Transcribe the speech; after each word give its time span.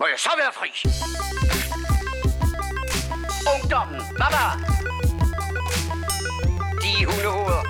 Må 0.00 0.06
jeg 0.06 0.18
så 0.18 0.30
være 0.42 0.52
fri? 0.58 0.70
Ungdommen, 3.54 4.00
baba! 4.20 4.44
De 6.82 6.92
hundehoveder. 7.08 7.62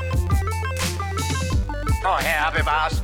Og 2.11 2.19
herre 2.27 2.53
bevares. 2.59 2.97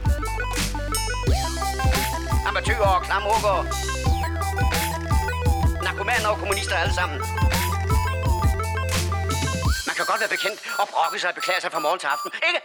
Amatøger 2.48 2.88
og 2.96 3.02
klamrukker. 3.06 3.56
Narkomaner 5.84 6.28
og 6.28 6.38
kommunister 6.38 6.76
alle 6.76 6.94
sammen. 6.94 7.18
Man 9.88 9.94
kan 9.96 10.04
godt 10.10 10.20
være 10.22 10.32
bekendt 10.36 10.58
og 10.80 10.86
brokke 10.92 11.18
sig 11.18 11.28
og 11.30 11.34
beklage 11.34 11.60
sig 11.60 11.70
fra 11.72 11.78
morgen 11.78 11.98
til 11.98 12.06
aften, 12.06 12.30
ikke? 12.48 12.60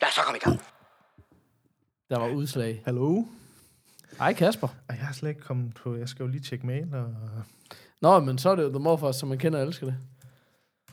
Lad 0.00 0.08
os 0.08 0.14
så 0.14 0.22
komme 0.22 0.38
i 0.40 0.44
gang. 0.46 0.56
Der 2.10 2.18
var 2.18 2.28
udslag. 2.28 2.82
Hallo? 2.84 3.24
Hej 4.18 4.32
Kasper. 4.32 4.68
Ej, 4.88 4.96
jeg 4.96 5.06
har 5.06 5.12
slet 5.12 5.28
ikke 5.28 5.40
kommet 5.40 5.74
på... 5.74 5.96
Jeg 5.96 6.08
skal 6.08 6.22
jo 6.22 6.28
lige 6.28 6.40
tjekke 6.40 6.66
mail 6.66 6.94
og... 6.94 7.14
Nå, 8.00 8.20
men 8.20 8.38
så 8.38 8.50
er 8.50 8.56
det 8.56 8.62
jo 8.62 8.68
The 8.68 8.78
Morfars, 8.78 9.16
som 9.16 9.28
man 9.28 9.38
kender 9.38 9.60
og 9.60 9.66
elsker 9.66 9.86
det. 9.86 9.96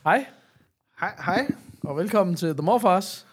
Hej, 0.04 0.26
Hej, 1.00 1.16
hej. 1.26 1.48
og 1.84 1.98
velkommen 1.98 2.36
til 2.36 2.54
The 2.54 2.62
Morfars. 2.62 3.28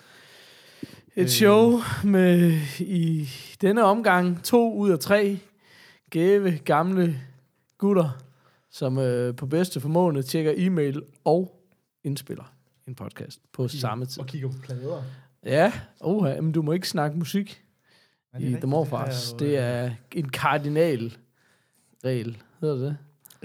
Et 1.16 1.30
show 1.30 1.80
med 2.04 2.60
i 2.78 3.28
denne 3.60 3.82
omgang 3.82 4.42
to 4.44 4.74
ud 4.74 4.90
af 4.90 4.98
tre 4.98 5.38
gæve 6.10 6.58
gamle 6.58 7.20
gutter, 7.78 8.18
som 8.70 8.98
øh, 8.98 9.36
på 9.36 9.46
bedste 9.46 9.80
formående 9.80 10.22
tjekker 10.22 10.52
e-mail 10.56 11.02
og 11.24 11.60
indspiller 12.04 12.52
en 12.86 12.94
podcast 12.94 13.40
på 13.52 13.68
samme 13.68 14.06
tid. 14.06 14.20
Og 14.20 14.26
kigger 14.26 14.48
på 14.48 14.58
plader. 14.62 15.02
Ja, 15.44 15.72
oha, 16.00 16.40
men 16.40 16.52
du 16.52 16.62
må 16.62 16.72
ikke 16.72 16.88
snakke 16.88 17.18
musik 17.18 17.63
i 18.38 18.44
rigtigt? 18.44 18.60
The 18.60 18.66
Morfars. 18.66 19.32
Det 19.38 19.46
øh, 19.46 19.52
er 19.52 19.90
en 20.12 20.28
kardinal 20.28 21.16
regel. 22.04 22.36
Hedder 22.60 22.74
det 22.74 22.84
det? 22.84 22.96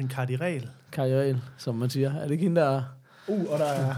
En 0.04 0.08
kardiral. 0.08 0.70
Kardinal, 0.92 1.42
som 1.58 1.76
man 1.76 1.90
siger. 1.90 2.14
Er 2.16 2.24
det 2.24 2.32
ikke 2.32 2.44
hende, 2.44 2.62
der... 2.62 2.84
Uh, 3.28 3.52
og 3.52 3.60
der 3.60 3.66
er... 3.66 3.96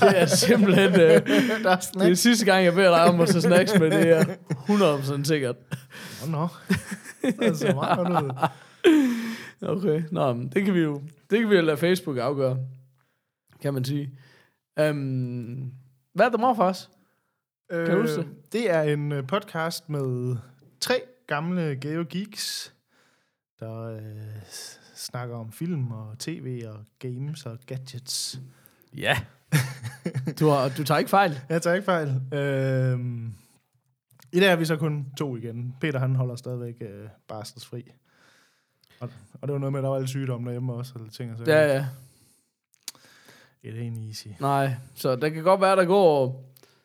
Det 0.00 0.20
er 0.20 0.26
simpelthen... 0.26 0.90
Øh, 0.90 1.00
der 1.00 1.14
er 1.14 1.56
det 1.58 1.66
er 1.66 1.80
snacks. 1.80 2.20
sidste 2.20 2.44
gang, 2.44 2.64
jeg 2.64 2.74
beder 2.74 2.90
dig 2.90 3.04
om 3.04 3.20
at 3.20 3.28
tage 3.28 3.40
snacks 3.40 3.78
med. 3.78 3.90
Det 3.90 4.08
er 4.08 4.24
100% 5.20 5.24
sikkert. 5.24 5.56
Nå, 6.26 6.30
nå. 6.30 6.48
Det 7.40 7.56
ser 7.56 7.74
meget 7.74 7.98
godt 7.98 8.24
ud. 8.24 8.30
Okay, 9.62 10.02
nå, 10.10 10.32
men 10.32 10.48
det 10.48 10.64
kan 10.64 10.74
vi 10.74 10.80
jo 10.80 11.00
det 11.30 11.38
kan 11.38 11.50
vi 11.50 11.54
jo 11.54 11.60
lade 11.62 11.76
Facebook 11.76 12.18
afgøre, 12.18 12.58
kan 13.62 13.74
man 13.74 13.84
sige. 13.84 14.10
Um, 14.80 15.72
hvad 16.14 16.26
er 16.26 16.30
der 16.30 16.38
mor 16.38 16.54
for 16.54 16.64
os? 16.64 16.90
Kan 17.70 17.90
du 17.90 18.00
huske 18.00 18.16
det? 18.16 18.26
Øh, 18.26 18.32
Det 18.52 18.70
er 18.70 18.82
en 18.82 19.12
øh, 19.12 19.26
podcast 19.26 19.88
med 19.88 20.36
tre 20.80 21.02
gamle 21.26 21.76
gave 21.80 22.04
geeks, 22.04 22.74
der 23.60 23.82
øh, 23.82 24.00
snakker 24.94 25.36
om 25.36 25.52
film 25.52 25.90
og 25.92 26.18
tv 26.18 26.62
og 26.66 26.84
games 26.98 27.46
og 27.46 27.58
gadgets. 27.66 28.40
Ja. 28.96 29.18
Du, 30.40 30.48
har, 30.48 30.68
du 30.68 30.84
tager 30.84 30.98
ikke 30.98 31.10
fejl. 31.10 31.40
Jeg 31.48 31.62
tager 31.62 31.74
ikke 31.74 31.84
fejl. 31.84 32.08
Øh, 32.32 32.98
I 34.32 34.40
dag 34.40 34.52
er 34.52 34.56
vi 34.56 34.64
så 34.64 34.76
kun 34.76 35.06
to 35.18 35.36
igen. 35.36 35.74
Peter 35.80 35.98
han 35.98 36.14
holder 36.16 36.36
stadigvæk 36.36 36.76
øh, 36.80 37.08
barselsfri. 37.28 37.92
Og, 39.00 39.10
og 39.40 39.48
det 39.48 39.52
var 39.52 39.58
noget 39.58 39.72
med, 39.72 39.80
at 39.80 39.84
der 39.84 39.90
var 39.90 39.98
lidt 39.98 40.08
sygdom 40.10 40.44
derhjemme 40.44 40.72
også. 40.72 40.92
Eller 40.96 41.10
ting, 41.10 41.32
og 41.32 41.38
så 41.38 41.44
Ja, 41.46 41.74
ja. 41.74 41.86
It 43.62 43.74
ain't 43.74 44.06
easy. 44.08 44.28
Nej, 44.40 44.74
så 44.94 45.16
der 45.16 45.28
kan 45.28 45.42
godt 45.42 45.60
være, 45.60 45.76
der 45.76 45.84
går 45.84 46.44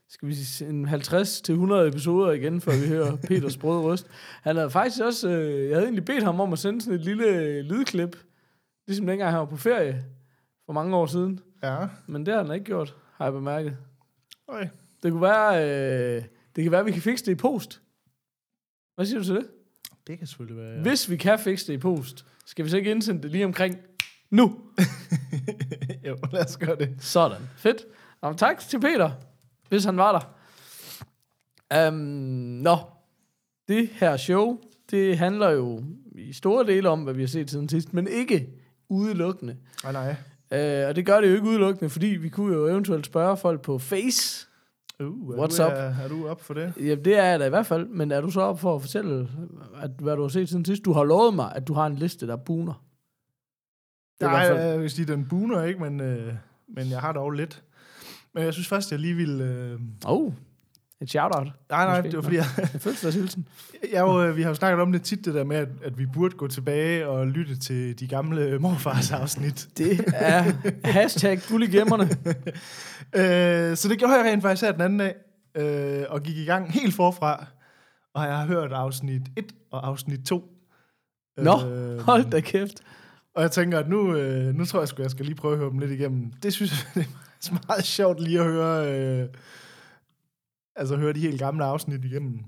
skal 0.10 0.28
vi 0.28 0.34
sige, 0.34 0.70
en 0.70 0.88
50-100 0.88 1.74
episoder 1.74 2.32
igen, 2.32 2.62
før 2.62 2.72
vi 2.82 2.88
hører 2.88 3.16
Peters 3.28 3.58
brød 3.58 3.80
røst. 3.80 4.08
Han 4.42 4.56
havde 4.56 4.70
faktisk 4.70 5.02
også, 5.02 5.30
øh, 5.30 5.70
jeg 5.70 5.76
havde 5.76 5.84
egentlig 5.84 6.06
bedt 6.06 6.24
ham 6.24 6.40
om 6.40 6.54
at 6.54 6.60
sende 6.60 6.82
sådan 6.82 7.00
et 7.00 7.06
lille 7.06 7.62
lydklip, 7.62 8.18
ligesom 8.88 9.08
dengang 9.08 9.32
han 9.32 9.40
var 9.40 9.46
på 9.46 9.58
ferie 9.58 10.06
for 10.66 10.74
mange 10.74 10.96
år 10.96 11.06
siden. 11.06 11.40
Ja. 11.64 11.88
Men 12.08 12.26
det 12.26 12.34
har 12.34 12.44
han 12.44 12.54
ikke 12.54 12.66
gjort, 12.66 12.96
har 13.14 13.26
jeg 13.26 13.34
bemærket. 13.34 13.78
Okay. 14.48 14.68
Det 15.04 15.12
kunne 15.12 15.22
være, 15.22 15.64
øh, 16.18 16.24
det 16.56 16.64
kan 16.64 16.72
være, 16.72 16.80
at 16.80 16.86
vi 16.86 16.92
kan 16.92 17.02
fikse 17.02 17.26
det 17.26 17.32
i 17.32 17.36
post. 17.36 17.82
Hvad 18.96 19.06
siger 19.06 19.20
du 19.20 19.26
til 19.26 19.36
det? 19.36 19.48
Det 20.08 20.18
kan 20.18 20.28
selvfølgelig 20.28 20.64
være. 20.64 20.74
Ja. 20.74 20.82
Hvis 20.82 21.10
vi 21.10 21.18
kan 21.18 21.40
fikse 21.40 21.68
det 21.68 21.74
i 21.74 21.78
post, 21.78 22.26
skal 22.46 22.66
vi 22.66 22.70
så 22.70 22.78
ikke 22.78 22.92
indsende 22.92 23.24
det 23.24 23.32
lige 23.32 23.46
omkring 23.46 23.78
nu? 24.30 24.62
jo, 26.08 26.18
lad 26.32 26.46
os 26.46 26.58
gøre 26.58 26.76
det. 26.76 26.96
Sådan. 27.00 27.42
Fedt. 27.58 27.86
Jamen, 28.24 28.38
tak 28.38 28.60
til 28.60 28.80
Peter, 28.80 29.12
hvis 29.70 29.86
han 29.86 29.98
var 29.98 30.12
der. 30.12 30.32
Um, 31.88 31.94
nå, 31.94 32.78
det 33.68 33.90
her 33.92 34.18
show, 34.18 34.58
det 34.92 35.18
handler 35.18 35.50
jo 35.50 35.84
i 36.12 36.34
store 36.34 36.66
dele 36.66 36.90
om, 36.90 37.04
hvad 37.04 37.14
vi 37.14 37.22
har 37.22 37.28
set 37.28 37.52
siden 37.52 37.70
sidst, 37.70 37.94
men 37.94 38.08
ikke 38.08 38.50
udelukkende. 38.90 39.58
Nej, 39.84 39.92
nej. 39.92 40.16
Uh, 40.52 40.90
og 40.90 40.96
det 40.96 41.06
gør 41.06 41.22
det 41.22 41.30
jo 41.30 41.34
ikke 41.34 41.48
udelukkende, 41.48 41.90
fordi 41.90 42.08
vi 42.08 42.30
kunne 42.30 42.56
jo 42.56 42.68
eventuelt 42.68 43.06
spørge 43.06 43.38
folk 43.38 43.62
på 43.62 43.78
Face. 43.78 44.48
Uh, 45.00 45.06
er 45.06 45.12
What's 45.12 45.58
du, 45.58 45.66
up? 45.66 45.72
Er, 45.72 45.96
er 46.04 46.08
du 46.08 46.28
op 46.28 46.42
for 46.42 46.54
det? 46.54 46.74
Jamen, 46.78 47.06
det 47.06 47.18
er 47.18 47.24
jeg 47.24 47.40
da 47.40 47.46
i 47.46 47.50
hvert 47.50 47.66
fald, 47.66 47.88
men 47.88 48.12
er 48.12 48.22
du 48.22 48.30
så 48.30 48.42
op 48.42 48.60
for 48.60 48.76
at 48.76 48.82
fortælle, 48.82 49.30
at, 49.82 49.92
hvad 50.00 50.16
du 50.16 50.22
har 50.22 50.30
set 50.30 50.50
siden 50.50 50.66
sidst? 50.66 50.86
Du 50.86 50.94
har 50.94 51.04
lovet 51.04 51.34
mig, 51.34 51.52
at 51.56 51.68
du 51.68 51.74
har 51.74 51.86
en 51.86 51.96
liste, 51.96 52.28
der 52.28 52.36
buner. 52.36 52.84
Er 54.22 54.26
Nej, 54.26 54.42
jeg 54.42 54.80
vil 54.80 54.90
sige, 54.90 55.06
den 55.06 55.28
buner 55.28 55.64
ikke, 55.64 55.80
men, 55.80 56.00
øh, 56.00 56.34
men 56.68 56.90
jeg 56.90 57.00
har 57.00 57.14
dog 57.14 57.32
lidt. 57.32 57.64
Men 58.36 58.44
jeg 58.44 58.54
synes 58.54 58.68
først, 58.68 58.92
jeg 58.92 59.00
lige 59.00 59.16
ville... 59.16 59.44
Øh... 59.44 59.80
Oh, 60.06 60.34
et 61.02 61.10
shout-out. 61.10 61.48
Nej, 61.70 61.86
nej, 61.86 62.02
det 62.02 62.16
var 62.16 62.22
fordi, 62.22 62.36
jeg, 62.36 62.46
En 62.74 62.80
fødselsdagshilsen. 62.80 63.48
jeg, 63.94 64.02
jo, 64.02 64.24
øh, 64.24 64.38
vi 64.38 64.42
har 64.42 64.50
jo 64.50 64.56
snakket 64.56 64.82
om 64.82 64.92
det 64.92 65.02
tit, 65.02 65.26
det 65.26 65.34
der 65.34 65.44
med, 65.44 65.58
at, 65.58 65.68
at 65.84 65.98
vi 65.98 66.06
burde 66.06 66.36
gå 66.36 66.48
tilbage 66.48 67.08
og 67.08 67.28
lytte 67.28 67.60
til 67.60 68.00
de 68.00 68.08
gamle 68.08 68.60
morfars 68.60 69.12
afsnit. 69.12 69.68
Det 69.78 70.14
er 70.14 70.44
hashtag 70.84 71.40
guld 71.50 71.64
i 71.64 71.78
gemmerne. 71.78 72.04
øh, 73.72 73.78
så 73.78 73.88
det 73.90 74.00
gjorde 74.00 74.14
jeg 74.14 74.26
rent 74.26 74.42
faktisk 74.42 74.64
her 74.64 74.72
den 74.72 74.82
anden 74.82 75.00
dag, 75.00 75.16
øh, 75.56 76.06
og 76.10 76.24
gik 76.24 76.38
i 76.38 76.46
gang 76.46 76.72
helt 76.74 76.96
forfra. 76.96 77.46
Og 78.14 78.24
jeg 78.24 78.38
har 78.38 78.46
hørt 78.46 78.72
afsnit 78.72 79.22
1 79.38 79.46
og 79.72 79.88
afsnit 79.88 80.20
2. 80.26 80.44
Nå, 81.38 81.58
hold 82.00 82.30
da 82.30 82.40
kæft. 82.40 82.82
Og 83.36 83.42
jeg 83.42 83.52
tænker, 83.52 83.80
at 83.80 83.90
nu, 83.90 84.16
øh, 84.16 84.56
nu 84.56 84.66
tror 84.66 84.80
jeg 84.80 84.88
sgu, 84.88 85.02
jeg 85.02 85.12
skal 85.12 85.26
lige 85.26 85.36
prøve 85.36 85.54
at 85.54 85.60
høre 85.60 85.70
dem 85.70 85.80
lidt 85.80 85.92
igennem. 85.92 86.32
Det 86.44 86.54
synes 86.54 86.72
jeg, 86.96 87.04
det 87.04 87.10
faktisk 87.50 87.68
meget 87.68 87.86
sjovt 87.86 88.20
lige 88.20 88.40
at 88.40 88.46
høre, 88.46 88.94
øh, 88.94 89.30
altså 90.76 90.96
høre 90.96 91.14
de 91.14 91.20
helt 91.20 91.40
gamle 91.40 91.66
afsnit 91.66 92.06
igennem 92.06 92.40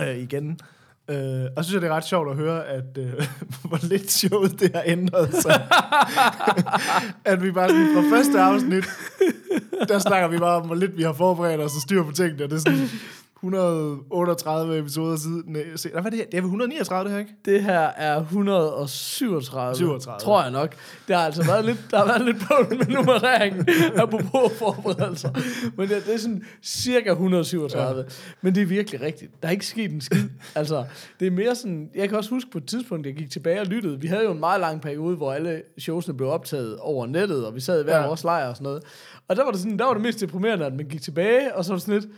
øh, 0.00 0.16
igen. 0.16 0.60
Øh, 1.10 1.44
og 1.56 1.64
så 1.64 1.70
synes 1.70 1.74
jeg, 1.74 1.82
det 1.82 1.88
er 1.90 1.94
ret 1.94 2.04
sjovt 2.04 2.30
at 2.30 2.36
høre, 2.36 2.66
at 2.66 2.98
øh, 2.98 3.12
hvor 3.68 3.86
lidt 3.86 4.10
showet 4.10 4.60
det 4.60 4.74
har 4.74 4.82
ændret 4.86 5.34
sig. 5.34 5.68
at 7.32 7.42
vi 7.42 7.50
bare 7.50 7.68
sådan 7.68 7.94
fra 7.94 8.16
første 8.16 8.40
afsnit, 8.40 8.84
der 9.88 9.98
snakker 9.98 10.28
vi 10.28 10.38
bare 10.38 10.56
om, 10.56 10.66
hvor 10.66 10.74
lidt 10.74 10.96
vi 10.96 11.02
har 11.02 11.12
forberedt 11.12 11.60
os 11.60 11.74
og 11.74 11.82
styr 11.82 12.02
på 12.02 12.12
tingene. 12.12 12.44
Og 12.44 12.50
det 12.50 12.56
er 12.56 12.60
sådan 12.60 12.88
138 13.42 14.78
episoder 14.78 15.16
siden. 15.16 15.42
Nej, 15.46 15.76
se, 15.76 15.90
hvad 15.90 16.04
er 16.04 16.10
det 16.10 16.18
her? 16.18 16.26
Det 16.26 16.34
er 16.34 16.40
vel 16.40 16.46
139, 16.46 17.04
det 17.04 17.12
her, 17.12 17.18
ikke? 17.18 17.34
Det 17.44 17.62
her 17.62 17.80
er 17.80 18.20
137, 18.20 19.74
37. 19.74 20.20
tror 20.20 20.42
jeg 20.42 20.50
nok. 20.50 20.74
Det 21.08 21.16
har 21.16 21.22
altså 21.22 21.46
været 21.46 21.64
lidt, 21.64 21.78
der 21.90 21.98
har 21.98 22.06
været 22.06 22.24
lidt 22.24 22.36
på 22.38 22.54
med 22.70 22.86
nummereringen, 22.86 23.68
apropos 24.02 24.58
forberedelser. 24.58 25.30
Men 25.76 25.88
det, 25.88 26.06
det 26.06 26.14
er 26.14 26.18
sådan 26.18 26.44
cirka 26.62 27.10
137. 27.10 28.00
Ja. 28.00 28.04
Men 28.42 28.54
det 28.54 28.62
er 28.62 28.66
virkelig 28.66 29.00
rigtigt. 29.00 29.42
Der 29.42 29.48
er 29.48 29.52
ikke 29.52 29.66
sket 29.66 29.92
en 29.92 30.00
skid. 30.00 30.28
Altså, 30.54 30.84
det 31.20 31.26
er 31.26 31.30
mere 31.30 31.54
sådan, 31.54 31.90
jeg 31.94 32.08
kan 32.08 32.18
også 32.18 32.30
huske 32.30 32.50
på 32.50 32.58
et 32.58 32.66
tidspunkt, 32.66 33.06
jeg 33.06 33.14
gik 33.14 33.30
tilbage 33.30 33.60
og 33.60 33.66
lyttede. 33.66 34.00
Vi 34.00 34.06
havde 34.06 34.24
jo 34.24 34.32
en 34.32 34.40
meget 34.40 34.60
lang 34.60 34.80
periode, 34.80 35.16
hvor 35.16 35.32
alle 35.32 35.62
showsene 35.78 36.16
blev 36.16 36.28
optaget 36.28 36.78
over 36.78 37.06
nettet, 37.06 37.46
og 37.46 37.54
vi 37.54 37.60
sad 37.60 37.80
i 37.80 37.84
hver 37.84 38.00
ja. 38.00 38.06
vores 38.06 38.24
lejr 38.24 38.48
og 38.48 38.56
sådan 38.56 38.64
noget. 38.64 38.82
Og 39.28 39.36
der 39.36 39.44
var 39.44 39.50
det 39.50 39.60
sådan, 39.60 39.78
der 39.78 39.84
var 39.84 39.92
det 39.92 40.02
mest 40.02 40.20
deprimerende, 40.20 40.66
at 40.66 40.74
man 40.74 40.86
gik 40.86 41.02
tilbage, 41.02 41.54
og 41.56 41.64
så 41.64 41.72
var 41.72 41.76
det 41.76 41.86
sådan 41.86 42.00
lidt, 42.00 42.12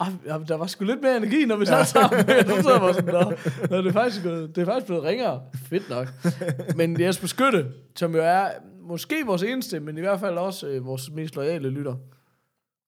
"Ah, 0.00 0.12
ja, 0.26 0.38
der 0.48 0.56
var 0.56 0.66
sgu 0.66 0.84
lidt 0.84 1.02
mere 1.02 1.16
energi, 1.16 1.44
når 1.44 1.56
vi 1.56 1.66
sad 1.66 1.84
sammen. 1.84 2.20
så 2.28 2.62
sad 2.62 2.82
jeg 2.84 2.94
sådan, 2.94 3.14
nå, 3.14 3.32
nå, 3.70 3.76
det, 3.76 3.86
er 3.86 3.92
faktisk, 3.92 4.22
gået- 4.22 4.56
det 4.56 4.62
er 4.62 4.66
faktisk 4.66 4.86
blevet 4.86 5.04
ringere. 5.04 5.42
Fedt 5.68 5.90
nok. 5.90 6.08
Men 6.76 7.00
Jesper 7.00 7.26
Skytte, 7.26 7.66
som 7.96 8.14
jo 8.14 8.20
er 8.24 8.48
måske 8.80 9.14
vores 9.26 9.42
eneste, 9.42 9.80
men 9.80 9.96
i 9.98 10.00
hvert 10.00 10.20
fald 10.20 10.34
også 10.38 10.66
øh, 10.68 10.86
vores 10.86 11.10
mest 11.10 11.36
loyale 11.36 11.68
lytter. 11.70 11.94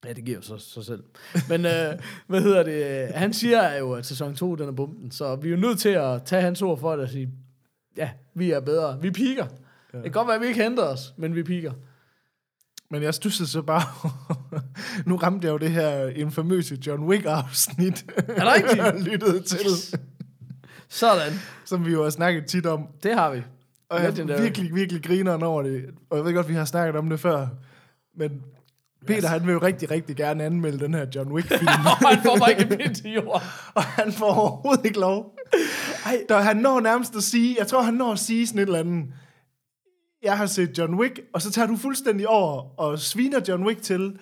Ja, 0.06 0.12
det 0.12 0.24
giver 0.24 0.40
så 0.40 0.58
sig 0.58 0.84
selv. 0.84 1.02
Men 1.48 1.64
øh, 1.66 1.72
hvad 2.28 2.40
hedder 2.42 2.62
det? 2.62 3.08
Han 3.14 3.32
siger 3.32 3.78
jo, 3.78 3.92
at 3.92 4.06
sæson 4.06 4.34
2, 4.34 4.54
den 4.54 4.68
er 4.68 4.72
bumpen. 4.72 5.10
Så 5.10 5.36
vi 5.36 5.48
er 5.48 5.50
jo 5.54 5.58
nødt 5.60 5.78
til 5.78 5.88
at 5.88 6.22
tage 6.24 6.42
hans 6.42 6.62
ord 6.62 6.78
for 6.78 6.92
det 6.92 7.00
og 7.00 7.08
sige, 7.08 7.30
ja, 7.96 8.10
vi 8.34 8.50
er 8.50 8.60
bedre. 8.60 8.98
Vi 9.02 9.10
piker. 9.10 9.46
Ja. 9.92 9.96
Det 9.98 10.04
kan 10.04 10.12
godt 10.12 10.26
være, 10.26 10.36
at 10.36 10.42
vi 10.42 10.46
ikke 10.46 10.62
henter 10.62 10.82
os, 10.82 11.14
men 11.16 11.34
vi 11.34 11.42
piker. 11.42 11.72
Men 12.90 13.02
jeg 13.02 13.14
stussede 13.14 13.48
så 13.48 13.62
bare... 13.62 13.82
nu 15.06 15.16
ramte 15.16 15.46
jeg 15.46 15.52
jo 15.52 15.58
det 15.58 15.70
her 15.70 16.06
infamøse 16.06 16.78
John 16.86 17.04
Wick-afsnit. 17.04 18.04
Er 18.16 18.22
det 18.22 18.44
rigtigt? 18.54 18.76
jeg 18.84 18.94
lyttede 19.00 19.42
til, 19.42 19.70
Sådan. 20.88 21.32
som 21.64 21.86
vi 21.86 21.92
jo 21.92 22.02
har 22.02 22.10
snakket 22.10 22.46
tit 22.46 22.66
om. 22.66 22.86
Det 23.02 23.14
har 23.14 23.30
vi. 23.30 23.42
Og 23.88 24.02
jeg 24.02 24.18
er 24.18 24.40
virkelig, 24.40 24.74
virkelig 24.74 25.02
grineren 25.02 25.42
over 25.42 25.62
det. 25.62 25.84
Og 26.10 26.16
jeg 26.16 26.24
ved 26.24 26.34
godt, 26.34 26.48
vi 26.48 26.54
har 26.54 26.64
snakket 26.64 26.96
om 26.96 27.10
det 27.10 27.20
før. 27.20 27.46
Men 28.16 28.42
Peter, 29.06 29.28
han 29.28 29.46
vil 29.46 29.52
jo 29.52 29.58
rigtig, 29.58 29.90
rigtig 29.90 30.16
gerne 30.16 30.44
anmelde 30.44 30.78
den 30.78 30.94
her 30.94 31.06
John 31.14 31.32
Wick-film. 31.32 31.66
Og 32.02 32.08
han 32.08 32.22
får 32.24 32.38
bare 32.38 32.50
ikke 32.50 32.62
en 32.62 32.78
pind 32.78 32.94
til 32.94 33.12
jorden. 33.12 33.42
og 33.74 33.82
han 33.82 34.12
får 34.12 34.26
overhovedet 34.26 34.84
ikke 34.84 35.00
lov. 35.00 35.36
Ej. 36.06 36.22
Der, 36.28 36.40
han 36.40 36.56
når 36.56 36.80
nærmest 36.80 37.16
at 37.16 37.22
sige, 37.22 37.56
jeg 37.58 37.66
tror, 37.66 37.82
han 37.82 37.94
når 37.94 38.12
at 38.12 38.18
sige 38.18 38.46
sådan 38.46 38.58
et 38.58 38.66
eller 38.66 38.78
andet, 38.78 39.04
jeg 40.24 40.36
har 40.36 40.46
set 40.46 40.78
John 40.78 40.94
Wick, 40.94 41.20
og 41.32 41.42
så 41.42 41.50
tager 41.50 41.66
du 41.66 41.76
fuldstændig 41.76 42.28
over 42.28 42.80
og 42.80 42.98
sviner 42.98 43.40
John 43.48 43.64
Wick 43.66 43.82
til, 43.82 44.12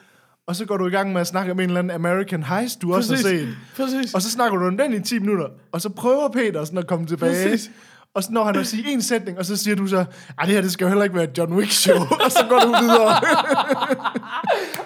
og 0.47 0.57
så 0.57 0.65
går 0.65 0.77
du 0.77 0.87
i 0.87 0.91
gang 0.91 1.13
med 1.13 1.21
at 1.21 1.27
snakke 1.27 1.53
om 1.53 1.61
en 1.61 1.67
eller 1.67 1.79
anden 1.79 1.91
American 1.91 2.43
Heist, 2.43 2.83
du 2.83 2.95
også 2.95 3.15
har 3.15 3.23
set. 3.23 3.49
Præcis. 3.77 4.15
Og 4.15 4.23
så 4.23 4.31
snakker 4.31 4.59
du 4.59 4.67
om 4.67 4.77
den 4.77 4.95
i 4.95 5.01
10 5.01 5.19
minutter, 5.19 5.47
og 5.73 5.81
så 5.81 5.89
prøver 5.89 6.29
Peter 6.29 6.65
sådan 6.65 6.79
at 6.79 6.87
komme 6.87 7.07
tilbage. 7.07 7.51
Præcis. 7.51 7.71
Og 8.15 8.23
så 8.23 8.33
når 8.33 8.45
han 8.45 8.57
at 8.57 8.67
sige 8.67 8.93
en 8.93 9.03
sætning, 9.03 9.39
og 9.39 9.47
så 9.47 9.57
siger 9.57 9.77
du 9.77 9.87
så, 9.87 9.99
at 9.99 10.07
det 10.47 10.49
her 10.49 10.61
det 10.61 10.73
skal 10.73 10.85
jo 10.85 10.89
heller 10.89 11.05
ikke 11.05 11.17
være 11.17 11.25
et 11.25 11.39
John 11.39 11.53
Wick 11.53 11.71
show, 11.71 11.99
og 12.25 12.31
så 12.31 12.47
går 12.49 12.59
du 12.59 12.69
videre. 12.83 13.15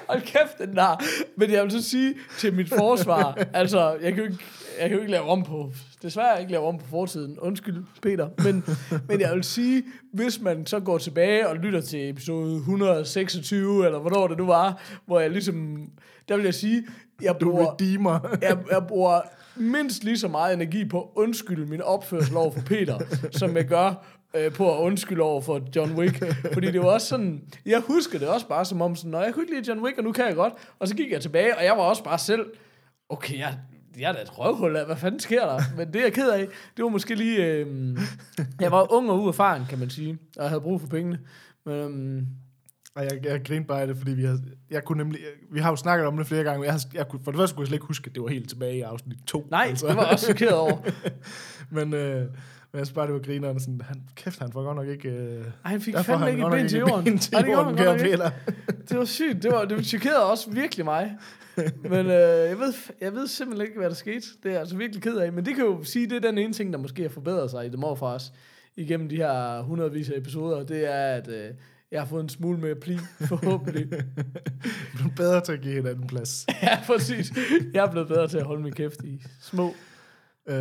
Hold 0.09 0.23
kæft, 0.23 0.59
den 0.59 0.77
der. 0.77 1.03
Men 1.37 1.51
jeg 1.51 1.63
vil 1.63 1.71
så 1.71 1.83
sige 1.83 2.15
til 2.39 2.55
mit 2.55 2.69
forsvar, 2.69 3.39
altså, 3.53 3.97
jeg 4.03 4.15
kan 4.15 4.25
jo 4.25 4.31
ikke, 4.31 4.45
jeg 4.81 4.88
kan 4.88 4.93
jo 4.96 5.00
ikke 5.00 5.11
lave 5.12 5.25
om 5.25 5.43
på, 5.43 5.73
desværre 6.02 6.40
ikke 6.40 6.52
lave 6.52 6.67
om 6.67 6.78
på 6.78 6.87
fortiden. 6.87 7.38
Undskyld, 7.38 7.84
Peter. 8.02 8.28
Men, 8.44 8.64
men 9.08 9.20
jeg 9.20 9.34
vil 9.34 9.44
sige, 9.44 9.84
hvis 10.12 10.40
man 10.40 10.67
så 10.67 10.81
går 10.81 10.99
tilbage 10.99 11.49
og 11.49 11.56
lytter 11.56 11.81
til 11.81 12.11
episode 12.11 12.56
126, 12.56 13.87
eller 13.87 13.99
hvornår 13.99 14.26
det 14.28 14.38
nu 14.38 14.46
var, 14.46 14.82
hvor 15.06 15.20
jeg 15.20 15.31
ligesom, 15.31 15.88
der 16.28 16.37
vil 16.37 16.44
jeg 16.44 16.55
sige, 16.55 16.84
jeg 17.23 17.37
Du 17.40 17.50
bruger, 17.50 17.73
redeemer. 17.73 18.37
jeg, 18.43 18.58
jeg 18.70 18.87
bruger 18.88 19.20
mindst 19.56 20.05
lige 20.05 20.19
så 20.19 20.28
meget 20.28 20.55
energi 20.55 20.84
på 20.88 21.00
at 21.00 21.08
undskylde 21.14 21.67
min 21.67 21.82
opførsel 21.82 22.37
over 22.37 22.50
for 22.50 22.61
Peter, 22.61 22.99
som 23.31 23.56
jeg 23.56 23.64
gør 23.64 24.05
øh, 24.37 24.52
på 24.52 24.75
at 24.75 24.81
undskylde 24.81 25.22
over 25.22 25.40
for 25.40 25.61
John 25.76 25.93
Wick. 25.99 26.25
Fordi 26.52 26.70
det 26.70 26.81
var 26.81 26.87
også 26.87 27.06
sådan, 27.06 27.43
jeg 27.67 27.81
husker 27.81 28.19
det 28.19 28.29
også 28.29 28.49
bare 28.49 28.64
som 28.64 28.82
om 28.82 28.96
sådan, 28.96 29.11
når 29.11 29.22
jeg 29.22 29.34
kunne 29.34 29.43
ikke 29.43 29.55
lide 29.55 29.69
John 29.69 29.81
Wick, 29.84 29.99
og 29.99 30.05
nu 30.05 30.12
kan 30.12 30.26
jeg 30.26 30.34
godt. 30.34 30.52
Og 30.79 30.88
så 30.88 30.94
gik 30.94 31.11
jeg 31.12 31.20
tilbage, 31.20 31.56
og 31.56 31.64
jeg 31.64 31.72
var 31.72 31.82
også 31.82 32.05
bare 32.05 32.19
selv, 32.19 32.46
okay, 33.08 33.38
jeg, 33.38 33.55
jeg 33.98 34.08
er 34.08 34.12
da 34.12 34.22
et 34.22 34.38
røvhul 34.38 34.76
af, 34.76 34.87
hvad 34.87 34.96
fanden 34.96 35.20
sker 35.20 35.46
der? 35.46 35.60
Men 35.76 35.87
det 35.93 35.96
er 35.96 36.02
jeg 36.04 36.12
ked 36.12 36.31
af, 36.31 36.48
det 36.76 36.82
var 36.82 36.88
måske 36.88 37.14
lige, 37.14 37.46
øh, 37.46 37.66
jeg 38.60 38.72
var 38.72 38.93
ung 38.93 39.10
og 39.10 39.22
uerfaren, 39.22 39.64
kan 39.69 39.78
man 39.78 39.90
sige, 39.90 40.19
og 40.37 40.43
jeg 40.43 40.48
havde 40.48 40.60
brug 40.60 40.81
for 40.81 40.88
pengene. 40.88 41.19
Men, 41.66 41.75
øhm, 41.75 42.26
Og 42.96 43.04
jeg, 43.04 43.10
jeg 43.25 43.44
grinte 43.44 43.66
bare 43.69 43.81
af 43.81 43.87
det, 43.87 43.96
fordi 43.96 44.10
vi 44.12 44.25
har, 44.25 44.38
jeg 44.70 44.84
kunne 44.84 44.98
nemlig, 44.98 45.20
vi 45.52 45.60
har 45.60 45.70
jo 45.70 45.76
snakket 45.76 46.06
om 46.06 46.16
det 46.16 46.26
flere 46.26 46.43
gange, 46.44 46.58
men 46.58 46.64
jeg, 46.64 46.72
har- 46.75 46.84
jeg 46.94 47.08
kunne, 47.08 47.20
for 47.25 47.31
det 47.31 47.38
første 47.38 47.54
kunne 47.54 47.62
jeg 47.62 47.66
slet 47.69 47.76
ikke 47.76 47.87
huske, 47.87 48.08
at 48.08 48.14
det 48.14 48.22
var 48.22 48.28
helt 48.28 48.48
tilbage 48.48 48.76
i 48.76 48.81
afsnit 48.81 49.19
2. 49.26 49.46
nej, 49.50 49.69
det 49.75 49.82
var 49.96 50.04
også 50.12 50.25
chokeret 50.26 50.54
over. 50.54 50.76
Men, 51.76 51.94
øh, 51.94 52.26
men 52.73 52.79
jeg 52.79 52.87
synes 52.87 52.95
bare, 52.95 53.07
det 53.07 53.15
var 53.15 53.21
grineren 53.21 53.61
sådan, 53.61 53.81
han, 53.81 54.03
kæft, 54.15 54.39
han 54.39 54.53
får 54.53 54.63
godt 54.63 54.77
nok 54.77 54.89
ikke... 54.89 55.09
Øh, 55.09 55.45
Ej, 55.65 55.71
han 55.71 55.81
fik 55.81 55.97
fandme 55.99 56.31
ikke 56.31 56.43
et 56.43 56.51
ben 56.51 56.69
til 56.69 56.79
jorden. 56.79 57.05
ben 57.05 57.19
til 57.19 57.35
Ej, 57.35 57.43
det 57.43 57.53
jorden, 57.53 57.77
kære. 57.77 57.99
Peter. 57.99 58.31
Det 58.89 58.99
var 58.99 59.05
sygt. 59.05 59.43
Det, 59.43 59.53
var, 59.53 59.65
det 59.65 59.87
chokerede 59.87 60.31
også 60.31 60.51
virkelig 60.51 60.85
mig. 60.85 61.17
Men 61.83 62.07
øh, 62.07 62.11
jeg, 62.49 62.59
ved, 62.59 62.75
jeg 63.01 63.15
ved 63.15 63.27
simpelthen 63.27 63.67
ikke, 63.69 63.79
hvad 63.79 63.89
der 63.89 63.95
skete. 63.95 64.27
Det 64.43 64.49
er 64.49 64.51
jeg 64.51 64.61
altså 64.61 64.77
virkelig 64.77 65.03
ked 65.03 65.17
af. 65.17 65.33
Men 65.33 65.47
det 65.47 65.55
kan 65.55 65.65
jo 65.65 65.85
sige, 65.85 66.07
det 66.11 66.17
er 66.17 66.29
den 66.31 66.39
ene 66.39 66.53
ting, 66.53 66.73
der 66.73 66.79
måske 66.79 67.03
har 67.03 67.09
forbedret 67.09 67.51
sig 67.51 67.67
i 67.67 67.69
The 67.69 67.77
Morfars 67.77 68.33
igennem 68.77 69.09
de 69.09 69.17
her 69.17 69.63
hundredvis 69.63 70.11
af 70.11 70.19
episoder. 70.19 70.65
Det 70.65 70.93
er, 70.93 71.15
at 71.15 71.29
øh, 71.29 71.51
jeg 71.91 72.01
har 72.01 72.07
fået 72.07 72.23
en 72.23 72.29
smule 72.29 72.59
mere 72.59 72.75
pli, 72.75 72.99
forhåbentlig. 73.21 73.91
Du 74.99 75.05
er 75.05 75.15
bedre 75.17 75.41
til 75.41 75.53
at 75.53 75.61
give 75.61 75.75
hinanden 75.75 76.07
plads. 76.07 76.47
ja, 76.63 76.79
præcis. 76.87 77.33
Jeg 77.75 77.85
er 77.85 77.91
blevet 77.91 78.09
bedre 78.09 78.29
til 78.29 78.39
at 78.39 78.45
holde 78.45 78.63
min 78.63 78.73
kæft 78.73 79.05
i 79.05 79.23
små. 79.41 79.75
Øh, 80.48 80.56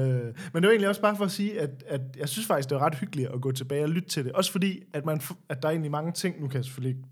men 0.53 0.63
det 0.63 0.63
var 0.63 0.69
egentlig 0.69 0.89
også 0.89 1.01
bare 1.01 1.15
for 1.15 1.25
at 1.25 1.31
sige, 1.31 1.61
at, 1.61 1.83
at 1.87 2.01
jeg 2.17 2.29
synes 2.29 2.47
faktisk, 2.47 2.69
det 2.69 2.75
var 2.75 2.85
ret 2.85 2.95
hyggeligt 2.95 3.29
at 3.29 3.41
gå 3.41 3.51
tilbage 3.51 3.83
og 3.83 3.89
lytte 3.89 4.09
til 4.09 4.25
det. 4.25 4.31
Også 4.31 4.51
fordi, 4.51 4.83
at, 4.93 5.05
man, 5.05 5.21
at 5.49 5.61
der 5.61 5.67
er 5.67 5.71
egentlig 5.71 5.91
mange 5.91 6.11
ting, 6.11 6.41
nu 6.41 6.47
kan 6.47 6.55
jeg 6.57 6.65
selvfølgelig 6.65 7.03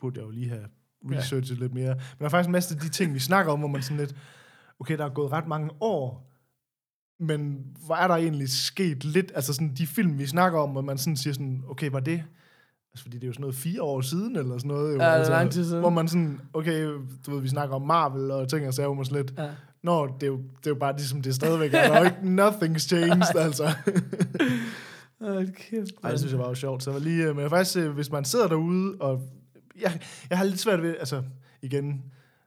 burde 0.00 0.20
jeg 0.20 0.26
jo 0.26 0.30
lige 0.30 0.48
have 0.48 0.64
researchet 1.10 1.56
ja. 1.56 1.62
lidt 1.62 1.74
mere, 1.74 1.94
men 1.94 2.18
der 2.18 2.24
er 2.24 2.28
faktisk 2.28 2.48
en 2.48 2.52
masse 2.52 2.74
af 2.74 2.80
de 2.80 2.88
ting, 2.88 3.14
vi 3.14 3.18
snakker 3.18 3.52
om, 3.52 3.58
hvor 3.58 3.68
man 3.68 3.82
sådan 3.82 3.96
lidt, 3.96 4.14
okay, 4.80 4.98
der 4.98 5.04
er 5.04 5.08
gået 5.08 5.32
ret 5.32 5.46
mange 5.46 5.70
år, 5.80 6.30
men 7.20 7.66
hvor 7.86 7.94
er 7.94 8.08
der 8.08 8.14
egentlig 8.14 8.48
sket 8.48 9.04
lidt, 9.04 9.32
altså 9.34 9.52
sådan 9.52 9.74
de 9.74 9.86
film, 9.86 10.18
vi 10.18 10.26
snakker 10.26 10.58
om, 10.58 10.70
hvor 10.70 10.80
man 10.80 10.98
sådan 10.98 11.16
siger 11.16 11.34
sådan, 11.34 11.62
okay, 11.68 11.90
var 11.90 12.00
det, 12.00 12.24
altså 12.92 13.02
fordi 13.02 13.16
det 13.16 13.22
er 13.24 13.26
jo 13.26 13.32
sådan 13.32 13.40
noget 13.40 13.54
fire 13.54 13.82
år 13.82 14.00
siden, 14.00 14.36
eller 14.36 14.58
sådan 14.58 14.68
noget, 14.68 14.94
jo, 14.94 15.00
Ja, 15.00 15.12
altså, 15.12 15.32
lang 15.32 15.50
tid 15.50 15.64
siden. 15.64 15.80
hvor 15.80 15.90
man 15.90 16.08
sådan, 16.08 16.40
okay, 16.52 16.84
du 17.26 17.30
ved, 17.30 17.40
vi 17.40 17.48
snakker 17.48 17.76
om 17.76 17.82
Marvel 17.82 18.30
og 18.30 18.48
ting, 18.48 18.66
og 18.66 18.74
så 18.74 18.82
er 18.82 18.86
jo 18.86 19.04
sådan 19.04 19.22
lidt, 19.22 19.38
Ja. 19.38 19.50
Nå, 19.84 20.06
det 20.06 20.22
er 20.22 20.26
jo, 20.26 20.36
det 20.36 20.66
er 20.66 20.70
jo 20.70 20.74
bare 20.74 20.96
ligesom, 20.96 21.22
det 21.22 21.30
er 21.30 21.34
stadigvæk, 21.34 21.74
er 21.74 21.88
der 21.88 21.94
er 21.94 22.04
ikke, 22.04 22.16
nothing's 22.48 22.78
changed, 22.88 23.36
altså. 23.36 23.64
Hold 25.20 25.48
kæft. 25.70 25.90
Ej, 26.04 26.10
det 26.10 26.18
synes 26.18 26.32
jeg 26.32 26.40
var 26.40 26.48
jo 26.48 26.54
sjovt. 26.54 26.82
Så 26.82 26.92
var 26.92 26.98
lige, 26.98 27.24
øh, 27.28 27.36
men 27.36 27.50
faktisk, 27.50 27.76
øh, 27.76 27.90
hvis 27.90 28.10
man 28.10 28.24
sidder 28.24 28.48
derude, 28.48 28.96
og 29.00 29.22
jeg, 29.80 30.00
jeg 30.30 30.38
har 30.38 30.44
lidt 30.44 30.60
svært 30.60 30.82
ved, 30.82 30.96
altså 30.98 31.22
igen, 31.62 32.02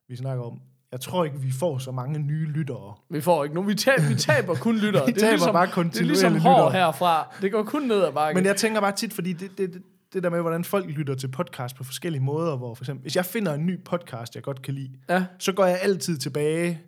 vi 0.09 0.15
snakker 0.15 0.43
om, 0.43 0.59
jeg 0.91 1.01
tror 1.01 1.25
ikke, 1.25 1.39
vi 1.39 1.51
får 1.51 1.77
så 1.77 1.91
mange 1.91 2.19
nye 2.19 2.45
lyttere. 2.45 2.93
Vi 3.09 3.21
får 3.21 3.43
ikke 3.43 3.55
nogen. 3.55 3.69
Vi 3.69 3.75
taber, 3.75 4.09
vi 4.09 4.15
taber 4.15 4.55
kun 4.55 4.77
lyttere. 4.85 5.05
Vi 5.05 5.11
det 5.11 5.17
er 5.17 5.21
taber 5.25 5.31
ligesom, 5.31 5.53
bare 5.53 5.83
Det 5.83 5.99
er 5.99 6.03
ligesom 6.03 6.35
hår 6.39 6.51
lyttere. 6.67 6.71
herfra. 6.85 7.35
Det 7.41 7.51
går 7.51 7.63
kun 7.63 7.81
ned 7.81 8.03
ad 8.03 8.11
bakken. 8.13 8.37
Men 8.41 8.45
jeg 8.45 8.55
tænker 8.55 8.81
bare 8.81 8.91
tit, 8.95 9.13
fordi 9.13 9.33
det, 9.33 9.57
det, 9.57 9.73
det, 9.73 9.81
det 10.13 10.23
der 10.23 10.29
med, 10.29 10.41
hvordan 10.41 10.63
folk 10.63 10.85
lytter 10.89 11.15
til 11.15 11.27
podcast 11.27 11.75
på 11.75 11.83
forskellige 11.83 12.21
måder, 12.23 12.57
hvor 12.57 12.73
for 12.75 12.83
eksempel, 12.83 13.01
hvis 13.01 13.15
jeg 13.15 13.25
finder 13.25 13.53
en 13.53 13.65
ny 13.65 13.83
podcast, 13.83 14.35
jeg 14.35 14.43
godt 14.43 14.61
kan 14.61 14.73
lide, 14.73 14.91
Ja. 15.09 15.25
så 15.39 15.51
går 15.51 15.65
jeg 15.65 15.79
altid 15.81 16.17
tilbage 16.17 16.81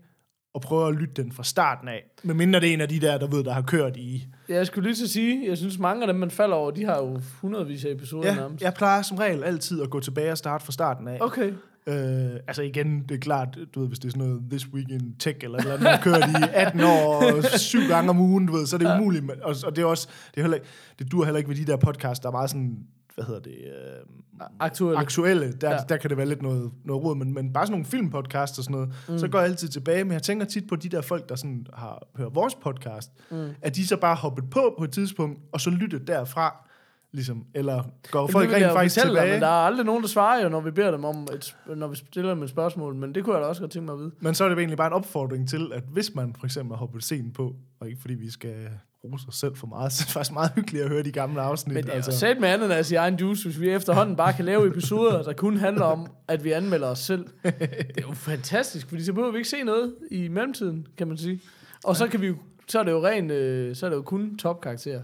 og 0.59 0.67
prøver 0.67 0.87
at 0.87 0.95
lytte 0.95 1.23
den 1.23 1.31
fra 1.31 1.43
starten 1.43 1.87
af. 1.87 2.03
Men 2.23 2.37
mindre 2.37 2.59
det 2.59 2.69
er 2.69 2.73
en 2.73 2.81
af 2.81 2.89
de 2.89 2.99
der, 2.99 3.17
der 3.17 3.27
ved, 3.27 3.43
der 3.43 3.53
har 3.53 3.61
kørt 3.61 3.97
i 3.97 4.27
Ja, 4.49 4.55
Jeg 4.55 4.67
skulle 4.67 4.87
lige 4.89 4.95
til 4.95 5.03
at 5.03 5.09
sige, 5.09 5.49
jeg 5.49 5.57
synes 5.57 5.79
mange 5.79 6.01
af 6.03 6.07
dem, 6.07 6.15
man 6.15 6.31
falder 6.31 6.55
over, 6.55 6.71
de 6.71 6.85
har 6.85 6.97
jo 6.97 7.19
hundredvis 7.41 7.85
af 7.85 7.91
episoder 7.91 8.27
Ja, 8.29 8.35
nærmest. 8.35 8.63
jeg 8.63 8.73
plejer 8.73 9.01
som 9.01 9.17
regel 9.17 9.43
altid 9.43 9.81
at 9.81 9.89
gå 9.89 9.99
tilbage 9.99 10.31
og 10.31 10.37
starte 10.37 10.65
fra 10.65 10.71
starten 10.71 11.07
af. 11.07 11.17
Okay. 11.21 11.51
Øh, 11.87 12.29
altså 12.47 12.61
igen, 12.61 13.01
det 13.09 13.15
er 13.15 13.19
klart, 13.19 13.57
du 13.75 13.79
ved, 13.79 13.87
hvis 13.87 13.99
det 13.99 14.07
er 14.07 14.11
sådan 14.11 14.27
noget 14.27 14.43
This 14.49 14.67
Week 14.73 14.89
in 14.89 15.15
Tech, 15.19 15.37
eller 15.43 15.57
eller 15.57 15.71
andet, 15.73 15.83
man 15.83 15.99
kørt 16.01 16.29
i 16.29 16.43
18 16.53 16.81
år, 16.81 17.15
og 17.15 17.43
syv 17.59 17.79
gange 17.87 18.09
om 18.09 18.19
ugen, 18.19 18.45
du 18.45 18.53
ved, 18.53 18.65
så 18.65 18.75
er 18.75 18.77
det 18.77 18.85
Ja. 18.85 18.99
umuligt. 18.99 19.31
Og, 19.43 19.55
og 19.65 19.75
det 19.75 19.81
er 19.81 19.85
også, 19.85 20.07
det, 20.31 20.37
er 20.37 20.41
heller, 20.41 20.57
ikke- 20.57 20.67
det 20.99 21.11
dur 21.11 21.23
heller 21.25 21.37
ikke 21.37 21.49
ved 21.49 21.57
de 21.57 21.65
der 21.65 21.77
podcasts, 21.77 22.19
der 22.19 22.27
er 22.27 22.31
meget 22.31 22.49
sådan, 22.49 22.77
hvad 23.15 23.25
hedder 23.25 23.39
det, 23.41 23.51
øh, 23.51 24.45
Aktuelle. 24.59 24.99
aktuelle. 24.99 25.51
Der, 25.51 25.69
Ja. 25.71 25.77
der 25.89 25.97
kan 25.97 26.09
det 26.09 26.17
være 26.17 26.25
lidt 26.27 26.41
noget, 26.41 26.71
noget 26.85 27.03
råd, 27.03 27.15
men, 27.15 27.33
men 27.33 27.53
bare 27.53 27.65
sådan 27.65 27.71
nogle 27.71 27.85
filmpodcasts 27.85 28.57
og 28.57 28.63
sådan 28.63 28.73
noget, 28.73 28.89
mm. 29.09 29.17
så 29.17 29.27
går 29.27 29.39
jeg 29.39 29.47
altid 29.47 29.67
tilbage, 29.67 30.03
men 30.03 30.13
jeg 30.13 30.23
tænker 30.23 30.45
tit 30.45 30.67
på 30.67 30.75
de 30.75 30.89
der 30.89 31.01
folk, 31.01 31.29
der 31.29 31.35
sådan 31.35 31.67
har 31.73 32.07
hørt 32.15 32.35
vores 32.35 32.55
podcast, 32.55 33.11
mm. 33.31 33.49
at 33.61 33.75
de 33.75 33.87
så 33.87 33.97
bare 33.97 34.15
hoppet 34.15 34.49
på 34.49 34.75
på 34.77 34.83
et 34.83 34.91
tidspunkt, 34.91 35.39
og 35.51 35.61
så 35.61 35.69
lyttet 35.69 36.07
derfra, 36.07 36.65
ligesom, 37.11 37.45
eller 37.53 37.83
går 38.11 38.19
Jamen, 38.19 38.31
folk 38.31 38.51
rent 38.53 38.65
faktisk 38.73 38.95
fortælle 38.95 39.15
tilbage. 39.19 39.31
men 39.33 39.41
der 39.41 39.47
er 39.47 39.51
aldrig 39.65 39.85
nogen, 39.85 40.01
der 40.01 40.07
svarer 40.09 40.43
jo, 40.43 40.49
når 40.49 40.61
vi 40.61 40.71
beder 40.71 40.91
dem 40.91 41.03
om 41.05 41.27
et, 41.33 41.55
når 41.75 41.87
vi 41.87 41.95
stiller 41.95 42.33
dem 42.33 42.43
et 42.43 42.49
spørgsmål, 42.49 42.95
men 42.95 43.15
det 43.15 43.23
kunne 43.23 43.35
jeg 43.35 43.43
da 43.43 43.47
også 43.47 43.61
godt 43.61 43.71
tænke 43.71 43.85
mig 43.85 43.93
at 43.93 43.99
vide. 43.99 44.11
Men 44.19 44.33
så 44.35 44.43
er 44.45 44.49
det 44.49 44.57
egentlig 44.57 44.77
bare 44.77 44.87
en 44.87 44.93
opfordring 44.93 45.49
til, 45.49 45.71
at 45.73 45.83
hvis 45.91 46.15
man 46.15 46.35
for 46.39 46.45
eksempel 46.45 46.71
har 46.75 46.79
hoppet 46.79 47.03
scenen 47.03 47.31
på, 47.31 47.55
og 47.79 47.87
ikke 47.87 48.01
fordi 48.01 48.13
vi 48.13 48.29
skal 48.31 48.55
rose 49.03 49.25
os 49.27 49.35
selv 49.35 49.55
for 49.55 49.67
meget, 49.67 49.91
så 49.93 50.03
er 50.03 50.05
det 50.05 50.13
faktisk 50.13 50.33
meget 50.33 50.51
hyggeligt 50.55 50.83
at 50.83 50.89
høre 50.89 51.03
de 51.03 51.11
gamle 51.11 51.41
afsnit. 51.41 51.73
Men 51.75 51.83
det 51.83 51.89
er 51.91 51.95
altså. 51.95 52.19
sat 52.19 52.39
med 52.39 52.49
andet 52.49 52.71
af 52.71 52.91
egen 52.91 53.15
juice, 53.15 53.43
hvis 53.49 53.59
vi 53.59 53.69
efterhånden 53.69 54.15
bare 54.15 54.33
kan 54.33 54.45
lave 54.45 54.67
episoder, 54.67 55.23
der 55.23 55.33
kun 55.33 55.57
handler 55.57 55.85
om, 55.85 56.07
at 56.27 56.43
vi 56.43 56.51
anmelder 56.51 56.87
os 56.87 56.99
selv. 56.99 57.25
Det 57.43 57.97
er 57.97 58.01
jo 58.07 58.13
fantastisk, 58.13 58.89
fordi 58.89 59.03
så 59.03 59.13
behøver 59.13 59.31
vi 59.31 59.37
ikke 59.37 59.49
se 59.49 59.63
noget 59.63 59.95
i 60.11 60.27
mellemtiden, 60.27 60.87
kan 60.97 61.07
man 61.07 61.17
sige. 61.17 61.41
Og 61.83 61.95
så 61.95 62.07
kan 62.07 62.21
vi 62.21 62.27
jo, 62.27 62.35
så 62.67 62.79
er 62.79 62.83
det 62.83 62.91
jo 62.91 63.05
ren, 63.05 63.31
øh, 63.31 63.75
så 63.75 63.85
er 63.85 63.89
det 63.89 63.97
jo 63.97 64.01
kun 64.01 64.37
topkarakterer, 64.37 65.01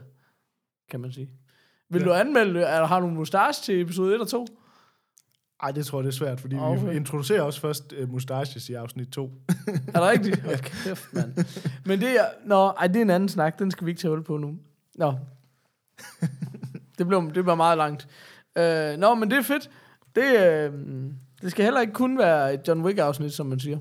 kan 0.92 1.00
man 1.00 1.12
sige. 1.12 1.30
Vil 1.90 2.00
Ja. 2.02 2.06
du 2.08 2.14
anmelde, 2.14 2.60
eller 2.60 2.86
har 2.86 3.00
du 3.00 3.08
en 3.08 3.16
mustache 3.16 3.64
til 3.64 3.82
episode 3.82 4.16
1 4.16 4.22
og 4.22 4.28
2? 4.28 4.46
Ej, 5.64 5.72
det 5.72 5.86
tror 5.86 6.00
jeg, 6.00 6.04
det 6.04 6.10
er 6.12 6.16
svært, 6.18 6.40
fordi 6.40 6.56
Okay. 6.60 6.90
vi 6.90 6.96
introducerer 6.96 7.42
også 7.42 7.60
først 7.60 7.94
uh, 8.04 8.10
mustaches 8.12 8.70
i 8.70 8.74
afsnit 8.74 9.08
2. 9.08 9.32
Er 9.68 9.72
det 10.00 10.02
rigtigt? 10.02 10.42
Hold 10.42 10.58
kæft, 10.60 11.14
mand. 11.14 11.34
Men 11.86 12.00
det 12.02 12.10
er, 12.20 12.26
nå, 12.46 12.68
ej, 12.68 12.88
det 12.88 12.96
er 12.96 13.02
en 13.02 13.10
anden 13.10 13.30
snak. 13.30 13.60
Den 13.60 13.72
skal 13.72 13.86
vi 13.86 13.92
ikke 13.92 14.02
tage 14.02 14.10
hul 14.10 14.24
på 14.24 14.38
nu. 14.38 14.56
Nå. 14.96 15.14
det, 16.98 17.08
blev, 17.08 17.22
det 17.26 17.34
bliver 17.44 17.56
meget 17.56 17.78
langt. 17.78 18.08
Øh, 18.58 18.98
nå, 18.98 19.16
men 19.16 19.32
det 19.32 19.38
er 19.38 19.42
fedt. 19.42 19.70
Det, 20.16 20.24
øh, 20.24 20.74
det 21.42 21.52
skal 21.52 21.64
heller 21.64 21.82
ikke 21.82 21.94
kun 21.94 22.18
være 22.18 22.54
et 22.54 22.68
John 22.68 22.82
Wick-afsnit, 22.86 23.34
som 23.34 23.46
man 23.46 23.60
siger. 23.60 23.78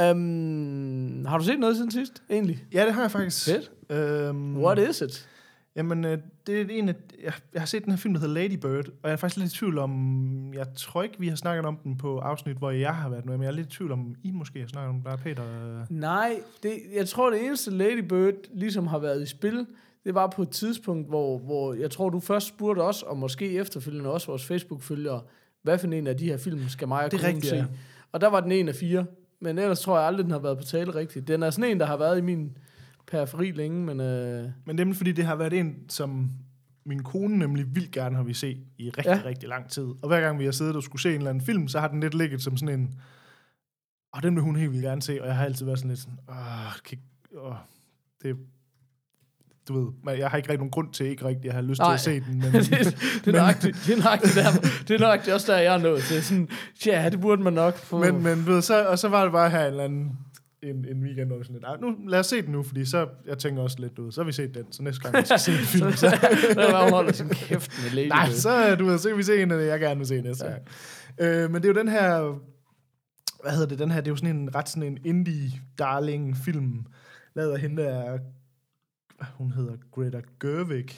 Um, 0.00 1.24
har 1.24 1.38
du 1.38 1.44
set 1.44 1.58
noget 1.58 1.76
siden 1.76 1.90
sidst, 1.90 2.22
egentlig? 2.30 2.64
Ja, 2.72 2.84
det 2.86 2.94
har 2.94 3.00
jeg 3.00 3.10
faktisk. 3.10 3.44
Fedt. 3.44 3.70
Øhm, 3.90 4.56
What 4.56 4.78
is 4.78 5.00
it? 5.00 5.28
Jamen, 5.76 6.04
øh, 6.04 6.18
det 6.46 6.60
er 6.60 6.66
en 6.70 6.88
af, 6.88 6.94
jeg, 7.24 7.32
jeg 7.54 7.60
har 7.62 7.66
set 7.66 7.84
den 7.84 7.92
her 7.92 7.98
film, 7.98 8.14
der 8.14 8.20
hedder 8.20 8.34
Lady 8.34 8.56
Bird, 8.56 8.88
og 8.88 9.08
jeg 9.08 9.12
er 9.12 9.16
faktisk 9.16 9.36
lidt 9.36 9.52
i 9.52 9.56
tvivl 9.56 9.78
om, 9.78 10.54
jeg 10.54 10.66
tror 10.76 11.02
ikke, 11.02 11.14
vi 11.18 11.28
har 11.28 11.36
snakket 11.36 11.64
om 11.64 11.76
den 11.76 11.96
på 11.96 12.18
afsnit, 12.18 12.56
hvor 12.56 12.70
jeg 12.70 12.94
har 12.94 13.08
været 13.08 13.24
med, 13.24 13.34
men 13.34 13.42
jeg 13.42 13.48
er 13.48 13.52
lidt 13.52 13.66
i 13.66 13.76
tvivl 13.76 13.92
om, 13.92 14.14
I 14.24 14.30
måske 14.30 14.60
har 14.60 14.66
snakket 14.66 14.88
om 14.88 14.94
den, 14.94 15.04
der 15.04 15.10
er 15.10 15.16
Peter. 15.16 15.42
øh. 15.42 15.86
Nej, 15.90 16.40
det, 16.62 16.72
jeg 16.94 17.08
tror, 17.08 17.30
det 17.30 17.46
eneste 17.46 17.70
Lady 17.70 17.98
Bird 17.98 18.34
ligesom 18.54 18.86
har 18.86 18.98
været 18.98 19.22
i 19.22 19.26
spil, 19.26 19.66
det 20.04 20.14
var 20.14 20.26
på 20.26 20.42
et 20.42 20.50
tidspunkt, 20.50 21.08
hvor, 21.08 21.38
hvor 21.38 21.74
jeg 21.74 21.90
tror, 21.90 22.10
du 22.10 22.20
først 22.20 22.46
spurgte 22.46 22.80
os, 22.80 23.02
og 23.02 23.16
måske 23.16 23.58
efterfølgende 23.58 24.10
også 24.12 24.26
vores 24.26 24.44
Facebook-følgere, 24.44 25.20
hvad 25.62 25.78
for 25.78 25.86
en 25.86 26.06
af 26.06 26.16
de 26.16 26.24
her 26.24 26.36
film 26.36 26.68
skal 26.68 26.88
mig 26.88 27.04
og 27.04 27.10
Det 27.10 27.22
er 27.22 27.26
rigtigt, 27.26 27.46
se. 27.46 27.56
ja. 27.56 27.64
Og 28.12 28.20
der 28.20 28.26
var 28.26 28.40
den 28.40 28.52
en 28.52 28.68
af 28.68 28.74
fire. 28.74 29.06
Men 29.40 29.58
ellers 29.58 29.80
tror 29.80 29.98
jeg 29.98 30.06
aldrig, 30.06 30.24
den 30.24 30.32
har 30.32 30.38
været 30.38 30.58
på 30.58 30.64
tale 30.64 30.94
rigtigt. 30.94 31.28
Den 31.28 31.42
er 31.42 31.50
sådan 31.50 31.70
en, 31.70 31.80
der 31.80 31.86
har 31.86 31.96
været 31.96 32.18
i 32.18 32.20
min 32.20 32.56
periferi 33.06 33.50
længe, 33.50 33.84
men 33.84 34.00
øh, 34.00 34.50
Men 34.64 34.76
nemlig 34.76 34.96
fordi 34.96 35.12
det 35.12 35.24
har 35.24 35.34
været 35.36 35.52
en, 35.52 35.76
som 35.88 36.30
min 36.86 37.02
kone 37.02 37.38
nemlig 37.38 37.74
vildt 37.74 37.90
gerne 37.90 38.16
har 38.16 38.22
vi 38.22 38.34
se 38.34 38.58
i 38.78 38.88
rigtig, 38.90 39.04
Ja. 39.04 39.20
rigtig 39.24 39.48
lang 39.48 39.70
tid. 39.70 39.82
Og 40.02 40.06
hver 40.06 40.20
gang 40.20 40.38
vi 40.38 40.44
har 40.44 40.52
siddet 40.52 40.76
og 40.76 40.82
skulle 40.82 41.02
se 41.02 41.08
en 41.10 41.16
eller 41.16 41.30
anden 41.30 41.44
film, 41.44 41.68
så 41.68 41.80
har 41.80 41.88
den 41.88 42.00
lidt 42.00 42.14
ligget 42.14 42.42
som 42.42 42.56
sådan 42.56 42.80
en, 42.80 42.94
og 44.12 44.22
den 44.22 44.34
vil 44.34 44.42
hun 44.42 44.56
helt 44.56 44.72
vildt 44.72 44.84
gerne 44.84 45.02
se, 45.02 45.22
og 45.22 45.26
jeg 45.26 45.36
har 45.36 45.44
altid 45.44 45.64
været 45.66 45.78
sådan 45.78 45.88
lidt 45.88 46.00
sådan, 46.00 46.18
åh, 46.28 46.72
kan, 46.84 46.98
åh 47.36 47.54
det, 48.22 48.36
du 49.68 49.80
ved, 49.84 49.92
men 50.04 50.18
jeg 50.18 50.30
har 50.30 50.36
ikke 50.36 50.48
rigtig 50.48 50.58
nogen 50.58 50.70
grund 50.70 50.92
til 50.92 51.06
ikke 51.06 51.24
rigtig 51.24 51.48
at 51.48 51.52
have 51.54 51.66
lyst 51.66 51.78
Nej. 51.80 51.88
til 51.88 51.94
at 51.94 52.00
se 52.00 52.20
den. 52.30 52.38
Men, 52.38 52.52
det, 52.52 52.68
det, 53.24 53.26
er 53.26 53.32
nøjagtigt, 53.32 53.76
det 53.86 53.98
er 53.98 54.02
nøjagtigt 54.02 54.34
der, 54.34 54.50
det 54.88 54.94
er 54.94 54.98
nøjagtigt 54.98 55.34
også 55.34 55.52
der, 55.52 55.58
jeg 55.58 55.74
er 55.74 55.78
nået 55.78 56.02
til. 56.02 56.22
Sådan, 56.24 56.48
ja, 56.86 57.08
det 57.10 57.20
burde 57.20 57.42
man 57.42 57.52
nok 57.52 57.76
få. 57.76 57.98
men, 57.98 58.22
men 58.22 58.46
ved, 58.46 58.62
så, 58.62 58.86
og 58.88 58.98
så 58.98 59.08
var 59.08 59.22
det 59.22 59.32
bare 59.32 59.50
her 59.50 59.60
en 59.60 59.66
eller 59.66 59.84
anden 59.84 60.18
en, 60.62 60.84
en 60.88 61.02
weekend, 61.02 61.26
hvor 61.28 61.38
vi 61.38 61.44
sådan 61.44 61.54
lidt, 61.56 61.64
"Ej, 61.64 61.76
nu 61.80 61.96
lad 62.08 62.18
os 62.18 62.26
se 62.26 62.42
den 62.42 62.52
nu, 62.52 62.62
fordi 62.62 62.84
så, 62.84 63.08
jeg 63.26 63.38
tænker 63.38 63.62
også 63.62 63.76
lidt 63.80 63.98
ud, 63.98 64.12
så 64.12 64.20
har 64.20 64.26
vi 64.26 64.32
set 64.32 64.54
den, 64.54 64.72
så 64.72 64.82
næste 64.82 65.02
gang 65.02 65.16
vi 65.22 65.26
skal 65.26 65.38
se 65.38 65.52
en 65.52 65.58
film, 65.76 65.92
så, 65.92 66.06
var 66.54 66.82
hun 66.84 66.92
holder 66.92 67.12
sin 67.12 67.28
kæft 67.28 67.72
med 67.82 67.90
Lady 67.90 68.08
nej, 68.08 68.30
så, 68.30 68.74
du 68.76 68.84
ved, 68.84 68.98
så 68.98 69.08
kan 69.08 69.18
vi 69.18 69.22
se 69.22 69.42
en, 69.42 69.50
af 69.50 69.58
det, 69.58 69.66
jeg 69.66 69.80
gerne 69.80 69.98
vil 69.98 70.06
se 70.06 70.20
næste 70.22 70.44
Ja. 70.46 70.50
gang. 70.50 70.62
Øh, 71.20 71.50
men 71.50 71.62
det 71.62 71.68
er 71.68 71.72
jo 71.74 71.80
den 71.80 71.88
her, 71.88 72.38
hvad 73.42 73.52
hedder 73.52 73.66
det, 73.68 73.78
den 73.78 73.90
her, 73.90 74.00
det 74.00 74.06
er 74.08 74.12
jo 74.12 74.16
sådan 74.16 74.36
en 74.36 74.54
ret 74.54 74.68
sådan 74.68 74.82
en 74.82 74.98
indie-darling 75.26 76.36
film, 76.44 76.84
lavet 77.34 77.52
af 77.52 77.60
hende 77.60 77.82
der, 77.82 78.18
hun 79.34 79.52
hedder, 79.52 79.72
Greta 79.92 80.20
Gerwig, 80.40 80.88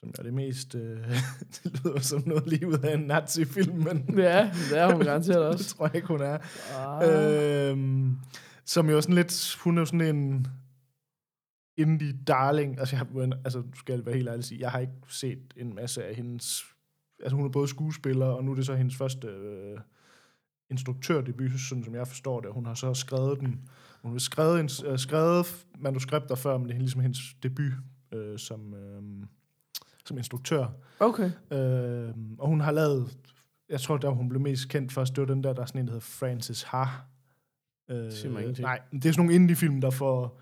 som 0.00 0.12
er 0.18 0.22
det 0.22 0.34
mest, 0.34 0.74
øh, 0.74 0.98
det 1.64 1.80
lyder 1.84 2.00
som 2.00 2.22
noget 2.26 2.46
lige 2.46 2.66
ud 2.68 2.78
af 2.78 2.94
en 2.94 3.00
nazi-film, 3.00 3.76
men 3.76 4.14
Ja, 4.18 4.50
det 4.70 4.78
er 4.78 4.92
hun 4.92 5.00
garanteret 5.04 5.36
det 5.44 5.46
også. 5.46 5.76
tror 5.76 5.86
jeg 5.86 5.94
ikke, 5.94 6.08
hun 6.08 6.20
er. 6.20 6.38
Ah. 6.76 7.70
Øhm, 7.70 8.16
som 8.68 8.90
jo 8.90 9.00
sådan 9.00 9.14
lidt, 9.14 9.58
hun 9.64 9.78
er 9.78 9.82
jo 9.82 9.86
sådan 9.86 10.16
en 10.16 10.46
indie 11.76 12.12
darling. 12.26 12.78
Altså, 12.78 12.96
jeg, 12.96 13.32
altså, 13.44 13.60
du 13.60 13.78
skal 13.78 14.06
være 14.06 14.14
helt 14.14 14.28
ærlig 14.28 14.44
sige, 14.44 14.60
jeg 14.60 14.70
har 14.70 14.78
ikke 14.78 14.92
set 15.08 15.54
en 15.56 15.74
masse 15.74 16.04
af 16.04 16.14
hendes... 16.14 16.64
Altså, 17.22 17.36
hun 17.36 17.44
er 17.44 17.50
både 17.50 17.68
skuespiller, 17.68 18.26
og 18.26 18.44
nu 18.44 18.50
er 18.50 18.54
det 18.54 18.66
så 18.66 18.74
hendes 18.74 18.96
første 18.96 19.28
øh, 19.28 19.78
instruktørdebut, 20.70 21.50
sådan 21.68 21.84
som 21.84 21.94
jeg 21.94 22.08
forstår 22.08 22.40
det. 22.40 22.52
Hun 22.52 22.66
har 22.66 22.74
så 22.74 22.94
skrevet 22.94 23.40
den. 23.40 23.68
Hun 24.02 24.12
har 24.12 24.18
skrevet, 24.18 24.60
en, 24.60 24.70
øh, 24.86 24.98
skrevet 24.98 25.66
manuskripter 25.78 26.34
før, 26.34 26.58
men 26.58 26.68
det 26.68 26.74
er 26.74 26.78
ligesom 26.78 27.00
hendes 27.00 27.20
debut 27.42 27.72
øh, 28.12 28.38
som, 28.38 28.74
øh, 28.74 29.02
som 30.04 30.18
instruktør. 30.18 30.66
Okay. 31.00 31.30
Øh, 31.52 32.14
og 32.38 32.48
hun 32.48 32.60
har 32.60 32.72
lavet, 32.72 33.18
jeg 33.68 33.80
tror, 33.80 33.96
der 33.96 34.10
hun 34.10 34.28
blev 34.28 34.40
mest 34.40 34.68
kendt 34.68 34.92
først, 34.92 35.16
det 35.16 35.20
var 35.20 35.34
den 35.34 35.44
der, 35.44 35.52
der 35.52 35.62
er 35.62 35.66
sådan 35.66 35.80
en, 35.80 35.86
der 35.86 35.92
hedder 35.92 36.06
Frances 36.06 36.62
Ha. 36.62 36.84
Øh, 37.90 38.12
siger 38.12 38.32
mig 38.32 38.40
ingenting. 38.40 38.64
Nej, 38.66 38.80
det 38.92 39.04
er 39.06 39.12
sådan 39.12 39.24
nogle 39.26 39.34
indie-film, 39.34 39.80
der 39.80 39.90
får... 39.90 40.40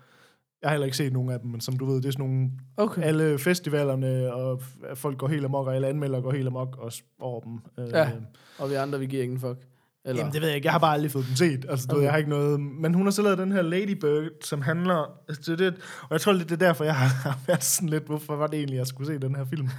Jeg 0.61 0.69
har 0.69 0.73
heller 0.73 0.85
ikke 0.85 0.97
set 0.97 1.13
nogen 1.13 1.29
af 1.29 1.39
dem, 1.39 1.51
men 1.51 1.61
som 1.61 1.77
du 1.79 1.85
ved, 1.85 1.95
det 1.95 2.05
er 2.05 2.11
sådan 2.11 2.25
nogle... 2.25 2.51
Okay. 2.77 3.01
Alle 3.01 3.39
festivalerne, 3.39 4.33
og 4.33 4.61
folk 4.95 5.17
går 5.17 5.27
helt 5.27 5.45
amok, 5.45 5.67
og 5.67 5.75
alle 5.75 5.87
anmeldere 5.87 6.21
går 6.21 6.31
helt 6.31 6.47
amok 6.47 6.77
også 6.79 7.03
over 7.19 7.41
dem. 7.41 7.59
Øh, 7.79 7.89
Ja. 7.93 8.11
Og 8.59 8.69
vi 8.69 8.75
andre, 8.75 8.99
vi 8.99 9.05
giver 9.05 9.23
ingen 9.23 9.39
fuck. 9.39 9.57
Eller? 10.05 10.19
Jamen, 10.21 10.33
det 10.33 10.41
ved 10.41 10.47
jeg 10.47 10.55
ikke. 10.55 10.65
Jeg 10.65 10.71
har 10.71 10.79
bare 10.79 10.93
aldrig 10.93 11.11
fået 11.11 11.25
dem 11.27 11.35
set. 11.35 11.65
Altså, 11.69 11.87
du 11.87 11.91
Okay. 11.91 11.97
ved, 11.97 12.03
jeg 12.03 12.11
har 12.11 12.17
ikke 12.17 12.29
noget... 12.29 12.59
Men 12.59 12.93
hun 12.93 13.05
har 13.05 13.11
så 13.11 13.21
lavet 13.21 13.37
den 13.37 13.51
her 13.51 13.61
Lady 13.61 13.91
Bird, 13.91 14.23
som 14.43 14.61
handler... 14.61 15.19
Altså, 15.29 15.51
det, 15.51 15.59
det, 15.59 15.73
og 16.01 16.07
jeg 16.11 16.21
tror 16.21 16.33
lidt, 16.33 16.49
det 16.49 16.61
er 16.61 16.67
derfor, 16.67 16.83
jeg 16.83 16.95
har 17.25 17.39
været 17.47 17.63
sådan 17.63 17.89
lidt... 17.89 18.03
Hvorfor 18.05 18.35
var 18.35 18.47
det 18.47 18.57
egentlig, 18.57 18.77
jeg 18.77 18.87
skulle 18.87 19.07
se 19.13 19.19
den 19.19 19.35
her 19.35 19.45
film? 19.45 19.69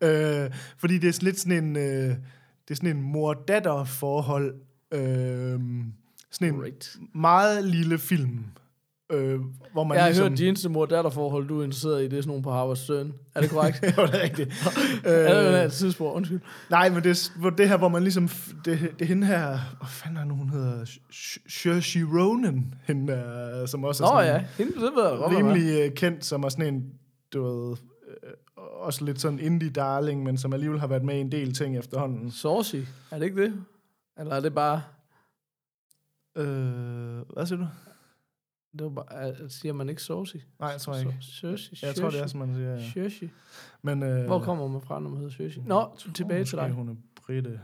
øh, 0.00 0.50
fordi 0.78 0.98
det 0.98 1.08
er 1.08 1.12
sådan 1.12 1.26
lidt 1.26 1.40
sådan 1.40 1.64
en... 1.64 1.76
Øh, 1.76 1.82
det 2.68 2.70
er 2.70 2.74
sådan 2.74 2.96
en 2.96 3.02
mor-datter-forhold. 3.02 4.54
Øh, 4.94 5.60
sådan 6.32 6.54
en 6.54 6.60
Great. 6.60 6.96
meget 7.14 7.64
lille 7.64 7.98
film. 7.98 8.44
Øh, 9.12 9.40
hvor 9.72 9.84
man 9.84 9.94
Jeg 9.94 10.02
har 10.02 10.08
ligesom... 10.10 10.28
hørt, 10.28 10.38
de 10.38 10.48
eneste 10.48 10.68
mor 10.68 10.86
datter 10.86 11.10
forhold 11.10 11.48
du 11.48 11.60
er 11.60 11.64
interesseret 11.64 12.02
i, 12.02 12.04
det 12.04 12.12
er 12.12 12.20
sådan 12.20 12.28
nogle 12.28 12.42
på 12.42 12.50
Harvard 12.50 12.76
Stern. 12.76 13.12
Er 13.34 13.40
det 13.40 13.50
korrekt? 13.50 13.82
jo, 13.98 14.06
det 14.06 14.14
er 14.14 14.22
rigtigt. 14.22 14.48
øh, 15.06 15.12
er 15.12 15.50
det 15.52 15.58
øh, 15.58 15.64
et 15.64 15.72
tidsspor? 15.72 16.12
Undskyld. 16.12 16.40
Nej, 16.70 16.88
men 16.88 17.02
det 17.02 17.10
er 17.10 17.38
hvor 17.40 17.50
det 17.50 17.68
her, 17.68 17.76
hvor 17.76 17.88
man 17.88 18.02
ligesom... 18.02 18.28
Det, 18.64 18.80
det 18.80 19.02
er 19.02 19.04
hende 19.04 19.26
her... 19.26 19.46
Hvad 19.48 19.88
fanden 19.88 20.18
er 20.18 20.24
nu, 20.24 20.34
hun 20.34 20.48
hedder? 20.48 20.84
Saoirse 21.48 22.00
Ronan, 22.02 22.74
hende 22.86 23.12
der, 23.12 23.66
som 23.66 23.84
også 23.84 24.04
er 24.04 24.08
Nå 24.08 24.20
sådan 24.20 24.34
ja, 24.34 24.64
hende, 24.64 24.72
det 24.72 24.92
ved 24.96 25.08
jeg 25.08 25.18
godt, 25.18 25.36
rimelig 25.36 25.80
øh, 25.80 25.94
kendt, 25.94 26.24
som 26.24 26.42
er 26.42 26.48
sådan 26.48 26.74
en, 26.74 26.84
du 27.32 27.42
ved, 27.42 27.76
øh, 28.08 28.32
også 28.56 29.04
lidt 29.04 29.20
sådan 29.20 29.40
indie-darling, 29.40 30.22
men 30.22 30.38
som 30.38 30.52
alligevel 30.52 30.80
har 30.80 30.86
været 30.86 31.04
med 31.04 31.16
i 31.16 31.20
en 31.20 31.32
del 31.32 31.54
ting 31.54 31.78
efterhånden. 31.78 32.30
Saucy. 32.30 32.76
Er 33.10 33.18
det 33.18 33.24
ikke 33.24 33.42
det? 33.42 33.54
Eller 34.18 34.34
er 34.34 34.40
det 34.40 34.54
bare... 34.54 34.82
Øh, 36.36 36.44
hvad 37.32 37.46
siger 37.46 37.58
du? 37.58 37.66
Det 38.78 38.82
var 38.84 38.88
bare, 38.90 39.12
er- 39.12 39.48
siger 39.48 39.72
man 39.72 39.88
ikke 39.88 40.02
saucy? 40.02 40.36
Nej, 40.60 40.68
jeg 40.68 40.80
tror 40.80 40.96
ikke. 40.96 41.16
Saucy. 41.20 41.82
Jeg 41.82 41.94
tror, 41.94 42.10
det 42.10 42.20
er, 42.20 42.26
som 42.26 42.40
man 42.40 42.54
siger. 42.54 42.70
Ja. 42.74 42.90
Saucy. 42.90 43.24
Men, 43.82 44.02
øh, 44.02 44.26
Hvor 44.26 44.38
kommer 44.44 44.68
man 44.68 44.80
fra, 44.82 45.00
når 45.00 45.08
man 45.10 45.18
hedder 45.18 45.32
saucy? 45.32 45.58
Nå, 45.58 45.78
jeg 45.80 45.98
tror 45.98 46.12
tilbage 46.12 46.44
til 46.44 46.58
dig. 46.58 46.70
hun 46.70 46.88
er 46.88 46.94
britte, 47.16 47.60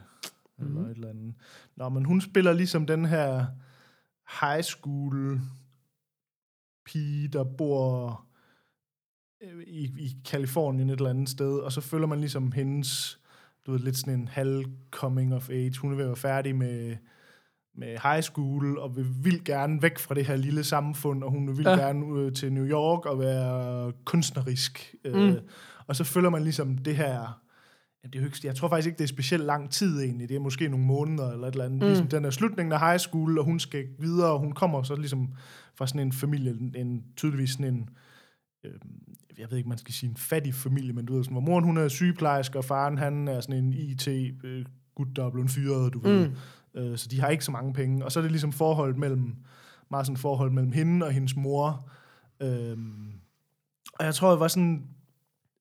eller 0.59 0.71
Mhm. 0.81 0.85
et 0.85 0.95
eller 0.97 1.09
andet. 1.09 1.35
Nå, 1.77 1.89
men 1.89 2.05
hun 2.05 2.21
spiller 2.21 2.53
ligesom 2.53 2.87
den 2.87 3.05
her 3.05 3.47
high 4.41 4.63
school 4.63 5.41
pige, 6.85 7.29
der 7.29 7.45
bor 7.45 8.25
øh, 9.43 9.63
i, 9.63 9.85
i 9.99 10.17
Kalifornien 10.25 10.91
et 10.91 10.97
eller 10.97 11.11
andet 11.11 11.29
sted, 11.29 11.59
og 11.59 11.73
så 11.73 11.81
følger 11.81 12.07
man 12.07 12.21
ligesom 12.21 12.53
hendes, 12.53 13.21
du 13.67 13.73
ved, 13.73 13.79
lidt 13.81 13.97
sådan 13.97 14.21
en 14.21 14.29
halv 14.29 14.65
coming 14.91 15.35
of 15.35 15.51
age. 15.51 15.79
Hun 15.79 15.93
er 15.93 15.97
ved 15.97 16.05
at 16.05 16.09
være 16.09 16.17
færdig 16.17 16.57
med, 16.57 16.97
med 17.79 17.89
high 18.03 18.23
school, 18.23 18.79
og 18.79 18.97
vil, 18.97 19.07
vil 19.23 19.45
gerne 19.45 19.83
væk 19.83 19.99
fra 19.99 20.15
det 20.15 20.27
her 20.27 20.37
lille 20.37 20.65
samfund, 20.65 21.23
og 21.23 21.31
hun 21.31 21.57
vil 21.57 21.65
Ja. 21.65 21.71
ja. 21.71 21.77
gerne 21.77 22.05
ud 22.07 22.31
til 22.31 22.53
New 22.53 22.67
York 22.67 23.07
og 23.07 23.19
være 23.19 23.93
kunstnerisk. 24.05 24.95
Mm. 25.05 25.11
Mm. 25.11 25.19
Øh, 25.19 25.37
og 25.87 25.97
så 25.97 26.05
følger 26.05 26.31
man 26.31 26.43
ligesom 26.43 26.79
det 26.79 26.97
her... 26.97 27.41
Ja, 28.05 28.09
det 28.13 28.21
er 28.21 28.25
ikke, 28.25 28.39
jeg 28.45 28.57
tror 28.57 28.69
faktisk 28.69 28.87
ikke, 28.87 28.99
det 28.99 29.05
er 29.05 29.09
specielt 29.09 29.45
lang 29.45 29.71
tid 29.71 30.03
egentlig. 30.03 30.29
Det 30.29 30.35
er 30.37 30.41
måske 30.41 30.69
nogle 30.69 30.87
måneder 30.87 31.33
eller 31.33 31.49
et 31.49 31.53
eller 31.53 31.65
andet. 31.65 31.79
Mm. 31.79 31.85
Mm. 31.85 31.89
Ligesom 31.89 32.09
den 32.09 32.25
er 32.25 32.31
slutningen 32.31 32.73
af 32.73 32.81
high 32.81 32.99
school, 32.99 33.39
og 33.39 33.45
hun 33.45 33.59
skal 33.61 33.85
videre, 33.99 34.33
og 34.33 34.39
hun 34.39 34.53
kommer 34.53 34.83
så 34.83 34.97
ligesom 34.97 35.29
fra 35.77 35.87
sådan 35.87 36.01
en 36.01 36.13
familie, 36.13 36.55
en, 36.77 37.03
tydeligvis 37.17 37.51
sådan 37.51 37.75
en, 37.75 37.89
øh, 38.65 38.73
jeg 39.39 39.47
ved 39.51 39.59
ikke, 39.59 39.69
man 39.69 39.79
skal 39.79 39.95
sige 39.95 40.11
en 40.11 40.17
fattig 40.17 40.55
familie, 40.55 40.93
men 40.93 41.07
du 41.07 41.15
ved, 41.15 41.25
sådan, 41.25 41.35
hvor 41.35 41.41
moren 41.41 41.65
hun 41.65 41.77
er 41.77 41.89
sygeplejerske, 41.89 42.59
og 42.59 42.65
faren 42.65 42.99
han 42.99 43.29
er 43.29 43.41
sådan 43.41 43.65
en 43.65 43.73
IT-gut, 43.73 45.09
der 45.17 45.25
er 45.25 45.31
blevet 45.31 45.51
fyret, 45.51 45.93
du 45.93 45.99
ved. 45.99 46.31
Øh, 46.79 46.99
så 46.99 47.09
de 47.09 47.21
har 47.21 47.29
ikke 47.29 47.45
så 47.45 47.51
mange 47.51 47.73
penge. 47.73 48.05
Og 48.05 48.13
så 48.13 48.21
er 48.21 48.23
det 48.23 48.31
ligesom 48.31 48.53
forhold 48.53 48.95
mellem, 48.95 49.35
meget 49.91 50.07
sådan 50.07 50.17
forhold 50.17 50.51
mellem 50.51 50.73
hende 50.73 51.07
og 51.07 51.13
hendes 51.13 51.37
mor. 51.37 51.89
Øhm, 52.43 53.13
og 53.99 54.05
jeg 54.05 54.15
tror, 54.15 54.31
det 54.31 54.41
var 54.41 54.49
sådan, 54.49 54.83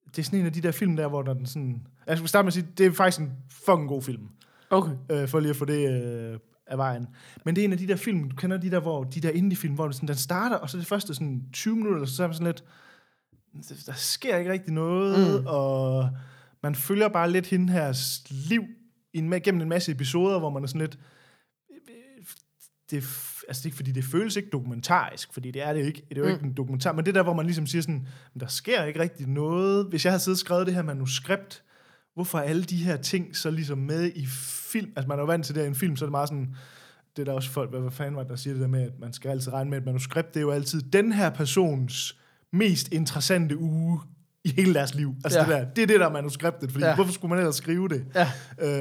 det 0.08 0.20
er 0.20 0.24
sådan 0.24 0.40
en 0.40 0.46
af 0.46 0.54
de 0.54 0.62
der 0.62 0.72
film 0.72 0.96
der, 0.96 1.08
hvor 1.08 1.22
der 1.22 1.30
er 1.30 1.34
den 1.38 1.46
sådan, 1.46 1.88
jeg 2.08 2.18
skal 2.18 2.30
starte 2.30 2.44
med 2.44 2.48
at 2.48 2.54
sige, 2.54 2.68
det 2.78 2.86
er 2.86 2.92
faktisk 2.92 3.22
en 3.22 3.32
fucking 3.52 3.88
god 3.88 4.02
film, 4.02 4.28
Okay. 4.70 4.92
øh, 5.12 5.28
for 5.28 5.40
lige 5.40 5.50
at 5.50 5.56
få 5.56 5.66
det 5.66 6.04
øh, 6.04 6.40
af 6.68 6.78
vejen. 6.78 7.08
Men 7.46 7.56
det 7.56 7.62
er 7.62 7.66
en 7.66 7.72
af 7.72 7.78
de 7.78 7.88
der 7.88 7.96
film, 7.96 8.30
du 8.30 8.36
kender 8.36 8.58
de 8.58 8.72
der, 8.72 8.80
hvor 8.80 9.04
de 9.04 9.22
der 9.22 9.30
indie-film, 9.30 9.74
hvor 9.74 9.84
den, 9.84 9.94
sådan, 9.94 10.08
den 10.08 10.16
starter, 10.16 10.56
og 10.56 10.70
så 10.70 10.78
det 10.78 10.88
første 10.88 11.14
sådan 11.14 11.44
20 11.54 11.76
minutter, 11.76 12.06
så 12.06 12.24
er 12.24 12.28
man 12.28 12.34
sådan 12.34 12.48
lidt, 12.48 12.64
der, 13.86 13.94
sker 13.94 14.38
ikke 14.38 14.52
rigtig 14.52 14.74
noget, 14.74 15.42
Mm. 15.42 15.48
og 15.48 16.10
man 16.64 16.76
følger 16.76 17.08
bare 17.08 17.32
lidt 17.32 17.48
hende 17.48 17.74
her 17.74 18.18
liv 18.50 18.64
en, 19.20 19.42
gennem 19.42 19.62
en 19.62 19.70
masse 19.70 19.92
episoder, 19.92 20.40
hvor 20.40 20.50
man 20.50 20.64
er 20.64 20.68
sådan 20.68 20.82
lidt, 20.82 21.00
det, 22.92 22.98
er 22.98 23.02
f- 23.02 23.42
altså 23.48 23.60
det 23.62 23.66
er 23.66 23.68
ikke, 23.68 23.76
fordi 23.76 23.92
det 23.92 24.04
føles 24.04 24.36
ikke 24.36 24.50
dokumentarisk, 24.50 25.34
fordi 25.34 25.52
det 25.52 25.62
er 25.62 25.74
det 25.74 25.86
ikke. 25.86 26.02
Det 26.10 26.18
er 26.18 26.22
jo 26.22 26.28
Mm. 26.28 26.34
ikke 26.34 26.46
en 26.46 26.54
dokumentar, 26.54 26.92
men 26.92 27.06
det 27.06 27.16
der, 27.16 27.24
hvor 27.24 27.34
man 27.34 27.46
ligesom 27.46 27.68
siger 27.68 27.82
sådan, 27.82 28.08
"Men 28.34 28.40
der 28.40 28.48
sker 28.48 28.84
ikke 28.84 29.00
rigtig 29.00 29.28
noget. 29.28 29.86
Hvis 29.86 30.06
jeg 30.06 30.12
havde 30.12 30.24
siddet 30.24 30.36
og 30.36 30.40
skrevet 30.40 30.68
det 30.68 30.76
her 30.76 30.82
manuskript, 30.82 31.64
hvorfor 32.14 32.38
er 32.38 32.44
alle 32.44 32.64
de 32.64 32.76
her 32.84 32.98
ting 32.98 33.36
så 33.36 33.52
ligesom 33.52 33.78
med 33.78 34.12
i 34.16 34.26
film? 34.72 34.92
Altså 34.96 35.08
man 35.08 35.18
er 35.18 35.22
jo 35.24 35.26
vant 35.28 35.46
til 35.46 35.56
det 35.56 35.64
i 35.64 35.68
en 35.68 35.76
film, 35.76 35.96
så 35.96 36.06
er 36.06 36.08
det 36.08 36.12
meget 36.12 36.30
sådan, 36.30 36.56
det 37.16 37.22
er 37.22 37.26
der 37.26 37.34
også 37.34 37.50
folk, 37.50 37.70
hvad, 37.70 37.80
hvad 37.80 37.92
fanden 37.92 38.16
var 38.16 38.22
det, 38.22 38.30
der 38.30 38.36
siger 38.36 38.54
det 38.54 38.62
der 38.62 38.68
med, 38.68 38.82
at 38.82 39.00
man 39.00 39.14
skal 39.14 39.30
altid 39.30 39.54
regne 39.54 39.70
med, 39.70 39.78
et 39.78 39.86
manuskript, 39.86 40.34
det 40.34 40.40
er 40.40 40.42
jo 40.42 40.52
altid 40.52 40.82
den 40.82 41.12
her 41.12 41.30
persons 41.30 42.18
mest 42.54 42.94
interessante 42.94 43.58
uge 43.58 44.00
i 44.44 44.50
hele 44.56 44.74
deres 44.74 44.96
liv. 44.96 45.16
Altså 45.24 45.40
Ja. 45.40 45.46
det 45.46 45.52
der, 45.54 45.66
det 45.76 45.82
er 45.84 45.88
det, 45.88 46.00
der 46.00 46.06
er 46.06 46.12
manuskriptet, 46.12 46.72
fordi 46.72 46.86
Ja. 46.86 46.96
hvorfor 46.96 47.12
skulle 47.14 47.30
man 47.30 47.40
ellers 47.40 47.56
skrive 47.56 47.88
det? 47.90 48.06
Ja. 48.16 48.28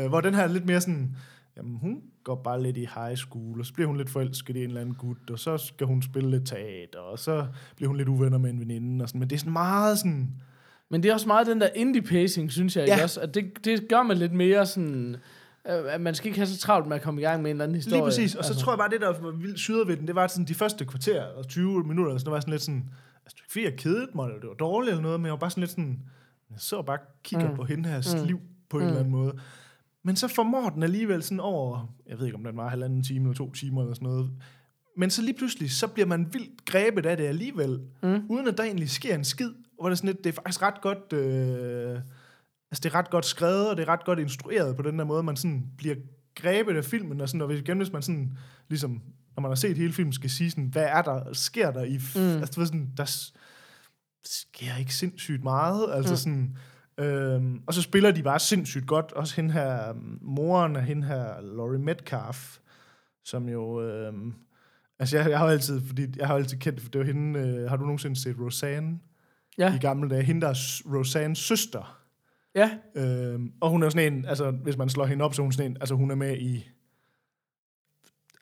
Øh, 0.02 0.08
hvor 0.08 0.20
den 0.20 0.34
her 0.34 0.42
er 0.42 0.46
lidt 0.48 0.66
mere 0.66 0.80
sådan, 0.80 1.16
jamen 1.56 1.76
hun 1.76 2.00
går 2.24 2.40
bare 2.44 2.62
lidt 2.62 2.76
i 2.76 2.88
high 2.94 3.16
school, 3.16 3.60
og 3.60 3.66
så 3.66 3.72
bliver 3.74 3.86
hun 3.88 3.96
lidt 3.96 4.10
forelsket 4.10 4.56
i 4.56 4.58
en 4.62 4.68
eller 4.68 4.80
anden 4.80 4.94
gut, 4.94 5.30
og 5.30 5.38
så 5.38 5.58
skal 5.58 5.86
hun 5.86 6.02
spille 6.02 6.30
lidt 6.30 6.46
teater, 6.46 6.98
og 6.98 7.18
så 7.18 7.46
bliver 7.76 7.88
hun 7.88 7.96
lidt 7.96 8.08
uvenner 8.08 8.38
med 8.38 8.50
en 8.50 8.60
veninde, 8.60 9.02
og 9.02 9.08
sådan. 9.08 9.18
men 9.18 9.30
det 9.30 9.36
er 9.36 9.40
sådan 9.40 9.52
meget 9.52 9.98
sådan, 9.98 10.28
Men 10.90 11.02
det 11.02 11.08
er 11.08 11.14
også 11.14 11.26
meget 11.26 11.46
den 11.46 11.60
der 11.60 11.68
indie-pacing, 11.76 12.50
synes 12.52 12.76
jeg 12.76 12.86
Ja. 12.86 13.02
også? 13.02 13.20
At 13.20 13.34
det, 13.34 13.44
det 13.64 13.88
gør 13.88 14.02
man 14.02 14.16
lidt 14.16 14.32
mere 14.32 14.66
sådan... 14.66 15.16
øh, 15.68 15.94
At 15.94 16.00
man 16.00 16.14
skal 16.14 16.26
ikke 16.26 16.38
have 16.38 16.46
så 16.46 16.58
travlt 16.58 16.86
med 16.88 16.96
at 16.96 17.02
komme 17.02 17.20
i 17.20 17.24
gang 17.24 17.42
med 17.42 17.50
en 17.50 17.54
eller 17.54 17.64
anden 17.64 17.74
historie. 17.74 17.96
Lige 17.96 18.04
præcis. 18.04 18.34
Og 18.34 18.44
så 18.44 18.50
altså. 18.50 18.64
tror 18.64 18.72
jeg 18.72 18.78
bare, 18.78 18.90
det 18.90 19.00
der 19.00 19.20
var 19.22 19.30
vildt 19.30 19.58
syret 19.58 19.88
ved 19.88 19.96
den, 19.96 20.06
det 20.06 20.14
var 20.14 20.26
sådan 20.26 20.44
de 20.44 20.54
første 20.54 20.84
kvarter, 20.84 21.22
og 21.24 21.48
20 21.48 21.84
minutter, 21.84 22.18
der 22.18 22.30
var 22.30 22.40
sådan 22.40 22.50
lidt 22.52 22.62
sådan, 22.62 22.84
altså 23.26 23.36
fordi, 23.50 23.64
jeg 23.64 23.76
kedede 23.76 24.08
mig, 24.14 24.24
eller 24.26 24.40
det 24.40 24.48
var 24.48 24.54
dårligt 24.54 24.90
eller 24.90 25.02
noget, 25.02 25.20
men 25.20 25.24
jeg 25.26 25.32
var 25.32 25.38
bare 25.38 25.50
sådan 25.50 25.60
lidt 25.60 25.70
sådan, 25.70 26.02
jeg 26.50 26.60
så 26.60 26.82
bare 26.82 26.98
kigger 27.24 27.46
Mm. 27.46 27.50
mm. 27.50 27.56
på 27.56 27.64
hende 27.64 27.88
her 27.88 28.18
Mm. 28.20 28.26
liv 28.26 28.40
på 28.68 28.76
en 28.78 28.82
Mm. 28.82 28.86
eller 28.88 28.98
anden 29.00 29.12
måde. 29.12 29.38
Men 30.02 30.16
så 30.16 30.28
formår 30.28 30.68
den 30.70 30.82
alligevel 30.82 31.22
sådan 31.22 31.40
over, 31.40 31.94
jeg 32.06 32.18
ved 32.18 32.26
ikke, 32.26 32.36
om 32.38 32.44
den 32.44 32.56
var 32.56 32.68
halvanden 32.68 33.02
time 33.02 33.20
eller 33.24 33.34
to 33.34 33.52
timer 33.52 33.80
eller 33.82 33.94
sådan 33.94 34.08
noget, 34.08 34.30
men 34.96 35.10
så 35.10 35.22
lige 35.22 35.34
pludselig, 35.38 35.70
så 35.70 35.86
bliver 35.86 36.06
man 36.06 36.32
vildt 36.32 36.64
grebet 36.64 37.06
af 37.06 37.16
det 37.16 37.24
alligevel, 37.26 37.80
Mm. 38.02 38.26
uden 38.28 38.48
at 38.48 38.58
der 38.58 38.64
egentlig 38.64 38.90
sker 38.90 39.14
en 39.14 39.24
skid. 39.24 39.50
Hvor 39.80 39.88
det 39.88 39.92
er 39.92 39.96
sådan 39.96 40.08
lidt, 40.08 40.24
det 40.24 40.30
er 40.30 40.34
faktisk 40.34 40.62
ret 40.62 40.80
godt, 40.80 41.12
øh, 41.12 41.90
altså 42.70 42.80
det 42.82 42.86
er 42.86 42.94
ret 42.94 43.10
godt 43.10 43.24
skrevet, 43.26 43.70
og 43.70 43.76
det 43.76 43.82
er 43.82 43.88
ret 43.88 44.04
godt 44.04 44.18
instrueret 44.18 44.76
på 44.76 44.82
den 44.82 44.98
der 44.98 45.04
måde, 45.04 45.22
man 45.22 45.36
sådan 45.36 45.66
bliver 45.76 45.94
grebet 46.34 46.76
af 46.76 46.84
filmen, 46.84 47.20
og 47.20 47.28
sådan, 47.28 47.40
og 47.40 47.46
hvis, 47.46 47.60
igen, 47.60 47.76
hvis 47.76 47.92
man 47.92 48.02
sådan, 48.02 48.38
ligesom, 48.68 49.02
når 49.36 49.40
man 49.40 49.50
har 49.50 49.54
set 49.56 49.76
hele 49.76 49.92
filmen, 49.92 50.12
skal 50.12 50.30
sige 50.30 50.50
sådan, 50.50 50.64
hvad 50.64 50.84
er 50.84 51.02
der, 51.02 51.32
sker 51.32 51.70
der 51.70 51.82
i, 51.84 51.96
f- 51.96 52.18
Mm. 52.18 52.38
altså 52.40 52.52
du 52.54 52.60
ved 52.60 52.66
sådan, 52.66 52.92
der, 52.96 53.30
sker 54.24 54.76
ikke 54.78 54.94
sindssygt 54.94 55.42
meget. 55.42 55.94
Altså 55.94 56.12
mm. 56.12 56.16
sådan, 56.16 56.56
øhm, 57.00 57.62
og 57.66 57.74
så 57.74 57.82
spiller 57.82 58.10
de 58.10 58.22
bare 58.22 58.38
sindssygt 58.38 58.86
godt. 58.86 59.12
Også 59.12 59.36
hende 59.36 59.52
her, 59.52 59.88
øhm, 59.88 60.18
moren 60.22 60.76
af 60.76 60.84
hende 60.84 61.06
her, 61.06 61.40
Laurie 61.40 61.78
Metcalf, 61.78 62.58
som 63.24 63.48
jo... 63.48 63.82
Øhm, 63.88 64.34
altså, 64.98 65.18
jeg, 65.18 65.30
jeg 65.30 65.38
har 65.38 65.46
altid, 65.46 65.80
fordi 65.86 66.06
jeg 66.16 66.26
har 66.26 66.34
altid 66.34 66.58
kendt, 66.58 66.80
for 66.80 66.88
det 66.88 66.98
var 66.98 67.04
hende... 67.06 67.40
Øh, 67.40 67.68
har 67.70 67.76
du 67.76 67.82
nogensinde 67.84 68.16
set 68.22 68.36
Roseanne? 68.40 68.98
Ja. 69.58 69.74
I 69.74 69.78
gamle 69.78 70.10
dage. 70.10 70.22
Hende, 70.22 70.40
der 70.40 70.48
er 70.48 70.82
Roseannes 70.94 71.38
søster. 71.38 72.02
Ja, 72.54 72.78
Øhm, 72.94 73.52
og 73.60 73.70
hun 73.70 73.82
er 73.82 73.88
sådan 73.90 74.12
en, 74.12 74.24
altså 74.24 74.50
hvis 74.50 74.76
man 74.76 74.88
slår 74.88 75.06
hende 75.06 75.24
op, 75.24 75.34
så 75.34 75.42
er 75.42 75.44
hun 75.44 75.52
sådan 75.52 75.70
en, 75.70 75.76
altså 75.80 75.94
hun 75.94 76.10
er 76.10 76.14
med 76.14 76.36
i, 76.38 76.68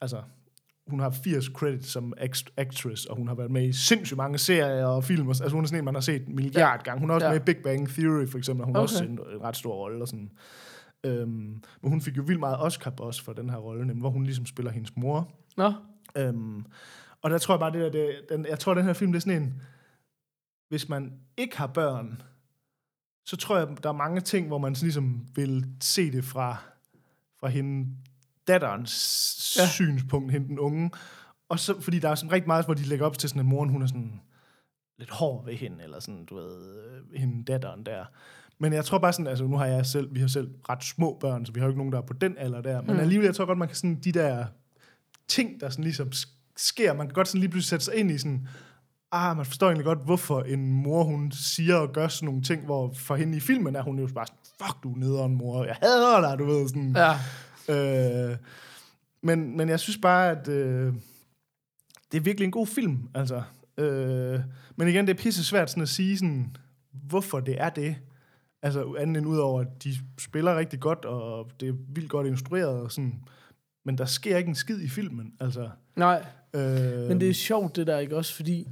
altså 0.00 0.22
hun 0.86 1.00
har 1.00 1.10
80 1.24 1.44
credits 1.44 1.88
som 1.88 2.12
act- 2.20 2.52
actress, 2.56 3.06
og 3.06 3.16
hun 3.16 3.28
har 3.28 3.34
været 3.34 3.50
med 3.50 3.68
i 3.68 3.72
sindssygt 3.72 4.16
mange 4.16 4.38
serier 4.38 4.86
og 4.86 5.04
film. 5.04 5.28
Altså 5.28 5.48
hun 5.48 5.64
er 5.64 5.68
sådan 5.68 5.78
en, 5.78 5.84
man 5.84 5.94
har 5.94 6.00
set 6.00 6.26
en 6.28 6.36
milliard 6.36 6.84
gange. 6.84 7.00
Hun 7.00 7.10
er 7.10 7.14
også 7.14 7.26
Ja. 7.26 7.32
med 7.32 7.40
i 7.40 7.44
Big 7.44 7.56
Bang 7.62 7.88
Theory, 7.88 8.26
for 8.28 8.38
eksempel. 8.38 8.60
og 8.62 8.66
Hun 8.66 8.74
har 8.74 8.82
Okay. 8.82 8.92
også 8.92 9.04
en, 9.04 9.10
en 9.10 9.42
ret 9.42 9.56
stor 9.56 9.74
rolle. 9.74 10.02
Og 10.02 10.08
sådan. 10.08 10.30
Øhm, 11.04 11.62
men 11.82 11.90
hun 11.90 12.00
fik 12.00 12.16
jo 12.16 12.22
vildt 12.22 12.40
meget 12.40 12.56
Oscar 12.60 12.90
også 12.98 13.24
for 13.24 13.32
den 13.32 13.50
her 13.50 13.56
rolle, 13.56 13.86
nemlig, 13.86 14.00
hvor 14.00 14.10
hun 14.10 14.24
ligesom 14.24 14.46
spiller 14.46 14.72
hendes 14.72 14.96
mor. 14.96 15.32
nå, 15.56 15.72
Øhm, 16.16 16.64
og 17.22 17.30
der 17.30 17.38
tror 17.38 17.54
jeg 17.54 17.60
bare, 17.60 17.72
det 17.72 17.80
der, 17.80 17.90
det, 18.00 18.16
den, 18.28 18.46
jeg 18.46 18.58
tror, 18.58 18.74
den 18.74 18.84
her 18.84 18.92
film, 18.92 19.12
det 19.12 19.18
er 19.18 19.20
sådan 19.20 19.42
en, 19.42 19.62
hvis 20.68 20.88
man 20.88 21.12
ikke 21.36 21.56
har 21.58 21.66
børn, 21.66 22.22
så 23.26 23.36
tror 23.36 23.58
jeg, 23.58 23.68
der 23.82 23.88
er 23.88 23.92
mange 23.92 24.20
ting, 24.20 24.46
hvor 24.46 24.58
man 24.58 24.74
sådan 24.74 24.86
ligesom 24.86 25.26
vil 25.34 25.66
se 25.80 26.12
det 26.12 26.24
fra, 26.24 26.56
fra 27.40 27.48
hende, 27.48 27.88
datterens 28.48 29.56
Ja. 29.60 29.66
synspunkt, 29.68 30.32
hende 30.32 30.48
den 30.48 30.58
unge. 30.58 30.90
Og 31.48 31.58
så, 31.58 31.80
fordi 31.80 31.98
der 31.98 32.08
er 32.08 32.14
sådan 32.14 32.32
rigtig 32.32 32.46
meget, 32.48 32.64
hvor 32.64 32.74
de 32.74 32.82
lægger 32.82 33.06
op 33.06 33.18
til 33.18 33.28
sådan, 33.28 33.40
at 33.40 33.46
moren, 33.46 33.70
hun 33.70 33.82
er 33.82 33.86
sådan 33.86 34.20
lidt 34.98 35.10
hård 35.10 35.44
ved 35.44 35.54
hende, 35.54 35.84
eller 35.84 36.00
sådan, 36.00 36.24
du 36.24 36.34
ved, 36.34 36.74
øh, 36.84 37.20
hende 37.20 37.44
datteren 37.52 37.86
der. 37.86 38.04
Men 38.58 38.72
jeg 38.72 38.84
tror 38.84 38.98
bare 38.98 39.12
sådan, 39.12 39.26
altså 39.26 39.44
nu 39.44 39.56
har 39.56 39.66
jeg 39.66 39.86
selv, 39.86 40.14
vi 40.14 40.20
har 40.20 40.26
selv 40.28 40.50
ret 40.68 40.84
små 40.84 41.16
børn, 41.20 41.46
så 41.46 41.52
vi 41.52 41.60
har 41.60 41.66
jo 41.66 41.70
ikke 41.70 41.78
nogen, 41.78 41.92
der 41.92 41.98
er 41.98 42.06
på 42.06 42.12
den 42.12 42.34
alder 42.38 42.60
der. 42.60 42.80
Men 42.82 42.94
Mm. 42.94 43.00
alligevel, 43.00 43.24
jeg 43.26 43.34
tror 43.34 43.44
godt, 43.46 43.58
man 43.58 43.68
kan 43.68 43.76
sådan, 43.76 44.00
de 44.04 44.12
der 44.12 44.46
ting, 45.28 45.60
der 45.60 45.68
sådan 45.70 45.84
ligesom 45.84 46.08
sk- 46.14 46.52
sker, 46.56 46.94
man 46.94 47.06
kan 47.06 47.14
godt 47.14 47.28
sådan 47.28 47.40
lige 47.40 47.50
pludselig 47.50 47.68
sætte 47.68 47.84
sig 47.84 47.94
ind 47.94 48.10
i 48.10 48.18
sådan, 48.18 48.48
ah, 49.12 49.36
man 49.36 49.46
forstår 49.46 49.66
egentlig 49.66 49.84
godt, 49.84 50.04
hvorfor 50.04 50.40
en 50.42 50.72
mor, 50.72 51.04
hun 51.04 51.32
siger 51.32 51.76
og 51.76 51.92
gør 51.92 52.08
sådan 52.08 52.26
nogle 52.26 52.42
ting, 52.42 52.64
hvor 52.64 52.92
for 52.96 53.16
hende 53.16 53.36
i 53.36 53.40
filmen 53.40 53.76
er 53.76 53.82
hun 53.82 53.98
jo 53.98 54.08
bare 54.14 54.26
sådan, 54.26 54.38
fuck 54.66 54.82
du 54.82 54.92
er 54.92 54.96
nederen, 54.98 55.34
mor, 55.34 55.64
jeg 55.64 55.76
hader 55.82 56.20
dig, 56.20 56.38
du 56.38 56.44
ved, 56.44 56.68
sådan. 56.68 56.92
ja. 56.96 57.18
Øh, 57.68 58.36
men, 59.22 59.56
men 59.56 59.68
jeg 59.68 59.80
synes 59.80 59.98
bare, 59.98 60.30
at 60.30 60.48
øh, 60.48 60.94
det 62.12 62.18
er 62.18 62.22
virkelig 62.22 62.44
en 62.44 62.50
god 62.50 62.66
film, 62.66 63.08
altså. 63.14 63.42
Øh, 63.78 64.40
men 64.76 64.88
igen, 64.88 65.06
det 65.06 65.18
er 65.18 65.22
pisse 65.22 65.44
svært 65.44 65.70
sådan 65.70 65.82
at 65.82 65.88
sige, 65.88 66.18
sådan, 66.18 66.56
hvorfor 66.92 67.40
det 67.40 67.60
er 67.60 67.70
det. 67.70 67.96
Altså 68.62 68.94
andet 68.98 69.16
end 69.16 69.26
ud 69.26 69.38
over, 69.38 69.60
at 69.60 69.84
de 69.84 69.94
spiller 70.18 70.58
rigtig 70.58 70.80
godt, 70.80 71.04
og 71.04 71.50
det 71.60 71.68
er 71.68 71.74
vildt 71.88 72.10
godt 72.10 72.26
instrueret, 72.26 72.80
og 72.80 72.92
sådan, 72.92 73.24
men 73.84 73.98
der 73.98 74.04
sker 74.04 74.36
ikke 74.36 74.48
en 74.48 74.54
skid 74.54 74.80
i 74.80 74.88
filmen, 74.88 75.34
altså. 75.40 75.70
Nej, 75.96 76.24
Øh, 76.54 77.08
men 77.08 77.20
det 77.20 77.28
er 77.28 77.34
sjovt 77.34 77.76
det 77.76 77.86
der, 77.86 77.98
ikke 77.98 78.16
også? 78.16 78.34
Fordi 78.34 78.68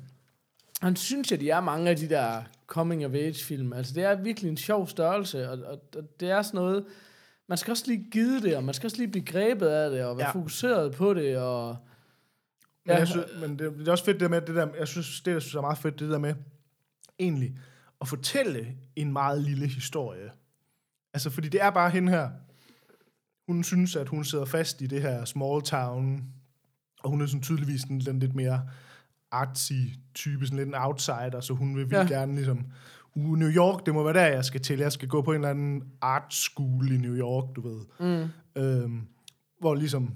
han 0.81 0.97
synes, 0.97 1.33
at 1.33 1.41
de 1.41 1.51
er 1.51 1.61
mange 1.61 1.91
af 1.91 1.97
de 1.97 2.09
der 2.09 2.43
coming 2.67 3.07
of 3.07 3.15
age 3.15 3.45
film. 3.45 3.73
Altså 3.73 3.95
det 3.95 4.03
er 4.03 4.15
virkelig 4.15 4.51
en 4.51 4.57
sjov 4.57 4.89
størrelse, 4.89 5.51
og, 5.51 5.59
og, 5.67 5.81
og 5.97 6.21
det 6.21 6.31
er 6.31 6.43
sådan 6.43 6.59
noget, 6.59 6.85
man 7.49 7.59
skal 7.59 7.71
også 7.71 7.85
lige 7.87 8.11
give 8.11 8.41
det, 8.41 8.57
og 8.57 8.65
man 8.65 8.75
skal 8.75 8.87
også 8.87 8.97
lige 8.97 9.09
blive 9.11 9.25
grebet 9.25 9.67
af 9.67 9.91
det, 9.91 10.05
og 10.05 10.17
være 10.17 10.27
ja. 10.27 10.33
Fokuseret 10.33 10.95
på 10.95 11.15
det, 11.15 11.37
og... 11.39 11.77
Men, 12.87 12.93
Ja. 12.93 12.99
jeg 12.99 13.09
synes, 13.09 13.27
men 13.41 13.59
det, 13.59 13.73
det 13.79 13.89
er 13.89 13.93
også 13.93 14.05
fedt 14.05 14.15
det 14.15 14.21
der 14.21 14.29
med, 14.29 14.41
det 14.41 14.55
der, 14.55 14.69
jeg 14.79 14.89
synes, 14.89 15.21
det 15.21 15.33
jeg 15.33 15.43
synes 15.43 15.55
er 15.55 15.61
meget 15.61 15.79
fedt, 15.79 15.99
det 16.01 16.11
der 16.11 16.19
med, 16.19 16.35
egentlig, 17.19 17.59
at 18.01 18.09
fortælle 18.09 18.77
en 18.97 19.13
meget 19.13 19.41
lille 19.43 19.67
historie. 19.67 20.31
Altså, 21.15 21.31
fordi 21.31 21.49
det 21.49 21.63
er 21.63 21.71
bare 21.71 21.91
hende 21.91 22.13
her, 22.13 22.31
hun 23.49 23.65
synes, 23.65 23.97
at 23.97 24.09
hun 24.09 24.25
sidder 24.25 24.45
fast 24.45 24.81
i 24.81 24.87
det 24.87 25.03
her 25.03 25.25
small 25.25 25.63
town, 25.63 26.25
og 27.03 27.11
hun 27.11 27.21
er 27.21 27.27
sådan 27.27 27.43
tydeligvis 27.43 27.83
den 27.83 28.19
lidt 28.19 28.35
mere 28.35 28.69
artsy 29.31 29.73
type, 30.15 30.45
sådan 30.47 30.59
lidt 30.59 30.69
en 30.69 30.75
outsider, 30.75 31.41
så 31.41 31.55
hun 31.55 31.77
vil, 31.77 31.89
Ja. 31.91 31.99
ja. 32.01 32.07
gerne 32.09 32.35
ligesom, 32.35 32.67
uh, 33.15 33.39
New 33.39 33.49
York, 33.49 33.87
det 33.87 33.95
må 33.95 34.03
være 34.03 34.13
der, 34.15 34.27
jeg 34.27 34.45
skal 34.45 34.61
til. 34.61 34.79
Jeg 34.79 34.93
skal 34.93 35.09
gå 35.09 35.23
på 35.23 35.31
en 35.31 35.35
eller 35.35 35.49
anden 35.51 35.83
art 36.01 36.35
school 36.35 36.93
i 36.93 36.97
New 36.97 37.15
York, 37.17 37.57
du 37.57 37.61
ved. 37.69 37.81
Mm, 38.01 38.29
Øhm, 38.63 39.07
hvor 39.61 39.75
ligesom, 39.75 40.11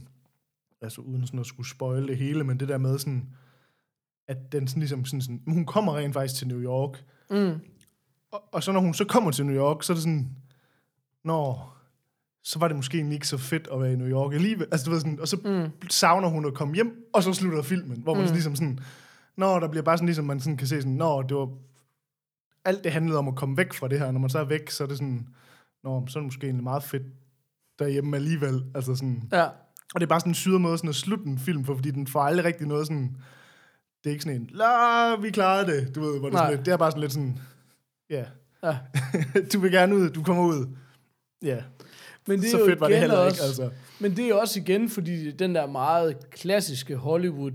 altså 0.83 1.01
uden 1.01 1.27
sådan 1.27 1.41
at 1.41 1.47
skulle 1.47 1.69
spoil 1.71 2.09
det 2.09 2.17
hele, 2.17 2.45
men 2.45 2.61
det 2.61 2.69
der 2.69 2.79
med 2.79 2.99
sådan, 2.99 3.29
at 4.29 4.53
den 4.53 4.69
sådan 4.69 4.81
ligesom 4.81 5.05
sådan, 5.05 5.21
sådan 5.21 5.43
hun 5.49 5.65
kommer 5.65 5.97
rent 5.97 6.15
faktisk 6.15 6.39
til 6.39 6.49
New 6.49 6.61
York, 6.63 7.05
mm, 7.31 7.53
og, 8.33 8.43
og 8.53 8.63
så 8.63 8.73
når 8.73 8.81
hun 8.81 8.95
så 8.95 9.05
kommer 9.05 9.31
til 9.31 9.47
New 9.47 9.57
York, 9.57 9.83
så 9.83 9.93
er 9.93 9.95
det 9.95 10.03
sådan, 10.03 10.31
nå, 11.25 11.57
så 12.45 12.59
var 12.59 12.69
det 12.69 12.77
måske 12.77 12.97
egentlig 12.99 13.15
ikke 13.17 13.29
så 13.29 13.39
fedt 13.39 13.69
at 13.73 13.81
være 13.81 13.93
i 13.93 13.97
New 13.97 14.09
York 14.09 14.35
alligevel. 14.35 14.67
Altså, 14.73 14.85
du 14.87 14.91
ved 14.91 15.01
sådan, 15.01 15.21
og 15.21 15.29
så 15.29 15.37
mm, 15.45 15.89
savner 15.91 16.29
hun 16.29 16.45
at 16.47 16.55
komme 16.55 16.75
hjem, 16.75 17.07
og 17.15 17.23
så 17.23 17.33
slutter 17.33 17.63
filmen, 17.63 18.01
hvor 18.03 18.15
man 18.15 18.25
Mm. 18.27 18.33
ligesom 18.33 18.57
sådan, 18.57 18.79
nå, 19.37 19.61
der 19.61 19.69
bliver 19.69 19.83
bare 19.83 19.97
sådan 19.97 20.07
ligesom, 20.07 20.25
man 20.25 20.41
sådan 20.41 20.57
kan 20.57 20.67
se 20.67 20.81
sådan, 20.81 20.93
nå, 20.97 21.23
det 21.23 21.37
var, 21.37 21.49
alt 22.67 22.85
det 22.85 22.93
handlede 22.93 23.19
om 23.19 23.29
at 23.29 23.35
komme 23.35 23.57
væk 23.57 23.73
fra 23.73 23.89
det 23.89 23.99
her, 23.99 24.11
når 24.11 24.21
man 24.21 24.31
så 24.31 24.39
er 24.39 24.45
væk, 24.45 24.71
så 24.71 24.85
er 24.85 24.89
det 24.89 24.97
sådan, 24.97 25.29
nå, 25.85 26.07
så 26.09 26.19
er 26.19 26.21
det 26.21 26.27
måske 26.27 26.45
egentlig 26.47 26.65
meget 26.65 26.83
fedt 26.83 27.03
derhjemme 27.79 28.17
alligevel, 28.17 28.65
altså 28.75 28.95
sådan, 28.95 29.29
ja. 29.33 29.45
og 29.95 30.01
det 30.01 30.03
er 30.03 30.07
bare 30.07 30.21
sådan 30.21 30.31
en 30.31 30.35
syret 30.35 30.61
måde 30.61 30.79
sådan 30.79 30.91
at 30.91 30.95
slutte 30.95 31.25
en 31.27 31.39
film 31.39 31.65
på, 31.65 31.75
fordi 31.75 31.91
den 31.91 32.07
får 32.07 32.21
aldrig 32.21 32.45
rigtig 32.45 32.67
noget 32.67 32.87
sådan... 32.87 33.17
Det 34.05 34.11
er 34.11 34.13
ikke 34.13 34.25
sådan 34.25 34.41
en, 34.41 34.51
la, 34.53 35.17
vi 35.17 35.31
klarede 35.31 35.73
det, 35.73 35.95
du 35.95 36.01
ved, 36.01 36.19
hvor 36.19 36.29
det, 36.29 36.33
Nej. 36.33 36.43
sådan 36.43 36.57
lidt, 36.57 36.67
det 36.67 36.73
er 36.73 36.77
bare 36.77 36.91
sådan 36.91 37.01
lidt 37.01 37.13
sådan, 37.13 37.39
ja, 38.11 38.25
ja. 38.63 38.79
du 39.53 39.59
vil 39.59 39.73
gerne 39.73 39.97
ud, 39.97 40.11
du 40.11 40.23
kommer 40.23 40.45
ud. 40.45 40.67
Ja, 41.43 41.59
Men 42.27 42.41
det 42.41 42.47
er 42.47 42.51
så 42.51 42.65
fedt 42.67 42.81
var 42.81 42.89
det 42.89 42.99
heller 42.99 43.17
også, 43.17 43.37
ikke, 43.37 43.63
altså. 43.63 43.71
Men 44.01 44.17
det 44.17 44.29
er 44.29 44.35
også 44.35 44.61
igen, 44.61 44.89
fordi 44.89 45.31
den 45.31 45.55
der 45.55 45.67
meget 45.67 46.31
klassiske 46.31 46.97
Hollywood 46.97 47.53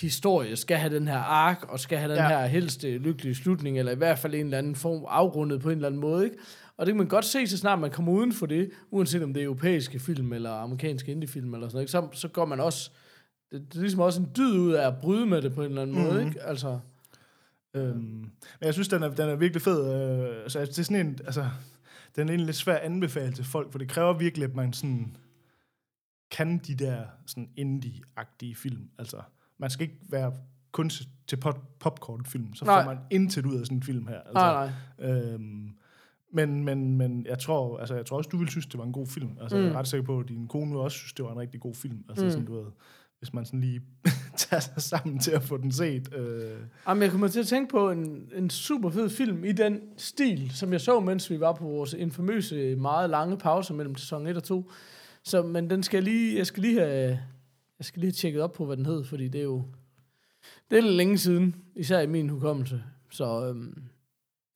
historie 0.00 0.56
skal 0.56 0.76
have 0.76 0.94
den 0.94 1.08
her 1.08 1.18
ark, 1.18 1.64
og 1.68 1.80
skal 1.80 1.98
have 1.98 2.10
den 2.10 2.18
ja. 2.18 2.28
Her 2.28 2.46
helst 2.46 2.84
øh, 2.84 3.00
lykkelige 3.00 3.34
slutning, 3.34 3.78
eller 3.78 3.92
i 3.92 3.96
hvert 3.96 4.18
fald 4.18 4.34
en 4.34 4.44
eller 4.44 4.58
anden 4.58 4.74
form 4.74 5.04
afrundet 5.08 5.60
på 5.60 5.68
en 5.70 5.74
eller 5.76 5.88
anden 5.88 6.00
måde, 6.00 6.24
ikke? 6.24 6.36
Og 6.76 6.86
det 6.86 6.92
kan 6.92 6.98
man 6.98 7.08
godt 7.08 7.24
se, 7.24 7.46
så 7.46 7.58
snart 7.58 7.78
man 7.78 7.90
kommer 7.90 8.12
uden 8.12 8.32
for 8.32 8.46
det, 8.46 8.70
uanset 8.90 9.22
om 9.22 9.34
det 9.34 9.40
er 9.40 9.44
europæiske 9.44 9.98
film, 9.98 10.32
eller 10.32 10.50
amerikanske 10.50 11.12
indiefilm, 11.12 11.54
eller 11.54 11.68
sådan 11.68 11.76
noget? 11.76 11.90
Så, 11.90 12.08
så 12.20 12.28
går 12.28 12.44
man 12.44 12.60
også, 12.60 12.90
det, 13.52 13.62
det 13.68 13.76
er 13.76 13.80
ligesom 13.80 14.00
også 14.00 14.20
en 14.20 14.28
dyd 14.36 14.58
ud 14.58 14.72
af 14.72 14.86
at 14.86 14.94
bryde 15.00 15.26
med 15.26 15.42
det 15.42 15.54
på 15.54 15.62
en 15.62 15.68
eller 15.68 15.82
anden 15.82 15.96
mm. 15.96 16.02
måde, 16.02 16.18
Mhm. 16.20 16.28
ikke? 16.28 16.42
Altså, 16.42 16.78
Øhm, 17.76 17.96
men 18.00 18.30
jeg 18.62 18.72
synes, 18.74 18.88
den 18.88 19.02
er, 19.02 19.08
den 19.10 19.28
er 19.28 19.36
virkelig 19.36 19.62
fed. 19.62 19.94
Øh, 19.94 20.42
altså, 20.42 20.60
det 20.60 20.78
er 20.78 20.82
sådan 20.82 21.06
en, 21.06 21.18
altså, 21.24 21.40
den 22.16 22.28
er 22.28 22.32
egentlig 22.32 22.46
lidt 22.46 22.56
svær 22.56 22.76
anbefale 22.78 23.32
til 23.32 23.44
folk, 23.44 23.72
for 23.72 23.78
det 23.78 23.88
kræver 23.88 24.12
virkelig, 24.12 24.44
at 24.48 24.54
man 24.54 24.72
sådan 24.72 25.16
kan 26.30 26.58
de 26.58 26.74
der 26.74 27.04
sådan 27.26 27.48
indie-agtige 27.56 28.54
film. 28.54 28.88
Altså, 28.98 29.16
man 29.58 29.70
skal 29.70 29.82
ikke 29.86 29.98
være 30.10 30.32
kun 30.72 30.88
til- 30.88 31.06
til 31.26 31.36
pop- 31.36 31.78
popcorn-film, 31.80 32.54
så 32.54 32.64
Nej. 32.64 32.82
får 32.84 32.90
man 32.90 32.98
intet 33.10 33.46
ud 33.46 33.54
af 33.60 33.66
sådan 33.66 33.78
en 33.78 33.82
film 33.82 34.06
her. 34.06 34.18
Altså, 34.18 34.32
nej, 34.34 34.70
nej. 34.98 35.10
Øhm, 35.10 35.68
men, 36.32 36.64
men, 36.64 36.96
men 36.96 37.26
jeg 37.28 37.38
tror, 37.38 37.78
altså, 37.78 37.94
jeg 37.94 38.06
tror 38.06 38.16
også, 38.16 38.28
du 38.32 38.36
ville 38.36 38.50
synes, 38.50 38.66
det 38.66 38.78
var 38.78 38.84
en 38.84 38.92
god 38.92 39.06
film. 39.06 39.30
Altså, 39.40 39.56
mm. 39.56 39.62
jeg 39.62 39.70
Mm. 39.70 39.74
er 39.76 39.78
ret 39.78 39.88
sikker 39.88 40.06
på, 40.06 40.18
at 40.20 40.28
din 40.28 40.48
kone 40.48 40.78
også 40.78 40.98
synes, 40.98 41.12
det 41.12 41.24
var 41.24 41.32
en 41.32 41.38
rigtig 41.38 41.60
god 41.60 41.74
film. 41.74 42.04
Altså, 42.08 42.24
Mm. 42.24 42.26
mm. 42.26 42.30
sådan, 42.30 42.46
du 42.46 42.54
ved, 42.54 42.66
hvis 43.18 43.32
man 43.32 43.44
sådan 43.44 43.60
lige 43.60 43.80
tager 44.36 44.60
sig 44.60 44.82
sammen 44.82 45.18
til 45.18 45.30
at 45.30 45.42
få 45.42 45.56
den 45.56 45.72
set. 45.72 46.14
Øh, 46.14 46.50
Jamen, 46.88 47.02
jeg 47.02 47.10
kommer 47.10 47.28
til 47.28 47.40
at 47.40 47.46
tænke 47.46 47.70
på 47.70 47.90
en, 47.90 48.28
en 48.34 48.50
super 48.50 48.90
fed 48.90 49.10
film 49.10 49.44
i 49.44 49.52
den 49.52 49.80
stil, 49.96 50.50
som 50.50 50.72
jeg 50.72 50.80
så, 50.80 51.00
mens 51.00 51.30
vi 51.30 51.40
var 51.40 51.52
på 51.52 51.64
vores 51.64 51.92
infamøse, 51.92 52.76
meget 52.76 53.10
lange 53.10 53.38
pause 53.38 53.74
mellem 53.74 53.96
sæson 53.96 54.26
1 54.26 54.36
og 54.36 54.42
2. 54.44 54.70
Så, 55.24 55.42
men 55.42 55.70
den 55.70 55.82
skal 55.82 55.96
jeg 55.98 56.04
lige, 56.04 56.38
jeg 56.38 56.46
skal 56.46 56.62
lige 56.62 56.80
have, 56.80 57.18
jeg 57.84 57.86
skal 57.88 58.00
lige 58.00 58.08
have 58.08 58.12
tjekket 58.14 58.42
op 58.42 58.52
på, 58.52 58.64
hvad 58.64 58.76
den 58.76 58.86
hed, 58.86 59.04
fordi 59.04 59.28
det 59.28 59.38
er 59.38 59.44
jo, 59.44 59.62
det 60.70 60.78
er 60.78 60.82
lidt 60.82 60.94
længe 60.94 61.18
siden, 61.18 61.56
især 61.76 62.00
i 62.00 62.06
min 62.06 62.28
hukommelse. 62.28 62.82
Så 63.10 63.46
øhm, 63.48 63.82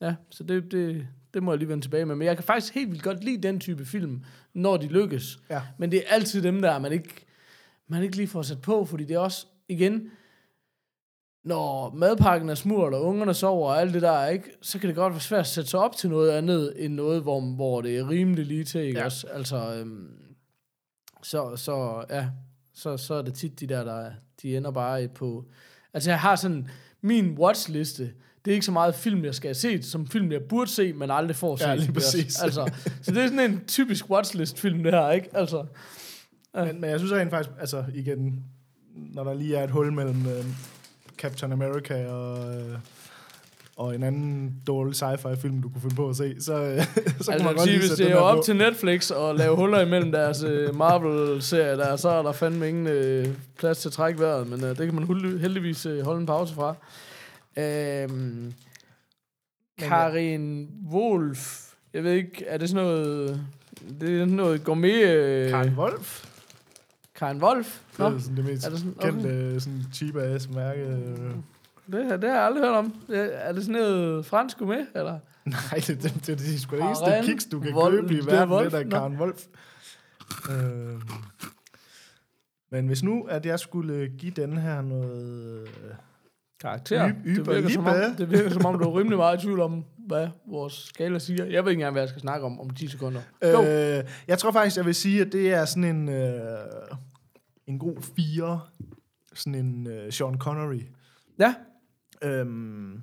ja, 0.00 0.14
så 0.30 0.44
det, 0.44 0.72
det, 0.72 1.06
det 1.34 1.42
må 1.42 1.52
jeg 1.52 1.58
lige 1.58 1.68
vende 1.68 1.84
tilbage 1.84 2.06
med. 2.06 2.14
Men 2.16 2.26
jeg 2.26 2.36
kan 2.36 2.44
faktisk 2.44 2.74
helt 2.74 2.90
vildt 2.90 3.02
godt 3.02 3.24
lide 3.24 3.42
den 3.42 3.60
type 3.60 3.84
film, 3.84 4.24
når 4.54 4.76
de 4.76 4.86
lykkes. 4.86 5.38
ja. 5.50 5.62
Men 5.78 5.90
det 5.92 5.98
er 5.98 6.14
altid 6.14 6.42
dem 6.42 6.62
der, 6.62 6.78
man 6.78 6.92
ikke, 6.92 7.26
man 7.86 8.02
ikke 8.02 8.16
lige 8.16 8.28
får 8.28 8.42
sat 8.42 8.60
på, 8.60 8.84
fordi 8.84 9.04
det 9.04 9.14
er 9.14 9.18
også, 9.18 9.46
igen, 9.68 10.10
når 11.44 11.94
madpakken 11.94 12.48
er 12.48 12.54
smurt, 12.54 12.94
og 12.94 13.02
ungerne 13.04 13.34
sover 13.34 13.68
og 13.70 13.80
alt 13.80 13.94
det 13.94 14.02
der, 14.02 14.26
ikke, 14.26 14.50
så 14.62 14.78
kan 14.78 14.88
det 14.88 14.96
godt 14.96 15.12
være 15.12 15.20
svært 15.20 15.40
at 15.40 15.46
sætte 15.46 15.70
sig 15.70 15.80
op 15.80 15.96
til 15.96 16.10
noget 16.10 16.30
andet, 16.30 16.84
end 16.84 16.94
noget, 16.94 17.22
hvor, 17.22 17.40
hvor 17.40 17.80
det 17.80 17.98
er 17.98 18.08
rimelig 18.08 18.46
lige 18.46 18.64
til, 18.64 18.80
ikke 18.80 18.98
Ja. 18.98 19.04
også? 19.04 19.26
Altså, 19.26 19.74
øhm, 19.74 20.10
så, 21.22 21.56
så, 21.56 22.04
ja, 22.10 22.28
så, 22.78 22.96
så 22.96 23.14
er 23.14 23.22
det 23.22 23.34
tit 23.34 23.60
de 23.60 23.66
der, 23.66 23.84
der 23.84 24.10
de 24.42 24.56
ender 24.56 24.70
bare 24.70 25.08
på... 25.08 25.44
Altså, 25.94 26.10
jeg 26.10 26.20
har 26.20 26.36
sådan, 26.36 26.68
min 27.00 27.38
watchliste, 27.38 28.02
det 28.44 28.50
er 28.50 28.54
ikke 28.54 28.66
så 28.66 28.72
meget 28.72 28.94
film, 28.94 29.24
jeg 29.24 29.34
skal 29.34 29.48
have 29.48 29.54
set, 29.54 29.84
som 29.84 30.06
film, 30.06 30.32
jeg 30.32 30.42
burde 30.42 30.70
se, 30.70 30.92
men 30.92 31.10
aldrig 31.10 31.36
får 31.36 31.56
set. 31.56 31.66
Ja, 31.66 31.74
lige 31.74 31.90
også? 31.90 31.92
præcis. 31.92 32.38
Altså, 32.42 32.72
så 33.02 33.10
det 33.10 33.22
er 33.22 33.26
sådan 33.26 33.50
en 33.50 33.64
typisk 33.66 34.10
watchlist-film, 34.10 34.82
det 34.82 34.92
her, 34.92 35.10
ikke? 35.10 35.28
Altså, 35.32 35.66
Men, 36.54 36.80
men 36.80 36.90
jeg 36.90 36.98
synes 36.98 37.12
rent 37.12 37.30
faktisk, 37.30 37.50
altså 37.60 37.84
igen, 37.94 38.44
når 38.94 39.24
der 39.24 39.34
lige 39.34 39.56
er 39.56 39.64
et 39.64 39.70
hul 39.70 39.92
mellem 39.92 40.26
øh, 40.26 40.44
Captain 41.16 41.52
America 41.52 42.06
og, 42.06 42.54
øh, 42.56 42.78
og 43.78 43.94
en 43.94 44.02
anden 44.02 44.54
dårlig 44.66 44.94
sci-fi 45.02 45.34
film, 45.34 45.62
du 45.62 45.68
kunne 45.68 45.80
finde 45.80 45.94
på 45.94 46.08
at 46.08 46.16
se, 46.16 46.40
så, 46.40 46.44
så 46.44 47.00
Altså, 47.06 47.30
kan 47.32 47.38
man 47.38 47.44
man 47.44 47.54
godt 47.54 47.68
sige, 47.68 47.78
hvis 47.78 47.90
det 47.90 48.10
er 48.10 48.16
op 48.16 48.36
på. 48.36 48.42
til 48.44 48.56
Netflix 48.56 49.10
og 49.10 49.34
lave 49.34 49.56
huller 49.56 49.80
imellem 49.80 50.12
deres 50.12 50.42
uh, 50.42 50.76
Marvel-serier 50.76 51.76
der, 51.76 51.96
så 51.96 52.08
er 52.08 52.22
der 52.22 52.32
fandme 52.32 52.68
ingen 52.68 52.86
uh, 53.26 53.32
plads 53.58 53.78
til 53.78 53.90
vejret, 53.98 54.46
men 54.46 54.62
uh, 54.62 54.68
det 54.68 54.76
kan 54.76 54.94
man 54.94 55.04
heldigvis 55.40 55.86
uh, 55.86 56.00
holde 56.00 56.20
en 56.20 56.26
pause 56.26 56.54
fra. 56.54 56.74
Øhm, 57.56 58.52
Karin 59.78 60.68
Wolf, 60.92 61.72
jeg 61.94 62.04
ved 62.04 62.12
ikke, 62.12 62.44
er 62.46 62.58
det 62.58 62.68
sådan 62.68 62.84
noget, 62.84 63.40
det 64.00 64.14
er 64.14 64.18
sådan 64.18 64.34
noget 64.34 64.64
gourmet... 64.64 65.44
Uh, 65.44 65.50
Karen 65.50 65.74
Wolf. 65.78 66.24
Karin 67.14 67.42
Wolf? 67.42 67.78
Det 67.90 67.98
Nå, 67.98 68.04
er 68.06 68.18
sådan 68.18 68.36
det 68.36 68.44
mest 68.44 68.66
er 68.66 68.70
det 68.70 68.78
sådan- 68.78 68.94
kendte 69.00 69.60
sådan 69.60 69.82
cheap 69.94 70.16
ass 70.16 70.48
mærke. 70.50 70.98
Det, 71.92 72.22
det 72.22 72.30
har 72.30 72.36
jeg 72.36 72.46
aldrig 72.46 72.64
hørt 72.64 72.74
om. 72.74 72.94
Det, 73.08 73.30
er 73.46 73.52
det 73.52 73.64
sådan 73.64 73.80
noget 73.80 74.26
fransk 74.26 74.58
gourmet, 74.58 74.86
eller? 74.94 75.18
Nej, 75.44 75.82
det, 75.86 76.02
det, 76.02 76.14
det, 76.14 76.26
det 76.38 76.54
er 76.54 76.58
sgu 76.58 76.76
det 76.76 76.84
eneste 76.84 77.20
kiks, 77.22 77.44
du 77.44 77.60
kan 77.60 77.70
Wolf- 77.72 77.90
købe 77.90 78.14
i 78.14 78.16
det 78.16 78.32
er 78.32 78.46
verden, 78.46 78.64
det 78.64 78.72
nå. 78.72 78.78
der 78.78 78.98
Karen 78.98 79.16
Wolf. 79.20 79.44
Øhm. 80.50 81.02
Men 82.70 82.86
hvis 82.86 83.02
nu, 83.02 83.22
at 83.24 83.46
jeg 83.46 83.58
skulle 83.58 84.08
give 84.18 84.32
den 84.32 84.56
her 84.58 84.82
noget... 84.82 85.68
Karakter. 86.60 87.08
Y- 87.24 87.36
det, 87.36 87.46
virker 87.46 87.68
som 87.68 87.86
om, 87.86 87.94
det 88.18 88.30
virker 88.30 88.50
som 88.50 88.66
om, 88.66 88.78
du 88.78 88.90
er 88.90 88.98
rimelig 88.98 89.18
meget 89.18 89.38
i 89.38 89.46
tvivl 89.46 89.60
om, 89.60 89.84
hvad 89.98 90.28
vores 90.46 90.72
skala 90.72 91.18
siger. 91.18 91.44
Jeg 91.44 91.64
ved 91.64 91.70
ikke 91.72 91.80
engang, 91.80 91.92
hvad 91.92 92.02
jeg 92.02 92.08
skal 92.08 92.20
snakke 92.20 92.46
om 92.46 92.60
om 92.60 92.70
10 92.70 92.88
sekunder. 92.88 93.20
Go. 93.40 93.62
Øh, 93.64 94.04
jeg 94.28 94.38
tror 94.38 94.52
faktisk, 94.52 94.76
jeg 94.76 94.86
vil 94.86 94.94
sige, 94.94 95.20
at 95.20 95.32
det 95.32 95.52
er 95.52 95.64
sådan 95.64 95.84
en, 95.84 96.08
øh, 96.08 96.40
en 97.66 97.78
god 97.78 97.96
fire. 98.16 98.60
Sådan 99.34 99.54
en 99.54 99.86
øh, 99.86 100.12
Sean 100.12 100.38
Connery. 100.38 100.80
Ja, 101.38 101.54
Øhm, 102.22 103.02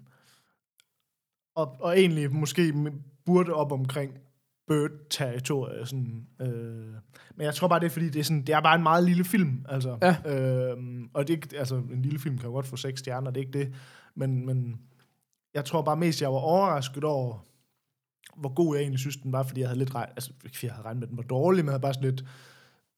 og, 1.56 1.76
og 1.80 2.00
egentlig 2.00 2.32
måske 2.32 2.74
burde 3.26 3.54
op 3.54 3.72
omkring 3.72 4.18
Bird-territoriet. 4.68 5.88
Sådan, 5.90 6.28
øh, 6.42 6.94
men 7.36 7.46
jeg 7.46 7.56
tror 7.56 7.68
bare, 7.68 7.80
det 7.80 7.86
er 7.86 7.90
fordi, 7.90 8.10
det 8.10 8.20
er, 8.20 8.24
sådan, 8.24 8.42
det 8.42 8.56
er 8.56 8.62
bare 8.62 8.76
en 8.76 8.84
meget 8.84 9.04
lille 9.04 9.24
film. 9.26 9.66
Altså, 9.70 9.98
Ja. 10.02 10.16
øhm, 10.72 11.10
og 11.14 11.28
det 11.28 11.34
er 11.34 11.38
ikke, 11.38 11.58
altså, 11.58 11.76
en 11.76 12.02
lille 12.02 12.20
film 12.20 12.38
kan 12.38 12.46
jo 12.48 12.54
godt 12.54 12.66
få 12.68 12.76
seks 12.76 13.00
stjerner, 13.00 13.32
det 13.32 13.42
er 13.42 13.46
ikke 13.48 13.60
det. 13.60 13.74
Men, 14.16 14.46
men 14.46 14.82
jeg 15.54 15.66
tror 15.66 15.82
bare 15.82 15.98
mest, 15.98 16.22
jeg 16.22 16.30
var 16.32 16.38
overrasket 16.40 17.04
over, 17.04 17.46
hvor 18.36 18.54
god 18.54 18.76
jeg 18.76 18.82
egentlig 18.82 19.00
synes, 19.00 19.18
den 19.18 19.32
var, 19.32 19.44
fordi 19.44 19.60
jeg 19.62 19.70
havde 19.70 19.80
lidt 19.80 19.96
regnet, 19.96 20.12
altså 20.12 20.32
ikke 20.46 20.58
fordi 20.58 20.66
jeg 20.66 20.74
havde 20.74 20.86
regnet 20.86 21.00
med, 21.00 21.08
den 21.08 21.18
var 21.18 21.24
dårlig, 21.24 21.66
men 21.66 21.68
jeg 21.68 21.74
havde 21.74 21.82
bare 21.82 21.94
sådan 21.94 22.10
lidt, 22.10 22.26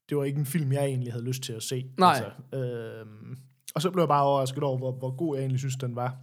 det 0.09 0.17
var 0.17 0.23
ikke 0.23 0.39
en 0.39 0.45
film, 0.45 0.71
jeg 0.71 0.85
egentlig 0.85 1.13
havde 1.13 1.25
lyst 1.25 1.43
til 1.43 1.53
at 1.53 1.63
se. 1.63 1.91
Nej. 1.97 2.09
Altså, 2.51 2.57
øhm, 2.57 3.37
og 3.77 3.81
så 3.81 3.91
blev 3.91 4.01
jeg 4.01 4.07
bare 4.07 4.23
overrasket 4.23 4.63
over, 4.63 4.77
hvor, 4.77 4.91
hvor 4.91 5.15
god 5.15 5.35
jeg 5.35 5.41
egentlig 5.41 5.59
synes, 5.59 5.75
den 5.75 5.95
var. 5.95 6.17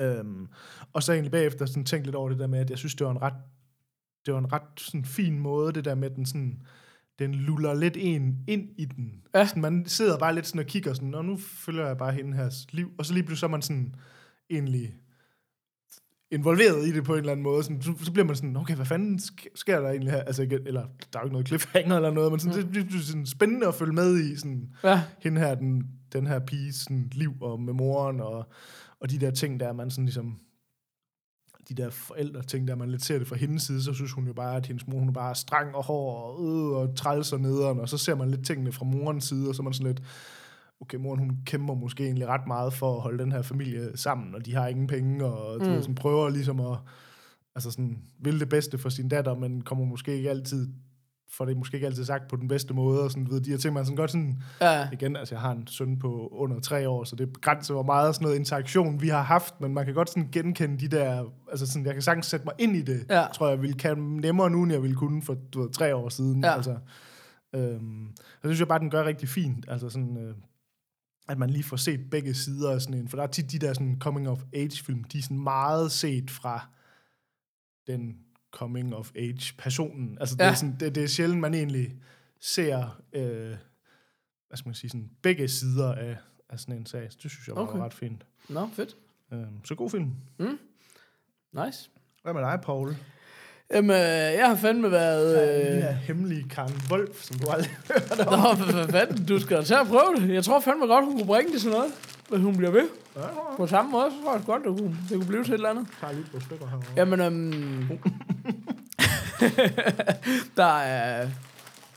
Øhm, 0.00 0.48
og 0.92 1.02
så 1.02 1.12
egentlig 1.12 1.32
bagefter 1.32 1.66
sådan 1.66 1.84
tænkt 1.84 2.06
lidt 2.06 2.16
over 2.16 2.28
det 2.28 2.38
der 2.38 2.46
med, 2.46 2.58
at 2.58 2.70
jeg 2.70 2.78
synes, 2.78 2.94
det 2.94 3.06
var 3.06 3.10
en 3.10 3.22
ret, 3.22 3.34
det 4.26 4.34
var 4.34 4.40
en 4.40 4.52
ret 4.52 4.62
sådan 4.76 5.04
fin 5.04 5.38
måde, 5.38 5.72
det 5.72 5.84
der 5.84 5.94
med, 5.94 6.10
den 6.10 6.26
sådan, 6.26 6.62
den 7.18 7.34
luller 7.34 7.74
lidt 7.74 7.96
en 8.00 8.38
ind 8.48 8.68
i 8.76 8.84
den. 8.84 9.22
Ja. 9.34 9.46
Sådan, 9.46 9.62
man 9.62 9.86
sidder 9.86 10.18
bare 10.18 10.34
lidt 10.34 10.46
sådan 10.46 10.58
og 10.58 10.66
kigger 10.66 10.94
sådan, 10.94 11.14
og 11.14 11.24
nu 11.24 11.36
følger 11.36 11.86
jeg 11.86 11.96
bare 11.96 12.12
hende 12.12 12.36
her 12.36 12.66
liv, 12.72 12.92
og 12.98 13.06
så 13.06 13.14
lige 13.14 13.22
pludselig 13.22 13.40
så 13.40 13.46
er 13.46 13.50
man 13.50 13.62
sådan 13.62 13.94
egentlig 14.50 14.94
involveret 16.30 16.86
i 16.86 16.92
det 16.92 17.04
på 17.04 17.12
en 17.12 17.18
eller 17.18 17.32
anden 17.32 17.44
måde. 17.44 17.62
Sådan, 17.62 17.82
så, 17.82 17.92
så 18.02 18.12
bliver 18.12 18.26
man 18.26 18.36
sådan, 18.36 18.56
okay, 18.56 18.74
hvad 18.74 18.86
fanden 18.86 19.18
sk- 19.18 19.52
sker 19.54 19.80
der 19.80 19.88
egentlig 19.88 20.12
her? 20.12 20.22
Altså, 20.22 20.42
eller 20.42 20.82
der 21.12 21.18
er 21.18 21.22
jo 21.22 21.24
ikke 21.24 21.32
noget 21.32 21.46
cliffhanger 21.46 21.96
eller 21.96 22.10
noget, 22.10 22.32
men 22.32 22.40
sådan, 22.40 22.58
det, 22.58 22.74
det, 22.74 22.92
det 22.92 22.94
er 22.94 23.04
sådan 23.04 23.26
spændende 23.26 23.66
at 23.66 23.74
følge 23.74 23.92
med 23.92 24.20
i. 24.20 24.36
Sådan, 24.36 24.74
ja. 24.84 25.02
hende 25.22 25.40
her, 25.40 25.54
den, 25.54 25.99
den 26.12 26.26
her 26.26 26.38
pige, 26.38 26.72
sådan, 26.72 27.08
liv 27.12 27.32
og 27.40 27.60
med 27.60 27.72
moren, 27.72 28.20
og, 28.20 28.48
og 29.00 29.10
de 29.10 29.18
der 29.18 29.30
ting, 29.30 29.60
der 29.60 29.72
man 29.72 29.90
sådan 29.90 30.04
ligesom, 30.04 30.40
de 31.68 31.74
der 31.74 31.90
forældre 31.90 32.42
ting, 32.42 32.68
der 32.68 32.74
man 32.74 32.90
lidt 32.90 33.04
ser 33.04 33.18
det 33.18 33.28
fra 33.28 33.36
hendes 33.36 33.62
side, 33.62 33.82
så 33.82 33.94
synes 33.94 34.12
hun 34.12 34.26
jo 34.26 34.32
bare, 34.32 34.56
at 34.56 34.66
hendes 34.66 34.86
mor, 34.86 34.98
hun 34.98 35.08
er 35.08 35.12
bare 35.12 35.34
streng 35.34 35.74
og 35.74 35.84
hård, 35.84 36.38
og, 36.38 36.48
øh, 36.48 36.70
og 36.70 36.96
træls 36.96 37.32
og 37.32 37.40
nederen, 37.40 37.80
og 37.80 37.88
så 37.88 37.98
ser 37.98 38.14
man 38.14 38.30
lidt 38.30 38.46
tingene 38.46 38.72
fra 38.72 38.84
morens 38.84 39.24
side, 39.24 39.48
og 39.48 39.54
så 39.54 39.62
er 39.62 39.64
man 39.64 39.72
sådan 39.72 39.86
lidt, 39.86 40.02
okay, 40.80 40.98
moren 40.98 41.18
hun 41.18 41.36
kæmper 41.46 41.74
måske 41.74 42.04
egentlig 42.04 42.26
ret 42.26 42.46
meget 42.46 42.72
for 42.72 42.96
at 42.96 43.02
holde 43.02 43.22
den 43.22 43.32
her 43.32 43.42
familie 43.42 43.96
sammen, 43.96 44.34
og 44.34 44.46
de 44.46 44.54
har 44.54 44.68
ingen 44.68 44.86
penge, 44.86 45.24
og 45.24 45.58
mm. 45.58 45.64
de 45.64 45.80
sådan, 45.80 45.94
prøver 45.94 46.28
ligesom 46.28 46.60
at, 46.60 46.78
altså 47.54 47.70
sådan, 47.70 48.02
vil 48.18 48.40
det 48.40 48.48
bedste 48.48 48.78
for 48.78 48.88
sin 48.88 49.08
datter, 49.08 49.34
men 49.34 49.60
kommer 49.60 49.84
måske 49.84 50.16
ikke 50.16 50.30
altid, 50.30 50.68
for 51.32 51.44
det 51.44 51.52
er 51.54 51.58
måske 51.58 51.74
ikke 51.74 51.86
altid 51.86 52.04
sagt 52.04 52.28
på 52.28 52.36
den 52.36 52.48
bedste 52.48 52.74
måde, 52.74 53.02
og 53.02 53.10
sådan, 53.10 53.30
ved, 53.30 53.40
de 53.40 53.50
her 53.50 53.58
ting, 53.58 53.74
man 53.74 53.84
sådan 53.84 53.96
godt 53.96 54.10
sådan, 54.10 54.42
ja. 54.60 54.88
igen, 54.92 55.16
altså 55.16 55.34
jeg 55.34 55.42
har 55.42 55.52
en 55.52 55.66
søn 55.66 55.98
på 55.98 56.28
under 56.32 56.60
tre 56.60 56.88
år, 56.88 57.04
så 57.04 57.16
det 57.16 57.28
er 57.28 57.32
begrænset, 57.32 57.74
hvor 57.76 57.82
meget 57.82 58.14
sådan 58.14 58.24
noget 58.24 58.38
interaktion 58.38 59.00
vi 59.00 59.08
har 59.08 59.22
haft, 59.22 59.60
men 59.60 59.74
man 59.74 59.84
kan 59.84 59.94
godt 59.94 60.10
sådan 60.10 60.28
genkende 60.32 60.78
de 60.78 60.88
der, 60.88 61.24
altså 61.50 61.66
sådan, 61.66 61.86
jeg 61.86 61.94
kan 61.94 62.02
sagtens 62.02 62.26
sætte 62.26 62.44
mig 62.44 62.54
ind 62.58 62.76
i 62.76 62.82
det, 62.82 63.06
Ja. 63.10 63.26
tror 63.34 63.48
jeg, 63.48 63.62
vil 63.62 63.76
kan 63.76 63.98
nemmere 63.98 64.50
nu, 64.50 64.62
end 64.62 64.72
jeg 64.72 64.82
ville 64.82 64.96
kunne 64.96 65.22
for 65.22 65.34
du 65.34 65.62
ved, 65.62 65.70
tre 65.70 65.96
år 65.96 66.08
siden. 66.08 66.44
Ja. 66.44 66.54
Altså, 66.54 66.76
øhm, 67.54 68.06
jeg 68.06 68.44
synes 68.44 68.58
jeg 68.58 68.68
bare, 68.68 68.78
den 68.78 68.90
gør 68.90 69.04
rigtig 69.04 69.28
fint, 69.28 69.64
altså 69.68 69.88
sådan, 69.88 70.16
øh, 70.16 70.34
at 71.28 71.38
man 71.38 71.50
lige 71.50 71.64
får 71.64 71.76
set 71.76 72.10
begge 72.10 72.34
sider 72.34 72.70
af 72.70 72.80
sådan 72.82 72.94
en, 72.98 73.08
for 73.08 73.16
der 73.16 73.22
er 73.22 73.26
tit 73.28 73.52
de 73.52 73.58
der 73.58 73.72
sådan 73.72 73.96
coming 74.00 74.28
of 74.28 74.42
age 74.52 74.84
film, 74.84 75.04
de 75.04 75.18
er 75.18 75.22
sådan 75.22 75.40
meget 75.42 75.92
set 75.92 76.30
fra 76.30 76.66
den 77.86 78.16
coming 78.50 78.94
of 78.94 79.10
age 79.16 79.54
personen. 79.58 80.16
Altså 80.20 80.34
det, 80.36 80.44
Ja. 80.44 80.50
er 80.50 80.54
sådan, 80.54 80.76
det, 80.80 80.94
det 80.94 81.02
er 81.04 81.08
sjældent, 81.08 81.40
man 81.40 81.54
egentlig 81.54 81.94
ser, 82.40 83.00
øh, 83.12 83.22
hvad 84.48 84.56
skal 84.56 84.68
man 84.68 84.74
sige, 84.74 84.90
sådan 84.90 85.10
begge 85.22 85.48
sider 85.48 85.94
af, 85.94 86.16
af 86.50 86.60
sådan 86.60 86.74
en 86.76 86.86
sag. 86.86 87.12
Så 87.12 87.18
det 87.22 87.30
synes 87.30 87.48
jeg 87.48 87.56
var 87.56 87.62
Okay. 87.62 87.78
ret 87.78 87.94
fint. 87.94 88.26
Nå, 88.48 88.68
fedt. 88.72 88.96
Øhm, 89.32 89.64
så 89.64 89.74
god 89.74 89.90
film. 89.90 90.10
Nice. 91.52 91.90
Hvad 92.22 92.32
med 92.34 92.42
dig, 92.42 92.58
Paul? 92.62 92.96
Jamen, 93.74 93.90
øh, 93.90 93.96
jeg 94.38 94.48
har 94.48 94.56
fandme 94.56 94.90
været... 94.90 95.36
Den 95.66 95.76
Øh, 95.76 95.82
her 95.82 95.92
hemmelige 95.92 96.48
Karen 96.48 96.74
Wolf, 96.90 97.22
som 97.22 97.38
du 97.38 97.50
aldrig 97.50 97.70
Nå, 98.26 98.72
hvad 98.72 98.88
fanden, 98.88 99.26
du 99.26 99.38
skal 99.40 99.56
da 99.56 99.62
tage 99.62 99.80
og 99.80 99.86
prøve 99.86 100.16
det. 100.16 100.34
Jeg 100.34 100.44
tror 100.44 100.60
fandme 100.60 100.86
godt, 100.86 101.04
hun 101.04 101.14
kunne 101.16 101.26
bringe 101.26 101.52
det 101.52 101.60
sådan 101.60 101.78
noget. 101.78 101.92
Hvis 102.30 102.42
hun 102.42 102.56
bliver 102.56 102.70
ved. 102.70 102.88
På 103.56 103.66
samme 103.66 103.90
måde, 103.90 104.10
så 104.10 104.16
tror 104.24 104.34
jeg 104.34 104.42
godt, 104.46 104.62
det 104.64 104.78
kunne, 104.78 104.96
det 105.08 105.16
kunne 105.16 105.26
blive 105.26 105.44
til 105.44 105.50
et 105.52 105.54
eller 105.54 105.70
andet. 105.70 105.86
tager 106.00 106.12
lidt 106.12 106.32
på 106.32 106.40
stykker 106.40 106.66
herovre. 106.66 106.86
Jamen, 106.96 107.20
øhm, 107.20 107.88
der 110.56 110.78
er, 110.78 111.28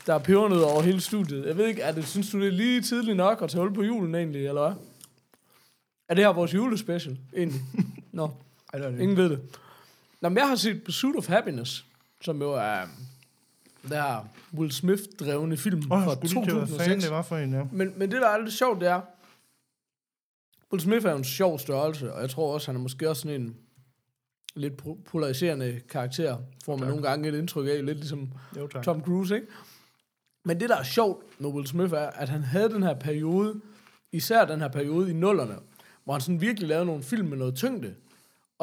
der 0.06 0.14
er 0.14 0.18
pebernød 0.18 0.60
over 0.62 0.82
hele 0.82 1.00
studiet. 1.00 1.46
Jeg 1.46 1.56
ved 1.56 1.66
ikke, 1.66 1.82
er 1.82 1.92
det, 1.92 2.06
synes 2.06 2.30
du, 2.30 2.40
det 2.40 2.46
er 2.48 2.52
lige 2.52 2.80
tidligt 2.82 3.16
nok 3.16 3.42
at 3.42 3.50
tage 3.50 3.62
hul 3.62 3.74
på 3.74 3.82
julen 3.82 4.14
egentlig, 4.14 4.46
eller 4.46 4.62
hvad? 4.62 4.76
Er 6.08 6.14
det 6.14 6.24
her 6.24 6.32
vores 6.32 6.54
julespecial, 6.54 7.18
egentlig? 7.36 7.60
Nå, 8.12 8.30
Ej, 8.72 8.78
det 8.78 8.92
det. 8.92 9.00
ingen 9.00 9.16
ved 9.16 9.30
det. 9.30 9.40
Nå, 10.20 10.28
men 10.28 10.38
jeg 10.38 10.48
har 10.48 10.56
set 10.56 10.82
Pursuit 10.84 11.16
of 11.16 11.28
Happiness, 11.28 11.84
som 12.20 12.40
jo 12.42 12.52
er 12.52 12.80
der 13.88 14.02
her 14.02 14.28
Will 14.54 14.72
Smith-drevne 14.72 15.56
film 15.56 15.82
Åh, 15.92 16.04
fra 16.04 16.10
jeg 16.10 16.28
skulle 16.30 16.34
lige 16.34 16.44
til, 16.44 16.58
hvad 16.58 16.66
fanden 16.66 17.00
2006. 17.00 17.04
det 17.04 17.12
var 17.12 17.22
for 17.22 17.36
en, 17.36 17.52
ja. 17.52 17.62
Men, 17.72 17.92
men 17.96 18.10
det, 18.10 18.20
der 18.20 18.28
er 18.28 18.38
lidt 18.38 18.54
sjovt, 18.54 18.80
det 18.80 18.88
er, 18.88 19.00
Will 20.74 20.80
Smith 20.82 21.06
er 21.06 21.10
jo 21.10 21.16
en 21.16 21.24
sjov 21.24 21.58
størrelse, 21.58 22.12
og 22.12 22.20
jeg 22.20 22.30
tror 22.30 22.54
også, 22.54 22.68
han 22.68 22.76
er 22.76 22.80
måske 22.80 23.10
også 23.10 23.22
sådan 23.22 23.40
en 23.40 23.56
lidt 24.56 24.82
po- 24.82 25.02
polariserende 25.04 25.80
karakter, 25.88 26.36
får 26.64 26.72
man 26.72 26.80
Tak. 26.80 26.88
nogle 26.88 27.02
gange 27.08 27.28
et 27.28 27.34
indtryk 27.34 27.68
af, 27.68 27.86
lidt 27.86 27.98
ligesom 27.98 28.32
Jo, 28.56 28.66
tak. 28.66 28.84
Tom 28.84 29.02
Cruise, 29.02 29.34
ikke? 29.34 29.46
Men 30.44 30.60
det, 30.60 30.68
der 30.68 30.76
er 30.76 30.82
sjovt 30.82 31.40
med 31.40 31.50
Will 31.50 31.66
Smith, 31.66 31.92
er, 31.92 31.98
at 32.10 32.28
han 32.28 32.42
havde 32.42 32.68
den 32.70 32.82
her 32.82 32.94
periode, 32.94 33.60
især 34.12 34.44
den 34.44 34.60
her 34.60 34.68
periode 34.68 35.10
i 35.10 35.12
nullerne, 35.12 35.54
hvor 36.04 36.12
han 36.14 36.20
sådan 36.20 36.40
virkelig 36.40 36.68
lavede 36.68 36.86
nogle 36.86 37.02
film 37.02 37.28
med 37.28 37.36
noget 37.38 37.54
tyngde. 37.54 37.94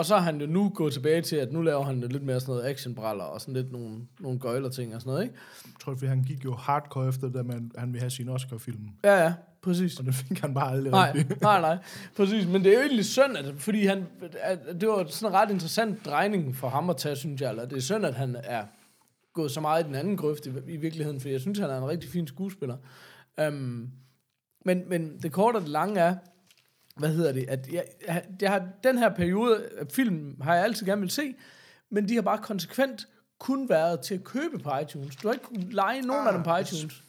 Og 0.02 0.06
så 0.06 0.16
har 0.16 0.22
han 0.22 0.42
jo 0.42 0.48
nu 0.48 0.72
gået 0.76 0.94
tilbage 0.94 1.22
til, 1.22 1.36
at 1.36 1.52
nu 1.52 1.62
laver 1.62 1.84
han 1.84 2.00
lidt 2.00 2.24
mere 2.24 2.40
sådan 2.40 2.56
noget 2.56 2.70
actionbraller 2.70 3.24
og 3.24 3.42
sådan 3.42 3.54
lidt 3.54 3.72
nogle, 3.72 3.98
nogle 4.20 4.40
gøjler 4.40 4.70
ting 4.70 4.96
og 4.96 5.02
sådan 5.02 5.12
noget, 5.12 5.24
ikke? 5.24 5.36
Jeg 5.66 5.74
tror, 5.80 5.94
fordi 5.94 6.06
han 6.06 6.24
gik 6.24 6.46
jo 6.46 6.56
hardcore 6.56 7.08
efter 7.08 7.30
det, 7.30 7.40
at 7.40 7.62
han 7.78 7.90
ville 7.94 8.00
have 8.00 8.10
sin 8.10 8.30
Oscar-film. 8.30 8.90
Ja, 9.04 9.24
ja, 9.24 9.34
præcis. 9.62 10.00
Og 10.00 10.06
det 10.06 10.14
fik 10.16 10.40
han 10.40 10.54
bare 10.54 10.72
aldrig 10.72 10.92
Nej, 10.92 11.26
nej, 11.42 11.62
nej. 11.62 11.78
Præcis, 12.18 12.48
men 12.48 12.64
det 12.64 12.72
er 12.72 12.78
jo 12.78 12.86
egentlig 12.86 13.06
synd, 13.06 13.38
at, 13.38 13.54
fordi 13.58 13.86
han, 13.86 14.08
at 14.40 14.60
det 14.82 14.90
var 14.90 15.06
sådan 15.10 15.36
en 15.36 15.40
ret 15.40 15.52
interessant 15.52 16.06
drejning 16.06 16.56
for 16.56 16.70
ham 16.70 16.90
at 16.90 16.98
tage, 16.98 17.16
synes 17.16 17.42
jeg. 17.42 17.50
Eller 17.50 17.66
det 17.66 17.78
er 17.78 17.82
synd, 17.82 18.06
at 18.06 18.16
han 18.16 18.38
er 18.44 18.64
gået 19.34 19.52
så 19.52 19.62
meget 19.62 19.84
i 19.84 19.88
den 19.88 19.96
anden 19.96 20.18
grøft 20.18 20.46
i, 20.46 20.50
i 20.68 20.78
virkeligheden, 20.78 21.20
for 21.20 21.30
jeg 21.30 21.42
synes, 21.42 21.60
han 21.60 21.70
er 21.70 21.78
en 21.78 21.88
rigtig 21.88 22.10
fin 22.10 22.28
skuespiller. 22.28 22.78
Um, 23.48 23.90
men, 24.66 24.84
men 24.88 25.18
det 25.22 25.32
korte 25.32 25.56
og 25.56 25.62
det 25.62 25.70
lange 25.70 26.00
er, 26.00 26.16
hvad 26.98 27.10
hedder 27.10 27.32
det, 27.32 27.46
at 27.48 27.68
jeg, 27.74 27.84
jeg, 28.08 28.24
jeg 28.42 28.52
har, 28.52 28.68
den 28.84 28.98
her 28.98 29.10
periode 29.10 29.70
af 29.78 29.88
film 29.94 30.42
har 30.42 30.56
jeg 30.56 30.64
altid 30.64 30.86
gerne 30.86 31.02
vil 31.02 31.10
se, 31.10 31.36
men 31.90 32.10
de 32.10 32.16
har 32.16 32.22
bare 32.22 32.38
konsekvent 32.38 33.08
kun 33.40 33.70
været 33.70 34.00
til 34.00 34.14
at 34.14 34.24
købe 34.24 34.60
på 34.60 34.72
iTunes. 34.82 35.16
Du 35.16 35.28
har 35.28 35.34
ikke 35.34 35.46
kunnet 35.46 35.74
lege 35.74 36.02
nogen 36.02 36.28
af 36.28 36.34
dem 36.34 36.44
på 36.44 36.58
iTunes. 36.58 37.04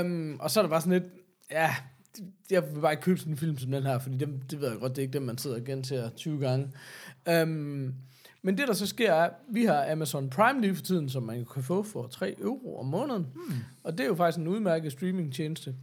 Um, 0.00 0.40
og 0.40 0.50
så 0.50 0.60
er 0.60 0.62
det 0.62 0.70
bare 0.70 0.80
sådan 0.80 1.02
lidt, 1.02 1.12
ja, 1.50 1.74
jeg 2.50 2.74
vil 2.74 2.80
bare 2.80 2.92
ikke 2.92 3.02
købe 3.02 3.18
sådan 3.20 3.32
en 3.32 3.38
film 3.38 3.58
som 3.58 3.70
den 3.70 3.82
her, 3.82 3.98
fordi 3.98 4.16
det, 4.16 4.50
det 4.50 4.60
ved 4.60 4.70
jeg 4.70 4.78
godt, 4.78 4.96
det 4.96 4.98
er 4.98 5.02
ikke 5.02 5.12
dem, 5.12 5.22
man 5.22 5.38
sidder 5.38 5.56
og 5.56 5.64
gentager 5.64 6.10
20 6.10 6.40
gange. 6.40 6.72
Um, 7.42 7.94
men 8.42 8.58
det, 8.58 8.68
der 8.68 8.74
så 8.74 8.86
sker, 8.86 9.12
er, 9.12 9.30
vi 9.48 9.64
har 9.64 9.92
Amazon 9.92 10.30
Prime 10.30 10.60
lige 10.60 10.74
for 10.74 10.82
tiden, 10.82 11.08
som 11.08 11.22
man 11.22 11.46
kan 11.54 11.62
få 11.62 11.82
for 11.82 12.06
3 12.06 12.34
euro 12.40 12.78
om 12.78 12.86
måneden. 12.86 13.26
Hmm. 13.34 13.56
Og 13.84 13.92
det 13.92 14.00
er 14.00 14.08
jo 14.08 14.14
faktisk 14.14 14.38
en 14.38 14.48
udmærket 14.48 14.92
streamingtjeneste. 14.92 15.74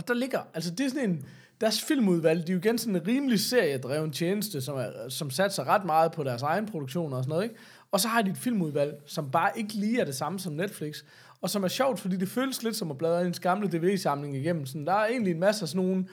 Og 0.00 0.08
der 0.08 0.14
ligger, 0.14 0.40
altså 0.54 0.70
det 0.70 0.86
er 0.86 0.88
sådan 0.88 1.10
en, 1.10 1.24
deres 1.60 1.82
filmudvalg, 1.82 2.46
de 2.46 2.52
er 2.52 2.54
jo 2.54 2.60
igen 2.60 2.78
sådan 2.78 2.96
en 2.96 3.06
rimelig 3.06 3.40
seriedreven 3.40 4.12
tjeneste, 4.12 4.60
som, 4.60 4.76
er, 4.78 5.08
som 5.08 5.30
satser 5.30 5.68
ret 5.68 5.84
meget 5.84 6.12
på 6.12 6.24
deres 6.24 6.42
egen 6.42 6.66
produktion 6.66 7.12
og 7.12 7.24
sådan 7.24 7.30
noget, 7.30 7.42
ikke? 7.44 7.54
Og 7.90 8.00
så 8.00 8.08
har 8.08 8.22
de 8.22 8.30
et 8.30 8.36
filmudvalg, 8.36 9.02
som 9.06 9.30
bare 9.30 9.50
ikke 9.56 9.74
lige 9.74 10.00
er 10.00 10.04
det 10.04 10.14
samme 10.14 10.38
som 10.38 10.52
Netflix, 10.52 11.04
og 11.40 11.50
som 11.50 11.64
er 11.64 11.68
sjovt, 11.68 12.00
fordi 12.00 12.16
det 12.16 12.28
føles 12.28 12.62
lidt 12.62 12.76
som 12.76 12.90
at 12.90 12.98
bladre 12.98 13.26
en 13.26 13.32
gamle 13.32 13.68
DVD-samling 13.68 14.36
igennem. 14.36 14.66
Sådan, 14.66 14.86
der 14.86 14.92
er 14.92 15.06
egentlig 15.06 15.30
en 15.30 15.40
masse 15.40 15.62
af 15.62 15.68
sådan 15.68 15.86
nogle, 15.86 16.06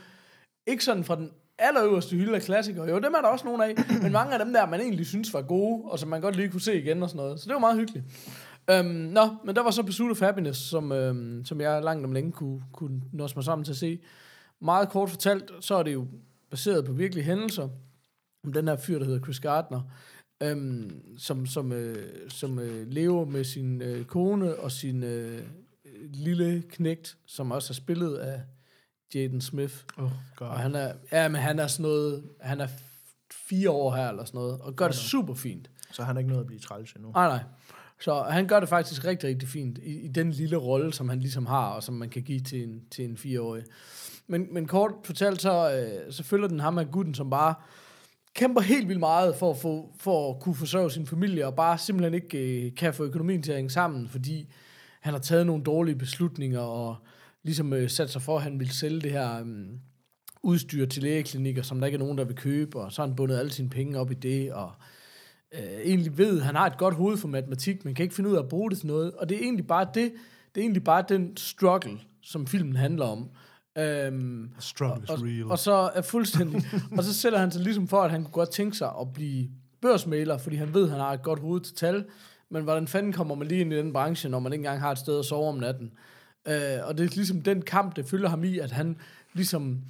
ikke 0.67 0.83
sådan 0.83 1.03
fra 1.03 1.15
den 1.15 1.31
allerøverste 1.59 2.15
hylde 2.15 2.35
af 2.35 2.41
klassikere, 2.41 2.89
jo, 2.89 2.95
dem 2.95 3.13
er 3.13 3.21
der 3.21 3.27
også 3.27 3.45
nogle 3.45 3.65
af, 3.65 3.75
men 4.01 4.11
mange 4.11 4.33
af 4.33 4.45
dem 4.45 4.53
der, 4.53 4.67
man 4.67 4.81
egentlig 4.81 5.05
synes 5.05 5.33
var 5.33 5.41
gode, 5.41 5.83
og 5.91 5.99
som 5.99 6.09
man 6.09 6.21
godt 6.21 6.35
lige 6.35 6.49
kunne 6.49 6.61
se 6.61 6.81
igen 6.81 7.03
og 7.03 7.09
sådan 7.09 7.17
noget. 7.17 7.39
Så 7.39 7.45
det 7.47 7.53
var 7.53 7.59
meget 7.59 7.77
hyggeligt. 7.77 8.05
Øhm, 8.69 8.85
nå, 8.87 9.35
men 9.45 9.55
der 9.55 9.63
var 9.63 9.71
så 9.71 9.83
Pursuit 9.83 10.11
of 10.11 10.19
Happiness, 10.19 10.59
som, 10.59 10.91
øhm, 10.91 11.45
som 11.45 11.61
jeg 11.61 11.83
langt 11.83 12.05
om 12.05 12.11
længe 12.11 12.31
kunne, 12.31 12.63
kunne 12.73 13.01
nås 13.13 13.35
mig 13.35 13.45
sammen 13.45 13.65
til 13.65 13.71
at 13.71 13.77
se. 13.77 13.99
Meget 14.59 14.89
kort 14.89 15.09
fortalt, 15.09 15.51
så 15.59 15.75
er 15.75 15.83
det 15.83 15.93
jo 15.93 16.07
baseret 16.49 16.85
på 16.85 16.91
virkelige 16.91 17.23
hændelser, 17.23 17.69
om 18.43 18.53
den 18.53 18.67
her 18.67 18.75
fyr, 18.75 18.99
der 18.99 19.05
hedder 19.05 19.21
Chris 19.21 19.39
Gardner, 19.39 19.81
øhm, 20.43 21.17
som, 21.17 21.45
som, 21.45 21.71
øh, 21.71 22.29
som 22.29 22.59
øh, 22.59 22.87
lever 22.87 23.25
med 23.25 23.43
sin 23.43 23.81
øh, 23.81 24.05
kone 24.05 24.55
og 24.55 24.71
sin 24.71 25.03
øh, 25.03 25.41
lille 26.13 26.63
knægt, 26.69 27.17
som 27.25 27.51
også 27.51 27.71
er 27.71 27.75
spillet 27.75 28.15
af 28.15 28.41
Jaden 29.15 29.41
Smith. 29.41 29.75
Oh, 29.97 30.11
God. 30.35 30.47
Og 30.47 30.59
han 30.59 30.75
er, 30.75 30.93
ja, 31.11 31.27
men 31.27 31.41
han 31.41 31.59
er 31.59 31.67
sådan 31.67 31.83
noget, 31.83 32.23
han 32.39 32.61
er 32.61 32.67
fire 33.31 33.69
år 33.69 33.95
her 33.95 34.09
eller 34.09 34.25
sådan 34.25 34.37
noget, 34.37 34.61
og 34.61 34.75
gør 34.75 34.87
det 34.87 34.95
super 34.95 35.33
fint. 35.33 35.69
Så 35.91 36.03
han 36.03 36.15
er 36.15 36.19
ikke 36.19 36.29
noget 36.29 36.41
at 36.41 36.47
blive 36.47 36.59
træls 36.59 36.93
endnu. 36.93 37.11
Nej, 37.11 37.27
nej. 37.27 37.43
Så 37.99 38.21
han 38.21 38.47
gør 38.47 38.59
det 38.59 38.69
faktisk 38.69 39.05
rigtig, 39.05 39.29
rigtig 39.29 39.49
fint 39.49 39.77
i, 39.77 39.99
i 39.99 40.07
den 40.07 40.31
lille 40.31 40.57
rolle, 40.57 40.93
som 40.93 41.09
han 41.09 41.19
ligesom 41.19 41.45
har, 41.45 41.69
og 41.69 41.83
som 41.83 41.95
man 41.95 42.09
kan 42.09 42.23
give 42.23 42.39
til 42.39 42.63
en, 42.63 42.81
til 42.91 43.05
en 43.05 43.17
fireårig. 43.17 43.63
Men, 44.27 44.47
men 44.51 44.67
kort 44.67 44.91
fortalt, 45.03 45.41
så, 45.41 45.71
øh, 45.71 46.13
så 46.13 46.23
følger 46.23 46.47
den 46.47 46.59
ham 46.59 46.77
af 46.77 46.91
gutten, 46.91 47.13
som 47.13 47.29
bare 47.29 47.53
kæmper 48.33 48.61
helt 48.61 48.87
vildt 48.87 48.99
meget 48.99 49.35
for 49.35 49.51
at, 49.51 49.57
få, 49.57 49.93
for 49.99 50.33
at 50.33 50.39
kunne 50.39 50.55
forsørge 50.55 50.91
sin 50.91 51.07
familie, 51.07 51.47
og 51.47 51.55
bare 51.55 51.77
simpelthen 51.77 52.13
ikke 52.13 52.65
øh, 52.65 52.75
kan 52.75 52.93
få 52.93 53.03
økonomien 53.03 53.43
til 53.43 53.51
at 53.51 53.57
hænge 53.57 53.69
sammen, 53.69 54.07
fordi 54.07 54.53
han 55.01 55.13
har 55.13 55.19
taget 55.19 55.45
nogle 55.45 55.63
dårlige 55.63 55.95
beslutninger, 55.95 56.59
og 56.59 56.95
ligesom 57.43 57.73
øh, 57.73 57.89
sat 57.89 58.09
sig 58.09 58.21
for, 58.21 58.37
at 58.37 58.43
han 58.43 58.59
vil 58.59 58.69
sælge 58.69 59.01
det 59.01 59.11
her 59.11 59.39
øh, 59.39 59.67
udstyr 60.43 60.85
til 60.85 61.03
lægeklinikker, 61.03 61.61
som 61.61 61.79
der 61.79 61.85
ikke 61.85 61.95
er 61.95 61.99
nogen, 61.99 62.17
der 62.17 62.23
vil 62.23 62.35
købe, 62.35 62.79
og 62.79 62.91
så 62.91 63.01
har 63.01 63.07
han 63.07 63.15
bundet 63.15 63.37
alle 63.37 63.51
sine 63.51 63.69
penge 63.69 63.99
op 63.99 64.11
i 64.11 64.13
det, 64.13 64.53
og 64.53 64.71
øh, 64.79 64.96
egentlig 65.53 66.17
ved, 66.17 66.37
at 66.39 66.45
han 66.45 66.55
har 66.55 66.65
et 66.65 66.77
godt 66.77 66.95
hoved 66.95 67.17
for 67.17 67.27
matematik, 67.27 67.85
men 67.85 67.95
kan 67.95 68.03
ikke 68.03 68.15
finde 68.15 68.29
ud 68.29 68.35
af 68.35 68.39
at 68.39 68.49
bruge 68.49 68.69
det 68.69 68.77
til 68.77 68.87
noget. 68.87 69.11
Og 69.13 69.29
det 69.29 69.37
er 69.37 69.41
egentlig 69.41 69.67
bare 69.67 69.87
det, 69.93 70.11
det 70.55 70.61
er 70.61 70.65
egentlig 70.65 70.83
bare 70.83 71.03
den 71.09 71.37
struggle, 71.37 71.99
som 72.23 72.47
filmen 72.47 72.75
handler 72.75 73.05
om. 73.05 73.29
Øhm, 73.77 74.49
Struggle 74.59 75.03
is 75.03 75.09
og, 75.09 75.21
real. 75.21 75.51
og 75.51 75.59
så 75.59 75.91
er 75.95 76.01
fuldstændig, 76.01 76.63
og 76.97 77.03
så 77.03 77.13
sætter 77.13 77.39
han 77.39 77.51
sig 77.51 77.61
ligesom 77.61 77.87
for, 77.87 78.01
at 78.01 78.11
han 78.11 78.23
kunne 78.23 78.31
godt 78.31 78.51
tænke 78.51 78.77
sig 78.77 78.91
at 79.01 79.13
blive 79.13 79.49
børsmaler, 79.81 80.37
fordi 80.37 80.55
han 80.55 80.73
ved, 80.73 80.83
at 80.83 80.89
han 80.89 80.99
har 80.99 81.13
et 81.13 81.23
godt 81.23 81.39
hoved 81.39 81.61
til 81.61 81.75
tal, 81.75 82.05
men 82.49 82.63
hvordan 82.63 82.87
fanden 82.87 83.13
kommer 83.13 83.35
man 83.35 83.47
lige 83.47 83.61
ind 83.61 83.73
i 83.73 83.77
den 83.77 83.93
branche, 83.93 84.29
når 84.29 84.39
man 84.39 84.53
ikke 84.53 84.61
engang 84.61 84.79
har 84.79 84.91
et 84.91 84.97
sted 84.97 85.19
at 85.19 85.25
sove 85.25 85.49
om 85.49 85.57
natten? 85.57 85.91
Øh, 86.47 86.87
og 86.87 86.97
det 86.97 87.05
er 87.05 87.15
ligesom 87.15 87.41
den 87.41 87.61
kamp, 87.61 87.95
det 87.95 88.05
følger 88.05 88.29
ham 88.29 88.43
i, 88.43 88.59
at 88.59 88.71
han 88.71 88.97
ligesom 89.33 89.81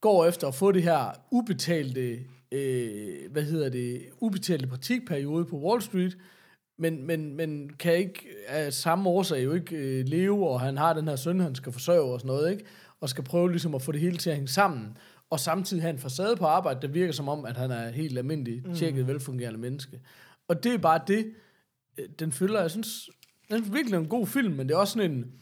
går 0.00 0.26
efter 0.26 0.48
at 0.48 0.54
få 0.54 0.72
det 0.72 0.82
her 0.82 1.10
ubetalte, 1.30 2.18
øh, 2.52 3.32
hvad 3.32 3.42
hedder 3.42 3.68
det, 3.68 4.02
ubetalte 4.20 4.66
praktikperiode 4.66 5.44
på 5.44 5.58
Wall 5.58 5.82
Street, 5.82 6.18
men, 6.78 7.06
men, 7.06 7.36
men 7.36 7.70
kan 7.78 7.96
ikke 7.96 8.26
af 8.48 8.72
samme 8.72 9.10
årsag 9.10 9.44
jo 9.44 9.52
ikke 9.52 9.76
øh, 9.76 10.04
leve, 10.08 10.48
og 10.48 10.60
han 10.60 10.76
har 10.76 10.92
den 10.92 11.08
her 11.08 11.16
søn, 11.16 11.40
han 11.40 11.54
skal 11.54 11.72
forsørge 11.72 12.12
og 12.12 12.20
sådan 12.20 12.28
noget, 12.28 12.50
ikke? 12.52 12.64
og 13.00 13.08
skal 13.08 13.24
prøve 13.24 13.50
ligesom 13.50 13.74
at 13.74 13.82
få 13.82 13.92
det 13.92 14.00
hele 14.00 14.16
til 14.16 14.30
at 14.30 14.36
hænge 14.36 14.48
sammen, 14.48 14.96
og 15.30 15.40
samtidig 15.40 15.82
have 15.82 15.92
en 15.92 15.98
facade 15.98 16.36
på 16.36 16.46
arbejde, 16.46 16.80
der 16.82 16.88
virker 16.88 17.12
som 17.12 17.28
om, 17.28 17.44
at 17.44 17.56
han 17.56 17.70
er 17.70 17.90
helt 17.90 18.18
almindelig, 18.18 18.62
tjekket, 18.74 19.06
velfungerende 19.06 19.60
menneske. 19.60 20.00
Og 20.48 20.64
det 20.64 20.74
er 20.74 20.78
bare 20.78 21.00
det, 21.06 21.32
øh, 21.98 22.08
den 22.18 22.32
følger, 22.32 22.60
jeg 22.60 22.70
synes, 22.70 23.10
den 23.48 23.64
er 23.64 23.70
virkelig 23.70 23.98
en 23.98 24.08
god 24.08 24.26
film, 24.26 24.54
men 24.54 24.68
det 24.68 24.74
er 24.74 24.78
også 24.78 24.92
sådan 24.92 25.10
en, 25.10 25.32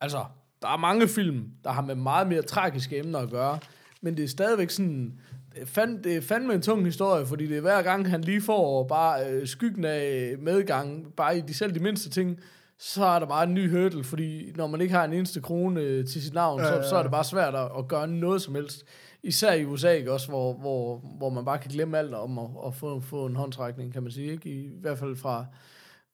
altså, 0.00 0.24
der 0.62 0.68
er 0.68 0.76
mange 0.76 1.08
film, 1.08 1.50
der 1.64 1.70
har 1.70 1.82
med 1.82 1.94
meget 1.94 2.28
mere 2.28 2.42
tragiske 2.42 2.98
emner 2.98 3.18
at 3.18 3.30
gøre, 3.30 3.58
men 4.00 4.16
det 4.16 4.24
er 4.24 4.28
stadigvæk 4.28 4.70
sådan, 4.70 5.20
fand, 5.64 6.02
det 6.02 6.16
er 6.16 6.20
fandme 6.20 6.54
en 6.54 6.62
tung 6.62 6.84
historie, 6.84 7.26
fordi 7.26 7.46
det 7.46 7.56
er 7.56 7.60
hver 7.60 7.82
gang, 7.82 8.10
han 8.10 8.20
lige 8.20 8.40
får 8.40 8.84
bare 8.84 9.30
øh, 9.30 9.46
skyggen 9.46 9.84
af 9.84 10.34
medgang, 10.38 11.14
bare 11.16 11.38
i 11.38 11.40
de 11.40 11.54
selv 11.54 11.74
de 11.74 11.80
mindste 11.80 12.10
ting, 12.10 12.40
så 12.78 13.04
er 13.04 13.18
der 13.18 13.26
bare 13.26 13.44
en 13.44 13.54
ny 13.54 13.70
hurdle, 13.70 14.04
fordi 14.04 14.52
når 14.56 14.66
man 14.66 14.80
ikke 14.80 14.94
har 14.94 15.04
en 15.04 15.12
eneste 15.12 15.40
krone 15.40 15.80
øh, 15.80 16.06
til 16.06 16.22
sit 16.22 16.34
navn, 16.34 16.60
Ja, 16.60 16.66
ja, 16.66 16.82
så, 16.82 16.88
så 16.88 16.96
er 16.96 17.02
det 17.02 17.10
bare 17.10 17.24
svært 17.24 17.54
at, 17.54 17.68
at 17.78 17.88
gøre 17.88 18.08
noget 18.08 18.42
som 18.42 18.54
helst. 18.54 18.84
Især 19.22 19.52
i 19.52 19.64
USA, 19.64 19.90
ikke 19.90 20.12
også, 20.12 20.28
hvor, 20.28 20.52
hvor, 20.52 20.98
hvor 21.18 21.30
man 21.30 21.44
bare 21.44 21.58
kan 21.58 21.70
glemme 21.70 21.98
alt 21.98 22.14
om 22.14 22.38
at, 22.38 22.48
at 22.66 22.74
få, 22.74 23.00
få 23.00 23.26
en 23.26 23.36
håndtrækning, 23.36 23.92
kan 23.92 24.02
man 24.02 24.12
sige, 24.12 24.32
ikke? 24.32 24.50
I, 24.50 24.64
i 24.64 24.80
hvert 24.80 24.98
fald 24.98 25.16
fra, 25.16 25.46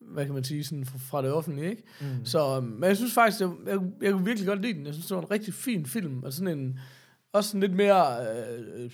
hvad 0.00 0.24
kan 0.24 0.34
man 0.34 0.44
sige, 0.44 0.64
sådan 0.64 0.84
fra, 0.84 1.22
det 1.22 1.32
offentlige, 1.32 1.70
ikke? 1.70 1.82
Mm. 2.00 2.24
Så, 2.24 2.56
øhm, 2.56 2.66
men 2.66 2.84
jeg 2.84 2.96
synes 2.96 3.14
faktisk, 3.14 3.40
jeg, 3.40 3.50
jeg, 3.66 3.78
jeg 4.02 4.12
kunne 4.12 4.24
virkelig 4.24 4.48
godt 4.48 4.62
lide 4.62 4.74
den. 4.74 4.86
Jeg 4.86 4.94
synes, 4.94 5.06
det 5.06 5.14
var 5.14 5.22
en 5.22 5.30
rigtig 5.30 5.54
fin 5.54 5.86
film, 5.86 6.22
og 6.22 6.32
sådan 6.32 6.58
en, 6.58 6.78
også 7.32 7.50
sådan 7.50 7.60
lidt 7.60 7.74
mere 7.74 8.16
øh, 8.20 8.90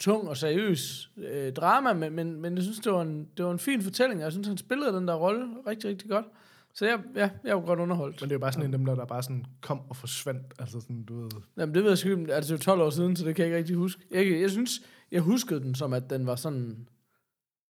tung 0.00 0.28
og 0.28 0.36
seriøs 0.36 1.10
øh, 1.16 1.52
drama, 1.52 1.92
men, 1.92 2.12
men, 2.12 2.40
men 2.40 2.54
jeg 2.54 2.62
synes, 2.62 2.78
det 2.78 2.92
var, 2.92 3.02
en, 3.02 3.28
det 3.36 3.44
var 3.44 3.52
en 3.52 3.58
fin 3.58 3.82
fortælling, 3.82 4.20
og 4.20 4.24
jeg 4.24 4.32
synes, 4.32 4.48
han 4.48 4.58
spillede 4.58 4.92
den 4.92 5.08
der 5.08 5.14
rolle 5.14 5.46
rigtig, 5.66 5.90
rigtig 5.90 6.10
godt. 6.10 6.26
Så 6.74 6.86
jeg, 6.86 7.00
ja, 7.14 7.30
jeg 7.44 7.56
var 7.56 7.62
godt 7.62 7.80
underholdt. 7.80 8.20
Men 8.20 8.30
det 8.30 8.34
er 8.34 8.38
jo 8.38 8.40
bare 8.40 8.52
sådan 8.52 8.66
en 8.66 8.74
af 8.74 8.78
dem, 8.78 8.86
der, 8.86 8.94
der 8.94 9.04
bare 9.04 9.22
sådan 9.22 9.44
kom 9.60 9.80
og 9.88 9.96
forsvandt. 9.96 10.54
Altså 10.58 10.80
sådan, 10.80 11.04
du 11.04 11.22
ved... 11.22 11.30
Jamen, 11.58 11.74
det 11.74 11.82
ved 11.82 11.90
jeg 11.90 11.98
sgu 11.98 12.10
altså 12.10 12.54
det 12.54 12.60
er 12.60 12.72
jo 12.72 12.76
12 12.76 12.80
år 12.80 12.90
siden, 12.90 13.16
så 13.16 13.24
det 13.24 13.36
kan 13.36 13.42
jeg 13.42 13.48
ikke 13.48 13.58
rigtig 13.58 13.76
huske. 13.76 14.02
Jeg, 14.10 14.40
jeg 14.40 14.50
synes, 14.50 14.82
jeg 15.12 15.20
huskede 15.20 15.60
den 15.60 15.74
som, 15.74 15.92
at 15.92 16.10
den 16.10 16.26
var 16.26 16.36
sådan, 16.36 16.88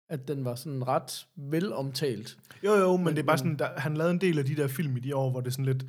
at 0.08 0.28
den 0.28 0.44
var 0.44 0.54
sådan 0.54 0.88
ret 0.88 1.26
velomtalt. 1.36 2.38
Jo, 2.64 2.74
jo, 2.74 2.96
men 2.96 3.06
det 3.06 3.18
er 3.18 3.26
bare 3.26 3.38
sådan, 3.38 3.58
der, 3.58 3.68
han 3.76 3.96
lavede 3.96 4.10
en 4.10 4.20
del 4.20 4.38
af 4.38 4.44
de 4.44 4.56
der 4.56 4.68
film 4.68 4.96
i 4.96 5.00
de 5.00 5.16
år, 5.16 5.30
hvor 5.30 5.40
det 5.40 5.46
er 5.46 5.52
sådan 5.52 5.64
lidt, 5.64 5.84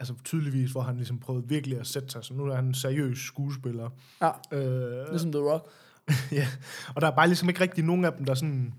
altså 0.00 0.14
tydeligvis, 0.24 0.70
hvor 0.70 0.80
han 0.80 0.96
ligesom 0.96 1.18
prøvede 1.18 1.48
virkelig 1.48 1.80
at 1.80 1.86
sætte 1.86 2.08
sig. 2.08 2.24
Så 2.24 2.34
nu 2.34 2.46
er 2.46 2.54
han 2.54 2.64
en 2.64 2.74
seriøs 2.74 3.18
skuespiller. 3.18 3.88
Ja, 4.22 4.30
Øh, 4.52 5.10
ligesom 5.10 5.32
The 5.32 5.40
Rock. 5.40 5.70
ja, 6.38 6.46
og 6.94 7.00
der 7.00 7.06
er 7.06 7.16
bare 7.16 7.26
ligesom 7.26 7.48
ikke 7.48 7.60
rigtig 7.60 7.84
nogen 7.84 8.04
af 8.04 8.12
dem, 8.12 8.24
der 8.24 8.34
sådan... 8.34 8.74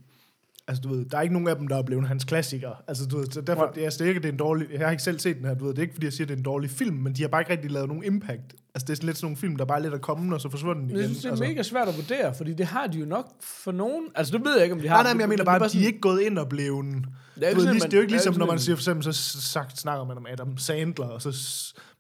Altså, 0.68 0.82
du 0.82 0.90
ved, 0.90 1.06
der 1.06 1.18
er 1.18 1.22
ikke 1.22 1.34
nogen 1.34 1.48
af 1.48 1.56
dem, 1.56 1.68
der 1.68 1.78
er 1.78 1.84
blevet 1.84 2.08
hans 2.08 2.24
klassikere. 2.24 2.76
Altså, 2.88 3.06
du 3.06 3.18
ved, 3.18 3.26
så 3.32 3.42
derfor, 3.42 3.64
Nej. 3.64 3.74
jeg 3.76 3.84
altså, 3.84 3.98
det 4.00 4.06
er 4.06 4.10
ikke, 4.10 4.22
det 4.22 4.28
er 4.28 4.32
en 4.32 4.38
dårlig... 4.38 4.68
Jeg 4.72 4.80
har 4.80 4.92
ikke 4.92 5.04
selv 5.04 5.20
set 5.20 5.38
den 5.38 5.46
her, 5.46 5.54
du 5.54 5.66
ved, 5.66 5.74
det 5.74 5.80
er 5.80 5.82
ikke, 5.82 5.94
fordi 5.94 6.06
jeg 6.06 6.14
siger, 6.14 6.28
det 6.28 6.34
er 6.34 6.38
en 6.38 6.44
dårlig 6.44 6.70
film, 6.70 6.96
men 6.96 7.14
de 7.14 7.22
har 7.22 7.30
bare 7.30 7.42
ikke 7.42 7.52
rigtig 7.52 7.72
lavet 7.72 7.88
nogen 7.88 8.04
impact. 8.04 8.56
Altså, 8.76 8.86
det 8.86 8.90
er 8.90 8.96
sådan 8.96 9.06
lidt 9.06 9.18
sådan 9.18 9.26
nogle 9.26 9.38
film, 9.38 9.56
der 9.56 9.66
bare 9.66 9.78
er 9.78 9.82
lidt 9.82 9.94
at 9.94 10.02
komme, 10.02 10.36
og 10.36 10.42
så 10.42 10.50
forsvundet 10.50 10.84
igen. 10.84 10.94
Men 10.94 10.98
jeg 10.98 11.06
synes, 11.06 11.18
det 11.18 11.26
er 11.26 11.32
altså. 11.32 11.44
mega 11.44 11.64
svært 11.64 11.88
at 11.88 11.96
vurdere, 11.96 12.34
fordi 12.34 12.54
det 12.54 12.66
har 12.66 12.88
de 12.88 13.00
jo 13.00 13.06
nok 13.06 13.28
for 13.42 13.72
nogen. 13.72 14.06
Altså, 14.16 14.38
det 14.38 14.46
ved 14.46 14.54
jeg 14.54 14.64
ikke, 14.64 14.76
om 14.76 14.82
de 14.82 14.88
har. 14.88 14.96
Nej, 14.96 15.04
nej, 15.04 15.14
men 15.14 15.22
jeg 15.22 15.30
mener 15.30 15.44
bare, 15.44 15.66
at 15.66 15.72
de 15.72 15.84
er 15.84 15.88
ikke 15.88 16.00
gået 16.00 16.22
ind 16.22 16.38
og 16.38 16.50
blevet... 16.50 17.06
Ja, 17.42 17.46
Ja, 17.48 17.50
det 17.50 17.54
er 17.54 17.56
ved, 17.56 17.64
sådan, 17.64 17.74
lige, 17.76 17.86
det 17.86 17.94
er 17.94 17.98
jo 17.98 18.02
ikke 18.02 18.12
ligesom, 18.14 18.34
ja, 18.34 18.40
når 18.40 18.46
man 18.46 18.60
siger, 18.60 18.76
for 18.76 18.82
eksempel, 18.82 19.14
så 19.14 19.42
sagt, 19.42 19.80
snakker 19.80 20.06
man 20.06 20.18
om 20.18 20.26
Adam 20.32 20.58
Sandler, 20.58 21.06
og 21.08 21.22
så 21.22 21.30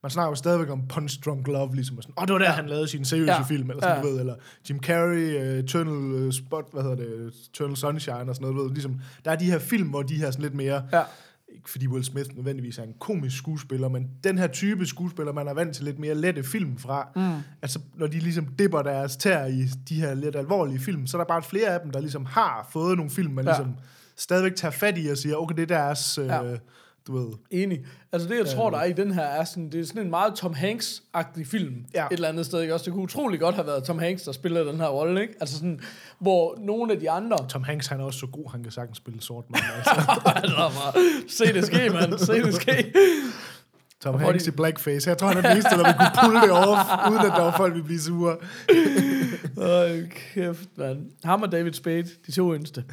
man 0.03 0.09
snakker 0.09 0.29
jo 0.31 0.35
stadigvæk 0.35 0.69
om 0.69 0.87
Punch 0.87 1.19
Drunk 1.25 1.47
Love, 1.47 1.75
ligesom, 1.75 1.97
og 1.97 2.03
sådan, 2.03 2.13
åh, 2.17 2.25
det 2.25 2.33
var 2.33 2.39
der, 2.39 2.49
han 2.49 2.67
lavede 2.67 2.87
sin 2.87 3.05
seriøse 3.05 3.31
Ja. 3.31 3.37
ja. 3.37 3.43
film, 3.43 3.69
eller 3.69 3.81
sådan, 3.83 3.95
Ja. 3.95 4.01
ja. 4.01 4.07
du 4.07 4.11
ved, 4.13 4.19
eller 4.19 4.35
Jim 4.69 4.79
Carrey, 4.79 5.35
uh, 5.35 5.59
Eternal 5.59 6.25
uh, 6.25 6.31
Spot, 6.31 6.65
hvad 6.73 6.81
hedder 6.83 6.95
det, 6.95 7.33
Eternal 7.53 7.77
Sunshine, 7.77 8.15
og 8.29 8.35
sådan 8.35 8.41
noget, 8.41 8.55
du 8.57 8.63
ved, 8.63 8.71
ligesom, 8.71 8.99
der 9.25 9.31
er 9.31 9.35
de 9.35 9.45
her 9.45 9.59
film, 9.59 9.89
hvor 9.89 10.01
de 10.01 10.15
her 10.15 10.31
sådan 10.31 10.41
lidt 10.43 10.53
mere, 10.55 10.83
Ja. 10.93 11.01
ikke 11.55 11.69
fordi 11.69 11.87
Will 11.87 12.03
Smith 12.03 12.29
nødvendigvis 12.35 12.77
er 12.77 12.83
en 12.83 12.93
komisk 12.99 13.37
skuespiller, 13.37 13.89
men 13.89 14.07
den 14.23 14.37
her 14.37 14.47
type 14.47 14.85
skuespiller, 14.85 15.33
man 15.33 15.47
er 15.47 15.53
vant 15.53 15.75
til 15.75 15.85
lidt 15.85 15.99
mere 15.99 16.15
lette 16.15 16.43
film 16.43 16.77
fra, 16.77 17.07
mm. 17.15 17.41
altså 17.61 17.79
når 17.95 18.07
de 18.07 18.19
ligesom 18.19 18.45
dipper 18.59 18.81
deres 18.81 19.17
tær 19.17 19.45
i 19.45 19.65
de 19.89 19.95
her 19.95 20.13
lidt 20.13 20.35
alvorlige 20.35 20.79
film, 20.79 21.07
så 21.07 21.17
er 21.17 21.21
der 21.21 21.27
bare 21.27 21.43
flere 21.43 21.67
af 21.67 21.79
dem, 21.83 21.91
der 21.91 21.99
ligesom 21.99 22.25
har 22.25 22.67
fået 22.71 22.97
nogle 22.97 23.11
film, 23.11 23.33
man 23.33 23.45
Ja. 23.45 23.51
ja. 23.51 23.57
ligesom 23.57 23.75
stadigvæk 24.21 24.55
tager 24.55 24.71
fat 24.71 24.97
i 24.97 25.07
og 25.07 25.17
siger, 25.17 25.35
okay, 25.35 25.55
det 25.55 25.71
er 25.71 25.75
deres, 25.77 26.17
øh, 26.17 26.25
Ja. 26.27 26.39
du 27.07 27.17
ved, 27.17 27.27
Enig. 27.51 27.79
Altså 28.11 28.29
det, 28.29 28.37
jeg 28.37 28.47
tror, 28.47 28.69
der 28.69 28.77
er 28.77 28.83
i 28.85 28.93
den 28.93 29.11
her, 29.11 29.21
er 29.23 29.43
sådan, 29.43 29.69
det 29.69 29.79
er 29.81 29.85
sådan 29.85 30.01
en 30.01 30.09
meget 30.09 30.35
Tom 30.35 30.53
Hanks-agtig 30.53 31.43
film. 31.45 31.75
Ja. 31.93 32.05
Et 32.05 32.11
eller 32.11 32.27
andet 32.27 32.45
sted, 32.45 32.61
ikke? 32.61 32.73
Også 32.73 32.85
det 32.85 32.93
kunne 32.93 33.03
utrolig 33.03 33.39
godt 33.39 33.55
have 33.55 33.67
været 33.67 33.83
Tom 33.83 33.99
Hanks, 33.99 34.23
der 34.23 34.31
spiller 34.31 34.63
den 34.63 34.77
her 34.77 34.87
rolle, 34.87 35.21
ikke? 35.21 35.33
Altså 35.39 35.55
sådan, 35.55 35.79
hvor 36.19 36.57
nogle 36.59 36.93
af 36.93 36.99
de 36.99 37.09
andre... 37.11 37.37
Tom 37.49 37.63
Hanks, 37.63 37.87
han 37.87 37.99
er 37.99 38.03
også 38.03 38.19
så 38.19 38.27
god, 38.27 38.51
han 38.51 38.63
kan 38.63 38.71
sagtens 38.71 38.97
spille 38.97 39.21
sort 39.21 39.45
mand. 39.49 39.63
Altså. 39.75 40.21
altså, 40.35 40.99
se 41.27 41.53
det 41.53 41.65
ske, 41.65 41.89
mand. 41.89 42.17
Se 42.17 42.33
det 42.33 42.53
ske. 42.53 42.93
Tom 44.01 44.15
hvor 44.15 44.25
Hanks 44.25 44.47
i 44.47 44.51
blackface. 44.51 45.09
Jeg 45.09 45.17
tror, 45.17 45.27
han 45.27 45.37
er 45.37 45.41
den 45.41 45.51
eneste, 45.51 45.69
der 45.69 45.83
vil 45.83 45.93
kunne 45.93 46.23
pulle 46.23 46.41
det 46.41 46.51
off, 46.51 47.09
uden 47.09 47.19
at 47.25 47.31
der 47.37 47.41
var 47.41 47.57
folk, 47.57 47.75
vil 47.75 47.83
blive 47.83 47.99
sure. 47.99 48.37
Åh, 49.57 50.09
kæft, 50.33 50.69
mand. 50.77 51.05
Ham 51.23 51.41
og 51.41 51.51
David 51.51 51.73
Spade, 51.73 52.07
de 52.27 52.31
to 52.31 52.55
yngste. 52.55 52.83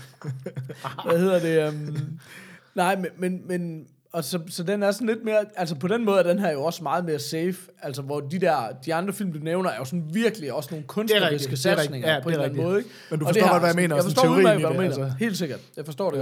Hvad 1.04 1.18
hedder 1.18 1.40
det? 1.40 1.68
Um, 1.68 2.18
nej, 2.74 2.96
men, 2.96 3.06
men, 3.18 3.48
men 3.48 3.86
og 4.12 4.24
så, 4.24 4.40
så 4.48 4.62
den 4.62 4.82
er 4.82 4.90
sådan 4.90 5.06
lidt 5.06 5.24
mere, 5.24 5.44
altså 5.56 5.74
på 5.74 5.88
den 5.88 6.04
måde 6.04 6.18
er 6.18 6.22
den 6.22 6.38
her 6.38 6.52
jo 6.52 6.64
også 6.64 6.82
meget 6.82 7.04
mere 7.04 7.18
safe, 7.18 7.56
altså 7.82 8.02
hvor 8.02 8.20
de 8.20 8.38
der, 8.38 8.72
de 8.86 8.94
andre 8.94 9.12
film, 9.12 9.32
du 9.32 9.38
nævner, 9.38 9.70
er 9.70 9.76
jo 9.76 9.84
sådan 9.84 10.14
virkelig 10.14 10.52
også 10.52 10.68
nogle 10.70 10.86
kunstneriske 10.86 11.52
er 11.52 11.56
satsninger 11.56 12.14
Ja, 12.14 12.20
på 12.22 12.28
en 12.28 12.34
er 12.34 12.38
eller 12.38 12.50
anden 12.50 12.64
måde, 12.64 12.78
ikke? 12.78 12.90
Men 13.10 13.18
du 13.20 13.26
forstår 13.26 13.50
godt, 13.50 13.62
hvad 13.62 13.68
jeg 13.68 13.76
mener, 13.76 13.94
Jeg 13.94 14.04
forstår 14.04 14.22
teorien 14.22 14.38
udmærket, 14.38 14.60
hvad 14.60 14.70
du 14.70 14.80
mener. 14.80 15.04
altså. 15.04 15.18
Helt 15.18 15.36
sikkert. 15.38 15.60
Jeg 15.76 15.84
forstår 15.84 16.10
det 16.10 16.20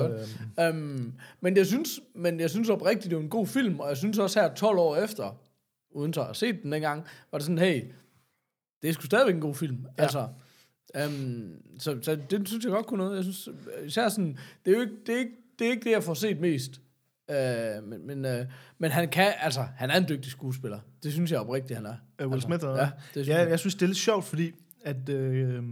godt. 0.56 0.74
Um, 0.74 1.12
men 1.40 1.56
jeg 1.56 1.66
synes, 1.66 2.00
men 2.14 2.40
jeg 2.40 2.50
synes 2.50 2.68
oprigtigt, 2.68 3.10
det 3.10 3.16
er 3.16 3.20
en 3.20 3.28
god 3.28 3.46
film, 3.46 3.80
og 3.80 3.88
jeg 3.88 3.96
synes 3.96 4.18
også 4.18 4.40
her 4.40 4.54
12 4.54 4.78
år 4.78 4.96
efter, 4.96 5.36
uden 5.90 6.12
så 6.12 6.20
at 6.20 6.26
have 6.26 6.34
set 6.34 6.62
den 6.62 6.72
dengang, 6.72 7.04
var 7.32 7.38
det 7.38 7.44
sådan, 7.46 7.58
hey, 7.58 7.84
det 8.82 8.88
er 8.88 8.92
sgu 8.92 9.02
stadigvæk 9.06 9.34
en 9.34 9.40
god 9.40 9.54
film. 9.54 9.86
Ja. 9.98 10.02
Altså, 10.02 10.28
um, 11.06 11.52
så, 11.78 11.96
så 12.02 12.18
det 12.30 12.48
synes 12.48 12.64
jeg 12.64 12.72
godt 12.72 12.86
kunne 12.86 13.04
noget. 13.04 13.16
Jeg 13.16 13.24
synes, 13.24 13.48
især 13.86 14.08
sådan, 14.08 14.38
det 14.64 14.72
er 14.72 14.76
jo 14.76 14.80
ikke 14.80 14.94
det, 15.06 15.14
er 15.14 15.18
ikke, 15.18 15.32
det, 15.58 15.66
er 15.66 15.70
ikke 15.70 15.84
det 15.84 15.90
jeg 15.90 16.02
får 16.02 16.14
set 16.14 16.40
mest. 16.40 16.80
Uh, 17.28 17.88
men, 17.88 18.06
men, 18.06 18.24
uh, 18.24 18.46
men 18.78 18.90
han 18.90 19.08
kan, 19.08 19.32
altså, 19.40 19.66
han 19.76 19.90
er 19.90 19.96
en 19.96 20.08
dygtig 20.08 20.30
skuespiller. 20.30 20.78
Det 21.02 21.12
synes 21.12 21.30
jeg 21.32 21.40
oprigtigt, 21.40 21.76
han 21.76 21.86
er. 21.86 21.94
Uh, 22.22 22.26
Will 22.26 22.34
altså, 22.34 22.46
Smith, 22.46 22.64
Ja, 22.64 22.90
det 23.14 23.28
Ja, 23.28 23.48
jeg. 23.48 23.58
synes, 23.58 23.74
det 23.74 23.82
er 23.82 23.86
lidt 23.86 23.98
sjovt, 23.98 24.24
fordi 24.24 24.52
at, 24.84 25.08
øh, 25.08 25.62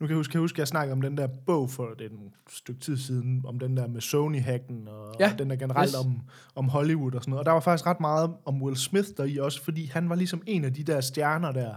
nu 0.00 0.06
kan 0.06 0.08
jeg 0.08 0.16
huske, 0.16 0.32
kan 0.32 0.38
jeg 0.38 0.42
huske, 0.42 0.56
at 0.56 0.58
jeg 0.58 0.68
snakkede 0.68 0.92
om 0.92 1.00
den 1.00 1.16
der 1.16 1.26
bog 1.46 1.70
for 1.70 1.86
det 1.98 2.04
et 2.04 2.12
stykke 2.50 2.80
tid 2.80 2.96
siden, 2.96 3.42
om 3.46 3.58
den 3.58 3.76
der 3.76 3.86
med 3.86 4.00
Sony-hacken, 4.00 4.88
og, 4.88 5.14
Ja, 5.20 5.32
og 5.32 5.38
den 5.38 5.50
der 5.50 5.56
generelt 5.56 5.90
yes. 5.90 5.94
om, 5.94 6.20
om 6.54 6.68
Hollywood 6.68 7.14
og 7.14 7.22
sådan 7.22 7.30
noget. 7.30 7.40
Og 7.40 7.46
der 7.46 7.52
var 7.52 7.60
faktisk 7.60 7.86
ret 7.86 8.00
meget 8.00 8.30
om 8.44 8.62
Will 8.62 8.76
Smith 8.76 9.08
der 9.16 9.24
i 9.24 9.36
også, 9.38 9.64
fordi 9.64 9.86
han 9.86 10.08
var 10.08 10.14
ligesom 10.14 10.42
en 10.46 10.64
af 10.64 10.74
de 10.74 10.82
der 10.84 11.00
stjerner 11.00 11.52
der, 11.52 11.74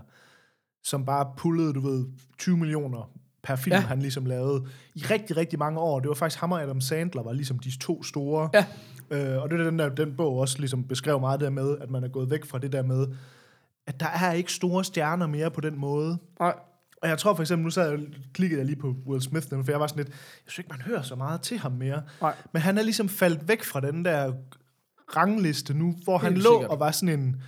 som 0.84 1.06
bare 1.06 1.34
pullede, 1.38 1.74
du 1.74 1.80
ved, 1.80 2.06
20 2.40 2.58
millioner 2.58 3.12
per 3.44 3.56
film, 3.56 3.74
ja. 3.74 3.80
han 3.80 4.00
ligesom 4.00 4.26
lavede 4.26 4.66
i 4.96 5.00
rigtig, 5.00 5.38
rigtig 5.38 5.60
mange 5.60 5.80
år. 5.80 6.00
Det 6.00 6.08
var 6.08 6.16
faktisk 6.16 6.42
ham 6.42 6.52
og 6.52 6.64
Adam 6.64 6.82
Sandler 6.82 7.24
var 7.24 7.34
ligesom 7.34 7.60
de 7.60 7.80
to 7.80 8.04
store. 8.04 8.50
Ja. 8.54 8.66
Øh, 9.12 9.42
og 9.42 9.50
det 9.50 9.60
er 9.60 9.64
den 9.64 9.80
der, 9.80 9.90
den 9.90 10.16
bog 10.16 10.38
også 10.38 10.60
ligesom 10.60 10.84
beskrev 10.84 11.20
meget 11.20 11.40
der 11.40 11.50
med, 11.50 11.78
at 11.82 11.90
man 11.90 12.04
er 12.04 12.08
gået 12.08 12.30
væk 12.30 12.46
fra 12.46 12.60
det 12.60 12.72
der 12.72 12.84
med, 12.84 13.08
at 13.88 14.00
der 14.00 14.08
er 14.08 14.32
ikke 14.34 14.54
store 14.54 14.84
stjerner 14.84 15.28
mere 15.28 15.52
på 15.52 15.62
den 15.62 15.80
måde. 15.80 16.18
Nej. 16.40 16.56
Og 17.02 17.10
jeg 17.10 17.18
tror 17.18 17.36
for 17.36 17.44
eksempel, 17.44 17.64
nu 17.64 17.70
sad 17.70 17.90
jeg, 17.90 18.00
klikkede 18.34 18.60
jeg 18.60 18.66
lige 18.66 18.76
på 18.76 18.96
Will 19.08 19.22
Smith, 19.22 19.48
for 19.50 19.72
jeg 19.72 19.80
var 19.80 19.88
sådan 19.88 20.04
lidt, 20.04 20.10
jeg 20.10 20.52
synes 20.52 20.58
ikke, 20.58 20.70
man 20.70 20.82
hører 20.82 21.02
så 21.02 21.16
meget 21.16 21.42
til 21.42 21.58
ham 21.58 21.72
mere. 21.72 22.02
Nej. 22.22 22.36
Men 22.54 22.62
han 22.62 22.78
er 22.78 22.82
ligesom 22.82 23.10
faldet 23.10 23.48
væk 23.48 23.64
fra 23.64 23.80
den 23.80 24.06
der 24.06 24.34
rangliste 25.18 25.74
nu, 25.74 25.96
hvor 26.04 26.18
han 26.18 26.34
lå 26.34 26.54
sikkert. 26.54 26.72
og 26.72 26.80
var 26.80 26.92
sådan 26.92 27.20
en, 27.20 27.42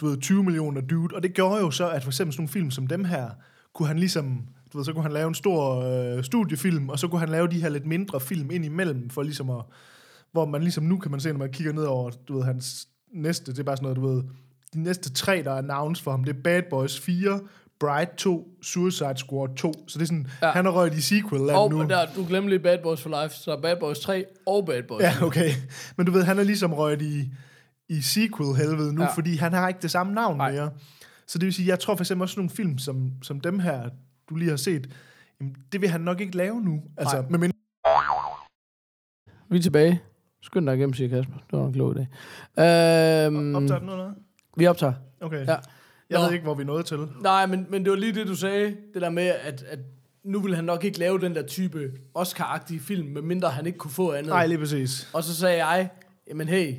du 0.00 0.06
ved, 0.06 0.18
20 0.20 0.44
millioner 0.44 0.80
dude. 0.80 1.14
Og 1.16 1.22
det 1.22 1.34
gjorde 1.34 1.60
jo 1.60 1.70
så, 1.70 1.90
at 1.90 2.02
for 2.02 2.10
eksempel 2.10 2.32
sådan 2.32 2.40
nogle 2.40 2.52
film 2.52 2.70
som 2.70 2.86
dem 2.86 3.04
her, 3.04 3.30
kunne 3.72 3.88
han 3.88 3.98
ligesom, 3.98 4.46
du 4.72 4.78
ved, 4.78 4.84
så 4.84 4.92
kunne 4.92 5.02
han 5.02 5.12
lave 5.12 5.28
en 5.28 5.34
stor 5.34 5.80
øh, 5.80 6.24
studiefilm, 6.24 6.88
og 6.88 6.98
så 6.98 7.08
kunne 7.08 7.20
han 7.20 7.28
lave 7.28 7.48
de 7.48 7.60
her 7.60 7.68
lidt 7.68 7.86
mindre 7.86 8.20
film 8.20 8.50
ind 8.50 8.64
imellem, 8.64 9.10
for 9.10 9.22
ligesom 9.22 9.50
at, 9.50 9.62
hvor 10.32 10.46
man 10.46 10.60
ligesom 10.62 10.84
nu 10.84 10.98
kan 10.98 11.10
man 11.10 11.20
se, 11.20 11.32
når 11.32 11.38
man 11.38 11.52
kigger 11.52 11.72
ned 11.72 11.82
over, 11.84 12.10
du 12.28 12.36
ved, 12.36 12.44
hans 12.44 12.88
næste, 13.14 13.52
det 13.52 13.58
er 13.58 13.62
bare 13.64 13.76
sådan 13.76 13.82
noget, 13.96 13.96
du 13.96 14.08
ved, 14.14 14.22
de 14.74 14.82
næste 14.82 15.12
tre, 15.12 15.42
der 15.42 15.50
er 15.52 15.58
announced 15.58 16.04
for 16.04 16.10
ham, 16.10 16.24
det 16.24 16.36
er 16.36 16.42
Bad 16.44 16.62
Boys 16.70 17.00
4, 17.00 17.40
Bright 17.80 18.14
2, 18.16 18.48
Suicide 18.62 19.16
Squad 19.16 19.56
2. 19.56 19.72
Så 19.88 19.98
det 19.98 20.02
er 20.04 20.06
sådan, 20.06 20.26
Ja. 20.42 20.50
han 20.50 20.64
har 20.64 20.72
røget 20.72 20.94
i 20.94 21.00
sequel 21.00 21.50
Og 21.50 21.70
nu. 21.70 21.82
der, 21.82 22.06
du 22.16 22.24
glemte 22.28 22.48
lige 22.48 22.58
Bad 22.58 22.78
Boys 22.82 23.02
for 23.02 23.22
Life, 23.22 23.34
så 23.34 23.58
Bad 23.62 23.76
Boys 23.80 24.00
3 24.00 24.24
og 24.46 24.66
Bad 24.66 24.82
Boys. 24.82 25.02
Ja, 25.02 25.12
okay. 25.22 25.50
Men 25.96 26.06
du 26.06 26.12
ved, 26.12 26.22
han 26.24 26.38
er 26.38 26.42
ligesom 26.42 26.72
røget 26.74 27.02
i, 27.02 27.30
i 27.88 28.00
sequel-helvede 28.00 28.94
nu, 28.94 29.02
Ja. 29.02 29.14
fordi 29.14 29.36
han 29.36 29.52
har 29.52 29.68
ikke 29.68 29.80
det 29.82 29.90
samme 29.90 30.12
navn 30.14 30.36
Nej. 30.36 30.52
mere. 30.52 30.70
Så 31.26 31.38
det 31.38 31.46
vil 31.46 31.54
sige, 31.54 31.68
jeg 31.68 31.80
tror 31.80 31.96
for 31.96 32.02
eksempel 32.02 32.22
også 32.22 32.32
sådan 32.32 32.40
nogle 32.40 32.50
film, 32.50 32.78
som, 32.78 33.12
som 33.22 33.40
dem 33.40 33.58
her, 33.58 33.88
du 34.30 34.34
lige 34.34 34.50
har 34.50 34.56
set, 34.56 34.90
jamen, 35.40 35.56
det 35.72 35.80
vil 35.80 35.88
han 35.88 36.00
nok 36.00 36.20
ikke 36.20 36.36
lave 36.36 36.60
nu. 36.60 36.82
Altså, 36.96 37.16
Nej. 37.20 37.30
med 37.30 37.38
mindre 37.38 37.56
Vi 39.50 39.56
er 39.58 39.62
tilbage. 39.62 40.00
Skynd 40.42 40.66
dig 40.66 40.74
igennem, 40.74 40.94
siger 40.94 41.08
Kasper. 41.08 41.34
Det 41.34 41.58
var 41.58 41.66
en 41.66 41.72
klog 41.72 41.96
idé. 41.96 42.00
Øhm, 42.62 43.54
optager 43.54 43.78
den 43.78 43.86
noget? 43.86 44.14
vi 44.56 44.66
optager. 44.66 44.92
Okay. 45.20 45.46
Ja. 45.46 45.56
Jeg 46.10 46.18
Nå. 46.18 46.24
ved 46.24 46.32
ikke, 46.32 46.44
hvor 46.44 46.54
vi 46.54 46.64
nået 46.64 46.86
til. 46.86 46.98
Nej, 47.22 47.46
men, 47.46 47.66
men 47.68 47.84
det 47.84 47.90
var 47.90 47.96
lige 47.96 48.14
det, 48.14 48.26
du 48.26 48.34
sagde. 48.34 48.76
Det 48.94 49.02
der 49.02 49.10
med, 49.10 49.26
at, 49.26 49.62
at 49.62 49.78
nu 50.24 50.40
vil 50.40 50.54
han 50.56 50.64
nok 50.64 50.84
ikke 50.84 50.98
lave 50.98 51.18
den 51.18 51.34
der 51.34 51.42
type 51.46 51.92
Oscar-agtige 52.14 52.80
film, 52.80 53.08
medmindre 53.08 53.50
han 53.50 53.66
ikke 53.66 53.78
kunne 53.78 53.90
få 53.90 54.12
andet. 54.12 54.28
Nej, 54.28 54.46
lige 54.46 54.58
præcis. 54.58 55.10
Og 55.12 55.24
så 55.24 55.34
sagde 55.34 55.66
jeg, 55.66 55.88
jamen 56.28 56.48
hey, 56.48 56.74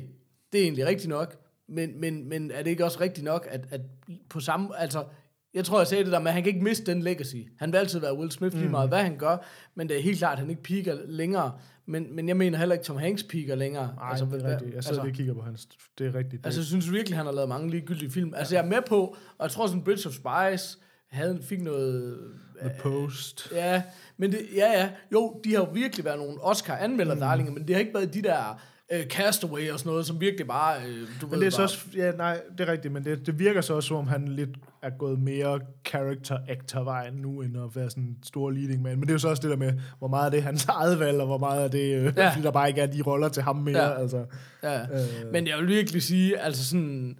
det 0.52 0.60
er 0.60 0.64
egentlig 0.64 0.86
rigtigt 0.86 1.08
nok, 1.08 1.36
men, 1.68 2.00
men, 2.00 2.28
men 2.28 2.50
er 2.50 2.62
det 2.62 2.70
ikke 2.70 2.84
også 2.84 3.00
rigtigt 3.00 3.24
nok, 3.24 3.46
at, 3.50 3.66
at 3.70 3.80
på 4.28 4.40
samme, 4.40 4.78
altså, 4.78 5.04
jeg 5.54 5.64
tror, 5.64 5.80
jeg 5.80 5.86
sagde 5.86 6.04
det 6.04 6.12
der 6.12 6.18
at 6.18 6.32
han 6.32 6.42
kan 6.42 6.52
ikke 6.52 6.64
miste 6.64 6.92
den 6.92 7.02
legacy. 7.02 7.36
Han 7.58 7.72
vil 7.72 7.78
altid 7.78 8.00
være 8.00 8.16
Will 8.16 8.30
Smith 8.30 8.56
lige 8.56 8.68
meget, 8.68 8.88
hvad 8.88 9.02
han 9.02 9.16
gør, 9.16 9.36
men 9.74 9.88
det 9.88 9.98
er 9.98 10.02
helt 10.02 10.18
klart, 10.18 10.32
at 10.32 10.38
han 10.38 10.50
ikke 10.50 10.62
piker 10.62 10.96
længere. 11.06 11.52
Men, 11.86 12.16
men 12.16 12.28
jeg 12.28 12.36
mener 12.36 12.58
heller 12.58 12.72
ikke, 12.72 12.84
Tom 12.84 12.96
Hanks 12.96 13.22
piker 13.22 13.54
længere. 13.54 13.94
Nej, 13.96 14.10
altså, 14.10 14.24
det 14.24 14.42
er 14.42 14.50
rigtigt. 14.50 14.74
Jeg 14.74 14.84
sidder 14.84 14.98
altså, 14.98 15.02
lige 15.02 15.12
og 15.12 15.16
kigger 15.16 15.34
på 15.34 15.42
hans... 15.42 15.68
Det 15.98 16.06
er 16.06 16.14
rigtigt. 16.14 16.46
Altså, 16.46 16.60
jeg 16.60 16.66
synes 16.66 16.92
virkelig, 16.92 17.16
han 17.16 17.26
har 17.26 17.32
lavet 17.32 17.48
mange 17.48 17.70
ligegyldige 17.70 18.10
film. 18.10 18.34
Altså, 18.36 18.54
jeg 18.54 18.64
er 18.64 18.68
med 18.68 18.82
på, 18.88 19.16
og 19.38 19.42
jeg 19.42 19.50
tror 19.50 19.66
sådan, 19.66 19.82
Bridge 19.82 20.08
of 20.08 20.14
Spies 20.14 20.78
havde, 21.10 21.38
fik 21.42 21.62
noget... 21.62 22.18
The 22.60 22.70
Post. 22.80 23.52
Ja, 23.54 23.82
men 24.16 24.32
det, 24.32 24.40
ja, 24.56 24.80
ja. 24.80 24.90
Jo, 25.12 25.40
de 25.44 25.54
har 25.54 25.58
jo 25.58 25.68
virkelig 25.72 26.04
været 26.04 26.18
nogle 26.18 26.40
Oscar-anmelder-darlinger, 26.40 27.52
men 27.52 27.68
det 27.68 27.74
har 27.74 27.80
ikke 27.80 27.94
været 27.94 28.14
de 28.14 28.22
der 28.22 28.60
uh, 28.94 29.02
Castaway 29.06 29.70
og 29.70 29.78
sådan 29.78 29.90
noget, 29.90 30.06
som 30.06 30.20
virkelig 30.20 30.46
bare, 30.46 30.76
uh, 30.78 31.08
du 31.20 31.26
Men 31.26 31.30
ved 31.30 31.40
det 31.40 31.46
er 31.46 31.50
så 31.50 31.62
også, 31.62 31.78
ja, 31.96 32.10
nej, 32.12 32.40
det 32.58 32.68
er 32.68 32.72
rigtigt, 32.72 32.92
men 32.94 33.04
det, 33.04 33.26
det 33.26 33.38
virker 33.38 33.60
så 33.60 33.74
også, 33.74 33.86
som 33.86 33.96
om 33.96 34.06
han 34.06 34.28
lidt 34.28 34.50
er 34.82 34.90
gået 34.98 35.18
mere 35.18 35.60
character 35.86 36.38
actor 36.48 36.82
vejen 36.84 37.14
nu, 37.14 37.42
end 37.42 37.56
at 37.56 37.76
være 37.76 37.90
sådan 37.90 38.02
en 38.02 38.16
stor 38.22 38.50
leading 38.50 38.82
man. 38.82 38.92
Men 38.98 39.02
det 39.02 39.08
er 39.08 39.14
jo 39.14 39.18
så 39.18 39.28
også 39.28 39.42
det 39.42 39.50
der 39.50 39.56
med, 39.56 39.72
hvor 39.98 40.08
meget 40.08 40.26
er 40.26 40.30
det 40.30 40.42
hans 40.42 40.64
eget 40.64 40.98
valg, 41.00 41.20
og 41.20 41.26
hvor 41.26 41.38
meget 41.38 41.64
er 41.64 41.68
det, 41.68 41.94
øh, 41.96 42.12
Ja. 42.16 42.30
fordi 42.30 42.42
der 42.42 42.50
bare 42.50 42.68
ikke 42.68 42.80
er 42.80 42.86
de 42.86 43.02
roller 43.02 43.28
til 43.28 43.42
ham 43.42 43.56
mere. 43.56 43.82
Ja. 43.82 44.00
Altså, 44.00 44.24
Ja, 44.62 44.80
Øh. 44.82 45.32
men 45.32 45.46
jeg 45.46 45.58
vil 45.58 45.68
virkelig 45.68 46.02
sige, 46.02 46.38
altså 46.38 46.64
sådan, 46.68 47.18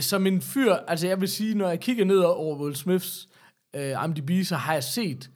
som 0.00 0.26
en 0.26 0.40
fyr, 0.40 0.72
altså 0.72 1.06
jeg 1.06 1.20
vil 1.20 1.28
sige, 1.28 1.54
når 1.54 1.68
jeg 1.68 1.80
kigger 1.80 2.04
ned 2.04 2.18
over 2.18 2.56
Will 2.62 2.76
Smiths 2.76 3.28
uh, 3.76 4.04
IMDb, 4.04 4.44
så 4.46 4.56
har 4.56 4.72
jeg 4.72 4.84
set 4.84 5.30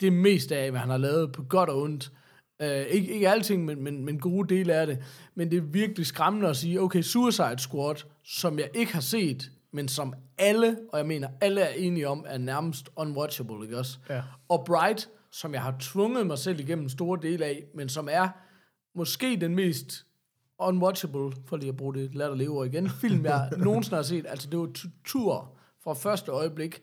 det 0.00 0.12
meste 0.12 0.56
af, 0.56 0.70
hvad 0.70 0.80
han 0.80 0.90
har 0.90 0.96
lavet 0.98 1.32
på 1.32 1.42
godt 1.42 1.70
og 1.70 1.82
ondt. 1.82 2.12
Uh, 2.60 2.66
ikke, 2.66 3.14
ikke 3.14 3.28
alting, 3.28 3.64
men, 3.64 3.82
men, 3.82 4.04
men 4.04 4.20
gode 4.20 4.54
dele 4.54 4.74
af 4.74 4.86
det. 4.86 4.98
Men 5.34 5.50
det 5.50 5.56
er 5.56 5.60
virkelig 5.62 6.06
skræmmende 6.06 6.48
at 6.48 6.56
sige, 6.56 6.80
okay, 6.80 7.02
Suicide 7.02 7.58
Squad, 7.58 7.94
som 8.24 8.58
jeg 8.58 8.70
ikke 8.74 8.92
har 8.92 9.00
set, 9.00 9.50
men 9.72 9.88
som 9.88 10.14
alle, 10.38 10.78
og 10.92 10.98
jeg 10.98 11.06
mener 11.06 11.28
alle 11.40 11.60
er 11.60 11.74
enige 11.74 12.08
om, 12.08 12.24
er 12.28 12.38
nærmest 12.38 12.88
unwatchable, 12.96 13.64
ikke 13.64 13.78
også? 13.78 13.98
Ja. 14.10 14.22
Og 14.48 14.64
Bright, 14.64 15.08
som 15.30 15.54
jeg 15.54 15.62
har 15.62 15.76
tvunget 15.80 16.26
mig 16.26 16.38
selv 16.38 16.60
igennem 16.60 16.88
store 16.88 17.18
dele 17.22 17.44
af, 17.44 17.64
men 17.74 17.88
som 17.88 18.08
er 18.10 18.28
måske 18.94 19.36
den 19.40 19.54
mest 19.54 20.06
unwatchable, 20.58 21.32
for 21.46 21.56
lige 21.56 21.68
at 21.68 21.76
bruge 21.76 21.94
det 21.94 22.14
latterlige 22.14 22.50
ord 22.50 22.66
igen, 22.66 22.90
film, 22.90 23.24
jeg 23.24 23.50
nogensinde 23.58 23.96
har 23.96 24.02
set. 24.02 24.26
Altså, 24.28 24.50
det 24.50 24.58
var 24.58 24.70
tur 25.04 25.56
fra 25.84 25.94
første 25.94 26.32
øjeblik. 26.32 26.82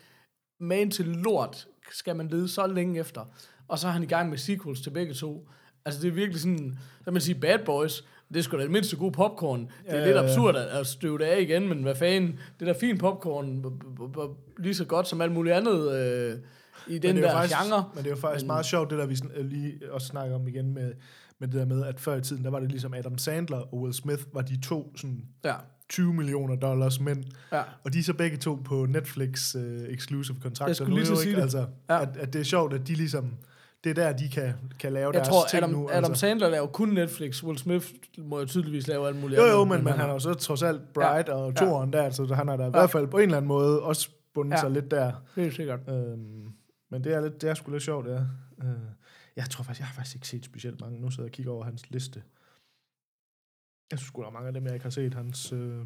Man 0.59 0.91
til 0.91 1.05
lort 1.05 1.67
skal 1.91 2.15
man 2.15 2.27
lede 2.27 2.47
så 2.47 2.67
længe 2.67 2.99
efter. 2.99 3.25
Og 3.67 3.79
så 3.79 3.87
er 3.87 3.91
han 3.91 4.03
i 4.03 4.05
gang 4.05 4.29
med 4.29 4.37
sequels 4.37 4.81
til 4.81 4.89
begge 4.89 5.13
to. 5.13 5.47
Altså, 5.85 6.01
det 6.01 6.07
er 6.07 6.11
virkelig 6.11 6.41
sådan, 6.41 6.77
så 7.05 7.11
man 7.11 7.21
sige, 7.21 7.35
Bad 7.35 7.59
Boys, 7.65 8.03
det 8.29 8.37
er 8.39 8.43
sgu 8.43 8.57
da 8.57 8.63
det 8.63 8.71
mindste 8.71 8.95
god 8.95 9.11
popcorn. 9.11 9.59
Det 9.59 9.69
er 9.85 9.97
Ja, 9.97 10.05
lidt 10.05 10.15
ja, 10.15 10.21
ja. 10.23 10.27
absurd 10.29 10.55
at, 10.55 10.65
at 10.65 10.87
støve 10.87 11.17
det 11.17 11.23
af 11.23 11.41
igen, 11.41 11.67
men 11.69 11.83
hvad 11.83 11.95
fanden, 11.95 12.39
det 12.59 12.67
der 12.67 12.73
fin 12.73 12.97
popcorn, 12.97 13.65
lige 14.57 14.75
så 14.75 14.85
godt 14.85 15.07
som 15.07 15.21
alt 15.21 15.31
muligt 15.31 15.55
andet 15.55 15.91
øh, 15.91 16.37
i 16.87 16.97
den 16.97 17.17
er 17.17 17.21
der 17.21 17.31
faktisk, 17.31 17.55
genre. 17.63 17.83
Men 17.95 18.03
det 18.03 18.09
er 18.11 18.15
jo 18.15 18.21
faktisk 18.21 18.43
men, 18.43 18.47
meget 18.47 18.65
sjovt, 18.65 18.89
det 18.89 18.97
der 18.99 19.05
vi 19.05 19.13
sn- 19.13 19.39
øh, 19.39 19.45
lige 19.45 19.79
også 19.91 20.07
snakker 20.07 20.35
om 20.35 20.47
igen 20.47 20.73
med, 20.73 20.93
med 21.39 21.47
det 21.47 21.55
der 21.55 21.65
med, 21.65 21.85
at 21.85 21.99
før 21.99 22.15
i 22.15 22.21
tiden, 22.21 22.43
der 22.43 22.49
var 22.49 22.59
det 22.59 22.71
ligesom 22.71 22.93
Adam 22.93 23.17
Sandler 23.17 23.57
og 23.57 23.73
Will 23.81 23.93
Smith, 23.93 24.23
var 24.33 24.41
de 24.41 24.61
to 24.61 24.93
sådan 24.95 25.25
Ja, 25.45 25.53
20 25.89 26.13
millioner 26.13 26.55
dollars 26.55 26.99
mænd. 26.99 27.23
ja. 27.51 27.61
Og 27.83 27.93
de 27.93 27.99
er 27.99 28.03
så 28.03 28.13
begge 28.13 28.37
to 28.37 28.55
på 28.65 28.85
Netflix 28.85 29.55
uh, 29.55 29.61
exclusive 29.89 30.37
kontrakter. 30.41 30.69
Jeg 30.69 30.75
skulle 30.75 31.01
lige 31.03 31.11
at 31.11 31.17
sige 31.17 31.27
ikke? 31.29 31.35
det. 31.37 31.41
Altså, 31.43 31.65
ja. 31.89 32.01
at, 32.01 32.09
at 32.17 32.33
det 32.33 32.39
er 32.39 32.43
sjovt, 32.45 32.73
at 32.73 32.87
de 32.87 32.93
ligesom... 32.95 33.33
Det 33.83 33.89
er 33.89 33.93
der, 33.93 34.13
de 34.17 34.29
kan, 34.29 34.53
kan 34.79 34.93
lave 34.93 35.05
Jeg 35.05 35.13
deres 35.13 35.27
tror, 35.27 35.45
ting 35.49 35.63
Adam, 35.63 35.69
nu. 35.69 35.89
Adam 35.89 35.97
altså. 36.03 36.19
Sandler 36.19 36.49
laver 36.49 36.67
kun 36.67 36.89
Netflix. 36.89 37.43
Will 37.43 37.57
Smith 37.57 37.87
må 38.17 38.39
jo 38.39 38.45
tydeligvis 38.45 38.87
lave 38.87 39.07
alt 39.07 39.15
muligt 39.21 39.39
Jo, 39.41 39.45
jo, 39.45 39.63
men, 39.65 39.83
men 39.83 39.93
han 39.93 40.05
har 40.05 40.13
jo 40.13 40.19
så 40.19 40.33
trods 40.33 40.63
alt 40.63 40.93
Bright 40.93 41.27
ja. 41.27 41.33
og 41.33 41.55
Toren 41.55 41.93
der, 41.93 42.09
så 42.09 42.33
han 42.33 42.47
har 42.47 42.57
da 42.57 42.67
i 42.67 42.69
hvert 42.69 42.89
fald 42.91 43.07
på 43.07 43.17
en 43.17 43.23
eller 43.23 43.37
anden 43.37 43.47
måde 43.47 43.83
også 43.83 44.09
bundet 44.33 44.51
Ja. 44.51 44.55
ja. 44.57 44.61
sig 44.61 44.71
lidt 44.71 44.91
der. 44.91 45.13
Helt 45.35 45.55
sikkert. 45.55 45.79
Øhm, 45.89 46.53
men 46.89 47.03
det 47.03 47.13
er, 47.13 47.21
lidt, 47.21 47.41
det 47.41 47.49
er 47.49 47.53
sgu 47.53 47.71
lidt 47.71 47.83
sjovt, 47.83 48.07
ja. 48.07 48.19
Øh, 48.63 48.79
jeg 49.35 49.49
tror 49.49 49.63
faktisk, 49.63 49.79
jeg 49.79 49.87
har 49.87 49.93
faktisk 49.93 50.15
ikke 50.15 50.27
set 50.27 50.45
specielt 50.45 50.81
mange. 50.81 51.01
Nu 51.01 51.09
sidder 51.11 51.23
jeg 51.23 51.29
og 51.29 51.33
kigger 51.33 51.51
over 51.51 51.63
hans 51.63 51.89
liste. 51.91 52.23
Jeg 53.91 53.99
synes 53.99 54.07
sgu, 54.07 54.21
der 54.21 54.27
er 54.27 54.31
mange 54.31 54.47
af 54.47 54.53
dem, 54.53 54.65
jeg 54.65 54.73
ikke 54.73 54.83
har 54.83 54.89
set 54.89 55.13
hans, 55.13 55.51
øh, 55.51 55.85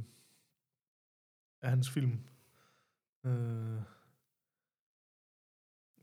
af 1.61 1.69
hans 1.69 1.89
film. 1.89 2.19
Øh, 3.25 3.77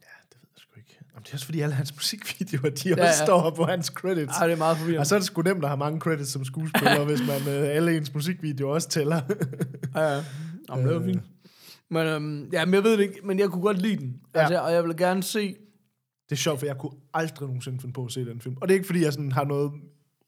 ja, 0.03 0.15
det 0.31 0.37
ved 0.43 0.49
jeg 0.55 0.57
sgu 0.59 0.79
ikke. 0.79 1.01
Jamen, 1.15 1.23
det 1.25 1.31
er 1.31 1.35
også 1.35 1.45
fordi, 1.45 1.61
alle 1.61 1.75
hans 1.75 1.95
musikvideoer, 1.95 2.71
de 2.71 2.89
Ja, 2.89 2.95
ja, 2.97 3.09
også 3.09 3.21
ja. 3.21 3.27
står 3.27 3.51
på 3.51 3.65
hans 3.65 3.87
credits. 3.87 4.37
Ej, 4.39 4.47
det 4.47 4.53
er 4.55 4.59
meget 4.59 4.77
forvirrende. 4.77 5.01
Og 5.01 5.07
så 5.07 5.15
er 5.15 5.19
det 5.19 5.27
sgu 5.27 5.43
nemt 5.43 5.65
at 5.65 5.69
have 5.71 5.79
mange 5.79 6.01
credits 6.01 6.31
som 6.31 6.45
skuespiller, 6.45 7.05
hvis 7.11 7.21
man 7.21 7.55
øh, 7.55 7.77
alle 7.77 7.97
ens 7.97 8.15
musikvideoer 8.15 8.75
også 8.75 8.89
tæller. 8.89 9.21
Ja, 9.95 10.01
ja. 10.15 10.25
Jamen, 10.71 10.85
det 10.87 10.95
var 10.95 11.01
Øh. 11.01 11.07
fint. 11.07 11.23
Men, 11.91 12.07
øhm, 12.07 12.49
ja, 12.53 12.65
men 12.65 12.75
jeg 12.75 12.85
ved 12.85 12.93
det 12.93 13.01
ikke, 13.01 13.21
men 13.25 13.39
jeg 13.39 13.49
kunne 13.49 13.63
godt 13.63 13.79
lide 13.83 13.97
den. 13.97 14.17
Ja. 14.35 14.41
Altså, 14.41 14.61
og 14.61 14.73
jeg 14.73 14.85
vil 14.85 14.97
gerne 14.97 15.23
se... 15.23 15.49
Det 16.29 16.33
er 16.33 16.37
sjovt, 16.37 16.59
for 16.59 16.67
jeg 16.67 16.79
kunne 16.79 16.93
aldrig 17.15 17.47
nogensinde 17.49 17.81
finde 17.81 17.93
på 17.93 18.05
at 18.05 18.13
se 18.13 18.25
den 18.25 18.41
film. 18.41 18.57
Og 18.61 18.69
det 18.69 18.75
er 18.75 18.77
ikke, 18.77 18.87
fordi 18.87 19.03
jeg 19.05 19.13
sådan 19.13 19.33
har 19.33 19.45
noget 19.45 19.73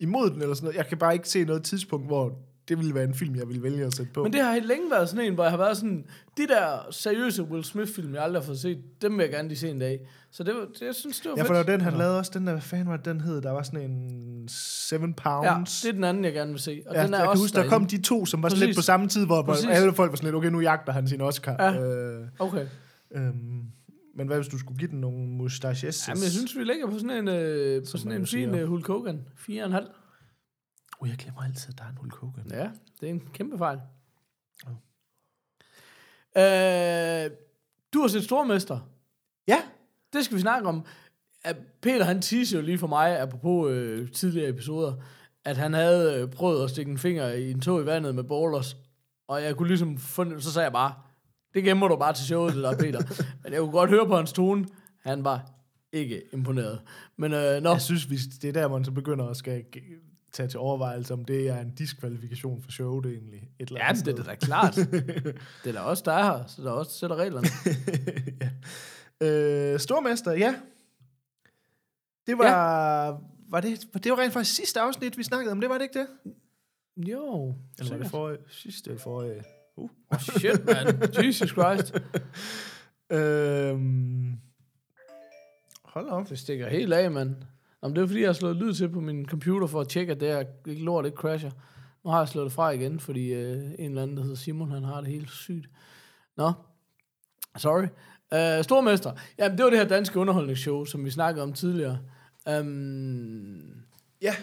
imod 0.01 0.31
den 0.31 0.43
eller 0.43 0.55
sådan 0.55 0.65
noget. 0.65 0.77
Jeg 0.77 0.87
kan 0.87 0.99
bare 0.99 1.15
ikke 1.15 1.29
se 1.29 1.45
noget 1.45 1.63
tidspunkt, 1.63 2.07
hvor 2.07 2.39
det 2.69 2.79
ville 2.79 2.95
være 2.95 3.05
en 3.05 3.15
film, 3.15 3.37
jeg 3.37 3.49
ville 3.49 3.63
vælge 3.63 3.85
at 3.85 3.95
sætte 3.95 4.13
på. 4.13 4.23
Men 4.23 4.33
det 4.33 4.41
har 4.41 4.53
helt 4.53 4.67
længe 4.67 4.91
været 4.91 5.09
sådan 5.09 5.25
en, 5.25 5.35
hvor 5.35 5.45
jeg 5.45 5.51
har 5.51 5.59
været 5.59 5.77
sådan, 5.77 6.05
de 6.37 6.47
der 6.47 6.87
seriøse 6.91 7.43
Will 7.43 7.65
Smith-film, 7.65 8.15
jeg 8.15 8.23
aldrig 8.23 8.43
har 8.43 8.47
fået 8.47 8.59
set, 8.59 8.79
dem 9.03 9.13
vil 9.19 9.23
jeg 9.23 9.31
gerne 9.33 9.49
lige 9.49 9.59
se 9.59 9.71
en 9.71 9.79
dag. 9.79 10.01
Så 10.31 10.43
det, 10.43 10.55
var, 10.55 10.61
det 10.61 10.87
jeg 10.87 10.95
synes, 10.95 11.21
det 11.21 11.31
var 11.31 11.35
ja, 11.37 11.43
fedt. 11.43 11.47
for 11.47 11.55
der 11.55 11.61
var 11.65 11.71
den, 11.73 11.81
han 11.81 11.93
lavede 11.95 12.19
også, 12.19 12.31
den 12.35 12.47
der, 12.47 12.53
hvad 12.53 12.63
fanden 12.63 12.89
var 12.89 12.97
den 12.97 13.21
hed? 13.21 13.43
Der 13.43 13.51
var 13.51 13.63
sådan 13.63 13.91
en 13.91 14.49
Seven 14.49 15.15
Ja, 15.25 15.41
Pounds. 15.43 15.81
det 15.83 15.89
er 15.89 15.93
den 15.93 16.05
anden, 16.05 16.25
jeg 16.25 16.33
gerne 16.33 16.51
vil 16.51 16.61
se. 16.61 16.83
Og 16.87 16.95
Ja, 16.95 17.05
den 17.05 17.15
er 17.15 17.19
jeg 17.19 17.29
også 17.29 17.39
kan 17.39 17.43
huske, 17.45 17.55
der 17.55 17.61
derinde. 17.63 17.75
kom 17.79 17.87
de 17.87 18.03
to, 18.03 18.27
som 18.27 18.43
var 18.43 18.49
sådan 18.49 18.61
lidt 18.61 18.69
Præcis. 18.69 18.77
på 18.79 18.83
samme 18.83 19.09
tid, 19.09 19.27
hvor 19.27 19.43
Præcis. 19.43 19.67
alle 19.69 19.93
folk 19.95 20.11
var 20.13 20.17
sådan 20.17 20.27
lidt, 20.27 20.35
okay, 20.37 20.49
nu 20.49 20.61
jagter 20.61 20.93
han 20.93 21.09
sin 21.09 21.21
Oscar. 21.21 21.57
Ja. 21.65 21.81
Øh, 21.85 22.27
Okay. 22.39 22.67
øhm, 23.15 23.33
men 24.17 24.27
hvad 24.27 24.37
hvis 24.37 24.49
du 24.49 24.59
skulle 24.59 24.79
give 24.79 24.91
den 24.91 25.01
nogle 25.01 25.29
mustaches? 25.29 26.09
Jamen, 26.09 26.23
jeg 26.23 26.31
synes, 26.31 26.57
vi 26.59 26.65
ligger 26.65 26.87
på 26.91 26.99
sådan 26.99 27.11
en, 27.11 27.29
øh, 27.29 27.83
på 27.93 27.99
sådan 27.99 28.13
en 28.13 28.27
fin 28.27 28.55
øh, 28.55 28.69
Hulk 28.69 28.87
Hogan. 28.87 29.21
4,5. 29.49 30.06
Uh, 31.01 31.09
jeg 31.09 31.17
glemmer 31.17 31.43
altid, 31.43 31.73
at 31.73 31.79
der 31.79 31.85
er 31.85 31.89
en 31.89 31.97
Hulk 31.97 32.15
Hogan. 32.15 32.51
Ja, 32.51 32.71
det 33.01 33.09
er 33.09 33.11
en 33.11 33.21
kæmpe 33.33 33.59
fejl. 33.59 33.79
Ja. 36.37 37.25
Øh, 37.25 37.31
du 37.95 38.01
har 38.01 38.09
set 38.09 38.25
Stormester. 38.25 38.79
Ja, 39.49 39.59
Det 40.13 40.25
skal 40.25 40.37
vi 40.37 40.41
snakke 40.41 40.69
om. 40.69 40.87
Peter, 41.83 42.05
han 42.05 42.23
teaser 42.23 42.59
jo 42.59 42.65
lige 42.65 42.79
for 42.79 42.87
mig, 42.87 43.21
apropos 43.21 43.71
øh, 43.71 44.13
tidligere 44.13 44.49
episoder, 44.49 44.95
at 45.45 45.57
han 45.57 45.73
havde 45.73 46.21
øh, 46.21 46.31
prøvet 46.31 46.65
at 46.65 46.71
stikke 46.71 46.91
en 46.91 46.99
finger 46.99 47.29
i 47.29 47.51
en 47.51 47.61
tog 47.61 47.83
i 47.83 47.87
vandet 47.87 48.15
med 48.15 48.25
ballers. 48.25 48.77
Og 49.29 49.43
jeg 49.43 49.57
kunne 49.57 49.69
ligesom 49.69 49.99
finde, 49.99 50.43
så 50.43 50.53
sagde 50.53 50.65
jeg 50.65 50.73
bare, 50.73 50.95
det 51.55 51.65
gemmer 51.65 51.89
du 51.89 51.97
bare 51.97 52.13
til 52.13 52.25
showet, 52.25 52.55
det 52.55 52.63
der, 52.63 52.77
Peter. 52.77 53.01
Men 53.43 53.53
jeg 53.53 53.61
kunne 53.61 53.73
godt 53.73 53.91
høre 53.91 54.07
på 54.07 54.17
hans 54.17 54.33
tone, 54.33 54.67
han 55.03 55.25
var 55.25 55.51
ikke 55.93 56.23
imponeret. 56.33 56.81
Men 57.17 57.33
øh, 57.33 57.63
nå, 57.63 57.71
jeg 57.71 57.81
synes, 57.81 58.05
hvis 58.05 58.23
det 58.43 58.49
er 58.49 58.53
der, 58.53 58.69
man 58.69 58.85
så 58.85 58.91
begynder 58.91 59.27
at 59.27 59.37
skal 59.37 59.65
tage 60.33 60.49
til 60.49 60.61
overvejelse, 60.61 61.15
om 61.15 61.25
det 61.25 61.49
er 61.49 61.61
en 61.61 61.71
diskvalifikation 61.71 62.63
for 62.63 62.71
showet 62.71 63.07
egentlig. 63.07 63.51
Et 63.59 63.69
eller 63.69 63.81
ja, 63.81 63.89
andet 63.89 64.05
det 64.05 64.13
er 64.13 64.17
sted. 64.17 64.25
da 64.25 64.35
klart. 64.35 64.77
Det 65.65 65.69
er 65.69 65.73
da 65.73 65.81
også 65.81 66.03
der 66.07 66.13
er 66.13 66.25
her, 66.25 66.47
så 66.47 66.63
der 66.63 66.69
er 66.69 66.73
også 66.75 66.93
sætter 66.99 67.17
reglerne. 67.17 67.49
ja. 69.21 69.73
øh, 69.73 69.81
Stormester, 69.81 70.33
ja. 70.33 70.55
Det 72.27 72.39
var, 72.39 72.45
ja. 73.07 73.15
var 73.49 73.61
det, 73.61 73.89
det 74.05 74.13
var 74.13 74.19
rent 74.19 74.33
faktisk 74.33 74.57
sidste 74.57 74.81
afsnit, 74.81 75.19
vi 75.19 75.23
snakkede 75.23 75.53
om. 75.53 75.61
Det 75.61 75.71
var 75.71 75.79
det 75.79 75.83
ikke 75.83 75.99
det? 75.99 76.07
Jo, 76.97 77.55
Eller 77.79 77.93
var 77.93 78.03
det 78.03 78.11
forrige? 78.11 78.39
Sidste 78.49 78.91
eller 78.91 79.03
forrige? 79.03 79.45
Uh. 79.77 79.91
Oh, 80.11 80.21
shit, 80.21 80.65
man. 80.65 81.25
Jesus 81.25 81.51
Christ. 81.51 81.95
Øhm, 83.11 84.39
hold 85.85 86.09
op. 86.09 86.29
Det 86.29 86.39
stikker 86.39 86.69
helt 86.69 86.93
af, 86.93 87.11
mand. 87.11 87.37
Nå, 87.87 87.89
men 87.89 87.97
det 87.97 88.03
er 88.03 88.07
fordi, 88.07 88.21
jeg 88.21 88.29
har 88.29 88.33
slået 88.33 88.57
lyd 88.57 88.75
til 88.75 88.89
på 88.89 89.01
min 89.01 89.27
computer 89.29 89.67
for 89.67 89.81
at 89.81 89.89
tjekke, 89.89 90.13
at 90.13 90.21
det 90.21 90.29
her 90.29 90.45
ikke 90.67 90.85
lort 90.85 91.07
ikke 91.07 91.17
crasher. 91.17 91.51
Nu 92.05 92.11
har 92.11 92.19
jeg 92.19 92.29
slået 92.29 92.45
det 92.45 92.53
fra 92.53 92.71
igen, 92.71 93.01
fordi 93.01 93.33
øh, 93.33 93.57
en 93.79 93.91
eller 93.91 94.03
anden, 94.03 94.17
der 94.17 94.23
hedder 94.23 94.37
Simon, 94.37 94.71
han 94.71 94.85
har 94.85 95.01
det 95.01 95.11
helt 95.11 95.31
sygt. 95.31 95.69
Nå, 96.37 96.53
sorry. 97.57 97.87
Uh, 98.33 98.65
Stormester. 98.65 99.13
Jamen, 99.39 99.59
det 99.59 99.65
var 99.65 99.71
det 99.71 99.79
her 99.79 99.89
danske 99.89 100.19
underholdningsshow, 100.19 100.85
som 100.85 101.05
vi 101.05 101.11
snakkede 101.11 101.43
om 101.43 101.53
tidligere. 101.53 101.99
Um, 102.61 103.87
Ja, 104.23 104.35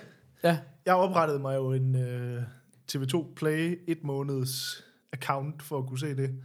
ja, 0.43 0.59
jeg 0.85 0.95
oprettede 0.95 1.39
mig 1.39 1.55
jo 1.55 1.73
en 1.73 1.95
øh, 1.95 2.43
TV2 2.91 3.33
Play 3.35 3.79
et 3.87 4.03
måneds 4.03 4.83
account 5.13 5.63
for 5.63 5.77
at 5.77 5.87
kunne 5.87 5.99
se 5.99 6.15
det. 6.15 6.35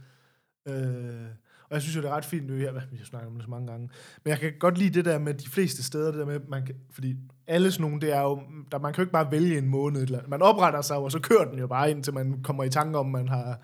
Øh, 0.67 1.27
og 1.69 1.73
jeg 1.75 1.81
synes 1.81 1.95
jo, 1.95 2.01
det 2.01 2.07
er 2.07 2.13
ret 2.13 2.25
fint, 2.25 2.49
det 2.49 2.67
er, 2.67 2.71
vi 2.91 2.97
har 2.97 3.05
snakket 3.05 3.27
om 3.27 3.35
det 3.35 3.43
så 3.43 3.49
mange 3.49 3.67
gange. 3.67 3.89
Men 4.23 4.29
jeg 4.29 4.39
kan 4.39 4.53
godt 4.59 4.77
lide 4.77 4.93
det 4.93 5.05
der 5.05 5.19
med 5.19 5.33
de 5.33 5.49
fleste 5.49 5.83
steder, 5.83 6.11
det 6.11 6.19
der 6.19 6.25
med, 6.25 6.39
man 6.47 6.65
kan, 6.65 6.75
fordi 6.91 7.15
alle 7.47 7.71
sådan 7.71 7.81
nogle, 7.81 8.01
det 8.01 8.13
er 8.13 8.21
jo, 8.21 8.41
der, 8.71 8.79
man 8.79 8.93
kan 8.93 9.01
jo 9.01 9.03
ikke 9.03 9.13
bare 9.13 9.31
vælge 9.31 9.57
en 9.57 9.67
måned. 9.67 10.01
Eller, 10.01 10.19
man 10.27 10.41
opretter 10.41 10.81
sig, 10.81 10.95
jo, 10.95 11.03
og 11.03 11.11
så 11.11 11.19
kører 11.19 11.45
den 11.45 11.59
jo 11.59 11.67
bare 11.67 11.91
ind, 11.91 12.03
til 12.03 12.13
man 12.13 12.43
kommer 12.43 12.63
i 12.63 12.69
tanke 12.69 12.97
om, 12.99 13.05
man 13.05 13.29
har 13.29 13.59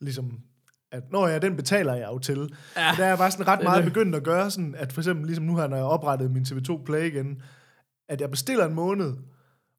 ligesom 0.00 0.40
at 0.92 1.12
når 1.12 1.28
ja, 1.28 1.38
den 1.38 1.56
betaler 1.56 1.94
jeg 1.94 2.08
jo 2.12 2.18
til. 2.18 2.54
Ja, 2.76 2.90
der 2.96 3.04
er 3.04 3.08
jeg 3.08 3.18
bare 3.18 3.30
sådan 3.30 3.48
ret 3.48 3.62
meget 3.62 3.84
begyndt 3.84 4.14
at 4.14 4.22
gøre 4.22 4.50
sådan, 4.50 4.74
at 4.78 4.92
for 4.92 5.00
eksempel 5.00 5.26
ligesom 5.26 5.44
nu 5.44 5.56
her, 5.56 5.66
når 5.66 5.76
jeg 5.76 5.84
oprettet 5.84 6.30
min 6.30 6.42
TV2 6.42 6.84
Play 6.84 7.06
igen, 7.06 7.42
at 8.08 8.20
jeg 8.20 8.30
bestiller 8.30 8.66
en 8.66 8.74
måned, 8.74 9.14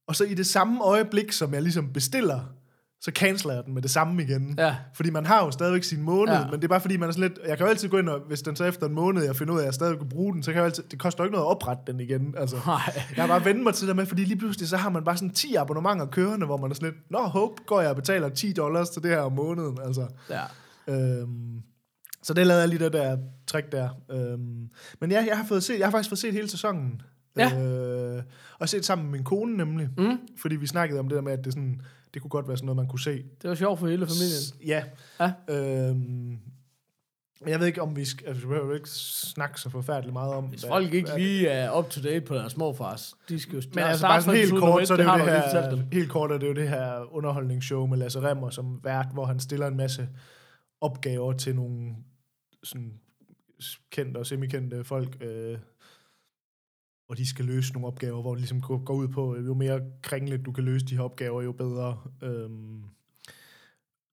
og 0.08 0.16
så 0.16 0.24
i 0.24 0.34
det 0.34 0.46
samme 0.46 0.84
øjeblik, 0.84 1.32
som 1.32 1.54
jeg 1.54 1.62
ligesom 1.62 1.94
bestiller, 1.94 2.54
så 3.02 3.12
canceler 3.16 3.54
jeg 3.54 3.64
den 3.66 3.74
med 3.74 3.82
det 3.82 3.92
samme 3.92 4.24
igen. 4.24 4.56
Ja. 4.58 4.76
Fordi 4.94 5.10
man 5.10 5.26
har 5.26 5.46
jo 5.46 5.52
stadigvæk 5.52 5.84
sin 5.84 6.02
måned, 6.02 6.34
Ja. 6.34 6.44
men 6.46 6.54
det 6.54 6.64
er 6.64 6.68
bare 6.68 6.82
fordi, 6.82 6.98
man 6.98 7.10
er 7.10 7.14
sådan 7.14 7.30
lidt... 7.30 7.40
Jeg 7.48 7.58
kan 7.58 7.66
jo 7.66 7.70
altid 7.70 7.90
gå 7.90 7.98
ind, 7.98 8.10
og 8.10 8.20
hvis 8.28 8.42
den 8.42 8.56
så 8.56 8.64
efter 8.66 8.88
en 8.88 8.94
måned, 8.94 9.24
jeg 9.24 9.36
finder 9.36 9.54
ud 9.54 9.58
af, 9.60 9.62
at 9.64 9.66
jeg 9.66 9.74
stadig 9.74 9.98
kan 9.98 10.10
bruge 10.10 10.34
den, 10.34 10.44
så 10.44 10.52
kan 10.52 10.58
jeg 10.58 10.66
altid... 10.66 10.84
Det 10.92 11.00
koster 11.00 11.24
jo 11.24 11.26
ikke 11.26 11.34
noget 11.38 11.46
at 11.46 11.50
oprette 11.52 11.84
den 11.92 12.00
igen. 12.00 12.36
Altså, 12.38 12.56
nej. 12.66 12.80
jeg 13.16 13.24
har 13.24 13.28
bare 13.28 13.46
vendt 13.46 13.64
mig 13.64 13.74
til 13.74 13.88
det 13.88 13.96
med, 13.96 14.06
fordi 14.06 14.26
lige 14.26 14.38
pludselig, 14.38 14.68
så 14.70 14.78
har 14.78 14.90
man 14.90 15.04
bare 15.04 15.18
sådan 15.18 15.30
10 15.34 15.56
abonnementer 15.56 16.06
kørende, 16.06 16.46
hvor 16.46 16.58
man 16.58 16.72
er 16.72 16.76
sådan 16.76 16.90
lidt, 16.90 17.12
Nå, 17.12 17.20
hope, 17.20 17.62
går 17.68 17.82
jeg 17.82 17.90
og 17.90 17.96
betaler 17.96 18.30
10 18.30 18.54
dollars 18.54 18.90
til 18.90 19.04
det 19.04 19.12
her 19.12 19.20
om 19.20 19.32
måneden. 19.32 19.78
Altså, 19.86 20.08
Ja. 20.30 20.42
øhm, 20.88 21.62
så 22.24 22.34
det 22.34 22.48
lavede 22.48 22.62
jeg 22.62 22.70
lige 22.70 22.80
det 22.84 22.94
der 22.94 23.18
trick 23.48 23.72
der. 23.72 23.90
Øhm, 24.12 24.68
men 25.02 25.12
ja, 25.12 25.26
jeg 25.28 25.38
har, 25.38 25.46
fået 25.46 25.64
set, 25.64 25.80
jeg 25.80 25.88
har 25.88 25.92
faktisk 25.92 26.10
fået 26.10 26.20
set 26.20 26.34
hele 26.34 26.50
sæsonen. 26.50 27.02
Ja. 27.38 27.62
Øh, 27.62 28.24
og 28.60 28.70
set 28.70 28.86
sammen 28.86 29.06
med 29.08 29.12
min 29.12 29.24
kone 29.24 29.58
nemlig. 29.58 29.90
Mm. 29.98 30.18
Fordi 30.42 30.56
vi 30.56 30.68
snakkede 30.68 31.00
om 31.00 31.08
det 31.10 31.16
der 31.16 31.22
med, 31.22 31.32
at 31.34 31.46
det, 31.46 31.54
sådan, 31.54 31.82
det 32.14 32.22
kunne 32.22 32.30
godt 32.30 32.48
være 32.48 32.58
sådan 32.58 32.66
noget, 32.66 32.76
man 32.78 32.88
kunne 32.88 33.00
se. 33.00 33.24
Det 33.42 33.50
var 33.50 33.56
sjovt 33.56 33.80
for 33.80 33.88
hele 33.88 34.08
familien. 34.08 34.42
S- 34.42 34.56
Ja. 34.66 34.84
Ja. 35.20 35.32
Øhm, 35.90 36.38
men 37.44 37.50
jeg 37.50 37.60
ved 37.60 37.68
ikke, 37.68 37.82
om 37.82 37.96
vi 37.96 38.06
skal... 38.06 38.28
Altså, 38.28 38.42
vi 38.42 38.48
behøver 38.48 38.76
ikke 38.76 38.90
snakke 38.90 39.62
så 39.62 39.70
forfærdeligt 39.70 40.14
meget 40.14 40.34
om... 40.34 40.44
Hvis 40.46 40.66
folk 40.66 40.94
ikke 40.94 41.16
lige 41.18 41.48
er 41.48 41.78
up 41.78 41.90
to 41.90 42.02
date 42.02 42.22
på 42.26 42.36
deres 42.36 42.58
morfars, 42.58 43.14
de 43.30 43.40
skal 43.40 43.56
jo 43.56 43.62
Men 43.76 43.84
altså 43.84 44.06
bare 44.08 44.22
sådan 44.22 44.40
helt 44.40 44.52
kort, 44.60 44.88
så 44.88 44.94
er 44.94 44.98
et, 44.98 45.00
det, 45.06 45.06
jo 45.20 45.26
det 45.26 45.44
fortalt 45.44 45.80
her, 45.80 45.86
helt 45.94 46.10
kort 46.12 46.32
er 46.32 46.38
det 46.38 46.48
jo 46.48 46.54
det 46.54 46.70
her 46.70 47.14
underholdningsshow 47.16 47.86
med 47.86 47.98
Lasse 47.98 48.22
Remmer 48.22 48.50
som 48.50 48.80
vært, 48.84 49.08
hvor 49.14 49.26
han 49.26 49.40
stiller 49.40 49.68
en 49.68 49.78
masse 49.78 50.10
opgaver 50.82 51.34
til 51.34 51.56
nogle 51.56 51.96
sådan 52.64 52.94
kendte 53.92 54.18
og 54.18 54.26
semikendte 54.26 54.84
folk, 54.84 55.18
øh, 55.22 55.58
og 57.12 57.18
de 57.18 57.30
skal 57.30 57.46
løse 57.46 57.74
nogle 57.74 57.88
opgaver, 57.88 58.22
hvor 58.22 58.32
det 58.32 58.40
ligesom 58.40 58.62
går, 58.62 58.94
ud 58.94 59.08
på, 59.08 59.36
jo 59.46 59.54
mere 59.54 59.82
kringlet 60.02 60.46
du 60.46 60.52
kan 60.52 60.64
løse 60.64 60.86
de 60.86 60.96
her 60.96 61.04
opgaver, 61.04 61.42
jo 61.42 61.52
bedre. 61.52 61.98
Øhm, 62.24 62.84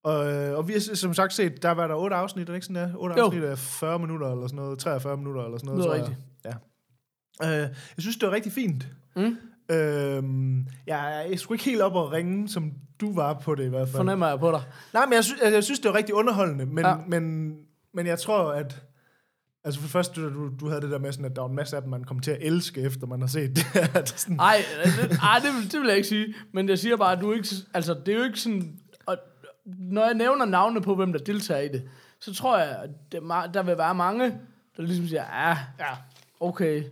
og, 0.03 0.33
øh, 0.33 0.57
og 0.57 0.67
vi 0.67 0.73
har 0.73 0.95
som 0.95 1.13
sagt 1.13 1.33
set, 1.33 1.63
der 1.63 1.71
var 1.71 1.87
der 1.87 1.95
otte 1.95 2.15
afsnit, 2.15 2.41
er 2.41 2.45
det 2.45 2.55
ikke 2.55 2.65
sådan 2.65 2.89
der? 2.89 2.95
Otte 2.97 3.15
Jo. 3.17 3.25
afsnit 3.25 3.43
af 3.43 3.57
40 3.57 3.99
minutter 3.99 4.31
eller 4.31 4.47
sådan 4.47 4.63
noget, 4.63 4.79
43 4.79 5.17
minutter 5.17 5.45
eller 5.45 5.57
sådan 5.57 5.75
noget. 5.75 5.85
Tror 5.85 5.95
jeg. 5.95 6.15
Ja. 7.41 7.63
Øh, 7.63 7.69
jeg 7.69 7.97
synes, 7.97 8.17
det 8.17 8.27
var 8.27 8.33
rigtig 8.33 8.51
fint. 8.51 8.87
Mm. 9.15 9.37
Øhm, 9.71 10.67
jeg, 10.87 11.27
jeg 11.29 11.39
skulle 11.39 11.55
ikke 11.55 11.65
helt 11.65 11.81
op 11.81 11.95
og 11.95 12.11
ringe, 12.11 12.49
som 12.49 12.71
du 13.01 13.13
var 13.13 13.33
på 13.33 13.55
det 13.55 13.65
i 13.65 13.69
hvert 13.69 13.87
fald. 13.87 13.97
Fornemmer 13.97 14.27
jeg 14.27 14.39
på 14.39 14.51
dig. 14.51 14.61
Nej, 14.93 15.05
men 15.05 15.13
jeg 15.13 15.23
synes, 15.23 15.41
jeg, 15.41 15.53
jeg 15.53 15.63
synes 15.63 15.79
det 15.79 15.89
var 15.91 15.97
rigtig 15.97 16.15
underholdende, 16.15 16.65
men, 16.65 16.85
ja. 16.85 16.95
men, 17.07 17.55
men 17.93 18.07
jeg 18.07 18.19
tror, 18.19 18.51
at... 18.51 18.83
Altså 19.63 19.79
for 19.79 19.85
det 19.85 19.91
første, 19.91 20.21
du, 20.21 20.49
du 20.59 20.67
havde 20.67 20.81
det 20.81 20.91
der 20.91 20.99
med 20.99 21.11
sådan, 21.11 21.25
at 21.25 21.35
der 21.35 21.41
var 21.41 21.49
en 21.49 21.55
masse 21.55 21.75
af 21.75 21.81
dem, 21.81 21.91
man 21.91 22.03
kom 22.03 22.19
til 22.19 22.31
at 22.31 22.37
elske, 22.41 22.81
efter 22.81 23.07
man 23.07 23.21
har 23.21 23.27
set 23.27 23.55
det. 23.55 23.65
sådan, 24.19 24.35
Nej, 24.35 24.57
det, 24.83 25.19
ej, 25.23 25.39
det, 25.39 25.55
vil, 25.55 25.71
det 25.71 25.79
vil 25.79 25.87
jeg 25.87 25.97
ikke 25.97 26.09
sige. 26.09 26.33
Men 26.51 26.69
jeg 26.69 26.79
siger 26.79 26.97
bare, 26.97 27.11
at 27.11 27.21
du 27.21 27.33
ikke... 27.33 27.47
Altså, 27.73 27.93
det 28.05 28.13
er 28.13 28.17
jo 28.17 28.23
ikke 28.23 28.39
sådan... 28.39 28.79
Og, 29.05 29.17
når 29.65 30.05
jeg 30.05 30.13
nævner 30.13 30.45
navne 30.45 30.81
på, 30.81 30.95
hvem 30.95 31.13
der 31.13 31.19
deltager 31.19 31.61
i 31.61 31.67
det, 31.67 31.89
så 32.19 32.33
tror 32.33 32.57
jeg, 32.57 32.69
at 32.69 32.89
det, 33.11 33.17
er 33.17 33.51
der 33.53 33.63
vil 33.63 33.77
være 33.77 33.95
mange, 33.95 34.39
der 34.77 34.83
ligesom 34.83 35.07
siger, 35.07 35.23
ja, 35.23 35.57
ja, 35.79 35.95
okay. 36.39 36.83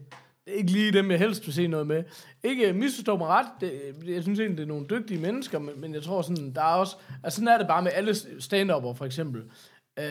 Det 0.45 0.53
er 0.53 0.57
ikke 0.57 0.71
lige 0.71 0.93
dem, 0.93 1.11
jeg 1.11 1.19
helst 1.19 1.45
vil 1.45 1.53
se 1.53 1.67
noget 1.67 1.87
med. 1.87 2.03
Ikke 2.43 2.73
misforstå 2.73 3.17
mig 3.17 3.27
ret. 3.27 3.47
Det, 3.61 3.95
jeg 4.05 4.23
synes 4.23 4.39
egentlig, 4.39 4.57
det 4.57 4.63
er 4.63 4.67
nogle 4.67 4.85
dygtige 4.89 5.19
mennesker, 5.19 5.59
men, 5.59 5.81
men 5.81 5.93
jeg 5.93 6.03
tror 6.03 6.21
sådan, 6.21 6.53
der 6.53 6.61
er 6.61 6.75
også... 6.75 6.95
Altså, 7.23 7.37
sådan 7.37 7.47
er 7.47 7.57
det 7.57 7.67
bare 7.67 7.81
med 7.81 7.91
alle 7.95 8.15
stand 8.39 8.69
for 8.69 9.05
eksempel. 9.05 9.43
Øh, 9.99 10.05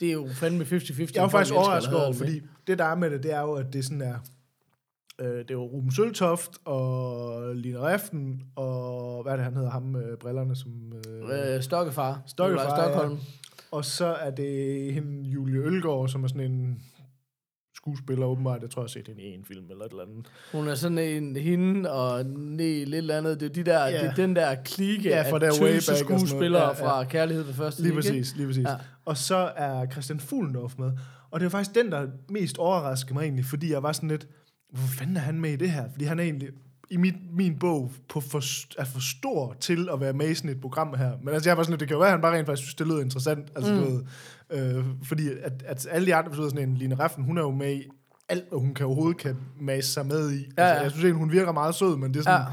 det 0.00 0.08
er 0.08 0.12
jo 0.12 0.28
fandme 0.32 0.64
50-50. 0.64 1.00
jeg 1.00 1.08
folk 1.22 1.30
faktisk 1.30 1.54
overrasket 1.54 1.94
over, 2.04 2.12
fordi 2.12 2.40
det 2.66 2.78
der 2.78 2.84
er 2.84 2.94
med 2.94 3.10
det, 3.10 3.22
det 3.22 3.32
er 3.34 3.40
jo, 3.40 3.52
at 3.52 3.72
det 3.72 3.84
sådan 3.84 4.00
er... 4.02 4.18
Øh, 5.20 5.26
det 5.38 5.50
er 5.50 5.54
jo 5.54 5.64
Ruben 5.64 5.92
Søltoft 5.92 6.50
og 6.64 7.54
Line 7.56 7.78
Reften 7.78 8.42
og 8.56 9.22
hvad 9.22 9.32
er 9.32 9.36
det, 9.36 9.44
han 9.44 9.54
hedder, 9.54 9.70
ham 9.70 9.82
med 9.82 10.16
brillerne, 10.16 10.56
som... 10.56 10.92
Øh, 11.08 11.54
Øh, 11.54 11.62
Stokkefar. 11.62 12.22
Stokkefar, 12.26 12.76
Stockholm. 12.82 13.12
ja. 13.12 13.18
Og 13.70 13.84
så 13.84 14.06
er 14.06 14.30
det 14.30 14.92
hende, 14.94 15.28
Julie 15.28 15.60
Ølgaard, 15.62 16.08
som 16.08 16.24
er 16.24 16.28
sådan 16.28 16.50
en 16.50 16.82
skuespiller 17.86 18.26
åbenbart. 18.26 18.62
Jeg 18.62 18.70
tror, 18.70 18.82
jeg 18.82 18.84
har 18.84 18.88
set 18.88 19.08
hende 19.08 19.22
i 19.22 19.34
en 19.34 19.44
film 19.44 19.64
eller 19.70 19.84
et 19.84 19.90
eller 19.90 20.02
andet. 20.02 20.26
Hun 20.52 20.68
er 20.68 20.74
sådan 20.74 20.98
en 20.98 21.36
hende 21.36 21.92
og 21.92 22.26
ne, 22.26 22.84
lidt 22.84 22.94
eller 22.94 23.16
andet. 23.16 23.40
Det 23.40 23.46
er, 23.46 23.52
de 23.52 23.62
der, 23.62 23.86
Ja. 23.86 24.02
det 24.02 24.10
er 24.10 24.14
den 24.14 24.36
der 24.36 24.54
klike 24.54 25.08
Ja, 25.08 25.16
af 25.16 25.30
fra 25.30 25.40
sådan 25.40 25.60
noget. 25.60 25.82
skuespillere 25.82 26.62
Ja, 26.62 26.68
ja. 26.68 26.84
fra 26.86 27.04
Kærlighed 27.04 27.44
ved 27.44 27.54
første 27.54 27.82
Lige 27.82 27.90
ikke? 27.90 27.96
præcis, 28.02 28.36
lige 28.36 28.46
præcis. 28.46 28.64
Ja. 28.64 28.74
Og 29.04 29.16
så 29.16 29.52
er 29.56 29.86
Christian 29.86 30.20
Fuglendorf 30.20 30.74
med. 30.78 30.92
Og 31.30 31.40
det 31.40 31.44
var 31.44 31.50
faktisk 31.50 31.74
den, 31.74 31.92
der 31.92 32.06
mest 32.30 32.58
overraskede 32.58 33.14
mig 33.14 33.22
egentlig, 33.22 33.44
fordi 33.44 33.72
jeg 33.72 33.82
var 33.82 33.92
sådan 33.92 34.08
lidt, 34.08 34.26
hvor 34.70 34.86
fanden 34.98 35.16
er 35.16 35.20
han 35.20 35.40
med 35.40 35.50
i 35.50 35.56
det 35.56 35.70
her? 35.70 35.84
Fordi 35.92 36.04
han 36.04 36.18
er 36.18 36.22
egentlig 36.22 36.48
i 36.90 36.96
mit, 36.96 37.14
min 37.32 37.58
bog 37.58 37.92
på 38.08 38.20
for, 38.20 38.42
er 38.80 38.84
for 38.84 39.00
stor 39.00 39.56
til 39.60 39.88
at 39.92 40.00
være 40.00 40.12
med 40.12 40.28
i 40.30 40.34
sådan 40.34 40.50
et 40.50 40.60
program 40.60 40.94
her. 40.98 41.12
Men 41.22 41.34
altså, 41.34 41.50
jeg 41.50 41.56
var 41.56 41.62
sådan 41.62 41.80
det 41.80 41.88
kan 41.88 41.94
jo 41.94 41.98
være, 41.98 42.08
at 42.08 42.12
han 42.12 42.20
bare 42.20 42.36
rent 42.36 42.46
faktisk 42.46 42.62
synes, 42.62 42.74
det 42.74 42.86
lød 42.86 43.02
interessant. 43.02 43.48
Altså, 43.56 43.74
mm. 43.74 43.80
du 43.80 43.84
ved, 43.90 44.02
øh, 44.50 44.84
fordi 45.02 45.28
at, 45.42 45.62
at 45.66 45.86
alle 45.90 46.06
de 46.06 46.14
andre 46.14 46.30
betyder 46.30 46.48
sådan 46.48 46.68
en 46.68 46.76
Line 46.76 46.94
Reffen, 46.98 47.24
hun 47.24 47.38
er 47.38 47.42
jo 47.42 47.50
med 47.50 47.72
i 47.74 47.82
alt, 48.28 48.48
hvad 48.48 48.58
hun 48.58 48.74
kan 48.74 48.86
overhovedet 48.86 49.18
kan 49.20 49.36
mase 49.60 49.88
sig 49.92 50.06
med 50.06 50.32
i. 50.32 50.36
Ja, 50.36 50.42
Altså, 50.62 50.74
ja. 50.74 50.82
jeg 50.82 50.90
synes 50.90 51.04
egentlig, 51.04 51.18
hun 51.20 51.32
virker 51.32 51.52
meget 51.52 51.74
sød, 51.74 51.96
men 51.96 52.14
det 52.14 52.18
er 52.20 52.24
sådan, 52.24 52.40
Ja. 52.40 52.46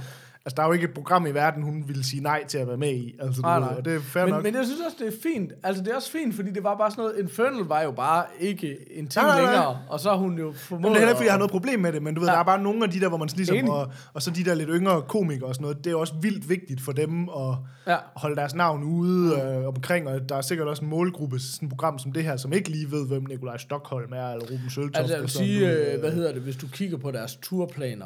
Altså, 0.46 0.56
der 0.56 0.64
er 0.64 0.68
jo 0.68 0.74
ikke 0.74 0.86
et 0.86 0.94
program 0.94 1.26
i 1.26 1.32
verden, 1.32 1.64
hun 1.64 1.84
ville 1.88 2.04
sige 2.04 2.24
nej 2.24 2.44
til 2.48 2.58
at 2.58 2.68
være 2.68 2.78
med 2.78 2.91
i. 2.94 3.16
Altså, 3.20 3.41
Nej, 3.41 3.54
ved, 3.60 3.66
nej. 3.68 3.76
og 3.78 3.86
det 3.86 3.96
er 3.96 4.00
fair 4.00 4.24
Men, 4.24 4.34
nok. 4.34 4.44
men 4.44 4.56
jeg 4.56 4.66
synes 4.66 4.80
også, 4.86 4.98
det 5.00 5.08
er 5.08 5.18
fint. 5.24 5.52
Altså, 5.64 5.84
det 5.84 5.91
er 5.91 5.96
også 5.96 6.12
fint, 6.12 6.36
fordi 6.36 6.52
det 6.52 6.64
var 6.64 6.78
bare 6.78 6.91
sådan 6.91 7.02
noget... 7.04 7.20
Infernal 7.20 7.64
var 7.64 7.82
jo 7.82 7.91
bare 7.91 8.26
ikke 8.39 8.78
en 8.91 9.08
ting 9.08 9.26
Nej, 9.26 9.36
nej, 9.36 9.41
nej. 9.44 9.52
længere. 9.52 9.78
Og 9.89 10.00
så 10.00 10.16
hun 10.16 10.38
jo 10.38 10.54
formået... 10.58 10.82
Men 10.82 10.91
det 10.91 10.96
er 10.96 11.00
heller 11.00 11.16
fordi 11.16 11.26
jeg 11.26 11.34
har 11.34 11.38
noget 11.38 11.52
problem 11.52 11.80
med 11.80 11.94
det, 11.94 12.04
men 12.04 12.14
du 12.16 12.22
ved, 12.22 12.28
Ja. 12.30 12.34
der 12.34 12.39
er 12.39 12.44
bare 12.44 12.62
nogle 12.62 12.84
af 12.84 12.89
de 12.91 13.00
der, 13.00 13.10
hvor 13.10 13.18
man 13.18 13.30
sådan 13.30 13.38
ligesom, 13.38 13.58
Enig. 13.58 13.72
og, 13.72 13.91
og 14.14 14.22
så 14.22 14.32
de 14.32 14.44
der 14.44 14.54
lidt 14.54 14.70
yngre 14.74 15.02
komikere 15.02 15.48
og 15.50 15.56
sådan 15.56 15.64
noget, 15.64 15.84
det 15.86 15.91
er 15.91 15.96
også 15.96 16.14
vildt 16.22 16.50
vigtigt 16.50 16.82
for 16.82 16.91
dem 16.91 17.30
at 17.30 17.56
Ja. 17.88 17.98
holde 18.16 18.36
deres 18.36 18.56
navn 18.56 18.84
ude 18.84 19.41
øh, 19.41 19.68
omkring, 19.68 20.08
og 20.08 20.30
der 20.30 20.36
er 20.36 20.41
sikkert 20.41 20.68
også 20.68 20.84
en 20.84 20.89
målgruppe, 20.89 21.39
sådan 21.39 21.66
et 21.66 21.70
program 21.70 22.00
som 22.00 22.12
det 22.12 22.24
her, 22.24 22.38
som 22.38 22.54
ikke 22.54 22.70
lige 22.70 22.91
ved, 22.91 23.08
hvem 23.08 23.24
Nikolaj 23.30 23.58
Stockholm 23.58 24.14
er, 24.14 24.28
eller 24.32 24.46
Ruben 24.52 24.70
Søltoft. 24.70 24.98
Altså, 24.98 25.14
jeg 25.14 25.22
vil 25.22 25.30
sige, 25.30 25.72
øh, 25.94 26.00
hvad 26.00 26.12
hedder 26.12 26.34
det, 26.34 26.41
hvis 26.41 26.56
du 26.56 26.68
kigger 26.68 26.98
på 26.98 27.12
deres 27.12 27.36
turplaner, 27.41 28.06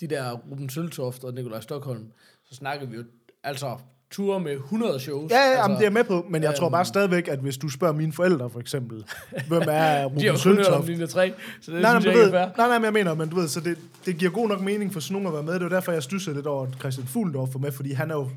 de 0.00 0.06
der 0.06 0.32
Ruben 0.32 0.70
Søltoft 0.70 1.24
og 1.24 1.34
Nikolaj 1.34 1.60
Stockholm, 1.60 2.06
så 2.44 2.54
snakker 2.54 2.86
vi 2.86 2.96
jo, 2.96 3.04
altså, 3.44 3.78
ture 4.10 4.40
med 4.40 4.52
100 4.52 5.00
shows. 5.00 5.30
Ja, 5.32 5.36
ja 5.36 5.42
altså, 5.42 5.62
jamen, 5.62 5.78
det 5.78 5.86
er 5.86 5.90
med 5.90 6.04
på, 6.04 6.26
men 6.30 6.42
jeg 6.42 6.48
øhm, 6.48 6.56
tror 6.56 6.68
bare 6.68 6.84
stadigvæk, 6.84 7.28
at 7.28 7.38
hvis 7.38 7.56
du 7.58 7.68
spørger 7.68 7.94
mine 7.94 8.12
forældre, 8.12 8.50
for 8.50 8.60
eksempel, 8.60 9.04
hvem 9.48 9.62
er 9.68 10.04
Ruben 10.04 10.18
de 10.20 10.24
har 10.24 10.32
om 10.32 10.38
Søltoft? 10.38 10.86
linje 10.86 11.06
3, 11.06 11.32
så 11.60 11.72
det 11.72 11.80
Nej, 11.82 11.92
nej, 11.92 12.00
synes 12.00 12.14
jeg 12.14 12.24
ikke 12.24 12.36
er 12.36 12.46
fair. 12.46 12.56
nej, 12.56 12.68
nej, 12.68 12.78
men 12.78 12.84
jeg 12.84 12.92
mener, 12.92 13.14
men 13.14 13.28
du 13.28 13.36
ved, 13.36 13.48
så 13.48 13.60
det, 13.60 13.78
det 14.06 14.16
giver 14.16 14.30
god 14.30 14.48
nok 14.48 14.60
mening 14.60 14.92
for 14.92 15.00
sådan 15.00 15.12
nogen 15.12 15.26
at 15.26 15.32
være 15.32 15.42
med. 15.42 15.54
Det 15.54 15.62
var 15.62 15.68
derfor, 15.68 15.92
jeg 15.92 16.02
stussede 16.02 16.36
lidt 16.36 16.46
over, 16.46 16.66
at 16.66 16.74
Christian 16.78 17.06
Fuglendorf 17.06 17.54
var 17.54 17.60
med, 17.60 17.72
fordi 17.72 17.92
han 17.92 18.10
er 18.10 18.14
jo 18.14 18.28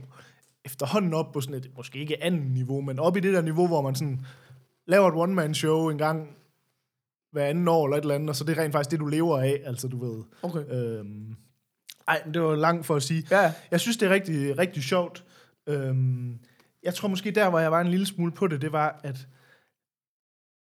efterhånden 0.66 1.14
op 1.14 1.32
på 1.32 1.42
sådan 1.42 1.56
et, 1.56 1.70
måske 1.78 2.00
ikke 2.00 2.24
andet 2.24 2.52
niveau, 2.52 2.82
men 2.82 3.00
op 3.00 3.18
i 3.18 3.20
det 3.20 3.34
der 3.34 3.42
niveau, 3.42 3.68
hvor 3.68 3.82
man 3.82 3.96
sådan 3.96 4.20
laver 4.88 5.08
et 5.08 5.16
one-man-show 5.16 5.90
en 5.90 5.98
gang 5.98 6.30
hver 7.32 7.46
anden 7.46 7.68
år 7.68 7.86
eller 7.86 7.98
et 7.98 8.02
eller 8.02 8.16
andet, 8.16 8.30
og 8.30 8.36
så 8.36 8.44
det 8.44 8.58
er 8.58 8.64
rent 8.64 8.74
faktisk 8.74 8.92
det, 8.92 9.00
du 9.00 9.06
lever 9.06 9.40
af, 9.40 9.62
altså 9.66 9.88
du 9.88 10.06
ved. 10.06 10.24
Okay. 10.44 10.64
Øhm, 10.72 11.36
ej, 12.08 12.24
det 12.34 12.42
var 12.42 12.56
langt 12.56 12.86
for 12.86 12.96
at 12.96 13.04
sige. 13.04 13.24
Ja, 13.32 13.54
Jeg 13.72 13.80
synes, 13.80 13.98
det 13.98 14.06
er 14.06 14.14
rigtig, 14.14 14.58
rigtig 14.58 14.84
sjovt. 14.84 15.24
Øhm, 15.68 16.40
jeg 16.84 16.94
tror 16.96 17.08
måske 17.08 17.32
der, 17.32 17.50
hvor 17.50 17.60
jeg 17.60 17.72
var 17.72 17.82
en 17.82 17.88
lille 17.88 18.06
smule 18.06 18.32
på 18.32 18.48
det, 18.48 18.62
det 18.62 18.72
var, 18.72 19.00
at, 19.04 19.28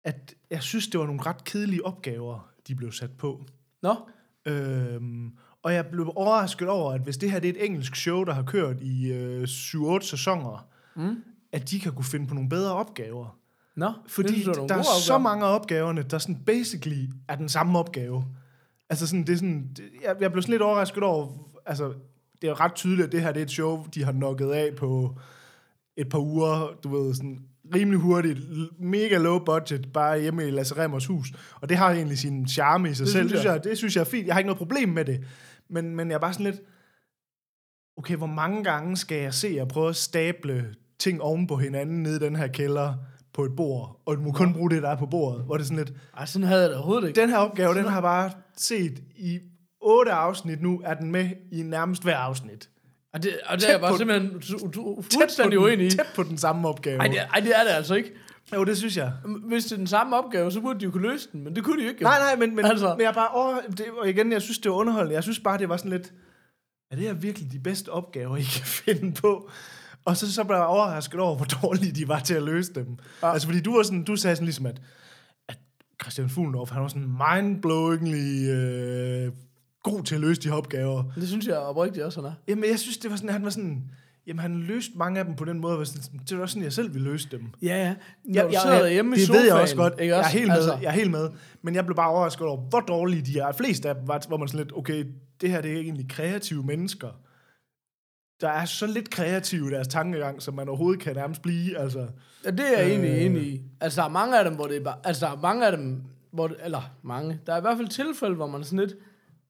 at 0.03 0.33
jeg 0.49 0.63
synes, 0.63 0.87
det 0.87 0.99
var 0.99 1.05
nogle 1.05 1.21
ret 1.21 1.43
kedelige 1.43 1.85
opgaver, 1.85 2.49
de 2.67 2.75
blev 2.75 2.91
sat 2.91 3.11
på. 3.17 3.45
nå, 3.83 3.95
Øhm, 4.45 5.31
og 5.63 5.73
jeg 5.73 5.85
blev 5.85 6.11
overrasket 6.15 6.69
over, 6.69 6.93
at 6.93 7.01
hvis 7.01 7.17
det 7.17 7.31
her 7.31 7.39
det 7.39 7.49
er 7.49 7.53
et 7.53 7.65
engelsk 7.65 7.95
show, 7.95 8.23
der 8.23 8.33
har 8.33 8.43
kørt 8.43 8.81
i 8.81 9.11
øh, 9.11 9.43
7-8 9.43 9.99
sæsoner, 10.01 10.67
Mm. 10.95 11.23
at 11.51 11.69
de 11.69 11.79
kan 11.79 11.91
kunne 11.93 12.05
finde 12.05 12.27
på 12.27 12.33
nogle 12.33 12.49
bedre 12.49 12.73
opgaver. 12.73 13.37
nå. 13.75 13.91
Fordi 14.07 14.27
det 14.27 14.35
synes 14.41 14.47
jeg, 14.47 14.55
der 14.55 14.61
er 14.75 14.77
gode 14.77 14.83
så 14.85 15.13
opgaver. 15.13 15.17
mange 15.19 15.45
af 15.45 15.55
opgaverne, 15.55 16.03
der 16.03 16.17
sådan 16.17 16.43
basically 16.45 17.07
er 17.27 17.35
den 17.35 17.49
samme 17.49 17.79
opgave. 17.79 18.25
Altså 18.93 19.07
sådan, 19.07 19.23
det 19.23 19.33
er 19.33 19.37
sådan, 19.37 19.69
det, 19.77 19.83
jeg, 20.03 20.15
jeg 20.21 20.31
blev 20.31 20.41
sådan 20.41 20.53
lidt 20.53 20.61
overrasket 20.61 21.03
over, 21.03 21.27
altså 21.65 21.93
det 22.41 22.49
er 22.49 22.61
ret 22.61 22.73
tydeligt, 22.75 23.05
at 23.05 23.11
det 23.11 23.21
her 23.21 23.31
det 23.31 23.39
er 23.39 23.43
et 23.45 23.51
show, 23.51 23.85
de 23.93 24.03
har 24.03 24.11
nokket 24.11 24.51
af 24.51 24.75
på 24.75 25.17
et 25.97 26.09
par 26.09 26.19
uger, 26.19 26.77
du 26.83 26.89
ved, 26.89 27.13
sådan 27.13 27.39
rimelig 27.75 27.99
hurtigt, 27.99 28.39
mega 28.79 29.17
low 29.17 29.39
budget, 29.39 29.93
bare 29.93 30.19
hjemme 30.21 30.47
i 30.47 30.51
Lasse 30.51 30.77
Remmers 30.77 31.05
hus. 31.05 31.33
Og 31.61 31.69
det 31.69 31.77
har 31.77 31.91
egentlig 31.91 32.17
sin 32.17 32.47
charme 32.47 32.89
i 32.89 32.93
sig 32.93 33.05
Det 33.05 33.13
selv. 33.13 33.29
synes, 33.29 33.45
jeg, 33.45 33.63
det 33.63 33.77
synes 33.77 33.95
jeg 33.95 34.01
er 34.01 34.05
fint. 34.05 34.27
Jeg 34.27 34.35
har 34.35 34.39
ikke 34.39 34.47
noget 34.47 34.57
problem 34.57 34.89
med 34.89 35.05
det. 35.05 35.23
Men, 35.69 35.95
men 35.95 36.09
jeg 36.09 36.15
er 36.15 36.19
bare 36.19 36.33
sådan 36.33 36.45
lidt, 36.45 36.61
okay, 37.97 38.15
hvor 38.15 38.27
mange 38.27 38.63
gange 38.63 38.97
skal 38.97 39.17
jeg 39.17 39.33
se 39.33 39.47
at 39.61 39.67
prøve 39.67 39.89
at 39.89 39.95
stable 39.95 40.75
ting 40.99 41.21
oven 41.21 41.47
på 41.47 41.55
hinanden 41.55 42.03
nede 42.03 42.15
i 42.15 42.19
den 42.19 42.35
her 42.35 42.47
kælder 42.47 42.93
på 43.33 43.43
et 43.43 43.55
bord, 43.55 44.01
og 44.05 44.17
du 44.17 44.21
må 44.21 44.31
kun 44.31 44.53
bruge 44.53 44.69
det, 44.69 44.81
der 44.83 44.89
er 44.89 44.95
på 44.97 45.05
bordet, 45.05 45.43
hvor 45.45 45.55
det 45.57 45.63
er 45.63 45.65
sådan 45.67 45.77
lidt, 45.85 45.93
Ej, 46.17 46.25
sådan 46.25 46.47
havde 46.47 46.61
jeg 46.61 46.69
det 46.69 46.77
overhovedet 46.77 47.07
ikke. 47.07 47.21
den 47.21 47.29
her 47.29 47.37
opgave, 47.37 47.73
den 47.75 47.83
har 47.83 47.93
jeg 47.95 48.01
bare 48.01 48.31
set 48.57 49.03
i 49.15 49.39
otte 49.81 50.11
afsnit 50.11 50.61
nu, 50.61 50.81
er 50.85 50.93
den 50.93 51.11
med 51.11 51.29
i 51.51 51.63
nærmest 51.63 52.03
hver 52.03 52.17
afsnit. 52.17 52.69
Og 53.13 53.23
det, 53.23 53.33
og 53.45 53.57
det 53.59 53.67
er 53.67 53.71
jeg 53.71 53.81
bare 53.81 53.91
på- 53.91 53.97
simpelthen 53.97 54.39
du- 54.71 54.71
på 54.95 55.03
fuldstændig 55.13 55.59
uenig 55.59 55.87
i. 55.87 55.89
Tæt 55.89 56.05
på 56.15 56.23
den 56.23 56.37
samme 56.37 56.67
opgave. 56.67 56.99
Ej 56.99 57.07
det, 57.07 57.19
er- 57.21 57.27
ej, 57.27 57.39
det 57.39 57.59
er 57.59 57.63
det 57.63 57.69
altså 57.69 57.95
ikke. 57.95 58.11
Jo, 58.55 58.63
det 58.63 58.77
synes 58.77 58.97
jeg. 58.97 59.11
Hvis 59.47 59.63
det 59.65 59.71
er 59.71 59.75
den 59.77 59.87
samme 59.87 60.15
opgave, 60.17 60.51
så 60.51 60.61
burde 60.61 60.79
de 60.79 60.85
jo 60.85 60.91
kunne 60.91 61.09
løse 61.11 61.29
den, 61.31 61.43
men 61.43 61.55
det 61.55 61.63
kunne 61.63 61.77
de 61.77 61.83
jo 61.83 61.89
ikke. 61.89 62.01
jo. 62.01 62.07
Nej, 62.07 62.19
nej, 62.19 62.35
men, 62.35 62.55
men, 62.55 62.65
Altså. 62.65 62.95
men 62.97 63.01
jeg 63.05 63.13
bare 63.13 63.27
over, 63.27 63.55
det, 63.77 63.85
og 64.01 64.09
igen, 64.09 64.31
jeg 64.31 64.41
synes, 64.41 64.57
det 64.59 64.71
var 64.71 64.77
underholdende. 64.77 65.15
Jeg 65.15 65.23
synes 65.23 65.39
bare, 65.39 65.57
det 65.57 65.69
var 65.69 65.77
sådan 65.77 65.91
lidt, 65.91 66.13
er 66.91 66.95
det 66.95 67.05
her 67.05 67.13
virkelig 67.13 67.51
de 67.51 67.59
bedste 67.59 67.89
opgaver, 67.89 68.37
I 68.37 68.41
kan 68.41 68.65
finde 68.85 69.11
på? 69.21 69.49
Og 70.05 70.17
så, 70.17 70.33
så 70.33 70.43
blev 70.43 70.55
jeg 70.57 70.65
overrasket 70.65 71.19
over, 71.19 71.35
hvor 71.35 71.45
dårlige 71.45 71.91
de 71.91 72.07
var 72.07 72.19
til 72.19 72.33
at 72.33 72.43
løse 72.43 72.73
dem. 72.73 72.97
Ja. 73.23 73.33
Altså, 73.33 73.47
fordi 73.47 73.61
du, 73.61 73.75
var 73.75 73.83
sådan, 73.83 74.03
du 74.03 74.15
sagde 74.15 74.35
sådan 74.35 74.45
ligesom, 74.45 74.65
at, 74.65 74.81
at 75.47 75.57
Christian 76.01 76.29
Fuglendorf, 76.29 76.69
han 76.69 76.81
var 76.81 76.87
sådan 76.87 77.17
mindblowingly 77.33 78.49
øh, 78.51 79.31
god 79.83 80.03
til 80.03 80.15
at 80.15 80.21
løse 80.21 80.41
de 80.41 80.47
her 80.49 80.55
opgaver. 80.55 81.03
Det 81.15 81.27
synes 81.27 81.47
jeg 81.47 81.57
oprigtigt 81.57 82.05
også, 82.05 82.21
han 82.21 82.29
er. 82.29 82.33
Jamen, 82.47 82.69
jeg 82.69 82.79
synes, 82.79 82.97
det 82.97 83.11
var 83.11 83.17
sådan, 83.17 83.29
han 83.29 83.43
var 83.43 83.49
sådan, 83.49 83.83
jamen, 84.27 84.39
han 84.39 84.55
løste 84.59 84.91
mange 84.95 85.19
af 85.19 85.25
dem 85.25 85.35
på 85.35 85.45
den 85.45 85.59
måde, 85.61 85.75
hvor 85.75 85.83
sådan, 85.83 86.19
det 86.29 86.37
var 86.37 86.43
også 86.43 86.53
sådan, 86.53 86.63
jeg 86.63 86.73
selv 86.73 86.93
ville 86.93 87.11
løse 87.11 87.27
dem. 87.31 87.41
Ja, 87.61 87.67
ja. 87.67 87.95
Når 88.25 88.41
Ja, 88.41 88.47
du 88.47 88.51
sidder 88.63 88.79
derhjemme 88.81 89.15
i 89.15 89.19
det 89.19 89.27
sofaen, 89.27 89.41
ved 89.43 89.51
jeg 89.51 89.61
også 89.61 89.75
godt. 89.75 89.93
Ikke 89.99 90.13
Jeg 90.13 90.19
er 90.21 90.25
også? 90.25 90.37
helt 90.37 90.47
med. 90.47 90.55
Altså, 90.55 90.77
Jeg 90.81 90.87
er 90.89 90.93
helt 90.93 91.11
med. 91.11 91.29
Men 91.61 91.75
jeg 91.75 91.85
blev 91.85 91.95
bare 91.95 92.09
overrasket 92.09 92.47
over, 92.47 92.61
hvor 92.61 92.79
dårlige 92.79 93.21
de 93.21 93.39
er. 93.39 93.51
Flest 93.51 93.85
af 93.85 93.95
dem 93.95 94.07
var, 94.07 94.23
hvor 94.27 94.37
man 94.37 94.47
sådan 94.47 94.65
lidt, 94.65 94.77
okay, 94.77 95.05
det 95.41 95.49
her 95.49 95.61
det 95.61 95.71
er 95.71 95.79
egentlig 95.79 96.09
kreative 96.09 96.63
mennesker. 96.63 97.07
Der 98.41 98.49
er 98.49 98.65
så 98.65 98.87
lidt 98.87 99.09
kreative 99.09 99.67
i 99.67 99.71
deres 99.73 99.87
tankegang, 99.87 100.41
som 100.41 100.53
man 100.53 100.67
overhovedet 100.69 101.01
kan 101.01 101.15
nærmest 101.15 101.41
blive. 101.41 101.77
Altså, 101.77 102.07
Ja, 102.45 102.51
det 102.51 102.59
er 102.59 102.79
jeg 102.79 102.89
egentlig 102.89 103.11
Øh. 103.11 103.25
enig 103.25 103.41
i. 103.43 103.61
Altså, 103.81 104.01
der 104.01 104.07
er 104.07 104.11
mange 104.11 104.37
af 104.39 104.45
dem, 104.45 104.55
hvor 104.55 104.67
det 104.67 104.77
er 104.77 104.83
bare... 104.83 104.95
Altså, 105.03 105.25
der 105.25 105.31
er 105.31 105.41
mange 105.41 105.65
af 105.65 105.77
dem, 105.77 106.03
hvor 106.31 106.47
det, 106.47 106.57
Eller 106.63 106.81
mange. 107.03 107.39
Der 107.45 107.53
er 107.53 107.57
i 107.57 107.61
hvert 107.61 107.77
fald 107.77 107.87
tilfælde, 107.87 108.35
hvor 108.35 108.47
man 108.47 108.63
sådan 108.63 108.79
lidt... 108.79 108.93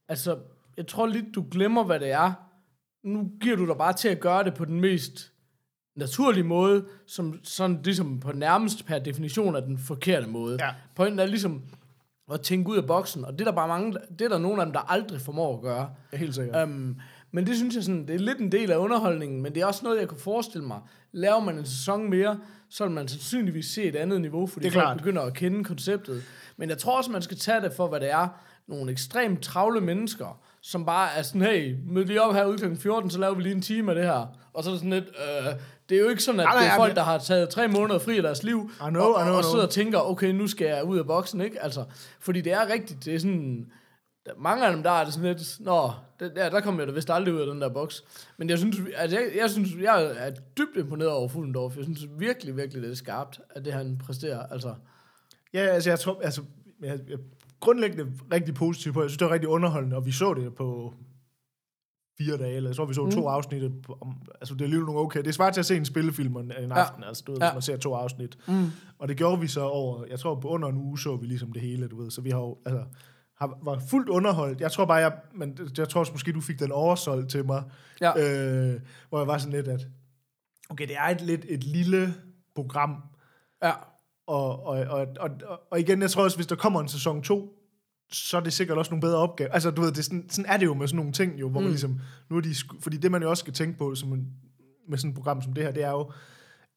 Altså, 0.09 0.37
jeg 0.77 0.87
tror 0.87 1.05
lidt, 1.07 1.25
du 1.35 1.45
glemmer, 1.51 1.83
hvad 1.83 1.99
det 1.99 2.11
er. 2.11 2.33
Nu 3.03 3.31
giver 3.41 3.55
du 3.55 3.67
dig 3.67 3.77
bare 3.77 3.93
til 3.93 4.07
at 4.09 4.19
gøre 4.19 4.43
det 4.43 4.53
på 4.53 4.65
den 4.65 4.81
mest 4.81 5.31
naturlige 5.95 6.43
måde, 6.43 6.85
som 7.07 7.39
sådan 7.43 7.79
ligesom 7.83 8.19
på 8.19 8.31
nærmest 8.31 8.85
per 8.85 8.99
definition 8.99 9.55
er 9.55 9.59
den 9.59 9.77
forkerte 9.77 10.27
måde. 10.27 10.57
Ja. 10.65 10.69
Pointen 10.95 11.19
er 11.19 11.25
ligesom 11.25 11.61
at 12.33 12.41
tænke 12.41 12.69
ud 12.69 12.77
af 12.77 12.87
boksen, 12.87 13.25
og 13.25 13.33
det 13.33 13.41
er 13.41 13.45
der 13.45 13.51
bare 13.55 13.67
mange, 13.67 13.97
det 14.19 14.21
er 14.21 14.29
der 14.29 14.37
nogle 14.37 14.61
af 14.61 14.65
dem, 14.65 14.73
der 14.73 14.91
aldrig 14.91 15.21
formår 15.21 15.55
at 15.55 15.61
gøre. 15.61 15.89
er 16.11 16.17
helt 16.17 16.35
sikker. 16.35 16.63
Um, 16.63 16.97
men 17.33 17.47
det 17.47 17.55
synes 17.57 17.75
jeg 17.75 17.83
sådan, 17.83 18.07
det 18.07 18.15
er 18.15 18.19
lidt 18.19 18.37
en 18.37 18.51
del 18.51 18.71
af 18.71 18.77
underholdningen, 18.77 19.41
men 19.41 19.55
det 19.55 19.61
er 19.61 19.65
også 19.65 19.79
noget, 19.83 19.99
jeg 19.99 20.07
kunne 20.07 20.19
forestille 20.19 20.67
mig. 20.67 20.79
Laver 21.11 21.39
man 21.39 21.57
en 21.57 21.65
sæson 21.65 22.09
mere, 22.09 22.39
så 22.69 22.83
vil 22.83 22.93
man 22.93 23.07
sandsynligvis 23.07 23.65
se 23.65 23.83
et 23.83 23.95
andet 23.95 24.21
niveau, 24.21 24.47
fordi 24.47 24.63
Det 24.65 24.69
er 24.69 24.73
folk 24.73 24.85
klart. 24.85 24.97
begynder 24.97 25.21
at 25.21 25.33
kende 25.33 25.63
konceptet. 25.63 26.23
Men 26.57 26.69
jeg 26.69 26.77
tror 26.77 26.97
også, 26.97 27.11
man 27.11 27.21
skal 27.21 27.37
tage 27.37 27.61
det 27.61 27.73
for, 27.73 27.87
hvad 27.87 27.99
det 27.99 28.11
er. 28.11 28.27
Nogle 28.67 28.91
ekstremt 28.91 29.41
travle 29.41 29.81
mennesker, 29.81 30.39
som 30.61 30.85
bare 30.85 31.09
er 31.17 31.21
sådan, 31.21 31.41
hey, 31.41 31.75
mød 31.87 32.05
lige 32.05 32.21
op 32.21 32.33
herude 32.35 32.57
kl. 32.57 32.75
14, 32.75 33.09
så 33.09 33.19
laver 33.19 33.35
vi 33.35 33.41
lige 33.43 33.55
en 33.55 33.61
time 33.61 33.91
af 33.91 33.95
det 33.95 34.05
her. 34.05 34.27
Og 34.53 34.63
så 34.63 34.69
er 34.69 34.73
det 34.73 34.79
sådan 34.79 34.89
lidt, 34.89 35.05
øh, 35.05 35.53
det 35.89 35.97
er 35.97 36.01
jo 36.01 36.09
ikke 36.09 36.23
sådan, 36.23 36.39
at 36.39 36.43
Nej, 36.45 36.53
nej, 36.55 36.63
det 36.63 36.71
er 36.71 36.75
folk, 36.75 36.95
der 36.95 37.03
har 37.03 37.17
taget 37.17 37.49
tre 37.49 37.67
måneder 37.67 37.99
fri 37.99 38.17
af 38.17 38.23
deres 38.23 38.43
liv, 38.43 38.71
I 38.87 38.89
know, 38.89 39.01
og, 39.03 39.09
I 39.09 39.13
og, 39.13 39.21
know, 39.21 39.35
og 39.35 39.41
know. 39.41 39.51
sidder 39.51 39.65
og 39.65 39.69
tænker, 39.69 39.99
okay, 39.99 40.31
nu 40.31 40.47
skal 40.47 40.67
jeg 40.67 40.83
ud 40.83 40.97
af 40.97 41.05
boksen, 41.05 41.41
ikke? 41.41 41.63
Altså, 41.63 41.83
fordi 42.19 42.41
det 42.41 42.53
er 42.53 42.69
rigtigt, 42.73 43.05
det 43.05 43.15
er 43.15 43.19
sådan, 43.19 43.65
der, 44.25 44.31
mange 44.37 44.65
af 44.67 44.73
dem, 44.73 44.83
der 44.83 44.91
er 44.91 45.03
det 45.05 45.13
sådan 45.13 45.29
lidt, 45.29 45.59
nå, 45.59 45.91
det, 46.19 46.31
ja, 46.35 46.49
der 46.49 46.61
kommer 46.61 46.81
jeg 46.81 46.87
da 46.87 46.93
vist 46.93 47.09
aldrig 47.09 47.33
ud 47.33 47.39
af 47.39 47.47
den 47.47 47.61
der 47.61 47.69
boks. 47.69 48.03
Men 48.37 48.49
jeg 48.49 48.57
synes, 48.57 48.77
altså, 48.95 49.17
jeg, 49.19 49.31
jeg 49.37 49.49
synes, 49.49 49.69
jeg 49.81 50.03
er 50.17 50.31
dybt 50.57 50.77
imponeret 50.77 51.11
over 51.11 51.27
Fuglendorf. 51.27 51.75
Jeg 51.77 51.83
synes 51.83 52.05
virkelig, 52.17 52.57
virkelig, 52.57 52.83
det 52.83 52.91
er 52.91 52.95
skarpt, 52.95 53.39
at 53.49 53.65
det 53.65 53.73
han 53.73 53.97
præsterer. 53.97 54.43
Altså, 54.47 54.75
Ja, 55.53 55.59
altså, 55.59 55.89
jeg 55.89 55.99
tror, 55.99 56.21
altså, 56.23 56.41
jeg, 56.81 56.99
jeg, 57.09 57.17
grundlæggende 57.59 58.11
rigtig 58.33 58.53
positiv 58.55 58.93
på. 58.93 59.01
Jeg 59.01 59.09
synes, 59.09 59.17
det 59.17 59.27
var 59.27 59.33
rigtig 59.33 59.49
underholdende, 59.49 59.95
og 59.95 60.05
vi 60.05 60.11
så 60.11 60.33
det 60.33 60.55
på 60.55 60.93
fire 62.17 62.37
dage, 62.37 62.55
eller 62.55 62.69
jeg 62.69 62.75
tror, 62.75 62.85
vi 62.85 62.93
så 62.93 63.05
mm. 63.05 63.11
to 63.11 63.27
afsnit. 63.27 63.63
Om, 64.01 64.15
altså, 64.41 64.53
det 64.53 64.61
er 64.61 64.65
alligevel 64.65 64.85
nogle 64.85 65.01
okay. 65.01 65.19
Det 65.19 65.27
er 65.27 65.31
svært 65.31 65.53
til 65.53 65.59
at 65.59 65.65
se 65.65 65.77
en 65.77 65.85
spillefilm 65.85 66.35
en, 66.37 66.51
en 66.59 66.71
aften, 66.71 67.03
altså, 67.03 67.23
du 67.27 67.31
ved, 67.31 67.39
Ja. 67.41 67.47
hvis 67.47 67.55
man 67.55 67.61
ser 67.61 67.77
to 67.77 67.93
afsnit. 67.93 68.37
mm. 68.47 68.65
Og 68.99 69.07
det 69.07 69.17
gjorde 69.17 69.41
vi 69.41 69.47
så 69.47 69.61
over, 69.61 70.05
jeg 70.09 70.19
tror 70.19 70.35
på 70.39 70.47
under 70.47 70.67
en 70.69 70.77
uge 70.77 70.99
så 70.99 71.15
vi 71.15 71.25
ligesom 71.27 71.51
det 71.53 71.61
hele, 71.61 71.87
du 71.87 72.01
ved. 72.01 72.11
Så 72.11 72.21
vi 72.21 72.29
har 72.29 72.39
jo, 72.39 72.57
altså, 72.65 72.83
har, 73.43 73.59
var 73.63 73.81
fuldt 73.89 74.09
underholdt. 74.09 74.61
Jeg 74.61 74.71
tror 74.71 74.85
bare, 74.85 74.97
jeg, 74.97 75.13
men 75.35 75.57
jeg 75.77 75.89
tror 75.89 75.99
også 75.99 76.11
måske, 76.11 76.31
du 76.31 76.41
fik 76.41 76.59
den 76.59 76.71
oversolgt 76.71 77.29
til 77.29 77.45
mig. 77.45 77.63
Ja. 78.01 78.09
Øh, 78.09 78.81
hvor 79.09 79.19
jeg 79.19 79.27
var 79.27 79.37
sådan 79.37 79.53
lidt, 79.53 79.67
at 79.67 79.87
okay, 80.69 80.87
det 80.87 80.95
er 80.95 81.03
et 81.03 81.21
lidt 81.21 81.45
et 81.49 81.63
lille 81.63 82.13
program, 82.55 82.95
ja, 83.63 83.71
og, 84.27 84.65
og, 84.65 84.77
og, 84.89 85.07
og, 85.19 85.29
og, 85.71 85.79
igen, 85.79 86.01
jeg 86.01 86.11
tror 86.11 86.23
også, 86.23 86.37
hvis 86.37 86.47
der 86.47 86.55
kommer 86.55 86.81
en 86.81 86.87
sæson 86.87 87.23
2, 87.23 87.59
så 88.11 88.37
er 88.37 88.41
det 88.41 88.53
sikkert 88.53 88.77
også 88.77 88.91
nogle 88.91 89.01
bedre 89.01 89.17
opgaver. 89.17 89.51
Altså, 89.51 89.71
du 89.71 89.81
ved, 89.81 89.91
det 89.91 89.99
er 89.99 90.03
sådan, 90.03 90.29
sådan 90.29 90.51
er 90.51 90.57
det 90.57 90.65
jo 90.65 90.73
med 90.73 90.87
sådan 90.87 90.97
nogle 90.97 91.11
ting, 91.11 91.39
jo, 91.39 91.49
hvor 91.49 91.59
mm. 91.59 91.63
man 91.63 91.71
ligesom, 91.71 91.99
nu 92.29 92.37
er 92.37 92.41
de, 92.41 92.55
fordi 92.79 92.97
det, 92.97 93.11
man 93.11 93.21
jo 93.21 93.29
også 93.29 93.41
skal 93.41 93.53
tænke 93.53 93.77
på 93.77 93.95
som 93.95 94.13
en, 94.13 94.27
med 94.89 94.97
sådan 94.97 95.09
et 95.09 95.15
program 95.15 95.41
som 95.41 95.53
det 95.53 95.63
her, 95.63 95.71
det 95.71 95.83
er 95.83 95.91
jo, 95.91 96.11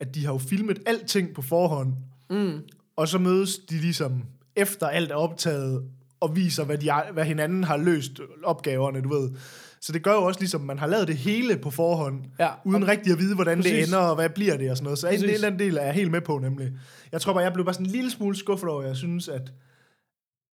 at 0.01 0.15
de 0.15 0.25
har 0.25 0.33
jo 0.33 0.39
filmet 0.39 0.79
alting 0.87 1.35
på 1.35 1.43
forhånd, 1.43 1.93
mm. 2.31 2.63
og 2.97 3.09
så 3.09 3.19
mødes 3.19 3.59
de 3.59 3.75
ligesom, 3.75 4.25
efter 4.57 4.87
alt 4.87 5.11
er 5.11 5.15
optaget, 5.15 5.91
og 6.21 6.37
viser, 6.37 6.65
hvad, 6.65 6.79
de, 6.79 6.91
hvad 7.13 7.25
hinanden 7.25 7.65
har 7.65 7.77
løst 7.77 8.21
opgaverne, 8.45 9.01
du 9.03 9.09
ved. 9.09 9.31
Så 9.81 9.93
det 9.93 10.03
gør 10.03 10.13
jo 10.13 10.25
også 10.25 10.41
ligesom, 10.41 10.61
man 10.61 10.79
har 10.79 10.87
lavet 10.87 11.09
det 11.09 11.17
hele 11.17 11.57
på 11.57 11.71
forhånd, 11.71 12.25
Ja. 12.39 12.49
uden 12.65 12.89
rigtig 12.89 13.13
at 13.13 13.19
vide, 13.19 13.35
hvordan 13.35 13.59
Præcis. 13.59 13.73
det 13.73 13.87
ender, 13.87 13.99
og 13.99 14.15
hvad 14.15 14.31
bliver 14.31 14.57
det, 14.57 14.71
og 14.71 14.77
sådan 14.77 14.85
noget. 14.85 14.99
Så 14.99 15.07
en 15.09 15.13
Præcis. 15.15 15.31
del 15.31 15.45
af 15.45 15.51
den 15.51 15.61
del 15.61 15.77
er 15.77 15.83
jeg 15.83 15.95
helt 15.95 16.11
med 16.11 16.21
på, 16.21 16.39
nemlig. 16.39 16.73
Jeg 17.13 17.21
tror 17.21 17.33
bare, 17.33 17.43
jeg 17.43 17.53
blev 17.53 17.65
bare 17.65 17.75
sådan 17.75 17.87
en 17.87 17.93
lille 17.93 18.11
smule 18.11 18.37
skuffet 18.37 18.69
over, 18.69 18.83
jeg 18.83 18.97
synes, 18.97 19.29
at, 19.29 19.53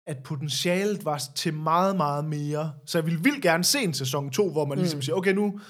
at 0.06 0.16
potentialet 0.24 1.04
var 1.04 1.22
til 1.34 1.54
meget, 1.54 1.96
meget 1.96 2.24
mere. 2.24 2.72
Så 2.86 2.98
jeg 2.98 3.06
ville 3.06 3.20
vildt 3.22 3.42
gerne 3.42 3.64
se 3.64 3.78
en 3.78 3.94
sæson 3.94 4.30
2, 4.30 4.50
hvor 4.50 4.64
man 4.64 4.78
mm. 4.78 4.82
ligesom 4.82 5.02
siger, 5.02 5.16
okay, 5.16 5.32
nu, 5.34 5.60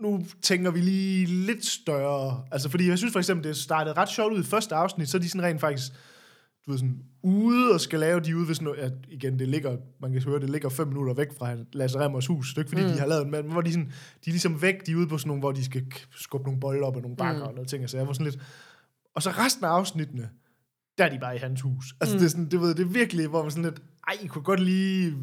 nu 0.00 0.24
tænker 0.42 0.70
vi 0.70 0.80
lige 0.80 1.26
lidt 1.26 1.66
større. 1.66 2.44
Altså, 2.52 2.68
fordi 2.68 2.88
jeg 2.88 2.98
synes 2.98 3.12
for 3.12 3.20
eksempel, 3.20 3.48
det 3.48 3.56
startede 3.56 3.94
ret 3.96 4.08
sjovt 4.08 4.32
ud 4.32 4.40
i 4.40 4.46
første 4.46 4.74
afsnit, 4.74 5.08
så 5.08 5.16
er 5.16 5.20
de 5.20 5.28
sådan 5.30 5.46
rent 5.46 5.60
faktisk 5.60 5.92
du 6.66 6.70
ved, 6.70 6.78
sådan, 6.78 7.02
ude 7.22 7.74
og 7.74 7.80
skal 7.80 8.00
lave 8.00 8.20
de 8.20 8.36
ude 8.36 8.54
sådan 8.54 8.64
noget, 8.64 8.78
at 8.78 8.92
igen, 9.08 9.38
det 9.38 9.48
ligger, 9.48 9.76
man 10.00 10.12
kan 10.12 10.22
høre, 10.22 10.40
det 10.40 10.50
ligger 10.50 10.68
fem 10.68 10.88
minutter 10.88 11.14
væk 11.14 11.38
fra 11.38 11.56
Lasse 11.72 11.98
Remmers 11.98 12.26
hus. 12.26 12.48
Det 12.48 12.56
er 12.56 12.60
ikke, 12.62 12.70
fordi 12.70 12.82
mm. 12.82 12.92
de 12.92 12.98
har 12.98 13.06
lavet 13.06 13.28
men 13.28 13.52
hvor 13.52 13.60
de, 13.60 13.72
sådan, 13.72 13.92
de 14.24 14.30
er 14.30 14.32
ligesom 14.32 14.62
væk, 14.62 14.86
de 14.86 14.92
er 14.92 14.96
ude 14.96 15.06
på 15.06 15.18
sådan 15.18 15.28
nogle, 15.28 15.40
hvor 15.40 15.52
de 15.52 15.64
skal 15.64 15.86
skubbe 16.10 16.44
nogle 16.44 16.60
bolde 16.60 16.82
op 16.82 16.96
og 16.96 17.02
nogle 17.02 17.16
bakker 17.16 17.42
mm. 17.42 17.48
og 17.48 17.54
noget 17.54 17.68
ting, 17.68 17.90
så 17.90 17.96
jeg 17.96 18.06
var 18.06 18.12
sådan 18.12 18.24
lidt, 18.24 18.42
og 19.14 19.22
så 19.22 19.30
resten 19.30 19.64
af 19.64 19.68
afsnittene, 19.68 20.30
der 20.98 21.04
er 21.04 21.10
de 21.10 21.18
bare 21.18 21.36
i 21.36 21.38
hans 21.38 21.60
hus. 21.60 21.94
Altså, 22.00 22.16
mm. 22.16 22.18
det, 22.18 22.26
er 22.26 22.30
sådan, 22.30 22.50
det, 22.50 22.60
ved, 22.60 22.74
det 22.74 22.82
er 22.82 22.88
virkelig, 22.88 23.28
hvor 23.28 23.42
man 23.42 23.50
sådan 23.50 23.64
lidt, 23.64 23.82
ej, 24.08 24.14
I 24.22 24.26
kunne 24.26 24.44
godt 24.44 24.60
lige 24.60 25.16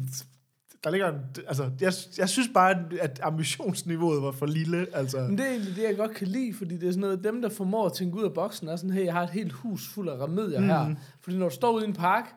der 0.84 0.90
ligger 0.90 1.08
en, 1.08 1.20
altså, 1.48 1.70
jeg, 1.80 1.92
jeg 2.18 2.28
synes 2.28 2.48
bare, 2.54 2.84
at 3.00 3.20
ambitionsniveauet 3.22 4.22
var 4.22 4.32
for 4.32 4.46
lille. 4.46 4.86
Altså. 4.92 5.20
Men 5.20 5.38
det 5.38 5.46
er 5.46 5.50
egentlig 5.50 5.76
det, 5.76 5.82
jeg 5.82 5.96
godt 5.96 6.14
kan 6.14 6.26
lide, 6.26 6.54
fordi 6.54 6.76
det 6.76 6.86
er 6.86 6.90
sådan 6.90 7.00
noget, 7.00 7.24
dem, 7.24 7.42
der 7.42 7.48
formår 7.48 7.86
at 7.86 7.92
tænke 7.92 8.16
ud 8.16 8.24
af 8.24 8.34
boksen, 8.34 8.68
er 8.68 8.76
sådan, 8.76 8.90
hey, 8.90 9.04
jeg 9.04 9.12
har 9.12 9.22
et 9.22 9.30
helt 9.30 9.52
hus 9.52 9.88
fuld 9.88 10.08
af 10.08 10.16
remedier 10.16 10.60
mm. 10.60 10.66
her. 10.66 10.94
Fordi 11.20 11.36
når 11.36 11.48
du 11.48 11.54
står 11.54 11.72
ude 11.72 11.84
i 11.84 11.88
en 11.88 11.94
park, 11.94 12.34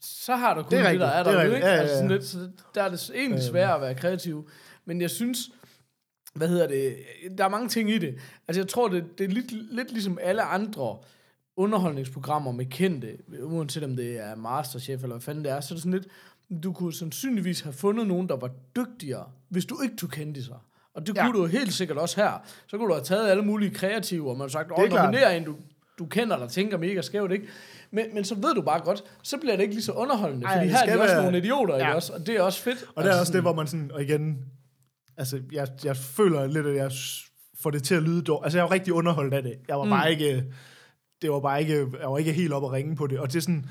så 0.00 0.36
har 0.36 0.54
du 0.54 0.62
kun 0.62 0.78
det, 0.78 0.90
det 0.90 1.00
der 1.00 1.06
er 1.06 1.22
der, 1.22 1.30
er 1.30 1.44
ikke? 1.44 1.56
Ja, 1.56 1.66
ja, 1.66 1.74
ja. 1.74 1.80
Altså 1.80 1.94
sådan 1.94 2.10
lidt, 2.10 2.24
så 2.24 2.48
der 2.74 2.82
er 2.82 2.88
det 2.88 3.10
egentlig 3.14 3.42
svært 3.42 3.74
at 3.74 3.80
være 3.80 3.94
kreativ. 3.94 4.48
Men 4.84 5.00
jeg 5.00 5.10
synes, 5.10 5.50
hvad 6.34 6.48
hedder 6.48 6.66
det, 6.66 6.96
der 7.38 7.44
er 7.44 7.48
mange 7.48 7.68
ting 7.68 7.90
i 7.90 7.98
det. 7.98 8.14
Altså 8.48 8.60
jeg 8.60 8.68
tror, 8.68 8.88
det, 8.88 9.18
det 9.18 9.24
er 9.24 9.28
lidt, 9.28 9.74
lidt 9.74 9.92
ligesom 9.92 10.18
alle 10.22 10.42
andre 10.42 10.96
underholdningsprogrammer 11.56 12.52
med 12.52 12.66
kendte, 12.66 13.18
uanset 13.42 13.84
om 13.84 13.96
det 13.96 14.18
er 14.18 14.34
Masterchef 14.34 15.02
eller 15.02 15.14
hvad 15.14 15.20
fanden 15.20 15.44
det 15.44 15.52
er, 15.52 15.60
så 15.60 15.74
er 15.74 15.76
det 15.76 15.82
sådan 15.82 15.92
lidt, 15.92 16.06
du 16.62 16.72
kunne 16.72 16.92
sandsynligvis 16.92 17.60
have 17.60 17.72
fundet 17.72 18.06
nogen, 18.06 18.28
der 18.28 18.36
var 18.36 18.50
dygtigere, 18.76 19.24
hvis 19.48 19.64
du 19.64 19.82
ikke 19.82 19.96
tog 19.96 20.10
sig. 20.12 20.56
Og 20.94 21.06
det 21.06 21.16
ja. 21.16 21.24
kunne 21.24 21.40
du 21.40 21.46
helt 21.46 21.72
sikkert 21.72 21.98
også 21.98 22.20
her. 22.20 22.32
Så 22.66 22.76
kunne 22.76 22.88
du 22.88 22.92
have 22.92 23.04
taget 23.04 23.30
alle 23.30 23.42
mulige 23.42 23.70
kreative, 23.74 24.30
og 24.30 24.36
man 24.36 24.44
har 24.44 24.48
sagt, 24.48 24.70
åh, 24.78 24.88
nominerer 24.88 25.30
en, 25.30 25.44
du, 25.44 25.56
du 25.98 26.06
kender, 26.06 26.38
der 26.38 26.48
tænker 26.48 26.78
mega 26.78 27.02
skævt, 27.02 27.32
ikke? 27.32 27.46
Men, 27.90 28.06
men 28.14 28.24
så 28.24 28.34
ved 28.34 28.54
du 28.54 28.62
bare 28.62 28.80
godt, 28.80 29.04
så 29.22 29.38
bliver 29.38 29.56
det 29.56 29.62
ikke 29.62 29.74
lige 29.74 29.84
så 29.84 29.92
underholdende, 29.92 30.46
Ej, 30.46 30.58
fordi 30.58 30.68
her 30.68 30.78
er 30.78 30.86
de 30.86 30.92
være... 30.92 31.00
også 31.00 31.22
nogle 31.22 31.38
idioter, 31.38 31.76
ja. 31.76 31.94
også? 31.94 32.12
Og 32.12 32.26
det 32.26 32.36
er 32.36 32.42
også 32.42 32.62
fedt. 32.62 32.84
Og 32.94 33.04
det 33.04 33.10
er 33.10 33.12
altså 33.12 33.20
også 33.20 33.32
det, 33.32 33.42
hvor 33.42 33.54
man 33.54 33.66
sådan, 33.66 33.90
og 33.92 34.02
igen, 34.02 34.38
altså, 35.16 35.40
jeg, 35.52 35.68
jeg 35.84 35.96
føler 35.96 36.46
lidt, 36.46 36.66
at 36.66 36.76
jeg 36.76 36.92
får 37.62 37.70
det 37.70 37.82
til 37.82 37.94
at 37.94 38.02
lyde 38.02 38.22
dårligt. 38.22 38.44
Altså, 38.44 38.58
jeg 38.58 38.64
var 38.64 38.70
rigtig 38.70 38.92
underholdt 38.92 39.34
af 39.34 39.42
det. 39.42 39.54
Jeg 39.68 39.76
var 39.76 39.84
mm. 39.84 39.90
bare 39.90 40.10
ikke, 40.10 40.44
det 41.22 41.30
var 41.30 41.40
bare 41.40 41.60
ikke, 41.60 41.86
jeg 42.00 42.10
var 42.10 42.18
ikke 42.18 42.32
helt 42.32 42.52
op 42.52 42.64
at 42.64 42.72
ringe 42.72 42.96
på 42.96 43.06
det. 43.06 43.18
Og 43.18 43.28
det 43.28 43.36
er 43.36 43.40
sådan, 43.40 43.66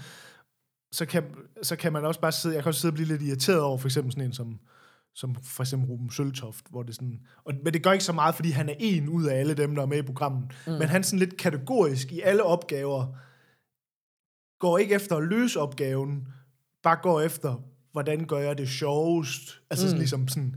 så 0.96 1.06
kan, 1.06 1.24
så 1.64 1.76
kan 1.76 1.94
man 1.94 2.06
også 2.06 2.20
bare 2.20 2.32
sidde, 2.32 2.56
jeg 2.56 2.64
kan 2.64 2.70
også 2.70 2.82
sidde 2.82 2.92
og 2.92 2.96
blive 2.96 3.08
lidt 3.08 3.22
irriteret 3.22 3.62
over 3.62 3.78
for 3.78 3.88
eksempel 3.88 4.12
sådan 4.12 4.26
en 4.26 4.34
som, 4.34 4.60
som 5.16 5.36
for 5.44 5.64
eksempel 5.64 5.90
Ruben 5.90 6.10
Søltoft, 6.10 6.66
hvor 6.70 6.84
det 6.84 6.96
sådan, 6.96 7.20
og, 7.46 7.54
men 7.64 7.74
det 7.74 7.84
gør 7.84 7.92
ikke 7.92 8.04
så 8.04 8.14
meget, 8.14 8.36
fordi 8.36 8.50
han 8.50 8.70
er 8.70 8.74
en 8.80 9.10
ud 9.10 9.26
af 9.26 9.40
alle 9.40 9.54
dem, 9.54 9.76
der 9.76 9.82
er 9.82 9.86
med 9.86 9.98
i 9.98 10.02
programmet, 10.02 10.52
mm. 10.68 10.74
men 10.74 10.88
han 10.88 11.02
er 11.02 11.06
sådan 11.06 11.20
lidt 11.20 11.38
kategorisk 11.38 12.12
i 12.12 12.22
alle 12.22 12.44
opgaver, 12.44 13.06
går 14.60 14.78
ikke 14.78 14.96
efter 14.96 15.16
at 15.16 15.24
løse 15.24 15.60
opgaven, 15.60 16.28
bare 16.84 16.98
går 17.02 17.22
efter, 17.22 17.64
hvordan 17.92 18.26
gør 18.26 18.40
jeg 18.40 18.58
det 18.58 18.70
sjovest, 18.70 19.62
altså 19.70 19.86
mm. 19.86 19.90
sådan 19.90 20.00
ligesom 20.00 20.28
sådan, 20.28 20.56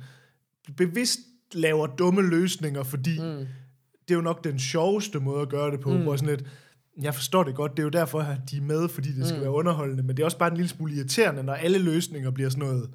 bevidst 0.77 1.19
laver 1.53 1.87
dumme 1.87 2.23
løsninger, 2.23 2.83
fordi 2.83 3.21
mm. 3.21 3.47
det 4.03 4.11
er 4.11 4.15
jo 4.15 4.21
nok 4.21 4.45
den 4.45 4.59
sjoveste 4.59 5.21
måde 5.21 5.43
at 5.43 5.49
gøre 5.49 5.71
det 5.71 5.81
på, 5.81 5.91
mm. 5.91 6.03
hvor 6.03 6.17
sådan 6.17 6.37
lidt, 6.37 6.49
jeg 7.03 7.15
forstår 7.15 7.43
det 7.45 7.55
godt, 7.55 7.73
det 7.73 7.79
er 7.79 7.85
jo 7.85 7.89
derfor, 7.89 8.21
at 8.21 8.51
de 8.51 8.57
er 8.57 8.63
med, 8.63 8.89
fordi 8.89 9.13
det 9.13 9.27
skal 9.27 9.37
mm. 9.37 9.43
være 9.43 9.53
underholdende, 9.53 10.03
men 10.03 10.17
det 10.17 10.23
er 10.23 10.25
også 10.25 10.39
bare 10.39 10.51
en 10.51 10.57
lille 10.57 10.69
smule 10.69 10.95
irriterende, 10.95 11.43
når 11.43 11.53
alle 11.53 11.79
løsninger 11.79 12.31
bliver 12.31 12.51
sådan 12.51 12.65
noget, 12.65 12.91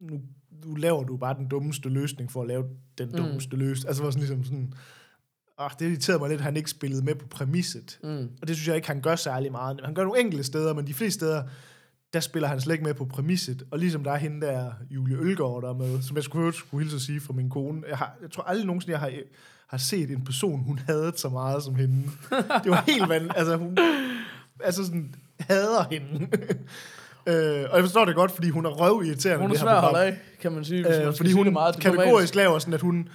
nu, 0.00 0.20
nu 0.64 0.74
laver 0.74 1.04
du 1.04 1.16
bare 1.16 1.34
den 1.34 1.48
dummeste 1.48 1.88
løsning 1.88 2.32
for 2.32 2.42
at 2.42 2.48
lave 2.48 2.64
den 2.98 3.08
mm. 3.08 3.16
dummeste 3.16 3.56
løsning. 3.56 3.88
Altså 3.88 4.02
var 4.02 4.10
sådan 4.10 4.20
ligesom 4.20 4.44
sådan, 4.44 4.72
åh, 5.60 5.70
det 5.78 5.88
irriterede 5.88 6.18
mig 6.18 6.28
lidt, 6.28 6.40
at 6.40 6.44
han 6.44 6.56
ikke 6.56 6.70
spillede 6.70 7.04
med 7.04 7.14
på 7.14 7.26
præmisset. 7.26 7.98
Mm. 8.02 8.30
Og 8.42 8.48
det 8.48 8.56
synes 8.56 8.68
jeg 8.68 8.76
ikke, 8.76 8.88
han 8.88 9.00
gør 9.00 9.16
særlig 9.16 9.52
meget. 9.52 9.80
Han 9.84 9.94
gør 9.94 10.04
nogle 10.04 10.20
enkelte 10.20 10.44
steder, 10.44 10.74
men 10.74 10.86
de 10.86 10.94
fleste 10.94 11.18
steder, 11.18 11.42
der 12.12 12.20
spiller 12.20 12.48
han 12.48 12.60
slet 12.60 12.74
ikke 12.74 12.84
med 12.84 12.94
på 12.94 13.04
præmisset. 13.04 13.66
Og 13.70 13.78
ligesom 13.78 14.04
der 14.04 14.12
er 14.12 14.16
hende 14.16 14.46
der, 14.46 14.72
Julie 14.90 15.16
Ølgaard, 15.16 15.62
der 15.62 15.68
er 15.68 15.74
med, 15.74 16.02
som 16.02 16.16
jeg 16.16 16.24
skulle, 16.24 16.52
skulle 16.52 16.84
hilse 16.84 16.96
at 16.96 17.02
sige 17.02 17.20
fra 17.20 17.32
min 17.32 17.50
kone. 17.50 17.82
Jeg, 17.88 17.98
har, 17.98 18.16
jeg 18.22 18.30
tror 18.30 18.42
aldrig 18.42 18.66
nogensinde, 18.66 18.92
jeg 18.92 19.00
har 19.00 19.12
har 19.72 19.78
set 19.78 20.10
en 20.10 20.24
person, 20.24 20.60
hun 20.60 20.78
havde 20.78 21.12
så 21.16 21.28
meget 21.28 21.62
som 21.62 21.74
hende. 21.74 22.02
Det 22.64 22.70
var 22.70 22.84
helt 22.86 23.08
vand. 23.08 23.30
Altså, 23.36 23.56
hun 23.56 23.78
altså 24.60 24.84
sådan, 24.84 25.14
hader 25.40 25.84
hende. 25.90 26.28
øh, 27.30 27.70
og 27.70 27.76
jeg 27.76 27.84
forstår 27.84 28.04
det 28.04 28.14
godt, 28.14 28.30
fordi 28.30 28.48
hun 28.50 28.66
er 28.66 28.70
røvirriterende. 28.70 29.42
Hun 29.42 29.50
er 29.50 29.58
svær 29.58 29.70
at 29.70 29.80
holde 29.80 30.04
af, 30.04 30.18
kan 30.40 30.52
man 30.52 30.64
sige. 30.64 30.86
Hvis 30.86 30.96
øh, 30.96 31.04
man 31.04 31.14
fordi 31.16 31.32
hun 31.32 31.52
meget 31.52 31.80
kategorisk 31.80 32.34
laver 32.34 32.58
sådan, 32.58 32.74
at 32.74 32.80
hun 32.80 33.08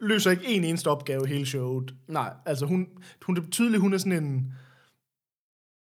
løser 0.00 0.30
ikke 0.30 0.46
en 0.46 0.64
eneste 0.64 0.88
opgave 0.88 1.26
hele 1.26 1.46
showet. 1.46 1.94
Nej. 2.08 2.32
Altså 2.46 2.66
hun, 2.66 2.86
hun 3.22 3.36
er 3.36 3.42
tydeligt, 3.50 3.80
hun 3.80 3.94
er 3.94 3.98
sådan 3.98 4.24
en 4.24 4.52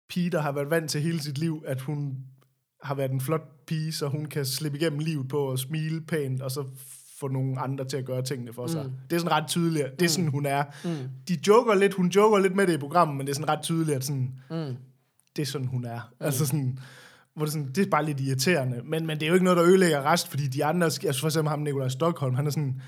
pige, 0.10 0.30
der 0.30 0.42
har 0.42 0.52
været 0.52 0.70
vant 0.70 0.92
til 0.92 1.02
hele 1.02 1.20
sit 1.20 1.38
liv, 1.38 1.64
at 1.68 1.82
hun 1.82 2.18
har 2.84 2.96
været 2.96 3.12
en 3.12 3.22
flot 3.22 3.66
pige, 3.68 3.94
så 3.94 4.08
hun 4.08 4.26
kan 4.26 4.46
slippe 4.46 4.78
igennem 4.78 5.00
livet 5.00 5.28
på 5.28 5.52
at 5.52 5.60
smile 5.60 6.02
pænt, 6.02 6.42
og 6.42 6.52
så 6.52 6.66
få 7.24 7.28
nogle 7.28 7.60
andre 7.60 7.86
til 7.86 7.98
at 7.98 8.06
gøre 8.06 8.22
tingene 8.22 8.54
for 8.54 8.68
sig. 8.68 8.84
Mm. 8.84 8.92
Det 9.10 9.16
er 9.16 9.20
sådan 9.20 9.32
ret 9.32 9.48
tydeligt. 9.48 10.00
Det 10.00 10.06
er 10.06 10.10
sådan, 10.10 10.28
hun 10.28 10.46
er. 10.46 10.64
Mm. 10.84 11.10
De 11.28 11.38
joker 11.48 11.76
lidt, 11.76 11.94
hun 11.94 12.08
joker 12.08 12.40
lidt 12.40 12.56
med 12.56 12.68
det 12.68 12.74
i 12.74 12.78
programmet, 12.78 13.18
men 13.18 13.28
det 13.28 13.32
er 13.32 13.36
sådan 13.36 13.50
ret 13.50 13.62
tydeligt, 13.62 13.96
at 13.96 14.04
sådan, 14.04 14.34
mm. 14.50 14.76
det 15.36 15.42
er 15.42 15.46
sådan, 15.46 15.68
hun 15.68 15.86
er. 15.86 16.12
Mm. 16.20 16.26
Altså 16.26 16.46
sådan, 16.46 16.80
hvor 17.36 17.46
det, 17.46 17.54
sådan, 17.54 17.68
det 17.68 17.86
er 17.86 17.90
bare 17.90 18.06
lidt 18.06 18.20
irriterende. 18.20 18.82
Men, 18.84 19.08
men 19.08 19.20
det 19.20 19.24
er 19.24 19.28
jo 19.28 19.34
ikke 19.34 19.44
noget, 19.44 19.58
der 19.58 19.66
ødelægger 19.66 20.12
rest, 20.12 20.28
fordi 20.28 20.48
de 20.48 20.66
andre, 20.66 20.86
altså 20.86 21.20
for 21.20 21.28
eksempel 21.28 21.50
ham 21.50 21.60
Nikolaj 21.60 21.90
Stockholm, 21.90 22.36
han 22.36 22.48
er 22.48 22.52
sådan, 22.52 22.82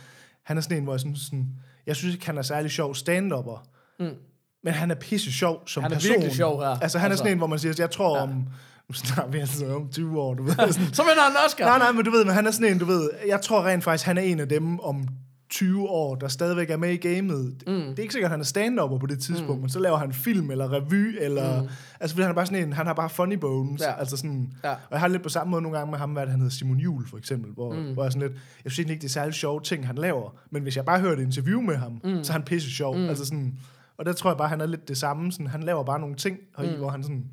han 0.43 0.57
er 0.57 0.61
sådan 0.61 0.77
en, 0.77 0.83
hvor 0.83 0.93
jeg 0.93 0.99
synes 0.99 1.19
sådan, 1.19 1.47
jeg 1.85 1.95
synes 1.95 2.13
ikke, 2.15 2.25
han 2.25 2.37
er 2.37 2.41
særlig 2.41 2.71
sjov 2.71 2.95
stand-upper. 2.95 3.67
Mm. 3.99 4.15
Men 4.63 4.73
han 4.73 4.91
er 4.91 4.95
pisse 4.95 5.33
sjov 5.33 5.67
som 5.67 5.83
person. 5.83 5.83
Han 5.83 5.91
er 5.91 5.95
person. 5.95 6.11
virkelig 6.11 6.35
sjov 6.35 6.61
her. 6.61 6.67
Altså, 6.67 6.99
han 6.99 7.11
altså. 7.11 7.23
er 7.23 7.25
sådan 7.25 7.31
en, 7.31 7.37
hvor 7.37 7.47
man 7.47 7.59
siger, 7.59 7.75
jeg 7.77 7.91
tror 7.91 8.17
ja. 8.17 8.23
om 8.23 8.47
nu 8.89 8.93
snakker 8.93 9.31
vi 9.31 9.39
altså 9.39 9.75
om 9.75 9.89
20 9.89 10.21
år, 10.21 10.33
du 10.33 10.43
ved. 10.43 10.55
Sådan. 10.55 10.93
så 10.99 11.03
vinder 11.03 11.23
han 11.23 11.35
Oscar. 11.45 11.65
Nej, 11.65 11.77
nej, 11.77 11.91
men 11.91 12.05
du 12.05 12.11
ved, 12.11 12.25
men 12.25 12.33
han 12.33 12.47
er 12.47 12.51
sådan 12.51 12.71
en, 12.71 12.79
du 12.79 12.85
ved, 12.85 13.09
jeg 13.27 13.41
tror 13.41 13.65
rent 13.65 13.83
faktisk, 13.83 14.05
han 14.05 14.17
er 14.17 14.21
en 14.21 14.39
af 14.39 14.49
dem 14.49 14.79
om 14.79 15.07
20 15.49 15.89
år, 15.89 16.15
der 16.15 16.27
stadigvæk 16.27 16.69
er 16.69 16.77
med 16.77 16.89
i 16.89 16.97
gamet. 16.97 17.63
Mm. 17.67 17.73
Det 17.73 17.99
er 17.99 18.01
ikke 18.01 18.11
sikkert, 18.11 18.29
at 18.29 18.31
han 18.31 18.39
er 18.39 18.45
stand 18.45 18.99
på 18.99 19.05
det 19.09 19.19
tidspunkt, 19.19 19.55
mm. 19.55 19.61
men 19.61 19.69
så 19.69 19.79
laver 19.79 19.97
han 19.97 20.13
film 20.13 20.51
eller 20.51 20.73
revy, 20.73 21.17
eller... 21.19 21.61
Mm. 21.61 21.67
Altså, 21.99 22.15
fordi 22.15 22.21
han 22.21 22.31
er 22.31 22.35
bare 22.35 22.45
sådan 22.45 22.67
en, 22.67 22.73
han 22.73 22.85
har 22.85 22.93
bare 22.93 23.09
funny 23.09 23.33
bones. 23.33 23.81
Ja. 23.81 23.99
Altså 23.99 24.17
sådan, 24.17 24.53
ja. 24.63 24.71
Og 24.71 24.91
jeg 24.91 24.99
har 24.99 25.07
lidt 25.07 25.23
på 25.23 25.29
samme 25.29 25.51
måde 25.51 25.61
nogle 25.61 25.77
gange 25.77 25.91
med 25.91 25.99
ham, 25.99 26.11
hvad 26.11 26.27
han 26.27 26.39
hedder 26.39 26.55
Simon 26.55 26.77
Jul 26.77 27.07
for 27.07 27.17
eksempel, 27.17 27.51
hvor, 27.51 27.73
mm. 27.73 27.93
hvor 27.93 28.03
jeg 28.03 28.11
sådan 28.11 28.27
lidt, 28.27 28.41
jeg 28.63 28.71
synes 28.71 28.89
ikke, 28.89 29.01
det 29.01 29.07
er 29.07 29.11
særlig 29.11 29.33
sjove 29.33 29.61
ting, 29.61 29.87
han 29.87 29.95
laver, 29.95 30.35
men 30.51 30.63
hvis 30.63 30.75
jeg 30.75 30.85
bare 30.85 30.99
hører 30.99 31.13
et 31.13 31.19
interview 31.19 31.61
med 31.61 31.75
ham, 31.75 32.01
mm. 32.03 32.23
så 32.23 32.31
er 32.31 32.33
han 32.33 32.43
pisse 32.43 32.71
sjov. 32.71 32.97
Mm. 32.97 33.09
Altså 33.09 33.25
sådan, 33.25 33.57
og 33.97 34.05
der 34.05 34.13
tror 34.13 34.29
jeg 34.29 34.37
bare, 34.37 34.49
han 34.49 34.61
er 34.61 34.65
lidt 34.65 34.87
det 34.87 34.97
samme. 34.97 35.31
Sådan, 35.31 35.47
han 35.47 35.63
laver 35.63 35.83
bare 35.83 35.99
nogle 35.99 36.15
ting, 36.15 36.37
mm. 36.57 36.65
hvor 36.77 36.89
han 36.89 37.03
sådan 37.03 37.25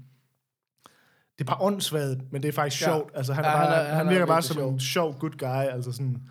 det 1.43 1.51
er 1.51 1.55
bare 1.55 1.67
åndssvagt, 1.67 2.33
men 2.33 2.43
det 2.43 2.49
er 2.49 2.53
faktisk 2.53 2.83
ja. 2.83 2.87
sjovt. 2.87 3.11
Altså, 3.15 3.33
han, 3.33 3.45
ja, 3.45 3.51
er 3.51 3.55
bare, 3.55 3.67
han, 3.67 3.79
er, 3.79 3.89
han, 3.89 3.97
han 3.97 4.09
virker 4.09 4.27
bare 4.27 4.43
som 4.43 4.57
sjov. 4.57 4.73
en 4.73 4.81
sjov 4.81 5.19
good 5.19 5.39
guy. 5.39 5.73
Altså 5.75 5.93
sådan, 5.93 6.23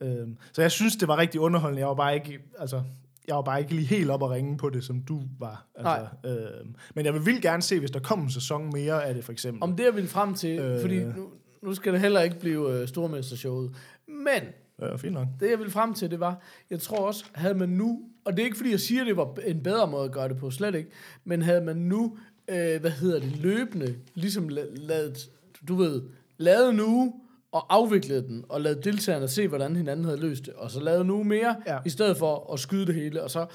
øh, 0.00 0.28
så 0.52 0.62
jeg 0.62 0.70
synes, 0.70 0.96
det 0.96 1.08
var 1.08 1.18
rigtig 1.18 1.40
underholdende. 1.40 1.80
Jeg 1.80 1.88
var 1.88 1.94
bare 1.94 2.14
ikke, 2.14 2.38
altså, 2.58 2.82
jeg 3.28 3.36
var 3.36 3.42
bare 3.42 3.60
ikke 3.60 3.74
lige 3.74 3.86
helt 3.86 4.10
op 4.10 4.22
at 4.22 4.30
ringe 4.30 4.56
på 4.56 4.70
det, 4.70 4.84
som 4.84 5.02
du 5.02 5.22
var. 5.38 5.66
Altså, 5.74 6.06
øh, 6.24 6.66
men 6.94 7.04
jeg 7.04 7.14
vil 7.14 7.26
vildt 7.26 7.42
gerne 7.42 7.62
se, 7.62 7.78
hvis 7.78 7.90
der 7.90 8.00
kommer 8.00 8.24
en 8.24 8.30
sæson 8.30 8.70
mere 8.72 9.04
af 9.04 9.14
det, 9.14 9.24
for 9.24 9.32
eksempel. 9.32 9.62
Om 9.62 9.76
det, 9.76 9.84
jeg 9.84 9.94
vil 9.94 10.08
frem 10.08 10.34
til, 10.34 10.58
øh, 10.58 10.80
fordi 10.80 11.04
nu, 11.04 11.28
nu 11.62 11.74
skal 11.74 11.92
det 11.92 12.00
heller 12.00 12.20
ikke 12.20 12.40
blive 12.40 12.82
uh, 12.82 12.88
stormestershowet. 12.88 13.74
Men 14.08 14.42
Ja, 14.80 14.96
fint 14.96 15.14
nok. 15.14 15.26
Det, 15.40 15.50
jeg 15.50 15.58
ville 15.58 15.70
frem 15.70 15.94
til, 15.94 16.10
det 16.10 16.20
var, 16.20 16.42
jeg 16.70 16.80
tror 16.80 17.06
også, 17.06 17.24
havde 17.34 17.54
man 17.54 17.68
nu, 17.68 18.00
og 18.24 18.32
det 18.32 18.40
er 18.40 18.44
ikke 18.44 18.56
fordi, 18.56 18.70
jeg 18.70 18.80
siger, 18.80 19.04
det 19.04 19.16
var 19.16 19.34
en 19.44 19.62
bedre 19.62 19.86
måde 19.90 20.04
at 20.04 20.12
gøre 20.12 20.28
det 20.28 20.36
på, 20.36 20.50
slet 20.50 20.74
ikke, 20.74 20.90
men 21.24 21.42
havde 21.42 21.60
man 21.60 21.76
nu 21.76 22.16
øh, 22.50 22.80
hvad 22.80 22.90
hedder 22.90 23.20
det, 23.20 23.36
løbende, 23.36 23.94
ligesom 24.14 24.48
lavet, 24.74 25.30
du 25.68 25.74
ved, 25.74 26.02
lavet 26.38 26.74
nu, 26.74 27.14
og 27.52 27.74
afviklet 27.74 28.28
den, 28.28 28.44
og 28.48 28.60
lavet 28.60 28.84
deltagerne 28.84 29.28
se, 29.28 29.48
hvordan 29.48 29.76
hinanden 29.76 30.04
havde 30.04 30.20
løst 30.20 30.46
det, 30.46 30.54
og 30.54 30.70
så 30.70 30.80
lavet 30.80 31.06
nu 31.06 31.22
mere, 31.22 31.56
ja. 31.66 31.78
i 31.86 31.90
stedet 31.90 32.16
for 32.16 32.52
at 32.52 32.60
skyde 32.60 32.86
det 32.86 32.94
hele, 32.94 33.22
og 33.22 33.30
så, 33.30 33.46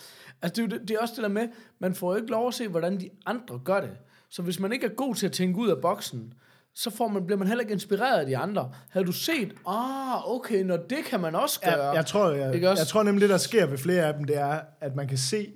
altså 0.41 0.61
det 0.61 0.73
er, 0.73 0.77
det 0.77 0.91
er 0.91 0.99
også 0.99 1.13
det 1.15 1.23
der 1.23 1.29
med, 1.29 1.47
man 1.79 1.95
får 1.95 2.15
ikke 2.15 2.29
lov 2.29 2.47
at 2.47 2.53
se, 2.53 2.67
hvordan 2.67 2.99
de 2.99 3.09
andre 3.25 3.59
gør 3.65 3.81
det. 3.81 3.91
Så 4.29 4.41
hvis 4.41 4.59
man 4.59 4.73
ikke 4.73 4.85
er 4.85 4.89
god 4.89 5.15
til 5.15 5.25
at 5.25 5.31
tænke 5.31 5.59
ud 5.59 5.69
af 5.69 5.81
boksen, 5.81 6.33
så 6.75 6.89
får 6.89 7.07
man, 7.07 7.25
bliver 7.25 7.39
man 7.39 7.47
heller 7.47 7.61
ikke 7.61 7.73
inspireret 7.73 8.19
af 8.19 8.25
de 8.25 8.37
andre. 8.37 8.71
Havde 8.89 9.05
du 9.05 9.11
set, 9.11 9.53
ah, 9.67 10.31
okay, 10.31 10.63
når 10.63 10.77
det 10.77 11.05
kan 11.05 11.19
man 11.19 11.35
også 11.35 11.61
gøre. 11.61 11.85
Ja, 11.85 11.91
jeg, 11.91 12.05
tror, 12.05 12.31
jeg, 12.31 12.53
jeg, 12.53 12.61
jeg 12.77 12.87
tror 12.87 13.03
nemlig, 13.03 13.21
det 13.21 13.29
der 13.29 13.37
sker 13.37 13.65
ved 13.65 13.77
flere 13.77 14.03
af 14.03 14.13
dem, 14.13 14.23
det 14.23 14.37
er, 14.37 14.59
at 14.81 14.95
man 14.95 15.07
kan 15.07 15.17
se, 15.17 15.53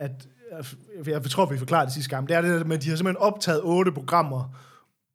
at 0.00 0.28
jeg 1.06 1.22
tror, 1.24 1.46
vi 1.46 1.58
forklarede 1.58 1.86
det 1.86 1.94
sidste 1.94 2.10
gang, 2.10 2.28
det 2.28 2.36
er 2.36 2.40
det 2.40 2.66
med, 2.66 2.76
at 2.76 2.82
de 2.82 2.88
har 2.88 2.96
simpelthen 2.96 3.22
optaget 3.22 3.60
otte 3.64 3.92
programmer, 3.92 4.56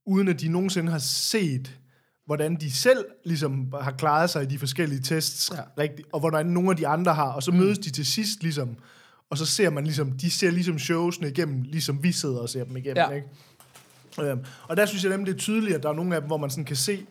uden 0.05 0.27
at 0.27 0.41
de 0.41 0.47
nogensinde 0.47 0.91
har 0.91 0.99
set, 0.99 1.79
hvordan 2.25 2.55
de 2.55 2.71
selv 2.71 3.05
ligesom 3.25 3.73
har 3.81 3.91
klaret 3.91 4.29
sig 4.29 4.43
i 4.43 4.45
de 4.45 4.59
forskellige 4.59 5.01
tests, 5.01 5.51
ja. 5.53 5.61
rigtigt, 5.77 6.07
og 6.13 6.19
hvordan 6.19 6.45
nogle 6.45 6.69
af 6.69 6.75
de 6.75 6.87
andre 6.87 7.13
har, 7.13 7.31
og 7.31 7.43
så 7.43 7.51
mm. 7.51 7.57
mødes 7.57 7.77
de 7.77 7.89
til 7.89 8.05
sidst 8.05 8.43
ligesom, 8.43 8.77
og 9.29 9.37
så 9.37 9.45
ser 9.45 9.69
man 9.69 9.83
ligesom, 9.83 10.11
de 10.11 10.31
ser 10.31 10.51
ligesom 10.51 10.79
showsene 10.79 11.29
igennem, 11.29 11.61
ligesom 11.61 12.03
vi 12.03 12.11
sidder 12.11 12.39
og 12.39 12.49
ser 12.49 12.63
dem 12.63 12.77
igennem, 12.77 13.03
ja. 13.09 13.09
ikke? 13.09 13.27
Øhm, 14.21 14.45
og 14.67 14.77
der 14.77 14.85
synes 14.85 15.03
jeg 15.03 15.11
nemlig, 15.11 15.27
det 15.27 15.33
er 15.33 15.39
tydeligt, 15.39 15.75
at 15.75 15.83
der 15.83 15.89
er 15.89 15.93
nogle 15.93 16.15
af 16.15 16.21
dem, 16.21 16.27
hvor 16.27 16.37
man 16.37 16.49
sådan 16.49 16.65
kan 16.65 16.75
se, 16.75 17.05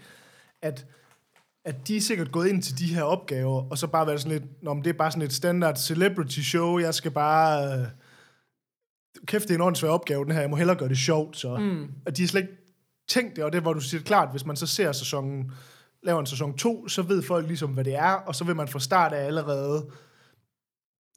at, 0.63 0.87
at 1.65 1.89
de 1.89 1.97
er 1.97 2.01
sikkert 2.01 2.33
gået 2.33 2.49
ind 2.49 2.63
til 2.63 2.79
de 2.79 2.95
her 2.95 3.03
opgaver, 3.03 3.71
og 3.71 3.79
så 3.79 3.87
bare 3.87 4.07
været 4.07 4.21
sådan 4.21 4.39
lidt, 4.39 4.63
Nå, 4.63 4.75
men 4.75 4.85
det 4.85 4.91
er 4.91 4.99
bare 4.99 5.11
sådan 5.11 5.23
et 5.23 5.33
standard 5.33 5.77
celebrity 5.77 6.41
show, 6.41 6.79
jeg 6.79 6.95
skal 6.95 7.11
bare... 7.11 7.79
Øh, 7.79 7.87
kæft, 9.27 9.45
det 9.45 9.51
er 9.51 9.55
en 9.55 9.61
åndssvær 9.61 9.89
opgave, 9.89 10.25
den 10.25 10.33
her, 10.33 10.41
jeg 10.41 10.51
må 10.51 10.57
hellere 10.57 10.77
gøre 10.77 10.89
det 10.89 10.99
sjovt, 10.99 11.37
så. 11.37 11.57
Mm. 11.57 11.91
At 12.07 12.17
de 12.17 12.23
har 12.23 12.29
slet 12.29 12.41
ikke 12.41 12.55
tænkt 13.09 13.37
det, 13.37 13.45
og 13.45 13.53
det 13.53 13.63
hvor 13.63 13.73
du 13.73 13.81
siger 13.81 14.03
klart, 14.03 14.31
hvis 14.31 14.47
man 14.47 14.57
så 14.57 14.67
ser 14.67 14.93
sæsonen, 14.93 15.53
laver 16.03 16.21
en 16.21 16.27
sæson 16.27 16.57
2, 16.57 16.89
så 16.89 17.03
ved 17.03 17.23
folk 17.23 17.47
ligesom, 17.47 17.71
hvad 17.71 17.85
det 17.85 17.95
er, 17.95 18.13
og 18.13 18.35
så 18.35 18.45
vil 18.45 18.57
man 18.57 18.69
fra 18.69 18.81
start 18.81 19.13
af 19.13 19.27
allerede 19.27 19.87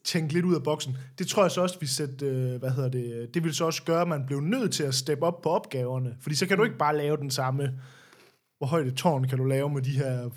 tænke 0.03 0.33
lidt 0.33 0.45
ud 0.45 0.55
af 0.55 0.63
boksen. 0.63 0.97
Det 1.19 1.27
tror 1.27 1.43
jeg 1.43 1.51
så 1.51 1.61
også, 1.61 1.79
vi 1.79 1.85
sætte, 1.85 2.25
øh, 2.25 2.59
hvad 2.59 2.71
hedder 2.71 2.89
det, 2.89 3.33
det 3.33 3.43
vil 3.43 3.55
så 3.55 3.65
også 3.65 3.83
gøre, 3.83 4.01
at 4.01 4.07
man 4.07 4.25
bliver 4.25 4.41
nødt 4.41 4.73
til 4.73 4.83
at 4.83 4.95
steppe 4.95 5.25
op 5.25 5.41
på 5.41 5.49
opgaverne. 5.49 6.15
Fordi 6.21 6.35
så 6.35 6.47
kan 6.47 6.57
du 6.57 6.63
ikke 6.63 6.77
bare 6.77 6.97
lave 6.97 7.17
den 7.17 7.31
samme, 7.31 7.79
hvor 8.57 8.67
højt 8.67 8.87
et 8.87 8.95
tårn 8.95 9.27
kan 9.27 9.37
du 9.37 9.43
lave 9.43 9.69
med 9.69 9.81
de 9.81 9.91
her 9.91 10.29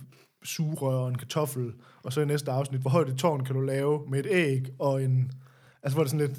sugerør 0.45 0.95
og 0.95 1.09
en 1.09 1.19
kartoffel, 1.19 1.73
og 2.03 2.13
så 2.13 2.21
i 2.21 2.25
næste 2.25 2.51
afsnit, 2.51 2.81
hvor 2.81 2.91
højt 2.91 3.09
et 3.09 3.19
tårn 3.19 3.45
kan 3.45 3.55
du 3.55 3.61
lave 3.61 4.03
med 4.09 4.21
et 4.21 4.27
æg 4.31 4.67
og 4.79 5.05
en, 5.05 5.33
altså 5.83 5.97
hvor 5.97 6.05
det 6.05 6.11
sådan 6.11 6.27
lidt, 6.27 6.39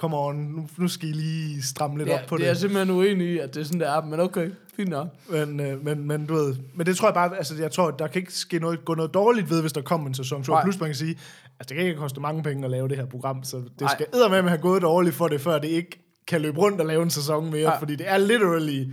come 0.00 0.16
on, 0.16 0.36
nu, 0.36 0.68
nu 0.76 0.88
skal 0.88 1.08
I 1.08 1.12
lige 1.12 1.62
stramme 1.62 1.98
lidt 1.98 2.08
Ja, 2.08 2.20
op 2.22 2.26
på 2.28 2.36
det 2.36 2.40
det. 2.40 2.46
er 2.46 2.50
jeg 2.50 2.56
simpelthen 2.56 2.90
uenig 2.96 3.26
i, 3.28 3.38
at 3.38 3.54
det 3.54 3.60
er 3.60 3.64
sådan, 3.64 3.80
det 3.80 3.88
er, 3.88 4.04
men 4.04 4.20
okay, 4.20 4.50
fint 4.76 4.88
nok. 4.88 5.08
Men, 5.30 5.60
øh, 5.60 5.84
men, 5.84 6.06
men 6.06 6.26
du 6.26 6.34
ved, 6.34 6.56
men 6.74 6.86
det 6.86 6.96
tror 6.96 7.08
jeg 7.08 7.14
bare, 7.14 7.36
altså 7.36 7.54
jeg 7.58 7.72
tror, 7.72 7.90
der 7.90 8.06
kan 8.06 8.20
ikke 8.20 8.32
ske 8.32 8.58
noget, 8.58 8.84
gå 8.84 8.94
noget 8.94 9.14
dårligt 9.14 9.50
ved, 9.50 9.60
hvis 9.60 9.72
der 9.72 9.80
kommer 9.82 10.06
en 10.08 10.14
sæson 10.14 10.42
2. 10.42 10.52
Nej. 10.52 10.62
Plus 10.64 10.80
man 10.80 10.88
kan 10.88 10.94
sige, 10.96 11.10
altså 11.58 11.68
det 11.68 11.76
kan 11.76 11.86
ikke 11.86 11.98
koste 11.98 12.20
mange 12.20 12.42
penge 12.42 12.64
at 12.64 12.70
lave 12.70 12.88
det 12.88 12.96
her 12.96 13.06
program, 13.06 13.44
så 13.44 13.56
det 13.56 13.80
Nej. 13.80 13.90
skal 13.94 14.06
eddermame 14.14 14.48
have 14.48 14.60
gået 14.60 14.82
dårligt 14.82 15.14
for 15.14 15.28
det, 15.28 15.40
før 15.40 15.58
det 15.58 15.68
ikke 15.68 16.06
kan 16.26 16.40
løbe 16.40 16.58
rundt 16.58 16.80
og 16.80 16.86
lave 16.86 17.02
en 17.02 17.10
sæson 17.10 17.50
mere, 17.50 17.64
Nej. 17.64 17.78
fordi 17.78 17.96
det 17.96 18.08
er 18.08 18.18
literally, 18.18 18.84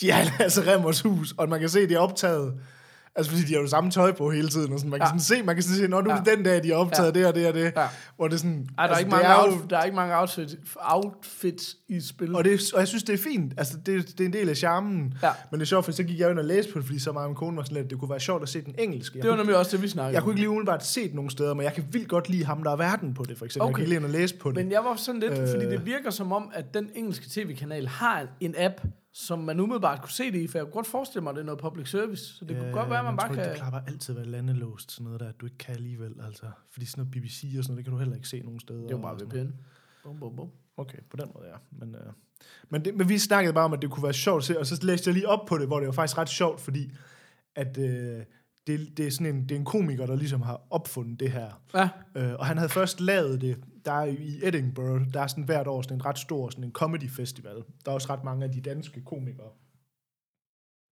de 0.00 0.10
er 0.10 0.16
altså 0.40 0.60
Remmers 0.66 1.00
hus, 1.00 1.34
og 1.38 1.48
man 1.48 1.60
kan 1.60 1.68
se, 1.68 1.80
det 1.80 1.92
er 1.92 1.98
optaget, 1.98 2.54
altså 3.16 3.32
fordi 3.32 3.44
de 3.44 3.54
har 3.54 3.60
jo 3.60 3.66
samme 3.66 3.90
tøj 3.90 4.12
på 4.12 4.30
hele 4.30 4.48
tiden, 4.48 4.72
og 4.72 4.78
sådan, 4.78 4.90
man 4.90 5.00
kan 5.00 5.04
Ja. 5.04 5.08
sådan 5.08 5.20
se, 5.20 5.42
man 5.42 5.54
kan 5.56 5.62
sådan 5.62 5.76
se, 5.78 5.88
når 5.88 6.02
nu 6.02 6.10
er 6.10 6.14
det 6.16 6.26
Ja. 6.30 6.34
den 6.34 6.44
dag, 6.44 6.62
de 6.62 6.68
har 6.68 6.76
optaget 6.76 7.16
Ja. 7.16 7.20
det 7.20 7.26
og 7.28 7.34
det 7.34 7.48
og 7.48 7.54
det, 7.54 7.72
Ja. 7.76 7.88
hvor 8.16 8.28
det 8.28 8.34
er 8.34 8.38
sådan, 8.38 8.68
Ej, 8.78 8.86
der, 8.86 8.92
er 8.92 8.96
altså, 8.96 8.98
ikke 9.00 9.10
det 9.10 9.22
mange 9.22 9.50
er 9.50 9.52
jo- 9.52 9.66
der 9.70 9.78
er 9.78 9.84
ikke 9.84 9.94
mange 9.96 10.16
outfits, 10.18 10.54
outfits 10.80 11.76
i 11.88 12.00
spil. 12.00 12.34
og, 12.34 12.44
det, 12.44 12.60
og 12.74 12.80
jeg 12.80 12.88
synes, 12.88 13.02
det 13.04 13.12
er 13.12 13.18
fint. 13.18 13.52
Altså, 13.56 13.76
det, 13.86 14.08
det 14.18 14.20
er 14.20 14.24
en 14.26 14.32
del 14.32 14.48
af 14.48 14.56
charmen. 14.56 15.14
Ja. 15.22 15.30
Men 15.50 15.60
det 15.60 15.64
er 15.64 15.68
sjovt, 15.68 15.84
for 15.84 15.92
så 15.92 16.02
gik 16.02 16.18
jeg 16.20 16.30
ind 16.30 16.38
og 16.38 16.44
læste 16.44 16.72
på 16.72 16.78
det, 16.78 16.86
fordi 16.86 16.98
så 16.98 17.12
meget 17.12 17.28
min 17.28 17.34
kone 17.36 17.56
var 17.56 17.62
sådan 17.62 17.76
lidt, 17.76 17.90
det 17.90 17.98
kunne 17.98 18.10
være 18.10 18.20
sjovt 18.20 18.42
at 18.42 18.48
se 18.48 18.60
den 18.64 18.74
engelske. 18.78 19.18
Jeg, 19.18 19.22
det 19.22 19.30
var 19.30 19.36
nemlig 19.36 19.56
også 19.56 19.76
det, 19.76 19.82
vi 19.82 19.88
snakkede 19.88 20.14
jeg 20.14 20.22
kunne 20.22 20.32
ikke 20.32 20.40
lige 20.40 20.50
umiddelbart 20.50 20.86
se 20.86 21.02
det 21.02 21.14
nogen 21.14 21.30
steder, 21.30 21.54
men 21.54 21.64
jeg 21.64 21.72
kan 21.74 21.84
vildt 21.92 22.08
godt 22.08 22.28
lide 22.28 22.44
ham, 22.44 22.62
der 22.62 22.70
er 22.70 22.76
verden 22.76 23.14
på 23.14 23.24
det, 23.28 23.38
for 23.38 23.44
eksempel. 23.44 23.62
Okay. 23.68 23.72
Jeg 23.72 23.84
kan 23.84 23.88
lige 23.88 23.96
ind 23.96 24.04
og 24.04 24.10
læse 24.10 24.34
på 24.36 24.48
det. 24.48 24.56
Men 24.56 24.72
jeg 24.72 24.80
var 24.84 24.96
sådan 24.96 25.20
lidt, 25.20 25.32
øh... 25.32 25.48
fordi 25.48 25.64
Øh. 25.64 25.70
det 25.70 25.86
virker 25.86 26.10
som 26.10 26.32
om, 26.32 26.50
at 26.54 26.74
den 26.74 26.90
engelske 26.94 27.26
tv-kanal 27.30 27.86
har 27.88 28.26
en 28.40 28.54
app, 28.58 28.74
som 29.18 29.38
man 29.38 29.60
umiddelbart 29.60 30.00
kunne 30.00 30.10
se 30.10 30.32
det 30.32 30.38
i, 30.38 30.46
for 30.46 30.58
jeg 30.58 30.64
kunne 30.64 30.72
godt 30.72 30.86
forestille 30.86 31.22
mig, 31.22 31.30
at 31.30 31.36
det 31.36 31.40
er 31.40 31.46
noget 31.46 31.60
public 31.60 31.90
service, 31.90 32.24
så 32.24 32.44
det 32.44 32.56
kunne 32.58 32.72
godt 32.72 32.90
være, 32.90 32.98
at 32.98 33.04
man 33.04 33.16
bare 33.16 33.28
tror, 33.28 33.34
kan... 33.34 33.44
ikke, 33.44 33.64
Det 33.64 33.72
bare 33.72 33.82
altid 33.88 34.14
være 34.14 34.24
landelåst, 34.24 34.92
sådan 34.92 35.04
noget 35.04 35.20
der, 35.20 35.28
at 35.28 35.40
du 35.40 35.46
ikke 35.46 35.58
kan 35.58 35.74
alligevel, 35.74 36.14
altså. 36.24 36.46
Fordi 36.70 36.86
sådan 36.86 37.00
noget 37.00 37.10
BBC 37.10 37.54
og 37.58 37.64
sådan 37.64 37.72
noget, 37.72 37.76
det 37.76 37.84
kan 37.84 37.92
du 37.92 37.98
heller 37.98 38.16
ikke 38.16 38.28
se 38.28 38.40
nogen 38.40 38.60
steder. 38.60 38.80
Det 38.80 38.90
er 38.90 38.96
jo 38.96 39.02
bare. 39.02 39.14
VPN. 39.14 39.50
Bum, 40.04 40.18
bum, 40.18 40.36
bum. 40.36 40.50
Okay, 40.76 40.98
på 41.10 41.16
den 41.16 41.30
måde, 41.34 41.46
ja. 41.48 41.56
Men, 41.70 41.94
øh, 41.94 42.12
men, 42.68 42.84
det, 42.84 42.96
men 42.96 43.08
vi 43.08 43.18
snakkede 43.18 43.54
bare 43.54 43.64
om, 43.64 43.72
at 43.72 43.82
det 43.82 43.90
kunne 43.90 44.02
være 44.02 44.14
sjovt 44.14 44.38
at 44.38 44.44
se, 44.44 44.58
og 44.58 44.66
så 44.66 44.78
læste 44.82 45.08
jeg 45.08 45.14
lige 45.14 45.28
op 45.28 45.46
på 45.46 45.58
det, 45.58 45.66
hvor 45.66 45.78
det 45.78 45.86
var 45.86 45.92
faktisk 45.92 46.18
ret 46.18 46.28
sjovt, 46.28 46.60
fordi 46.60 46.92
at 47.54 47.78
øh, 47.78 48.24
det, 48.66 48.96
det, 48.96 49.06
er 49.06 49.10
sådan 49.10 49.34
en, 49.34 49.42
det 49.42 49.50
er 49.52 49.56
en 49.56 49.64
komiker, 49.64 50.06
der 50.06 50.16
ligesom 50.16 50.42
har 50.42 50.60
opfundet 50.70 51.20
det 51.20 51.32
her. 51.32 51.62
Ja, 51.74 51.88
Øh, 52.16 52.34
og 52.38 52.46
han 52.46 52.56
havde 52.56 52.68
først 52.68 53.00
lavet 53.00 53.40
det, 53.40 53.58
der 53.86 53.92
er 53.92 54.04
i 54.04 54.40
Edinburgh, 54.42 55.14
der 55.14 55.20
er 55.20 55.26
sådan 55.26 55.44
hvert 55.44 55.66
år 55.66 55.82
sådan 55.82 55.96
en 55.96 56.04
ret 56.04 56.18
stor 56.18 56.50
sådan 56.50 56.64
en 56.64 56.72
comedy 56.72 57.10
festival. 57.10 57.54
Der 57.84 57.90
er 57.90 57.94
også 57.94 58.12
ret 58.12 58.24
mange 58.24 58.44
af 58.44 58.52
de 58.52 58.60
danske 58.60 59.00
komikere, 59.04 59.50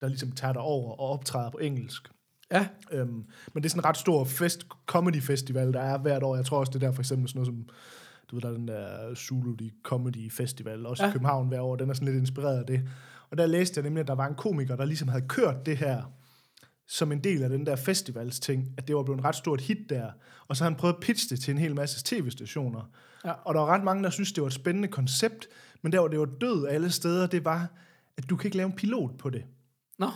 der 0.01 0.09
ligesom 0.09 0.33
tager 0.33 0.53
der 0.53 0.61
over 0.61 0.93
og 0.93 1.11
optræder 1.11 1.51
på 1.51 1.59
engelsk. 1.59 2.09
ja, 2.51 2.69
Øhm, 2.93 3.25
men 3.55 3.63
det 3.63 3.65
er 3.65 3.69
sådan 3.69 3.81
en 3.81 3.85
ret 3.85 3.97
stor 3.97 4.25
fest, 4.25 4.67
comedy 4.87 5.23
festival, 5.23 5.73
der 5.73 5.81
er 5.81 5.99
hvert 5.99 6.23
år. 6.23 6.37
Jeg 6.37 6.45
tror 6.45 6.59
også, 6.59 6.71
det 6.71 6.83
er 6.83 6.87
der 6.87 6.95
for 6.95 7.03
eksempel 7.03 7.29
sådan 7.29 7.39
noget 7.39 7.47
som, 7.47 7.69
du 8.31 8.37
ved, 8.37 8.43
der 8.43 8.49
er 8.49 8.53
den 8.53 8.69
der 8.69 9.15
Zulu 9.15 9.57
Comedy 9.83 10.33
Festival, 10.33 10.87
også. 10.87 11.03
Ja. 11.03 11.09
i 11.09 11.13
København 11.13 11.49
hver 11.49 11.61
år. 11.61 11.77
Den 11.77 11.91
er 11.91 11.95
sådan 11.95 12.09
lidt 12.09 12.21
inspireret 12.21 12.59
af 12.59 12.67
det. 12.67 12.89
Og 13.31 13.39
der 13.39 13.47
læste 13.47 13.79
jeg 13.79 13.83
nemlig, 13.85 14.01
at 14.01 14.09
der 14.09 14.15
var 14.15 14.27
en 14.27 14.35
komiker, 14.35 14.77
der 14.77 14.85
ligesom 14.85 15.09
havde 15.09 15.29
kørt 15.29 15.67
det 15.67 15.77
her 15.77 16.13
som 16.87 17.13
en 17.13 17.25
del 17.25 17.43
af 17.43 17.49
den 17.49 17.67
der 17.67 17.77
festivals 17.77 18.41
ting, 18.41 18.75
at 18.77 18.89
det 18.89 18.97
var 18.97 19.03
blevet 19.03 19.19
en 19.19 19.25
ret 19.25 19.35
stort 19.35 19.61
hit 19.61 19.91
der. 19.91 20.11
Og 20.49 20.57
så 20.57 20.65
har 20.65 20.71
han 20.71 20.79
prøvet 20.79 20.95
at 20.95 21.01
pitche 21.01 21.37
det 21.37 21.43
til 21.43 21.51
en 21.51 21.59
hel 21.59 21.75
masse 21.75 22.03
tv-stationer. 22.05 22.91
Ja. 23.25 23.33
Og 23.33 23.55
der 23.55 23.61
var 23.61 23.67
ret 23.67 23.85
mange, 23.85 24.05
der 24.05 24.11
synes 24.11 24.33
det 24.33 24.41
var 24.41 24.47
et 24.47 24.53
spændende 24.53 24.89
koncept, 24.89 25.49
men 25.83 25.93
der 25.93 25.99
hvor 25.99 26.09
det 26.09 26.19
var 26.19 26.29
død 26.41 26.67
alle 26.67 26.91
steder, 26.91 27.27
det 27.27 27.45
var, 27.45 27.69
at 28.17 28.31
du 28.31 28.37
kan 28.37 28.49
ikke 28.49 28.57
lave 28.57 28.67
en 28.67 28.77
pilot 28.77 29.19
på 29.19 29.31
det. 29.31 29.45
Nå, 29.99 30.11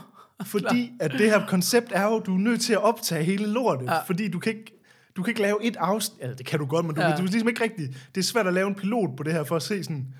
Fordi 0.45 0.93
at 1.01 1.11
det 1.11 1.31
her 1.31 1.47
koncept 1.47 1.93
er 1.93 2.05
jo, 2.05 2.19
du 2.19 2.35
er 2.35 2.39
nødt 2.39 2.61
til 2.61 2.73
at 2.73 2.83
optage 2.83 3.25
hele 3.25 3.47
lortet, 3.47 3.87
ja. 3.87 4.03
Fordi 4.03 4.29
du 4.29 4.39
kan 4.39 4.57
ikke 4.57 4.77
du 5.17 5.23
kan 5.23 5.31
ikke 5.31 5.43
lave 5.43 5.65
et 5.65 5.77
afsnit, 5.77 6.23
eller 6.23 6.37
det 6.37 6.47
kan 6.47 6.59
du 6.59 6.67
godt, 6.67 6.87
men 6.87 6.95
du, 6.95 7.01
ja. 7.01 7.09
Ja. 7.09 7.17
du 7.17 7.23
er 7.23 7.27
ligesom 7.27 7.49
ikke 7.49 7.65
rigtigt, 7.65 8.09
det 8.15 8.21
er 8.21 8.25
svært 8.25 8.47
at 8.47 8.55
lave 8.55 8.69
en 8.69 8.75
pilot 8.75 9.17
på 9.17 9.23
det 9.23 9.33
her, 9.33 9.45
for 9.45 9.57
at 9.57 9.63
se 9.63 9.85
sådan, 9.85 10.15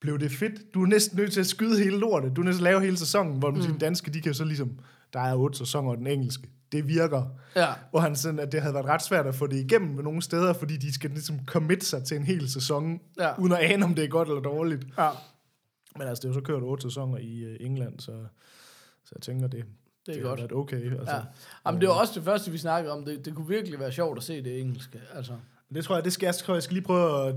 blev 0.00 0.18
det 0.18 0.32
fedt? 0.32 0.74
Du 0.74 0.82
er 0.82 0.86
næsten 0.86 1.18
nødt 1.18 1.32
til 1.32 1.40
at 1.40 1.46
skyde 1.46 1.78
hele 1.78 1.98
lortet, 1.98 2.36
du 2.36 2.40
er 2.40 2.44
nødt 2.44 2.56
til 2.56 2.60
at 2.60 2.64
lave 2.64 2.80
hele 2.80 2.96
sæsonen, 2.96 3.38
hvor 3.38 3.50
mm. 3.50 3.60
den 3.60 3.78
danske, 3.78 4.10
de 4.10 4.20
kan 4.20 4.34
så 4.34 4.44
ligesom, 4.44 4.70
der 5.12 5.20
er 5.20 5.34
otte 5.34 5.58
sæsoner, 5.58 5.94
den 5.94 6.06
engelske, 6.06 6.48
det 6.72 6.88
virker. 6.88 7.24
ja. 7.56 7.68
Hvor 7.90 8.00
han 8.00 8.16
sådan, 8.16 8.38
at 8.40 8.52
det 8.52 8.60
havde 8.60 8.74
været 8.74 8.86
ret 8.86 9.02
svært 9.02 9.26
at 9.26 9.34
få 9.34 9.46
det 9.46 9.56
igennem 9.56 9.94
med 9.94 10.02
nogle 10.04 10.22
steder, 10.22 10.52
fordi 10.52 10.76
de 10.76 10.94
skal 10.94 11.10
ligesom 11.10 11.38
commit 11.46 11.84
sig 11.84 12.04
til 12.04 12.16
en 12.16 12.22
hel 12.24 12.50
sæson, 12.50 13.00
Ja. 13.18 13.38
uden 13.38 13.52
at 13.52 13.58
ane, 13.58 13.84
om 13.84 13.94
det 13.94 14.04
er 14.04 14.08
godt 14.08 14.28
eller 14.28 14.40
dårligt. 14.42 14.84
ja. 14.98 15.10
Men 15.98 16.08
altså, 16.08 16.20
det 16.22 16.24
er 16.24 16.28
jo 16.28 16.34
så 16.34 16.40
kørt 16.40 16.62
otte 16.62 16.82
sæsoner 16.82 17.18
i 17.18 17.38
øh, 17.40 17.56
England, 17.60 18.00
så, 18.00 18.12
så 19.04 19.12
jeg 19.14 19.22
tænker, 19.22 19.46
det, 19.48 19.64
Det 20.06 20.16
er 20.16 20.20
har 20.20 20.28
godt. 20.28 20.40
været 20.40 20.52
okay. 20.52 20.98
Altså. 20.98 21.14
Ja. 21.16 21.22
Jamen, 21.66 21.80
det 21.80 21.88
var 21.88 21.94
også 21.94 22.12
det 22.16 22.24
første, 22.24 22.50
vi 22.50 22.58
snakkede 22.58 22.92
om. 22.92 23.04
Det, 23.04 23.24
det 23.24 23.34
kunne 23.34 23.48
virkelig 23.48 23.78
være 23.80 23.92
sjovt 23.92 24.18
at 24.18 24.24
se 24.24 24.44
det 24.44 24.60
engelske. 24.60 25.00
Altså. 25.14 25.32
Det 25.74 25.84
tror 25.84 25.94
jeg, 25.94 26.04
det 26.04 26.12
skal 26.12 26.26
jeg, 26.26 26.34
tror, 26.34 26.54
jeg 26.54 26.62
skal 26.62 26.74
lige 26.74 26.84
prøve 26.84 27.28
at, 27.28 27.34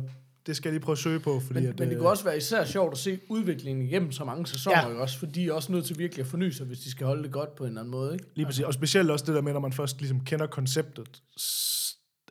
det 0.48 0.56
skal 0.56 0.70
jeg 0.70 0.74
lige 0.74 0.84
prøve 0.84 0.94
at 0.94 0.98
søge 1.00 1.20
på, 1.20 1.39
fordi 1.39 1.60
Men, 1.60 1.70
at, 1.70 1.80
men 1.80 1.88
det 1.89 1.94
øh, 1.96 2.00
kunne 2.00 2.10
også 2.10 2.24
være 2.24 2.38
især 2.38 2.66
sjovt 2.66 2.92
at 2.92 2.98
se 2.98 3.20
udviklingen 3.30 3.86
igennem 3.86 4.12
så 4.12 4.26
mange 4.26 4.48
sæsoner, 4.48 4.89
Ja. 4.89 4.96
også, 4.96 5.20
for 5.20 5.26
de 5.26 5.48
er 5.48 5.54
også 5.54 5.72
nødt 5.72 5.86
til 5.86 5.98
virkelig 6.00 6.24
at 6.24 6.28
forny 6.28 6.50
sig, 6.50 6.66
hvis 6.66 6.80
de 6.80 6.92
skal 6.92 7.08
holde 7.08 7.24
det 7.24 7.32
godt 7.32 7.56
på 7.56 7.64
en 7.64 7.68
eller 7.68 7.82
anden 7.82 7.92
måde. 7.92 8.14
Ikke? 8.14 8.26
lige 8.36 8.46
præcis, 8.46 8.64
og 8.66 8.74
specielt 8.74 9.12
også 9.12 9.26
det 9.26 9.36
der 9.36 9.42
med, 9.42 9.54
når 9.54 9.60
man 9.60 9.74
først 9.74 10.00
ligesom 10.00 10.20
kender 10.20 10.48
konceptet, 10.48 11.22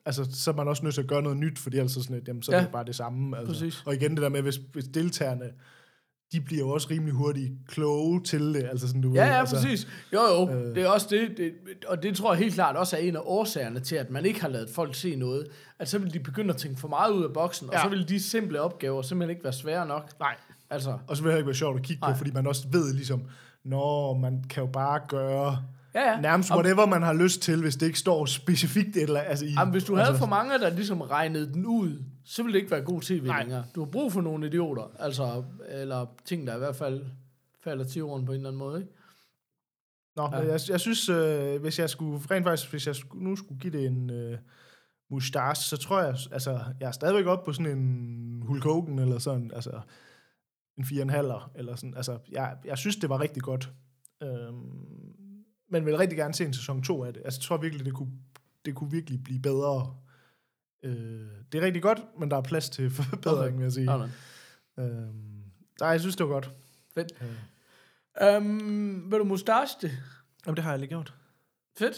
altså, 0.07 0.29
så 0.33 0.51
er 0.51 0.55
man 0.55 0.69
også 0.69 0.83
nødt 0.83 0.95
til 0.95 1.03
at 1.03 1.09
gøre 1.09 1.23
noget 1.23 1.39
nyt, 1.39 1.59
fordi 1.59 1.77
ellers 1.77 1.93
så, 1.93 2.03
sådan 2.03 2.17
lidt, 2.17 2.29
jamen, 2.29 2.43
så 2.43 2.53
er 2.53 2.57
Ja. 2.57 2.63
det 2.63 2.73
bare 2.73 2.85
det 2.85 2.95
samme. 2.95 3.39
Altså. 3.39 3.53
Præcis. 3.53 3.83
Og 3.87 3.95
igen 3.95 4.11
det 4.11 4.23
der 4.23 4.29
med, 4.29 4.43
hvis, 4.43 4.57
hvis 4.73 4.85
deltagerne, 4.85 5.45
de 6.33 6.41
bliver 6.41 6.61
jo 6.67 6.71
også 6.71 6.89
rimelig 6.91 7.15
hurtigt 7.15 7.53
kloge 7.69 8.23
til 8.23 8.55
det, 8.55 8.65
altså 8.71 8.87
sådan, 8.87 9.03
du 9.03 9.13
Ja, 9.15 9.21
ved, 9.23 9.29
ja, 9.31 9.39
altså, 9.41 9.57
præcis. 9.57 9.89
Jo, 10.13 10.21
jo, 10.21 10.51
Øh. 10.51 10.75
det 10.75 10.83
er 10.83 10.89
også 10.89 11.07
det, 11.11 11.29
det, 11.37 11.53
og 11.89 12.03
det 12.03 12.17
tror 12.17 12.33
jeg 12.33 12.39
helt 12.39 12.55
klart 12.55 12.77
også 12.77 12.97
er 12.97 13.01
en 13.01 13.17
af 13.17 13.21
årsagerne 13.25 13.81
til, 13.81 13.97
at 13.97 14.11
man 14.11 14.25
ikke 14.25 14.41
har 14.41 14.49
lavet 14.49 14.71
folk 14.71 14.95
se 14.95 15.17
noget. 15.17 15.47
At 15.79 15.89
så 15.89 15.99
vil 15.99 16.13
de 16.15 16.21
begynde 16.21 16.51
at 16.55 16.57
tænke 16.61 16.81
for 16.81 16.89
meget 16.89 17.13
ud 17.13 17.25
af 17.25 17.33
boksen, 17.33 17.69
ja. 17.73 17.79
Og 17.79 17.85
så 17.85 17.89
vil 17.97 18.09
de 18.09 18.21
simple 18.21 18.61
opgaver 18.61 19.03
simpelthen 19.03 19.31
ikke 19.31 19.45
være 19.45 19.53
svære 19.53 19.87
nok. 19.87 20.11
Nej. 20.21 20.35
Altså, 20.71 20.99
Og 21.09 21.17
så 21.17 21.23
vil 21.23 21.33
det 21.33 21.39
ikke 21.39 21.47
være 21.47 21.55
sjovt 21.55 21.77
at 21.79 21.83
kigge 21.87 22.01
på, 22.01 22.09
Nej. 22.09 22.17
fordi 22.19 22.31
man 22.31 22.47
også 22.47 22.67
ved 22.73 22.95
ligesom, 22.95 23.23
når 23.65 24.15
man 24.19 24.45
kan 24.51 24.63
jo 24.63 24.67
bare 24.73 25.01
gøre 25.09 25.59
ja, 25.95 26.11
ja. 26.11 26.21
nærmest 26.21 26.51
whatever 26.51 26.87
man 26.87 27.03
har 27.03 27.13
lyst 27.13 27.43
til, 27.43 27.61
hvis 27.61 27.77
det 27.77 27.87
ikke 27.87 27.99
står 27.99 28.27
specifikt 28.27 28.97
et 28.97 29.03
eller 29.03 29.21
altså 29.21 29.45
i... 29.45 29.53
Jamen, 29.53 29.73
hvis 29.73 29.85
du 29.85 29.97
altså, 29.97 30.05
havde 30.05 30.19
for 30.19 30.27
mange, 30.27 30.59
der 30.59 30.71
ligesom 30.71 31.01
regnede 31.01 31.53
den 31.53 31.67
ud, 31.67 32.05
så 32.25 32.43
ville 32.43 32.53
det 32.53 32.59
ikke 32.59 32.71
være 32.71 32.83
god 32.83 33.01
tv 33.01 33.27
Nej. 33.27 33.41
længere. 33.41 33.65
Du 33.75 33.85
har 33.85 33.91
brug 33.91 34.13
for 34.13 34.21
nogle 34.21 34.47
idioter, 34.47 34.91
altså, 34.99 35.45
eller 35.69 36.07
ting, 36.25 36.47
der 36.47 36.55
i 36.55 36.59
hvert 36.59 36.77
fald 36.77 37.05
falder 37.65 37.85
til 37.85 37.99
jorden 37.99 38.27
på 38.27 38.33
en 38.33 38.37
eller 38.37 38.49
anden 38.49 38.59
måde, 38.59 38.81
ikke? 38.81 38.93
Nå, 40.17 40.29
Ja. 40.33 40.39
ja. 40.39 40.53
jeg, 40.53 40.61
jeg 40.69 40.81
synes, 40.81 41.09
øh, 41.09 41.61
hvis 41.61 41.79
jeg 41.79 41.91
skulle, 41.91 42.21
rent 42.31 42.45
faktisk, 42.45 42.71
hvis 42.71 42.87
jeg 42.87 42.97
skulle, 42.97 43.25
nu 43.25 43.37
skulle 43.37 43.61
give 43.61 43.73
det 43.73 43.87
en 43.87 44.11
øh, 44.11 44.39
mustache, 45.11 45.63
så 45.63 45.77
tror 45.77 46.01
jeg, 46.01 46.17
altså, 46.33 46.61
jeg 46.81 46.87
er 46.87 46.93
stadigvæk 46.93 47.27
oppe 47.27 47.45
på 47.45 47.53
sådan 47.53 47.79
en 47.79 48.43
Hulk 48.47 48.65
Hogan, 48.65 48.99
eller 48.99 49.19
sådan, 49.19 49.51
altså, 49.55 49.81
en 50.79 50.85
4,5'er, 50.85 51.51
eller 51.55 51.77
sådan, 51.77 51.95
altså, 51.97 52.19
jeg, 52.31 52.57
jeg 52.65 52.79
synes, 52.79 52.97
det 52.97 53.09
var 53.11 53.21
rigtig 53.21 53.43
godt. 53.43 53.71
Øhm, 54.23 54.90
men 55.71 55.87
vil 55.87 55.97
rigtig 55.97 56.19
gerne 56.19 56.35
se 56.35 56.45
en 56.45 56.55
sæson 56.55 56.83
2 56.83 57.05
af 57.05 57.13
det. 57.13 57.23
Altså, 57.25 57.39
jeg 57.41 57.45
tror 57.45 57.57
virkelig, 57.57 57.87
det 57.87 57.95
kunne, 57.95 58.11
det 58.65 58.75
kunne 58.75 58.91
virkelig 58.91 59.25
blive 59.25 59.41
bedre. 59.41 59.95
Øh, 60.83 60.93
det 61.53 61.59
er 61.61 61.65
rigtig 61.65 61.83
godt, 61.83 61.99
men 62.19 62.31
der 62.31 62.37
er 62.37 62.41
plads 62.43 62.71
til 62.71 62.91
forbedring, 62.97 63.39
Okay. 63.39 63.57
vil 63.57 63.63
jeg 63.63 63.73
sige. 63.73 63.87
Nå. 63.87 64.09
Øhm, 64.79 65.43
nej, 65.81 65.89
jeg 65.89 66.01
synes, 66.01 66.17
det 66.17 66.27
var 66.27 66.33
godt. 66.33 66.51
Fedt. 66.95 67.13
Øh. 68.23 68.37
Um, 68.37 69.11
vil 69.11 69.19
du 69.19 69.25
mustache 69.25 69.77
det? 69.83 69.91
Jamen, 70.47 70.57
det 70.57 70.65
har 70.65 70.71
jeg 70.71 70.79
lige 70.79 70.89
gjort. 70.89 71.15
Fedt. 71.79 71.97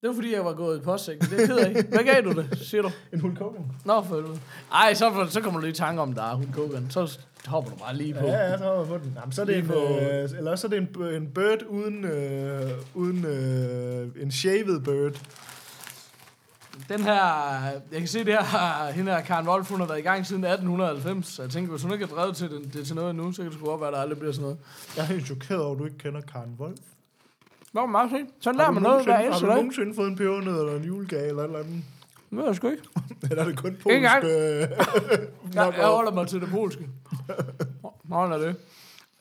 Det 0.00 0.08
var 0.08 0.14
fordi, 0.14 0.32
jeg 0.32 0.44
var 0.44 0.54
gået 0.54 0.78
i 0.78 0.82
postsækken. 0.82 1.30
Det 1.30 1.48
hedder 1.48 1.66
ikke. 1.68 1.82
Hvad 1.88 2.04
gav 2.04 2.22
du 2.22 2.32
det, 2.32 2.58
siger 2.58 2.82
du? 2.82 2.90
En 3.12 3.20
Hulk 3.20 3.38
Hogan. 3.38 3.72
Nå, 3.84 4.02
for 4.02 4.14
helvede. 4.14 4.40
Ej, 4.72 4.94
så, 4.94 5.26
så 5.30 5.40
kommer 5.40 5.60
du 5.60 5.64
lige 5.66 5.72
i 5.72 5.76
tanke 5.76 6.02
om, 6.02 6.12
der 6.14 6.22
er 6.22 6.34
Hulk 6.34 6.54
Hogan. 6.56 6.90
Så 6.90 7.18
hopper 7.46 7.70
du 7.70 7.76
bare 7.76 7.96
lige 7.96 8.14
på. 8.14 8.26
Ja, 8.26 8.32
ja, 8.50 8.58
så 8.58 8.64
har 8.64 8.72
jeg 8.74 8.86
fået 8.86 9.02
den. 9.02 9.12
Jamen, 9.20 9.32
så 9.32 9.40
er 9.42 9.46
det 9.46 9.54
Lige 9.54 9.62
en, 9.64 9.68
på- 9.68 9.98
øh, 10.00 10.38
eller 10.38 10.50
også 10.50 10.66
er 10.66 10.70
det 10.70 10.78
en, 10.78 11.02
en 11.22 11.26
bird 11.26 11.62
uden, 11.68 12.04
øh, 12.04 12.70
uden 12.94 13.24
øh, 13.24 14.08
en 14.22 14.30
shaved 14.30 14.80
bird. 14.80 15.20
den 16.88 17.00
her, 17.00 17.14
jeg 17.92 17.98
kan 17.98 18.06
se 18.08 18.18
det 18.18 18.26
her, 18.26 18.92
hende 18.92 19.12
her 19.12 19.20
Karen 19.20 19.48
Wolf, 19.48 19.68
hun 19.70 19.80
har 19.80 19.86
været 19.86 19.98
i 19.98 20.02
gang 20.02 20.26
siden 20.26 20.44
1890, 20.44 21.26
så 21.26 21.42
jeg 21.42 21.50
tænker, 21.50 21.70
hvis 21.70 21.82
hun 21.82 21.92
ikke 21.92 22.06
har 22.06 22.14
drevet 22.14 22.36
til 22.36 22.50
det, 22.50 22.74
det 22.74 22.86
til 22.86 22.96
noget 22.96 23.14
nu, 23.14 23.32
så 23.32 23.42
kan 23.42 23.50
det 23.50 23.58
sgu 23.58 23.66
godt 23.66 23.80
være, 23.80 23.88
at 23.88 23.94
der 23.94 24.00
aldrig 24.00 24.18
bliver 24.18 24.32
sådan 24.32 24.42
noget. 24.42 24.58
Jeg 24.96 25.02
er 25.02 25.06
helt 25.06 25.26
chokeret 25.26 25.60
over, 25.62 25.72
at 25.72 25.78
du 25.78 25.84
ikke 25.84 25.98
kender 25.98 26.20
Karen 26.20 26.56
Wolf. 26.60 26.78
Hvor 27.72 27.86
meget 27.86 28.10
fint. 28.10 28.28
Så 28.40 28.52
lærer 28.52 28.66
du 28.66 28.72
man 28.72 28.82
noget 28.82 29.04
hver 29.04 29.18
eneste 29.18 29.32
Har 29.32 29.40
du 29.40 29.46
dag. 29.46 29.54
nogensinde 29.56 29.94
fået 29.94 30.08
en 30.08 30.16
pebernød 30.16 30.60
eller 30.60 30.76
en 30.76 30.84
julegave 30.84 31.28
eller 31.28 31.42
et 31.42 31.46
eller 31.46 31.58
andet? 31.58 31.82
Det 32.30 32.38
ved 32.38 32.44
jeg 32.46 32.54
sgu 32.56 32.68
ikke. 32.68 32.82
Eller 33.30 33.42
er 33.42 33.48
det 33.48 33.58
kun 33.58 33.76
polsk? 33.76 33.86
Ikke 33.86 33.96
engang. 33.96 34.24
øh, 34.24 34.68
Jeg, 35.78 35.86
holder 35.86 36.12
mig 36.12 36.28
til 36.28 36.40
det 36.40 36.48
polske. 36.48 36.88
Nå, 38.04 38.16
er 38.16 38.38
det. 38.38 38.56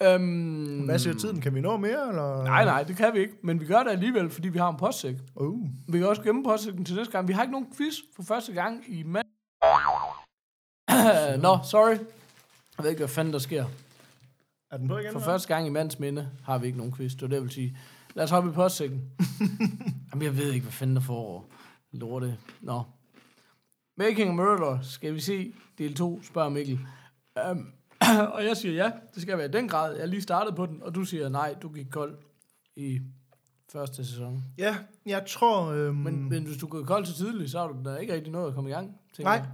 Øhm, 0.01 0.86
Hvad 0.86 0.99
siger 0.99 1.14
tiden? 1.14 1.41
Kan 1.41 1.55
vi 1.55 1.62
nå 1.62 1.78
mere? 1.78 2.10
Eller? 2.10 2.43
Nej, 2.43 2.66
nej, 2.66 2.84
det 2.84 2.97
kan 2.97 3.14
vi 3.14 3.20
ikke. 3.20 3.34
Men 3.43 3.60
vi 3.60 3.66
gør 3.66 3.84
det 3.84 3.91
alligevel, 3.91 4.30
fordi 4.30 4.49
vi 4.49 4.57
har 4.60 4.70
en 4.70 4.78
postsæk. 4.78 5.16
Uh. 5.36 5.68
Vi 5.88 5.97
kan 5.97 6.07
også 6.07 6.22
gemme 6.22 6.43
postsækken 6.43 6.86
til 6.86 6.95
næste 6.95 7.12
gang. 7.12 7.28
Vi 7.28 7.34
har 7.34 7.41
ikke 7.41 7.51
nogen 7.51 7.68
quiz 7.78 7.95
for 8.16 8.24
første 8.24 8.53
gang 8.53 8.84
i 8.88 9.03
mand. 9.03 9.26
Nå, 11.45 11.57
sorry. 11.64 11.97
Jeg 12.78 12.84
ved 12.84 12.89
ikke, 12.89 12.99
hvad 12.99 13.07
fanden 13.07 13.34
der 13.34 13.39
sker. 13.39 13.66
Er 14.72 14.78
den 14.78 14.88
på 14.88 14.97
igen? 14.97 15.12
For 15.12 15.20
eller? 15.20 15.26
første 15.32 15.47
gang 15.47 15.68
i 15.68 15.70
mands 15.70 15.99
minde 15.99 16.30
har 16.43 16.57
vi 16.57 16.66
ikke 16.66 16.78
nogen 16.78 16.93
quiz. 16.93 17.12
Det 17.12 17.22
var 17.22 17.28
det, 17.28 17.36
jeg 17.36 17.43
vil 17.43 17.51
sige. 17.51 17.78
Lad 18.14 18.24
os 18.24 18.30
hoppe 18.30 18.49
i 18.49 18.53
postsækken. 18.53 19.01
Jamen, 20.12 20.26
jeg 20.26 20.38
ved 20.38 20.51
ikke, 20.53 20.64
hvad 20.64 20.72
fanden 20.74 20.95
der 20.95 21.01
får 21.01 21.45
lorte. 21.91 22.38
Nå. 22.62 22.84
Making 24.00 24.30
a 24.30 24.34
Murder, 24.34 24.82
skal 24.82 25.14
vi 25.14 25.20
se 25.20 25.54
del 25.78 25.95
2, 25.95 26.24
spørger 26.24 26.50
Mikkel. 26.50 26.80
Um, 27.52 27.74
og 28.36 28.45
jeg 28.45 28.58
siger 28.58 28.74
ja, 28.74 28.91
det 29.14 29.22
skal 29.22 29.38
være 29.38 29.47
i 29.47 29.52
den 29.52 29.68
grad. 29.68 29.97
Jeg 29.97 30.08
lige 30.08 30.22
startet 30.22 30.56
på 30.56 30.66
den, 30.66 30.84
og 30.84 30.95
du 30.95 31.04
siger 31.04 31.30
nej, 31.30 31.56
du 31.62 31.70
gik 31.70 31.88
kold 31.91 32.18
i 32.76 33.00
første 33.72 34.06
sæson. 34.06 34.43
Ja, 34.58 34.78
jeg 35.06 35.26
tror... 35.28 35.66
Øhm, 35.66 35.95
Men, 35.95 36.30
men 36.30 36.43
hvis 36.45 36.58
du 36.58 36.68
går 36.68 36.84
kold 36.84 37.06
så 37.06 37.16
tidligt, 37.16 37.52
så 37.52 37.60
har 37.60 37.68
du 37.68 37.84
da 37.86 37.95
ikke 37.95 38.14
rigtig 38.14 38.32
noget 38.32 38.47
at 38.47 38.54
komme 38.54 38.70
i 38.70 38.74
gang. 38.74 38.95
Nej. 39.20 39.32
jeg. 39.32 39.47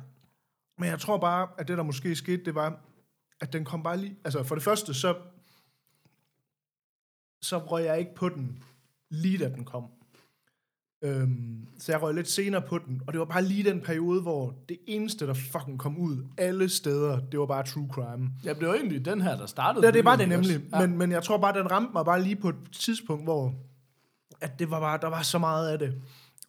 Men 0.77 0.89
jeg 0.89 0.99
tror 0.99 1.17
bare, 1.17 1.47
at 1.57 1.67
det, 1.67 1.77
der 1.77 1.83
måske 1.83 2.15
skete, 2.15 2.45
det 2.45 2.55
var, 2.55 2.79
at 3.41 3.53
den 3.53 3.65
kom 3.65 3.83
bare 3.83 3.97
lige... 3.97 4.17
Altså, 4.23 4.43
for 4.43 4.55
det 4.55 4.63
første, 4.63 4.93
så... 4.93 5.15
Så 7.41 7.57
røg 7.57 7.85
jeg 7.85 7.99
ikke 7.99 8.15
på 8.15 8.29
den, 8.29 8.63
lige 9.09 9.37
da 9.37 9.49
den 9.49 9.65
kom. 9.65 9.85
Øhm, 11.05 11.67
så 11.79 11.91
jeg 11.91 12.01
røg 12.01 12.13
lidt 12.15 12.29
senere 12.29 12.61
på 12.61 12.77
den, 12.77 13.01
og 13.07 13.13
det 13.13 13.19
var 13.19 13.25
bare 13.25 13.43
lige 13.43 13.63
den 13.69 13.81
periode, 13.81 14.21
hvor 14.21 14.53
det 14.69 14.77
eneste, 14.87 15.27
der 15.27 15.33
fucking 15.33 15.79
kom 15.79 15.97
ud 15.97 16.25
alle 16.37 16.69
steder, 16.69 17.19
det 17.19 17.39
var 17.39 17.45
bare 17.45 17.63
true 17.63 17.87
crime. 17.91 18.29
Ja, 18.43 18.53
det 18.53 18.67
var 18.67 18.73
egentlig 18.73 19.05
den 19.05 19.21
her, 19.21 19.37
der 19.37 19.45
startede. 19.45 19.85
Ja, 19.85 19.91
det 19.91 20.05
var 20.05 20.15
det 20.15 20.29
nemlig. 20.29 20.55
også? 20.55 20.79
Ja. 20.79 20.87
Men, 20.87 20.97
men 20.97 21.11
jeg 21.11 21.23
tror 21.23 21.37
bare, 21.37 21.59
den 21.59 21.71
ramte 21.71 21.89
mig 21.93 22.05
bare 22.05 22.21
lige 22.23 22.35
på 22.35 22.49
et 22.49 22.55
tidspunkt, 22.71 23.23
hvor 23.23 23.53
at 24.41 24.59
det 24.59 24.71
var 24.71 24.79
bare, 24.79 24.99
der 25.01 25.07
var 25.07 25.21
så 25.21 25.37
meget 25.37 25.69
af 25.69 25.79
det. 25.79 25.93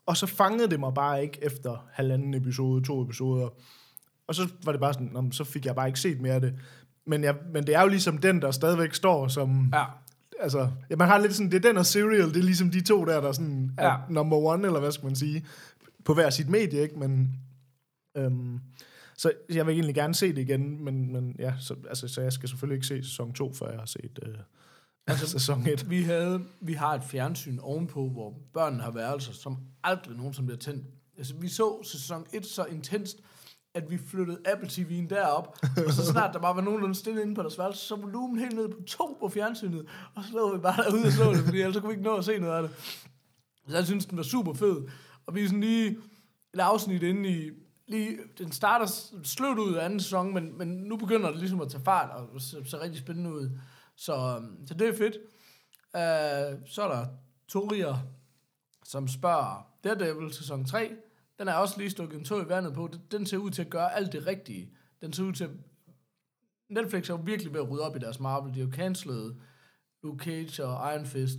Og 0.06 0.16
så 0.16 0.26
fangede 0.26 0.70
det 0.70 0.80
mig 0.80 0.94
bare 0.94 1.22
ikke 1.22 1.38
efter 1.42 1.86
halvanden 1.92 2.34
episode, 2.34 2.84
to 2.84 3.02
episoder. 3.02 3.48
Og 4.28 4.34
så 4.34 4.48
var 4.64 4.72
det 4.72 4.80
bare 4.80 4.92
sådan, 4.92 5.10
"Nå, 5.12 5.20
men 5.20 5.32
så 5.32 5.44
fik 5.44 5.66
jeg 5.66 5.74
bare 5.74 5.86
ikke 5.86 6.00
set 6.00 6.20
mere 6.20 6.34
af 6.34 6.40
det. 6.40 6.54
Men, 7.06 7.24
jeg, 7.24 7.34
men 7.52 7.66
det 7.66 7.74
er 7.74 7.82
jo 7.82 7.88
ligesom 7.88 8.18
den, 8.18 8.42
der 8.42 8.50
stadigvæk 8.50 8.94
står 8.94 9.28
som... 9.28 9.70
Ja. 9.74 9.84
Altså, 10.40 10.70
ja, 10.90 10.96
man 10.96 11.08
har 11.08 11.18
lidt 11.18 11.34
sådan, 11.34 11.50
det 11.50 11.64
er 11.64 11.68
den 11.68 11.76
og 11.76 11.86
Serial, 11.86 12.28
det 12.28 12.36
er 12.36 12.42
ligesom 12.42 12.70
de 12.70 12.80
to 12.80 13.04
der, 13.04 13.20
der 13.20 13.32
sådan 13.32 13.70
er 13.78 13.88
Ja. 13.88 13.96
number 14.10 14.36
one, 14.36 14.66
eller 14.66 14.80
hvad 14.80 14.92
skal 14.92 15.06
man 15.06 15.16
sige, 15.16 15.44
på 16.04 16.14
hver 16.14 16.30
sit 16.30 16.48
medie, 16.48 16.82
ikke? 16.82 16.98
Men, 16.98 17.40
øhm, 18.16 18.60
så 19.16 19.32
jeg 19.50 19.66
vil 19.66 19.72
egentlig 19.72 19.94
gerne 19.94 20.14
se 20.14 20.28
det 20.28 20.38
igen, 20.38 20.84
men, 20.84 21.12
men 21.12 21.36
ja, 21.38 21.54
så, 21.60 21.74
altså, 21.88 22.08
så 22.08 22.20
jeg 22.20 22.32
skal 22.32 22.48
selvfølgelig 22.48 22.74
ikke 22.76 22.86
se 22.86 23.02
sæson 23.02 23.32
2, 23.32 23.52
før 23.52 23.70
jeg 23.70 23.78
har 23.78 23.86
set 23.86 24.18
øh, 24.26 24.34
altså, 25.06 25.26
sæson 25.28 25.66
1. 25.66 25.90
Vi, 25.90 26.02
havde, 26.02 26.40
vi 26.60 26.72
har 26.72 26.94
et 26.94 27.02
fjernsyn 27.04 27.58
ovenpå, 27.58 28.08
hvor 28.08 28.34
børnene 28.54 28.82
har 28.82 28.90
værelser, 28.90 29.32
som 29.32 29.58
aldrig 29.84 30.16
nogensinde 30.16 30.46
bliver 30.46 30.58
tændt. 30.58 30.84
Altså, 31.18 31.34
vi 31.34 31.48
så 31.48 31.82
sæson 31.84 32.26
1 32.32 32.46
så 32.46 32.64
intenst, 32.64 33.18
at 33.76 33.90
vi 33.90 33.98
flyttede 33.98 34.38
Apple 34.44 34.68
TV'en 34.68 35.08
derop, 35.08 35.58
og 35.86 35.92
så 35.92 36.06
snart 36.06 36.34
der 36.34 36.40
bare 36.40 36.56
var 36.56 36.62
nogenlunde 36.62 36.94
stille 36.94 37.22
inde 37.22 37.34
på 37.34 37.42
deres 37.42 37.58
værelse, 37.58 37.86
så 37.86 37.96
volumen 37.96 38.38
helt 38.38 38.54
ned 38.54 38.68
på 38.68 38.82
to 38.86 39.16
på 39.20 39.28
fjernsynet, 39.28 39.86
og 40.14 40.24
så 40.24 40.36
lå 40.36 40.54
vi 40.54 40.60
bare 40.60 40.84
derude 40.84 41.06
og 41.06 41.12
så 41.12 41.32
det, 41.32 41.44
fordi 41.44 41.60
ellers 41.60 41.76
kunne 41.76 41.88
vi 41.88 41.92
ikke 41.92 42.04
nå 42.04 42.16
at 42.16 42.24
se 42.24 42.38
noget 42.38 42.56
af 42.56 42.62
det. 42.62 42.70
Så 43.68 43.76
jeg 43.76 43.86
synes, 43.86 44.06
den 44.06 44.16
var 44.16 44.22
super 44.22 44.52
fed. 44.54 44.82
Og 45.26 45.34
vi 45.34 45.42
er 45.42 45.46
sådan 45.46 45.60
lige 45.60 45.90
et 46.54 46.60
afsnit 46.60 47.02
inde 47.02 47.28
i, 47.30 47.50
lige, 47.86 48.18
den 48.38 48.52
starter 48.52 48.86
sløvt 49.24 49.58
ud 49.58 49.74
af 49.74 49.84
anden 49.84 50.00
sæson, 50.00 50.34
men, 50.34 50.58
men 50.58 50.68
nu 50.68 50.96
begynder 50.96 51.30
det 51.30 51.38
ligesom 51.38 51.60
at 51.60 51.70
tage 51.70 51.84
fart, 51.84 52.10
og 52.10 52.40
ser, 52.40 52.64
ser 52.64 52.80
rigtig 52.80 53.00
spændende 53.00 53.32
ud. 53.32 53.50
Så, 53.96 54.14
øhm, 54.14 54.66
så 54.66 54.74
det 54.74 54.88
er 54.88 54.96
fedt. 54.96 55.16
Uh, 55.94 56.68
så 56.68 56.82
er 56.82 56.88
der 56.88 57.06
Torier, 57.48 57.96
som 58.84 59.08
spørger 59.08 59.66
Daredevil 59.84 60.34
sæson 60.34 60.64
3. 60.64 60.90
Den 61.38 61.48
er 61.48 61.54
også 61.54 61.74
lige 61.78 61.90
stukket 61.90 62.18
en 62.18 62.24
tog 62.24 62.42
i 62.42 62.48
vandet 62.48 62.74
på. 62.74 62.90
Den- 63.10 63.26
ser 63.26 63.36
ud 63.38 63.50
til 63.50 63.62
at 63.62 63.70
gøre 63.70 63.94
alt 63.96 64.12
det 64.12 64.26
rigtige. 64.26 64.70
Den 65.00 65.12
ser 65.12 65.22
ud 65.24 65.32
til 65.32 65.44
at... 65.44 65.50
Netflix 66.70 67.10
er 67.10 67.14
jo 67.14 67.20
virkelig 67.24 67.52
ved 67.52 67.60
at 67.60 67.70
rydde 67.70 67.82
op 67.82 67.96
i 67.96 67.98
deres 67.98 68.20
Marvel. 68.20 68.54
De 68.54 68.58
har 68.60 68.66
jo 68.66 68.72
cancelet 68.72 69.36
Luke 70.02 70.24
Cage 70.24 70.64
og 70.64 70.94
Iron 70.94 71.06
Fist. 71.06 71.38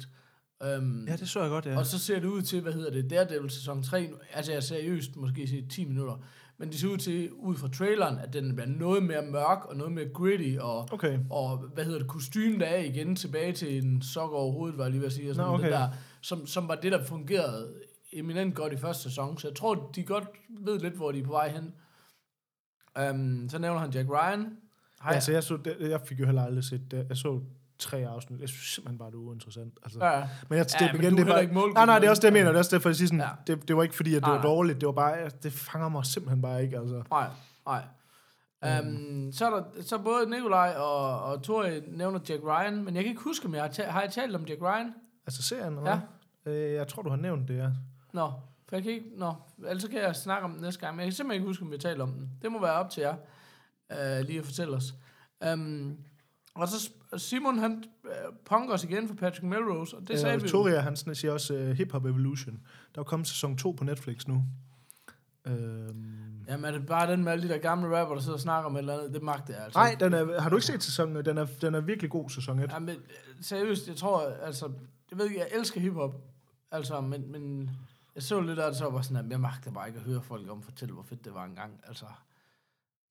Um, 0.78 1.06
Ja, 1.08 1.16
det 1.16 1.30
så 1.30 1.42
jeg 1.42 1.50
godt, 1.50 1.66
ja. 1.66 1.78
og 1.78 1.86
så 1.86 2.00
ser 2.00 2.20
det 2.20 2.28
ud 2.28 2.42
til, 2.42 2.62
hvad 2.62 2.74
hedder 2.74 2.92
det, 2.92 3.10
Daredevil 3.10 3.50
sæson 3.50 3.84
3, 3.84 4.10
altså 4.34 4.52
jeg 4.52 4.58
er 4.58 4.62
seriøst 4.62 5.16
måske 5.16 5.48
sige 5.48 5.68
10 5.70 5.86
minutter, 5.86 6.16
men 6.58 6.70
det 6.70 6.80
ser 6.80 6.88
ud 6.88 6.98
til, 6.98 7.32
ud 7.32 7.56
fra 7.56 7.68
traileren, 7.68 8.18
at 8.20 8.34
den 8.34 8.56
bliver 8.56 8.68
noget 8.68 9.04
mere 9.04 9.22
mørk 9.26 9.66
og 9.66 9.76
noget 9.78 9.92
mere 9.94 10.10
gritty, 10.14 10.56
og, 10.60 10.88
Okay. 10.92 11.20
og 11.30 11.58
hvad 11.58 11.86
hedder 11.86 12.00
det, 12.00 12.08
kostymen 12.08 12.60
der 12.60 12.66
er 12.66 12.84
igen 12.84 13.16
tilbage 13.16 13.54
til 13.54 13.84
en 13.86 14.02
sok 14.02 14.32
over 14.32 14.52
hovedet, 14.52 14.78
var 14.78 14.84
jeg 14.84 14.92
lige 14.92 15.02
ved 15.02 15.08
at 15.08 15.14
sige, 15.14 15.30
og 15.30 15.36
sådan 15.36 15.48
Nå, 15.50 15.54
okay. 15.54 15.64
det 15.66 15.72
der, 15.74 15.90
som, 16.22 16.48
som 16.48 16.68
var 16.68 16.76
det, 16.76 16.92
der 16.92 17.04
fungerede 17.04 17.74
eminent 18.14 18.56
godt 18.56 18.74
i 18.74 18.78
første 18.78 19.04
sæson, 19.04 19.38
så 19.38 19.48
jeg 19.48 19.56
tror, 19.56 19.92
de 19.96 20.04
godt 20.04 20.24
ved 20.60 20.80
lidt, 20.80 20.94
hvor 20.94 21.12
de 21.12 21.20
er 21.20 21.24
på 21.24 21.32
vej 21.32 21.50
hen. 21.50 21.74
Um, 23.12 23.50
så 23.50 23.60
nævner 23.60 23.80
han 23.80 23.90
Jack 23.92 24.10
Ryan. 24.10 24.58
Hej. 25.04 25.14
Altså, 25.14 25.32
jeg, 25.32 25.44
så, 25.44 25.58
det, 25.58 25.78
jeg 25.80 26.02
fik 26.02 26.20
jo 26.20 26.26
heller 26.26 26.44
aldrig 26.44 26.64
set 26.64 26.92
det. 26.92 27.06
Jeg 27.10 27.18
så 27.18 27.42
tre 27.80 27.98
afsnit. 28.08 28.40
Jeg 28.42 28.50
synes 28.50 28.64
simpelthen 28.74 28.98
bare, 28.98 29.12
det 29.12 29.18
var 29.18 29.24
uinteressant. 29.24 29.74
Altså. 29.84 30.06
ja. 30.06 30.28
Men 30.50 30.58
jeg, 30.58 30.66
Ja, 30.82 30.86
det, 30.86 30.94
men 30.94 31.02
igen, 31.02 31.14
er 31.14 31.18
det 31.18 31.28
var, 31.28 31.38
heller 31.38 31.64
ikke 31.66 31.74
nej, 31.74 31.86
nej, 31.86 32.00
det 32.00 32.06
er 32.06 32.10
også 32.10 32.20
det, 32.22 32.26
jeg 32.26 32.34
mener. 32.34 32.46
Det 32.48 32.54
er 32.56 32.60
også 32.60 32.76
derfor, 32.76 32.90
jeg 32.90 32.96
siger 32.96 33.08
sådan, 33.08 33.20
Ja. 33.20 33.30
det, 33.56 33.68
det 33.68 33.78
var 33.78 33.84
ikke 33.84 33.96
fordi, 33.96 34.10
at 34.16 34.22
det 34.22 34.28
Nej, 34.28 34.36
var 34.36 34.42
dårligt. 34.42 34.82
Det 34.82 34.88
var 34.88 34.94
bare, 34.94 35.30
det 35.44 35.54
fanger 35.54 35.90
mig 35.90 36.06
simpelthen 36.06 36.42
bare 36.42 36.64
ikke, 36.64 36.78
altså. 36.80 37.04
Nej, 37.12 37.28
nej. 37.66 37.84
Um, 38.82 39.32
så 39.32 39.46
er 39.46 39.50
der 39.50 39.64
så 39.82 39.98
både 39.98 40.30
Nikolaj 40.30 40.74
og, 40.78 41.24
og 41.24 41.44
Tori 41.44 41.80
nævner 41.88 42.20
Jack 42.30 42.44
Ryan, 42.44 42.84
men 42.86 42.96
jeg 42.96 43.04
kan 43.04 43.10
ikke 43.10 43.22
huske, 43.24 43.46
om 43.46 43.54
jeg 43.56 43.64
har, 43.64 43.70
ta- 43.70 43.90
har 43.90 44.02
jeg 44.02 44.12
talt 44.12 44.36
om 44.36 44.44
Jack 44.46 44.62
Ryan? 44.62 44.94
Altså 45.28 45.44
serien, 45.44 45.78
eller 45.78 46.00
Ja. 46.46 46.52
Øh, 46.52 46.74
jeg 46.74 46.88
tror, 46.88 47.02
du 47.02 47.10
har 47.10 47.16
nævnt 47.18 47.48
det, 47.48 47.58
ja. 47.58 47.70
Nå, 48.18 48.32
for 48.68 48.76
jeg 48.76 48.84
kan 48.84 48.92
ikke, 48.92 49.06
nå, 49.16 49.34
ellers 49.58 49.82
så 49.82 49.90
kan 49.90 50.02
jeg 50.02 50.16
snakke 50.16 50.46
om 50.46 50.52
den 50.52 50.62
næste 50.62 50.80
gang, 50.80 50.96
men 50.96 51.00
jeg 51.00 51.08
kan 51.08 51.16
simpelthen 51.16 51.42
ikke 51.42 51.48
huske, 51.48 51.64
om 51.64 51.72
vi 51.72 51.78
taler 51.78 52.04
om 52.04 52.12
den. 52.12 52.30
Det 52.42 52.52
må 52.52 52.62
være 52.62 52.74
op 52.74 52.90
til 52.90 53.02
jer, 53.02 53.16
uh, 53.94 54.26
lige 54.26 54.40
at 54.40 54.46
fortælle 54.46 54.76
os. 54.76 54.94
Um, 55.54 55.98
og 56.56 56.68
så 56.68 56.90
Simon, 57.18 57.58
han 57.60 57.84
uh, 58.04 58.36
punker 58.46 58.74
os 58.74 58.84
igen 58.84 59.08
for 59.08 59.16
Patrick 59.16 59.44
Melrose, 59.44 59.98
og 59.98 60.08
det 60.08 60.20
sagde 60.20 60.36
øh, 60.36 60.42
vi 60.42 60.48
jo. 60.48 60.52
Toria, 60.52 60.80
han 60.80 60.94
sn- 60.94 61.14
siger 61.14 61.32
også 61.32 61.54
uh, 61.54 61.70
Hip 61.70 61.92
Hop 61.92 62.06
Evolution. 62.06 62.60
Der 62.96 63.02
er 63.02 63.06
kommet 63.06 63.28
sæson 63.28 63.58
2 63.58 63.72
på 63.72 63.84
Netflix 63.84 64.28
nu. 64.28 64.44
Øhm, 65.46 66.46
Jamen 66.48 66.66
er 66.66 66.72
det 66.72 66.86
bare 66.86 67.12
den 67.12 67.24
med 67.24 67.32
alle 67.32 67.48
de 67.48 67.54
der 67.54 67.58
gamle 67.58 68.00
rapper, 68.00 68.16
der 68.16 68.22
sidder 68.22 68.36
og 68.36 68.42
snakker 68.42 68.70
om 68.70 68.76
et 68.76 68.80
eller 68.80 68.98
andet? 68.98 69.14
Det 69.14 69.24
magter 69.24 69.54
jeg 69.54 69.64
altså. 69.64 69.80
nej, 69.80 69.96
den 70.00 70.14
er, 70.14 70.42
har 70.42 70.50
du 70.50 70.56
ikke 70.56 70.66
set 70.66 70.84
sæsonen? 70.84 71.26
Den 71.26 71.38
er, 71.38 71.46
den 71.62 71.76
er 71.76 71.82
virkelig 71.82 72.12
god, 72.12 72.30
sæson 72.30 72.60
1. 72.60 72.72
Jamen, 72.72 72.96
seriøst, 73.42 73.88
jeg 73.88 73.96
tror, 73.96 74.30
altså, 74.42 74.72
jeg 75.12 75.18
ved 75.18 75.26
ikke, 75.26 75.40
jeg 75.40 75.48
elsker 75.52 75.82
hiphop, 75.82 76.16
altså, 76.72 77.02
men, 77.02 77.32
men 77.32 77.70
jeg 78.18 78.24
så 78.24 78.42
lidt 78.42 78.60
af 78.60 78.70
det, 78.72 78.78
så 78.78 78.86
var 78.90 78.98
jeg 78.98 79.06
sådan, 79.06 79.26
at 79.26 79.32
jeg 79.32 79.40
magter 79.40 79.72
bare 79.72 79.88
ikke 79.88 80.00
at 80.00 80.06
høre 80.06 80.22
folk 80.22 80.50
om 80.50 80.62
fortælle, 80.62 80.94
hvor 80.94 81.04
fedt 81.04 81.26
det 81.26 81.34
var 81.34 81.46
engang, 81.46 81.82
altså. 81.88 82.06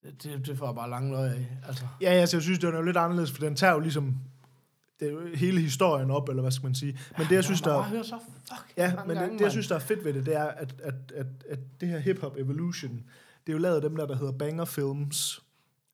Det, 0.03 0.23
det, 0.23 0.47
det 0.47 0.59
får 0.59 0.67
jeg 0.67 0.75
bare 0.75 0.91
lange 0.91 1.11
løg 1.13 1.31
af, 1.31 1.47
altså. 1.67 1.85
Ja, 2.01 2.11
altså, 2.11 2.37
jeg 2.37 2.43
synes, 2.43 2.59
den 2.59 2.73
er 2.75 2.77
jo 2.77 2.83
lidt 2.83 2.97
anderledes, 2.97 3.31
for 3.33 3.39
den 3.41 3.57
tager 3.57 3.73
jo 3.73 3.79
ligesom 3.81 4.17
det 5.01 5.09
er 5.09 5.13
jo 5.13 5.21
hele 5.35 5.61
historien 5.61 6.11
op, 6.11 6.29
eller 6.29 6.43
hvad 6.43 6.53
skal 6.53 6.67
man 6.67 6.75
sige. 6.75 6.99
Men 7.19 7.27
det, 7.27 7.35
jeg 7.35 7.45
synes, 7.45 7.61
jeg 7.61 7.71
der... 7.71 7.75
bare 7.77 7.89
høre 7.91 8.05
så 8.05 8.19
fuck 8.49 8.73
Ja, 8.77 8.95
men 8.97 9.09
det, 9.09 9.17
gange, 9.17 9.33
det, 9.33 9.41
jeg 9.41 9.45
mand. 9.45 9.51
synes, 9.51 9.69
der 9.69 9.75
er 9.75 9.79
fedt 9.79 10.05
ved 10.05 10.15
det, 10.15 10.27
det 10.27 10.37
er, 10.37 10.45
at, 10.45 10.75
at, 10.83 10.95
at, 11.15 11.27
at 11.49 11.59
det 11.81 11.89
her 11.89 11.99
Hip 11.99 12.21
Hop 12.21 12.37
Evolution, 12.37 12.93
det 13.47 13.53
er 13.53 13.53
jo 13.53 13.59
lavet 13.59 13.77
af 13.77 13.83
dem 13.83 13.97
der, 13.97 14.07
der 14.07 14.17
hedder 14.17 14.33
Banger 14.33 14.65
Films, 14.65 15.43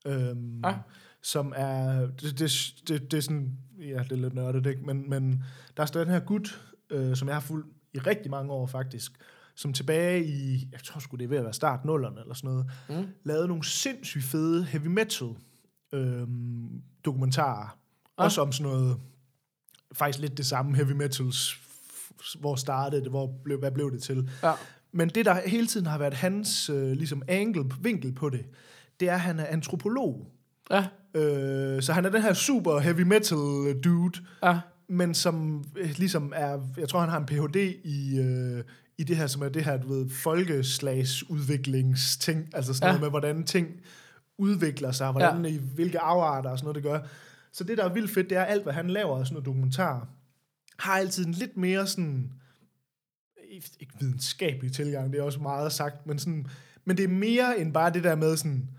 øhm, 0.07 0.61
Ja. 0.65 0.75
som 1.23 1.53
er, 1.57 2.01
det, 2.07 2.39
det, 2.39 2.51
det, 2.89 3.11
det 3.11 3.17
er 3.17 3.21
sådan, 3.23 3.59
ja, 3.79 3.99
det 4.03 4.13
er 4.13 4.17
lidt 4.17 4.35
nørdet, 4.35 4.67
ikke? 4.67 4.83
Men, 4.87 5.11
men 5.11 5.45
der 5.77 5.83
er 5.83 5.87
så 5.87 6.01
den 6.01 6.09
her 6.09 6.21
gut, 6.21 6.61
øh, 6.91 7.17
som 7.17 7.29
jeg 7.29 7.35
har 7.37 7.41
fulgt 7.41 7.67
i 7.95 7.99
rigtig 7.99 8.31
mange 8.31 8.53
år 8.53 8.67
faktisk, 8.67 9.13
som 9.55 9.73
tilbage 9.73 10.25
i, 10.25 10.69
jeg 10.73 10.81
tror 10.85 10.99
sgu 11.01 11.17
det 11.17 11.25
er 11.25 11.29
ved 11.29 11.37
at 11.39 11.45
være 11.45 11.53
start 11.53 11.85
nullerne 11.85 12.21
eller 12.21 12.35
sådan 12.35 12.51
noget, 12.51 12.71
Mm. 12.89 13.07
lavede 13.25 13.49
nogle 13.49 13.65
sindssygt 13.65 14.25
fede 14.25 14.65
heavy 14.65 14.87
metal 14.87 15.29
øhm, 15.93 16.83
dokumentarer. 17.05 17.79
Ah. 18.19 18.25
Også 18.25 18.41
om 18.41 18.53
sådan 18.53 18.73
noget, 18.73 18.97
faktisk 19.95 20.19
lidt 20.19 20.37
det 20.39 20.47
samme 20.47 20.77
heavy 20.77 20.93
metals, 20.93 21.59
hvor 22.41 22.57
startede 22.57 23.03
det, 23.03 23.11
hvor 23.11 23.35
blev, 23.45 23.59
hvad 23.59 23.71
blev 23.73 23.93
det 23.93 24.03
til. 24.03 24.31
Ja. 24.43 24.53
Men 24.93 25.09
det, 25.09 25.25
der 25.25 25.49
hele 25.49 25.67
tiden 25.67 25.87
har 25.87 25.99
været 25.99 26.15
hans 26.15 26.71
øh, 26.71 26.93
ligesom 26.93 27.23
angle, 27.29 27.65
vinkel 27.81 28.13
på 28.13 28.31
det, 28.31 28.45
det 29.01 29.09
er, 29.09 29.15
at 29.15 29.21
han 29.21 29.41
er 29.41 29.47
antropolog. 29.47 30.33
Ja, 30.71 30.87
Øh, 31.15 31.83
så 31.83 31.93
han 31.93 32.05
er 32.05 32.11
den 32.11 32.23
her 32.23 32.33
super 32.33 32.79
heavy 32.79 33.01
metal 33.01 33.39
dude, 33.85 34.21
ja. 34.43 34.61
Men 34.93 35.15
som 35.15 35.65
øh, 35.77 35.91
ligesom 35.97 36.33
er, 36.37 36.61
jeg 36.77 36.89
tror, 36.89 37.01
han 37.01 37.09
har 37.09 37.19
en 37.19 37.27
Ph.D. 37.27 37.57
i, 37.85 38.19
øh, 38.19 38.65
i 38.99 39.05
det 39.05 39.17
her, 39.17 39.27
som 39.27 39.43
er 39.43 39.49
det 39.49 39.65
her, 39.65 39.77
du 39.77 39.89
ved, 39.89 40.11
folkeslagsudviklingsting, 40.11 42.49
altså 42.55 42.75
sådan 42.75 42.87
Ja. 42.87 42.91
noget 42.93 43.01
med, 43.01 43.11
hvordan 43.11 43.45
ting 43.45 43.69
udvikler 44.39 44.93
sig, 44.93 45.11
hvordan, 45.11 45.45
ja. 45.45 45.51
i 45.51 45.61
hvilke 45.75 46.01
afarter 46.01 46.51
og 46.51 46.59
sådan 46.59 46.67
noget, 46.67 46.75
det 46.75 46.83
gør. 46.93 47.01
Så 47.53 47.65
det, 47.65 47.79
der 47.79 47.85
er 47.85 47.93
vildt 47.93 48.11
fedt, 48.11 48.31
det 48.31 48.39
er 48.39 48.45
alt, 48.45 48.63
hvad 48.63 48.73
han 48.73 48.91
laver 48.91 49.19
af 49.19 49.27
sådan 49.27 49.35
noget 49.35 49.47
dokumentar, 49.47 50.09
har 50.79 50.93
altid 50.93 51.27
en 51.27 51.33
lidt 51.33 51.57
mere 51.57 51.87
sådan, 51.87 52.33
ikke 53.81 53.93
videnskabelig 54.01 54.73
tilgang, 54.73 55.13
det 55.13 55.19
er 55.19 55.23
også 55.23 55.41
meget 55.41 55.73
sagt, 55.73 56.07
men, 56.07 56.19
sådan, 56.19 56.47
men 56.85 56.97
det 56.97 57.05
er 57.05 57.09
mere 57.09 57.59
end 57.59 57.73
bare 57.73 57.93
det 57.93 58.05
der 58.05 58.15
med 58.15 58.37
sådan, 58.37 58.71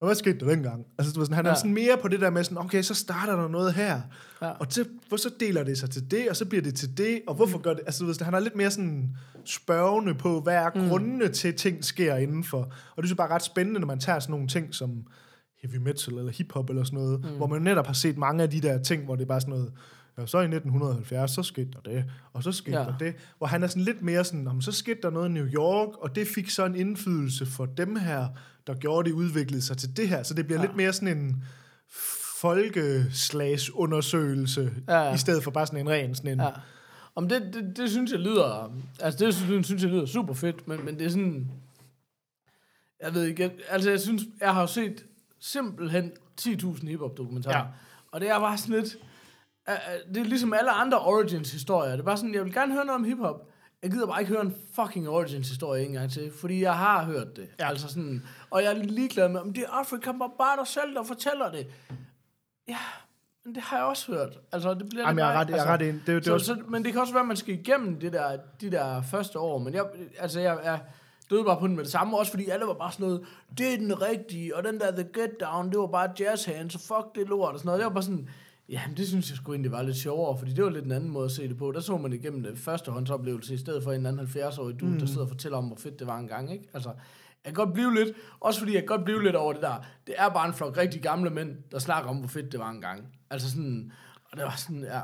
"Og 0.00 0.06
hvad 0.08 0.14
skete 0.14 0.38
der 0.38 0.46
dengang? 0.48 0.84
Altså, 0.98 1.12
du 1.12 1.20
ved, 1.20 1.26
sådan, 1.26 1.36
han 1.36 1.44
ja. 1.46 1.50
Er 1.50 1.54
sådan 1.54 1.74
mere 1.74 1.96
på 2.02 2.08
det 2.08 2.20
der 2.20 2.30
med 2.30 2.44
sådan, 2.44 2.58
okay, 2.58 2.82
så 2.82 2.94
starter 2.94 3.36
der 3.36 3.48
noget 3.48 3.74
her, 3.74 4.00
Ja. 4.42 4.50
og 4.50 4.66
så, 4.70 4.84
hvor 5.08 5.16
så 5.16 5.30
deler 5.40 5.64
det 5.64 5.78
sig 5.78 5.90
til 5.90 6.10
det, 6.10 6.28
og 6.30 6.36
så 6.36 6.44
bliver 6.44 6.62
det 6.62 6.74
til 6.74 6.98
det, 6.98 7.20
og 7.26 7.34
hvorfor 7.34 7.58
gør 7.58 7.70
det, 7.74 7.82
altså, 7.86 8.00
du 8.00 8.06
ved, 8.06 8.14
sådan, 8.14 8.24
han 8.24 8.34
er 8.34 8.38
lidt 8.40 8.56
mere 8.56 8.70
sådan 8.70 9.16
spørgende 9.44 10.14
på, 10.14 10.40
hvad 10.40 10.54
er 10.54 10.70
Mm. 10.74 10.88
grundene 10.88 11.28
til, 11.28 11.54
ting 11.54 11.84
sker 11.84 12.16
indenfor, 12.16 12.58
og 12.96 12.96
det 12.96 13.02
er 13.02 13.08
så 13.08 13.14
bare 13.14 13.30
ret 13.30 13.42
spændende, 13.42 13.80
når 13.80 13.86
man 13.86 13.98
tager 14.00 14.18
sådan 14.18 14.32
nogle 14.32 14.48
ting 14.48 14.74
som 14.74 14.90
heavy 15.62 15.76
metal 15.76 16.14
eller 16.14 16.32
hiphop 16.32 16.70
eller 16.70 16.84
sådan 16.84 16.98
noget, 16.98 17.20
mm. 17.24 17.36
hvor 17.36 17.46
man 17.46 17.62
netop 17.62 17.86
har 17.86 17.92
set 17.94 18.18
mange 18.18 18.42
af 18.42 18.50
de 18.50 18.60
der 18.60 18.82
ting, 18.82 19.04
hvor 19.04 19.16
det 19.16 19.22
er 19.22 19.26
bare 19.28 19.40
sådan 19.40 19.54
noget, 19.54 19.72
ja, 20.18 20.26
så 20.26 20.38
i 20.40 20.44
1970, 20.44 21.30
så 21.30 21.42
skete 21.42 21.70
der 21.70 21.80
det, 21.90 22.04
og 22.32 22.42
så 22.42 22.52
skete 22.52 22.78
Ja. 22.78 22.84
der 22.84 22.98
det, 22.98 23.14
hvor 23.38 23.46
han 23.46 23.62
er 23.62 23.66
sådan 23.66 23.82
lidt 23.82 24.02
mere 24.02 24.24
sådan, 24.24 24.40
"Nå, 24.40 24.52
men 24.52 24.62
så 24.62 24.72
skete 24.72 24.98
der 25.02 25.10
noget 25.10 25.28
i 25.28 25.32
New 25.32 25.46
York, 25.46 25.88
og 26.02 26.14
det 26.14 26.26
fik 26.28 26.50
så 26.50 26.64
en 26.66 26.74
indflydelse 26.76 27.46
for 27.46 27.66
dem 27.66 27.96
her, 27.96 28.26
der 28.68 28.74
gjorde 28.74 29.08
det 29.08 29.14
udviklede 29.14 29.62
sig 29.62 29.76
til 29.76 29.96
det 29.96 30.08
her, 30.08 30.22
så 30.22 30.34
det 30.34 30.46
bliver 30.46 30.60
Ja. 30.60 30.66
lidt 30.66 30.76
mere 30.76 30.92
sådan 30.92 31.18
en 31.18 31.44
folkeslagsundersøgelse, 32.40 34.72
Ja, 34.88 35.14
i 35.14 35.18
stedet 35.18 35.44
for 35.44 35.50
bare 35.50 35.66
sådan 35.66 35.80
en 35.80 35.88
ren 35.90 36.14
sådan 36.14 36.30
en, 36.30 36.40
Ja. 36.40 36.50
Om 37.14 37.28
det, 37.28 37.50
det, 37.54 37.76
det, 37.76 37.90
synes 37.90 38.12
jeg 38.12 38.20
lyder, 38.20 38.72
altså 39.00 39.24
det 39.24 39.34
synes, 39.34 39.66
synes 39.66 39.82
jeg 39.82 39.90
lyder 39.90 40.06
super 40.06 40.34
fedt, 40.34 40.68
men, 40.68 40.84
men 40.84 40.98
det 40.98 41.06
er 41.06 41.10
sådan, 41.10 41.50
jeg 43.02 43.14
ved 43.14 43.24
ikke, 43.24 43.42
jeg, 43.42 43.52
altså 43.68 43.90
jeg 43.90 44.00
synes, 44.00 44.22
jeg 44.40 44.54
har 44.54 44.60
jo 44.60 44.66
set 44.66 45.04
simpelthen 45.40 46.12
10.000 46.40 46.86
hiphop 46.88 47.16
dokumentarer, 47.16 47.58
Ja. 47.58 47.64
og 48.12 48.20
det 48.20 48.30
er 48.30 48.38
bare 48.38 48.58
sådan 48.58 48.74
lidt, 48.74 48.96
det 50.14 50.16
er 50.16 50.24
ligesom 50.24 50.52
alle 50.52 50.70
andre 50.70 50.98
origins 51.00 51.52
historier, 51.52 51.90
det 51.92 52.00
er 52.00 52.04
bare 52.04 52.16
sådan, 52.16 52.34
jeg 52.34 52.44
vil 52.44 52.52
gerne 52.54 52.72
høre 52.74 52.84
noget 52.84 52.98
om 53.00 53.04
hiphop, 53.04 53.48
jeg 53.82 53.90
gider 53.90 54.06
bare 54.06 54.20
ikke 54.20 54.32
høre 54.32 54.42
en 54.42 54.54
fucking 54.74 55.08
origins 55.08 55.48
historie 55.48 55.86
en 55.86 55.92
gang 55.92 56.10
til, 56.10 56.32
fordi 56.32 56.62
jeg 56.62 56.76
har 56.76 57.04
hørt 57.04 57.36
det, 57.36 57.48
ja. 57.60 57.68
Altså 57.68 57.88
sådan, 57.88 58.22
og 58.50 58.62
jeg 58.62 58.72
er 58.72 58.82
ligeglad 58.82 59.28
med, 59.28 59.40
om 59.40 59.52
det 59.52 59.64
er 59.64 59.70
Afrika, 59.70 60.12
bare, 60.12 60.30
bare 60.38 60.56
dig 60.56 60.66
selv, 60.66 60.94
der 60.94 61.02
fortæller 61.02 61.50
det. 61.50 61.66
Ja, 62.68 62.78
men 63.44 63.54
det 63.54 63.62
har 63.62 63.76
jeg 63.76 63.86
også 63.86 64.12
hørt. 64.12 64.38
Altså, 64.52 64.74
det 64.74 64.88
bliver 64.88 65.06
Jamen, 65.06 65.18
jeg 65.18 65.34
er 65.34 65.38
ret, 65.40 65.50
jeg 65.50 65.58
er 65.58 65.64
ret 65.64 65.82
ind. 65.82 66.00
Det, 66.06 66.08
er 66.08 66.12
det 66.12 66.16
er 66.16 66.22
så, 66.22 66.32
også, 66.32 66.46
så, 66.46 66.62
men 66.68 66.84
det 66.84 66.92
kan 66.92 67.00
også 67.00 67.12
være, 67.12 67.22
at 67.22 67.28
man 67.28 67.36
skal 67.36 67.54
igennem 67.54 68.00
det 68.00 68.12
der, 68.12 68.38
de 68.60 68.70
der 68.70 69.02
første 69.02 69.38
år. 69.38 69.58
Men 69.58 69.74
jeg, 69.74 69.84
altså, 70.18 70.40
jeg, 70.40 70.58
jeg 70.64 70.80
døde 71.30 71.44
bare 71.44 71.60
på 71.60 71.66
den 71.66 71.76
med 71.76 71.84
det 71.84 71.92
samme, 71.92 72.18
også 72.18 72.32
fordi 72.32 72.48
alle 72.48 72.66
var 72.66 72.74
bare 72.74 72.92
sådan 72.92 73.06
noget, 73.06 73.26
det 73.58 73.74
er 73.74 73.76
den 73.76 74.02
rigtige, 74.02 74.56
og 74.56 74.64
den 74.64 74.80
der 74.80 74.90
The 74.90 75.08
Get 75.14 75.40
Down, 75.40 75.70
det 75.70 75.78
var 75.78 75.86
bare 75.86 76.10
jazz 76.20 76.44
hands, 76.44 76.72
så 76.72 76.78
fuck 76.78 77.14
det 77.14 77.28
lort 77.28 77.52
og 77.52 77.58
sådan 77.58 77.68
noget. 77.68 77.78
Det 77.78 77.86
var 77.86 77.92
bare 77.92 78.02
sådan, 78.02 78.28
jamen 78.68 78.96
det 78.96 79.08
synes 79.08 79.30
jeg 79.30 79.36
sgu 79.36 79.52
egentlig 79.52 79.72
var 79.72 79.82
lidt 79.82 79.96
sjovere, 79.96 80.38
fordi 80.38 80.52
det 80.52 80.64
var 80.64 80.70
lidt 80.70 80.84
en 80.84 80.92
anden 80.92 81.10
måde 81.10 81.24
at 81.24 81.30
se 81.30 81.48
det 81.48 81.56
på. 81.56 81.72
Der 81.72 81.80
så 81.80 81.96
man 81.98 82.10
det 82.10 82.18
igennem 82.18 82.42
det 82.42 82.58
første 82.58 82.90
håndsoplevelse, 82.90 83.54
i 83.54 83.56
stedet 83.56 83.84
for 83.84 83.92
en 83.92 84.06
anden 84.06 84.26
70-årig 84.26 84.80
dude, 84.80 84.92
mm. 84.92 84.98
der 84.98 85.06
sidder 85.06 85.22
og 85.22 85.28
fortæller 85.28 85.58
om, 85.58 85.66
hvor 85.66 85.76
fedt 85.76 85.98
det 85.98 86.06
var 86.06 86.18
engang, 86.18 86.52
ikke? 86.52 86.68
Altså, 86.74 86.88
jeg 87.44 87.54
kan 87.54 87.64
godt 87.64 87.74
blive 87.74 87.94
lidt, 87.94 88.16
også 88.40 88.60
fordi 88.60 88.72
jeg 88.72 88.80
kan 88.80 88.86
godt 88.86 89.04
blive 89.04 89.22
lidt 89.22 89.36
over 89.36 89.52
det 89.52 89.62
der, 89.62 89.84
det 90.06 90.14
er 90.18 90.28
bare 90.28 90.48
en 90.48 90.54
flok 90.54 90.76
rigtig 90.76 91.02
gamle 91.02 91.30
mænd, 91.30 91.56
der 91.70 91.78
snakker 91.78 92.10
om, 92.10 92.16
hvor 92.16 92.28
fedt 92.28 92.52
det 92.52 92.60
var 92.60 92.70
engang. 92.70 93.06
Altså 93.30 93.50
sådan, 93.50 93.92
og 94.30 94.36
det 94.36 94.44
var 94.44 94.54
sådan, 94.56 94.84
ja, 94.84 95.00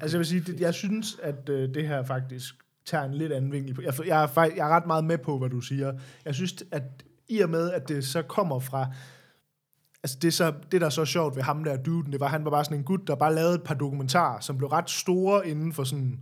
Altså 0.00 0.16
jeg 0.16 0.18
vil 0.18 0.26
sige, 0.26 0.40
det, 0.40 0.60
jeg 0.60 0.74
synes, 0.74 1.18
at 1.22 1.48
øh, 1.48 1.74
det 1.74 1.88
her 1.88 2.04
faktisk 2.04 2.54
tager 2.86 3.04
en 3.04 3.14
lidt 3.14 3.32
anden 3.32 3.52
vinkel 3.52 3.74
på. 3.74 3.82
Jeg, 3.82 3.94
jeg, 4.06 4.22
er, 4.22 4.42
jeg 4.56 4.66
er 4.66 4.68
ret 4.68 4.86
meget 4.86 5.04
med 5.04 5.18
på, 5.18 5.38
hvad 5.38 5.50
du 5.50 5.60
siger. 5.60 5.92
Jeg 6.24 6.34
synes, 6.34 6.54
at 6.70 6.82
i 7.28 7.40
og 7.40 7.50
med, 7.50 7.70
at 7.70 7.88
det 7.88 8.04
så 8.04 8.22
kommer 8.22 8.58
fra... 8.58 8.86
Altså 10.04 10.18
det, 10.22 10.34
så, 10.34 10.52
det, 10.72 10.80
der 10.80 10.86
er 10.86 10.90
så 10.90 11.04
sjovt 11.04 11.36
ved 11.36 11.42
ham 11.42 11.64
der 11.64 11.76
duden, 11.76 12.12
det 12.12 12.20
var, 12.20 12.28
han 12.28 12.44
var 12.44 12.50
bare 12.50 12.64
sådan 12.64 12.78
en 12.78 12.84
gut, 12.84 13.00
der 13.06 13.14
bare 13.14 13.34
lavede 13.34 13.54
et 13.54 13.62
par 13.62 13.74
dokumentarer, 13.74 14.40
som 14.40 14.58
blev 14.58 14.68
ret 14.68 14.90
store 14.90 15.48
inden 15.48 15.72
for 15.72 15.84
sådan 15.84 16.18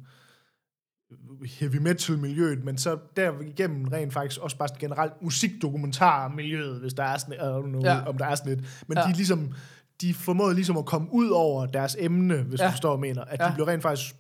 heavy 1.59 1.77
metal 1.77 2.19
miljøet, 2.19 2.65
men 2.65 2.79
så 2.79 2.99
der 3.17 3.33
igennem 3.41 3.89
rent 3.89 4.13
faktisk 4.13 4.41
også 4.41 4.57
bare 4.57 4.69
sådan 4.69 4.81
generelt 4.81 5.13
musikdokumentar 5.23 6.29
miljøet, 6.29 6.81
hvis 6.81 6.95
der 6.95 7.05
er 7.05 7.17
sådan, 7.19 7.35
I 7.35 7.37
don't 7.39 7.69
know, 7.69 7.81
Ja. 7.85 8.09
om 8.09 8.19
der 8.19 8.27
er 8.27 8.35
sådan 8.35 8.53
et. 8.53 8.85
Men 8.87 8.99
Ja. 8.99 9.05
de 9.05 9.13
ligesom, 9.13 9.53
de 10.01 10.15
formåede 10.15 10.55
ligesom 10.55 10.77
at 10.77 10.87
komme 10.87 11.09
ud 11.13 11.29
over 11.29 11.67
deres 11.67 11.97
emne, 12.01 12.43
hvis 12.43 12.61
Ja. 12.61 12.67
du 12.67 12.71
forstår, 12.71 12.97
hvad 12.97 13.09
jeg 13.09 13.15
mener. 13.15 13.25
At 13.25 13.41
Ja. 13.41 13.49
de 13.49 13.55
blev 13.55 13.67
rent 13.67 13.83
faktisk 13.83 14.15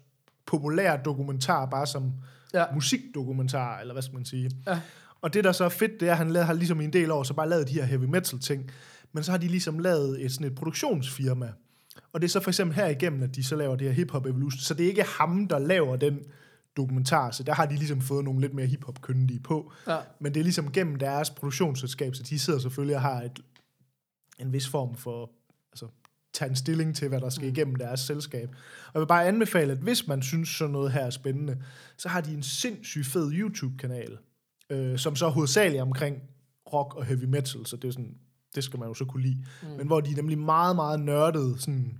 populær 0.46 0.96
dokumentar, 0.96 1.66
bare 1.66 1.86
som 1.86 2.12
ja. 2.54 2.64
musikdokumentar, 2.74 3.78
eller 3.80 3.94
hvad 3.94 4.02
skal 4.02 4.14
man 4.16 4.24
sige. 4.24 4.50
Ja. 4.66 4.80
Og 5.22 5.34
det, 5.34 5.44
der 5.44 5.52
så 5.52 5.64
er 5.64 5.68
fedt, 5.68 6.00
det 6.00 6.08
er, 6.08 6.12
at 6.12 6.18
han 6.18 6.30
lavede, 6.30 6.46
har 6.46 6.52
ligesom 6.54 6.80
i 6.80 6.84
en 6.84 6.92
del 6.92 7.10
år, 7.10 7.22
så 7.22 7.34
bare 7.34 7.48
lavet 7.48 7.68
de 7.68 7.74
her 7.74 7.84
heavy 7.84 8.04
metal 8.04 8.38
ting, 8.38 8.70
men 9.12 9.24
så 9.24 9.30
har 9.30 9.38
de 9.38 9.48
ligesom 9.48 9.78
lavet 9.78 10.24
et, 10.24 10.32
sådan 10.32 10.46
et 10.46 10.54
produktionsfirma. 10.54 11.52
Og 12.12 12.20
det 12.20 12.26
er 12.26 12.30
så 12.30 12.40
for 12.40 12.50
eksempel 12.50 12.76
her 12.76 12.88
igennem, 12.88 13.22
at 13.22 13.36
de 13.36 13.44
så 13.44 13.56
laver 13.56 13.76
det 13.76 13.86
her 13.86 13.94
Hip 13.94 14.10
Hop 14.10 14.26
Evolution. 14.26 14.60
Så 14.60 14.74
det 14.74 14.84
er 14.84 14.88
ikke 14.88 15.02
ham, 15.18 15.48
der 15.48 15.58
laver 15.58 15.96
den 15.96 16.18
dokumentar, 16.76 17.30
så 17.30 17.42
der 17.42 17.54
har 17.54 17.66
de 17.66 17.76
ligesom 17.76 18.00
fået 18.00 18.24
nogle 18.24 18.40
lidt 18.40 18.54
mere 18.54 18.66
hip-hop 18.66 19.00
kyndige 19.00 19.40
på. 19.40 19.72
Ja. 19.86 19.98
Men 20.20 20.34
det 20.34 20.40
er 20.40 20.44
ligesom 20.44 20.72
gennem 20.72 20.96
deres 20.96 21.30
produktionsselskab, 21.30 22.14
så 22.14 22.22
de 22.22 22.38
sidder 22.38 22.58
selvfølgelig 22.58 22.96
og 22.96 23.02
har 23.02 23.22
et, 23.22 23.40
en 24.38 24.52
vis 24.52 24.68
form 24.68 24.96
for, 24.96 25.30
altså, 25.72 25.86
tage 26.32 26.48
en 26.48 26.56
stilling 26.56 26.96
til, 26.96 27.08
hvad 27.08 27.20
der 27.20 27.28
skal 27.28 27.48
igennem 27.48 27.74
deres 27.74 28.00
selskab. 28.00 28.48
Og 28.86 28.90
jeg 28.94 29.00
vil 29.00 29.06
bare 29.06 29.26
anbefale, 29.26 29.72
at 29.72 29.78
hvis 29.78 30.06
man 30.06 30.22
synes 30.22 30.48
sådan 30.48 30.72
noget 30.72 30.92
her 30.92 31.00
er 31.00 31.10
spændende, 31.10 31.62
så 31.96 32.08
har 32.08 32.20
de 32.20 32.34
en 32.34 32.42
sindssygt 32.42 33.06
fed 33.06 33.32
YouTube-kanal, 33.32 34.18
øh, 34.70 34.98
som 34.98 35.16
så 35.16 35.28
hovedsageligt 35.28 35.82
omkring 35.82 36.16
rock 36.72 36.94
og 36.94 37.04
heavy 37.04 37.24
metal, 37.24 37.66
så 37.66 37.76
det 37.76 37.88
er 37.88 37.92
sådan, 37.92 38.18
det 38.54 38.64
skal 38.64 38.78
man 38.78 38.88
jo 38.88 38.94
så 38.94 39.04
kunne 39.04 39.22
lide. 39.22 39.44
Mm. 39.62 39.68
Men 39.68 39.86
hvor 39.86 40.00
de 40.00 40.10
er 40.10 40.16
nemlig 40.16 40.38
meget, 40.38 40.76
meget 40.76 41.00
nørdede, 41.00 41.58
sådan, 41.58 41.98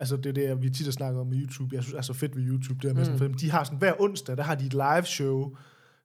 altså 0.00 0.16
det 0.16 0.26
er 0.26 0.32
det, 0.32 0.62
vi 0.62 0.70
tit 0.70 0.86
har 0.86 0.92
snakket 0.92 1.20
om 1.20 1.26
med 1.26 1.38
YouTube, 1.38 1.74
jeg 1.74 1.82
synes 1.82 1.94
er 1.94 2.02
så 2.02 2.12
fedt 2.12 2.36
ved 2.36 2.42
YouTube, 2.42 2.78
det 2.82 2.90
er 2.90 2.94
med 2.94 3.10
mm. 3.10 3.18
sådan, 3.18 3.34
de 3.34 3.50
har 3.50 3.64
sådan, 3.64 3.78
hver 3.78 4.00
onsdag, 4.00 4.36
der 4.36 4.42
har 4.42 4.54
de 4.54 4.66
et 4.66 4.72
live 4.72 5.04
show, 5.04 5.56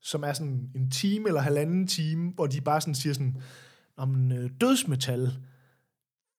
som 0.01 0.23
er 0.23 0.33
sådan 0.33 0.69
en 0.75 0.91
time 0.91 1.27
eller 1.27 1.41
halvanden 1.41 1.87
time, 1.87 2.31
hvor 2.35 2.47
de 2.47 2.61
bare 2.61 2.81
sådan 2.81 2.95
siger 2.95 3.13
sådan, 3.13 3.37
om 3.97 4.31
øh, 4.31 4.49
dødsmetal, 4.61 5.31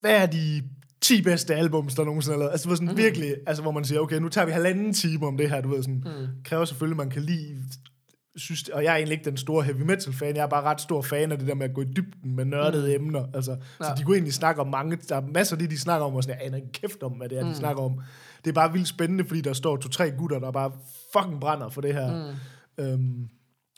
hvad 0.00 0.22
er 0.22 0.26
de 0.26 0.62
10 1.00 1.22
bedste 1.22 1.54
albums, 1.54 1.94
der 1.94 2.04
nogensinde 2.04 2.34
er 2.34 2.38
lavet? 2.38 2.50
Altså, 2.50 2.64
det 2.64 2.70
var 2.70 2.76
sådan 2.76 2.90
mm. 2.90 2.96
virkelig, 2.96 3.34
altså, 3.46 3.62
hvor 3.62 3.72
man 3.72 3.84
siger, 3.84 4.00
okay, 4.00 4.18
nu 4.20 4.28
tager 4.28 4.44
vi 4.44 4.52
halvanden 4.52 4.92
time 4.92 5.26
om 5.26 5.36
det 5.36 5.50
her, 5.50 5.60
du 5.60 5.68
ved, 5.68 5.82
sådan, 5.82 6.04
mm. 6.06 6.26
kræver 6.44 6.64
selvfølgelig, 6.64 6.96
man 6.96 7.10
kan 7.10 7.22
lide, 7.22 7.64
synes, 8.38 8.68
og 8.68 8.84
jeg 8.84 8.92
er 8.92 8.96
egentlig 8.96 9.12
ikke 9.12 9.30
den 9.30 9.36
store 9.36 9.64
heavy 9.64 9.82
metal 9.82 10.12
fan, 10.12 10.36
jeg 10.36 10.42
er 10.42 10.46
bare 10.46 10.62
ret 10.62 10.80
stor 10.80 11.02
fan 11.02 11.32
af 11.32 11.38
det 11.38 11.48
der 11.48 11.54
med 11.54 11.68
at 11.68 11.74
gå 11.74 11.80
i 11.80 11.84
dybden 11.84 12.36
med 12.36 12.44
nørdede 12.44 12.98
mm. 12.98 13.04
emner, 13.04 13.26
altså, 13.34 13.50
ja. 13.50 13.84
så 13.84 13.94
de 13.98 14.04
kunne 14.04 14.16
egentlig 14.16 14.34
snakke 14.34 14.60
om 14.60 14.66
mange, 14.66 14.96
der 15.08 15.16
er 15.16 15.20
masser 15.20 15.56
af 15.56 15.60
det, 15.60 15.70
de 15.70 15.78
snakker 15.78 16.06
om, 16.06 16.14
og 16.14 16.22
sådan, 16.22 16.38
jeg 16.38 16.46
aner 16.46 16.56
ikke 16.56 16.72
kæft 16.72 17.02
om, 17.02 17.12
hvad 17.12 17.28
det 17.28 17.38
er, 17.38 17.44
mm. 17.44 17.50
de 17.50 17.56
snakker 17.56 17.82
om. 17.82 18.00
Det 18.44 18.50
er 18.50 18.54
bare 18.54 18.72
vildt 18.72 18.88
spændende, 18.88 19.24
fordi 19.24 19.40
der 19.40 19.52
står 19.52 19.76
to-tre 19.76 20.10
gutter, 20.10 20.38
der 20.38 20.50
bare 20.50 20.72
fucking 21.12 21.40
brænder 21.40 21.68
for 21.68 21.80
det 21.80 21.94
her. 21.94 22.32
Mm. 22.78 22.84
Øhm, 22.84 23.28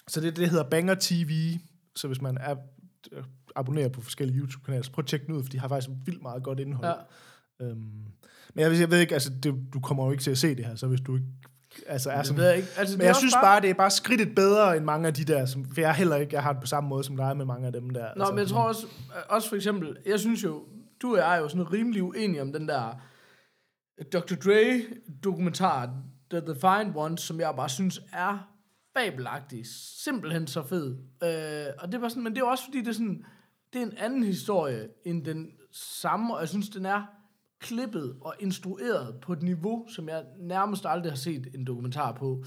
så 0.08 0.20
det, 0.20 0.36
det 0.36 0.50
hedder 0.50 0.64
Banger 0.64 0.96
TV, 1.00 1.58
så 1.96 2.06
hvis 2.06 2.22
man 2.22 2.38
er, 2.40 2.56
øh, 3.12 3.24
abonnerer 3.56 3.88
på 3.88 4.00
forskellige 4.00 4.38
YouTube-kanaler, 4.38 4.82
så 4.82 4.92
prøv 4.92 5.02
at 5.02 5.06
tjekke 5.06 5.26
den 5.26 5.34
ud, 5.34 5.42
for 5.42 5.50
de 5.50 5.60
har 5.60 5.68
faktisk 5.68 5.90
vildt 6.04 6.22
meget 6.22 6.42
godt 6.42 6.60
indhold. 6.60 6.98
Ja. 7.60 7.66
Øhm, 7.66 8.04
men 8.54 8.64
jeg, 8.64 8.80
jeg 8.80 8.90
ved 8.90 9.00
ikke, 9.00 9.14
altså, 9.14 9.30
det, 9.42 9.54
du 9.74 9.80
kommer 9.80 10.04
jo 10.04 10.10
ikke 10.10 10.22
til 10.22 10.30
at 10.30 10.38
se 10.38 10.54
det 10.54 10.66
her, 10.66 10.74
så 10.74 10.86
hvis 10.86 11.00
du 11.00 11.16
ikke 11.16 11.26
altså, 11.86 12.10
er 12.10 12.22
sådan... 12.22 12.42
jeg 12.42 12.56
ikke. 12.56 12.68
Altså, 12.76 12.98
Men 12.98 13.06
jeg 13.06 13.16
synes 13.16 13.34
bare, 13.34 13.60
det 13.60 13.70
er 13.70 13.74
bare 13.74 13.90
skridtet 13.90 14.34
bedre 14.34 14.76
end 14.76 14.84
mange 14.84 15.06
af 15.06 15.14
de 15.14 15.24
der, 15.24 15.46
som, 15.46 15.64
for 15.64 15.80
jeg 15.80 15.88
er 15.88 15.94
heller 15.94 16.16
ikke, 16.16 16.34
jeg 16.34 16.42
har 16.42 16.52
det 16.52 16.60
på 16.60 16.66
samme 16.66 16.88
måde 16.88 17.04
som 17.04 17.16
dig 17.16 17.36
med 17.36 17.44
mange 17.44 17.66
af 17.66 17.72
dem 17.72 17.90
der. 17.90 18.08
Nå, 18.16 18.24
men 18.30 18.38
jeg 18.38 18.48
tror 18.48 18.62
også, 18.62 18.86
også 19.28 19.48
for 19.48 19.56
eksempel, 19.56 19.96
jeg 20.06 20.20
synes 20.20 20.44
jo, 20.44 20.62
du 21.02 21.12
og 21.12 21.18
jeg 21.18 21.36
er 21.36 21.40
jo 21.40 21.48
sådan 21.48 21.72
rimelig 21.72 22.02
uenige 22.02 22.42
om 22.42 22.52
den 22.52 22.68
der 22.68 23.00
Dr. 24.12 24.34
Dre 24.34 24.82
dokumentar, 25.24 25.90
The 26.30 26.40
Defined 26.40 26.96
Ones, 26.96 27.20
som 27.20 27.40
jeg 27.40 27.52
bare 27.56 27.68
synes 27.68 28.00
er 28.12 28.48
fabelagtig. 28.96 29.66
Simpelthen 30.04 30.46
så 30.46 30.62
fed. 30.62 30.96
Øh, 31.22 31.72
og 31.78 31.92
det 31.92 32.00
var 32.00 32.08
sådan, 32.08 32.22
men 32.22 32.34
det 32.34 32.40
er 32.40 32.46
også 32.46 32.64
fordi, 32.64 32.78
det 32.78 32.88
er 32.88 32.92
sådan, 32.92 33.24
det 33.72 33.82
er 33.82 33.86
en 33.86 33.96
anden 33.98 34.22
historie 34.22 34.88
end 35.04 35.24
den 35.24 35.50
samme, 35.72 36.34
og 36.34 36.40
jeg 36.40 36.48
synes, 36.48 36.68
den 36.68 36.86
er 36.86 37.02
klippet 37.60 38.16
og 38.20 38.34
instrueret 38.40 39.14
på 39.22 39.32
et 39.32 39.42
niveau, 39.42 39.86
som 39.88 40.08
jeg 40.08 40.22
nærmest 40.38 40.86
aldrig 40.88 41.12
har 41.12 41.16
set 41.16 41.48
en 41.54 41.64
dokumentar 41.64 42.12
på. 42.12 42.44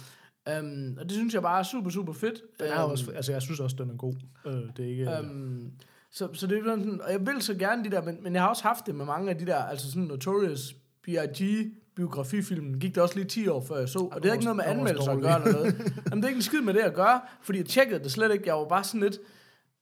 Um, 0.59 0.97
og 0.99 1.03
det 1.03 1.11
synes 1.11 1.33
jeg 1.33 1.41
bare 1.41 1.59
er 1.59 1.63
super, 1.63 1.89
super 1.89 2.13
fedt. 2.13 2.41
Den 2.59 2.67
er 2.67 2.81
Øhm, 2.83 2.91
også, 2.91 3.11
altså, 3.11 3.31
jeg 3.31 3.41
synes 3.41 3.59
også, 3.59 3.75
den 3.79 3.89
er 3.89 3.95
god. 3.95 4.13
Øh, 4.45 4.53
det 4.77 4.85
er 4.85 4.89
ikke... 4.89 5.17
Um, 5.19 5.25
Um, 5.25 5.71
så, 6.11 6.27
så 6.33 6.47
det 6.47 6.57
er 6.57 6.63
sådan, 6.63 7.01
og 7.01 7.11
jeg 7.11 7.27
vil 7.27 7.41
så 7.41 7.53
gerne 7.53 7.83
de 7.83 7.91
der, 7.91 8.01
men, 8.01 8.17
men 8.23 8.33
jeg 8.33 8.41
har 8.41 8.49
også 8.49 8.63
haft 8.63 8.85
det 8.85 8.95
med 8.95 9.05
mange 9.05 9.29
af 9.29 9.37
de 9.37 9.45
der, 9.45 9.55
altså 9.55 9.91
sådan 9.91 10.03
Notorious 10.03 10.75
B.I.G. 11.03 11.67
biografifilmen, 11.95 12.79
gik 12.79 12.95
det 12.95 13.03
også 13.03 13.15
lige 13.15 13.25
10 13.25 13.47
år 13.47 13.61
før 13.67 13.77
jeg 13.77 13.89
så, 13.89 13.99
og 13.99 14.23
det 14.23 14.25
har 14.25 14.33
ikke 14.33 14.45
noget 14.45 14.57
med 14.57 14.65
anmeldelser 14.65 15.11
at 15.11 15.21
gøre 15.21 15.41
eller 15.41 15.51
noget. 15.53 15.75
Jamen 16.09 16.17
det 16.17 16.23
er 16.23 16.27
ikke 16.27 16.37
en 16.37 16.41
skid 16.41 16.61
med 16.61 16.73
det 16.73 16.79
at 16.79 16.93
gøre, 16.93 17.21
fordi 17.41 17.57
jeg 17.59 17.65
tjekkede 17.65 18.03
det 18.03 18.11
slet 18.11 18.31
ikke, 18.33 18.43
jeg 18.47 18.55
var 18.55 18.65
bare 18.65 18.83
sådan 18.83 19.01
lidt, 19.01 19.17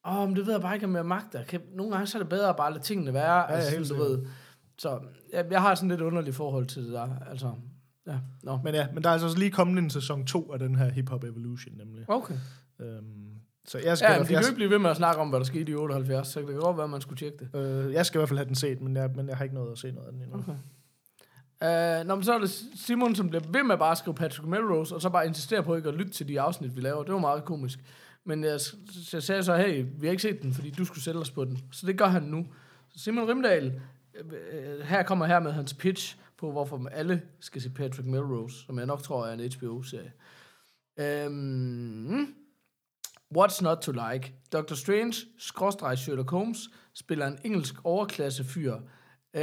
åh, 0.07 0.27
men 0.27 0.35
det 0.35 0.45
ved 0.45 0.53
jeg 0.53 0.61
bare 0.61 0.73
ikke, 0.75 0.85
om 0.85 0.95
jeg 0.95 1.05
magter. 1.05 1.43
Kan, 1.43 1.61
nogle 1.75 1.91
gange 1.91 2.07
så 2.07 2.17
er 2.17 2.21
det 2.21 2.29
bedre 2.29 2.49
at 2.49 2.55
bare 2.55 2.71
lade 2.71 2.83
tingene 2.83 3.13
være, 3.13 3.37
ja, 3.37 3.45
altså, 3.55 3.71
helt 3.77 3.89
du 3.89 3.95
ved. 3.95 4.19
Så 4.81 4.99
jeg, 5.33 5.45
jeg 5.51 5.61
har 5.61 5.75
sådan 5.75 5.89
lidt 5.89 6.01
underligt 6.01 6.35
forhold 6.35 6.65
til 6.65 6.83
det 6.83 6.91
der, 6.91 7.09
altså. 7.29 7.53
Ja, 8.07 8.19
nå. 8.43 8.59
Men 8.63 8.75
ja, 8.75 8.87
men 8.93 9.03
der 9.03 9.09
er 9.09 9.13
altså 9.13 9.27
også 9.27 9.39
lige 9.39 9.51
kommet 9.51 9.83
en 9.83 9.89
sæson 9.89 10.25
2 10.25 10.51
af 10.51 10.59
den 10.59 10.75
her 10.75 10.89
Hip 10.89 11.09
Hop 11.09 11.23
Evolution, 11.23 11.75
nemlig. 11.77 12.09
Okay. 12.09 12.33
Øhm, 12.79 13.31
så 13.65 13.79
jeg 13.79 13.97
skal, 13.97 14.11
Ja, 14.11 14.17
men 14.17 14.27
de 14.27 14.33
kan 14.33 14.43
jo 14.43 14.55
blive 14.55 14.69
ved 14.69 14.79
med 14.79 14.89
at 14.89 14.97
snakke 14.97 15.21
om, 15.21 15.29
hvad 15.29 15.39
der 15.39 15.45
skete 15.45 15.71
i 15.71 15.75
78, 15.75 16.27
så 16.27 16.39
det 16.39 16.47
kan 16.47 16.57
godt 16.57 16.77
være, 16.77 16.83
at 16.83 16.89
man 16.89 17.01
skulle 17.01 17.17
tjekke 17.17 17.37
det. 17.37 17.59
øh, 17.59 17.93
jeg 17.93 18.05
skal 18.05 18.17
i 18.17 18.19
hvert 18.19 18.29
fald 18.29 18.37
have 18.37 18.47
den 18.47 18.55
set, 18.55 18.81
men 18.81 18.95
jeg, 18.95 19.09
men 19.15 19.29
jeg 19.29 19.37
har 19.37 19.43
ikke 19.43 19.55
noget 19.55 19.71
at 19.71 19.77
se 19.77 19.91
noget 19.91 20.07
af 20.07 20.13
den 20.13 20.21
endnu. 20.21 20.37
Okay. 20.37 20.55
Uh, 22.01 22.07
nå, 22.07 22.15
men 22.15 22.23
så 22.23 22.33
er 22.33 22.39
det 22.39 22.49
Simon, 22.75 23.15
som 23.15 23.29
bliver 23.29 23.43
ved 23.49 23.63
med 23.63 23.77
bare 23.77 23.91
at 23.91 23.97
skrive 23.97 24.15
Patrick 24.15 24.47
Melrose, 24.47 24.95
og 24.95 25.01
så 25.01 25.09
bare 25.09 25.27
insisterer 25.27 25.61
på 25.61 25.75
ikke 25.75 25.89
at 25.89 25.95
lytte 25.95 26.11
til 26.11 26.27
de 26.27 26.41
afsnit, 26.41 26.75
vi 26.75 26.81
laver. 26.81 27.03
Det 27.03 27.13
var 27.13 27.19
meget 27.19 27.45
komisk. 27.45 27.79
Men 28.25 28.43
jeg, 28.43 28.59
jeg 29.13 29.23
sagde 29.23 29.43
så, 29.43 29.55
hey, 29.55 29.85
vi 29.99 30.07
har 30.07 30.11
ikke 30.11 30.21
set 30.21 30.41
den, 30.41 30.53
fordi 30.53 30.69
du 30.69 30.85
skulle 30.85 31.03
sælge 31.03 31.19
os 31.19 31.31
på 31.31 31.45
den. 31.45 31.59
Så 31.71 31.87
det 31.87 31.97
gør 31.97 32.05
han 32.05 32.23
nu. 32.23 32.47
Så 32.89 32.99
Simon 33.03 33.29
Rimdal, 33.29 33.65
øh, 33.65 33.81
Øh, 34.31 34.79
her 34.79 35.03
kommer 35.03 35.25
her 35.25 35.39
med 35.39 35.51
hans 35.51 35.73
pitch 35.73 36.17
på, 36.37 36.51
hvorfor 36.51 36.87
alle 36.91 37.21
skal 37.39 37.61
se 37.61 37.69
Patrick 37.69 38.07
Melrose, 38.07 38.65
som 38.65 38.77
jeg 38.77 38.85
nok 38.85 39.03
tror 39.03 39.25
er 39.27 39.33
en 39.33 39.51
HBO-serie. 39.53 40.11
Um, 40.97 41.03
øhm, 42.13 42.35
What's 43.37 43.61
not 43.61 43.77
to 43.77 43.91
like? 43.91 44.33
Dr. 44.53 44.73
Strange, 44.73 45.13
skråstreg 45.37 45.97
Sherlock 45.97 46.29
Holmes, 46.31 46.69
spiller 46.93 47.27
en 47.27 47.39
engelsk 47.43 47.75
overklasse 47.83 48.43
fyr, 48.43 48.73
øh, 49.33 49.41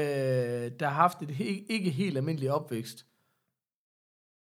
der 0.81 0.87
har 0.87 0.95
haft 0.95 1.22
et 1.22 1.31
he- 1.31 1.66
ikke 1.68 1.91
helt 1.91 2.16
almindeligt 2.16 2.53
opvækst. 2.53 3.07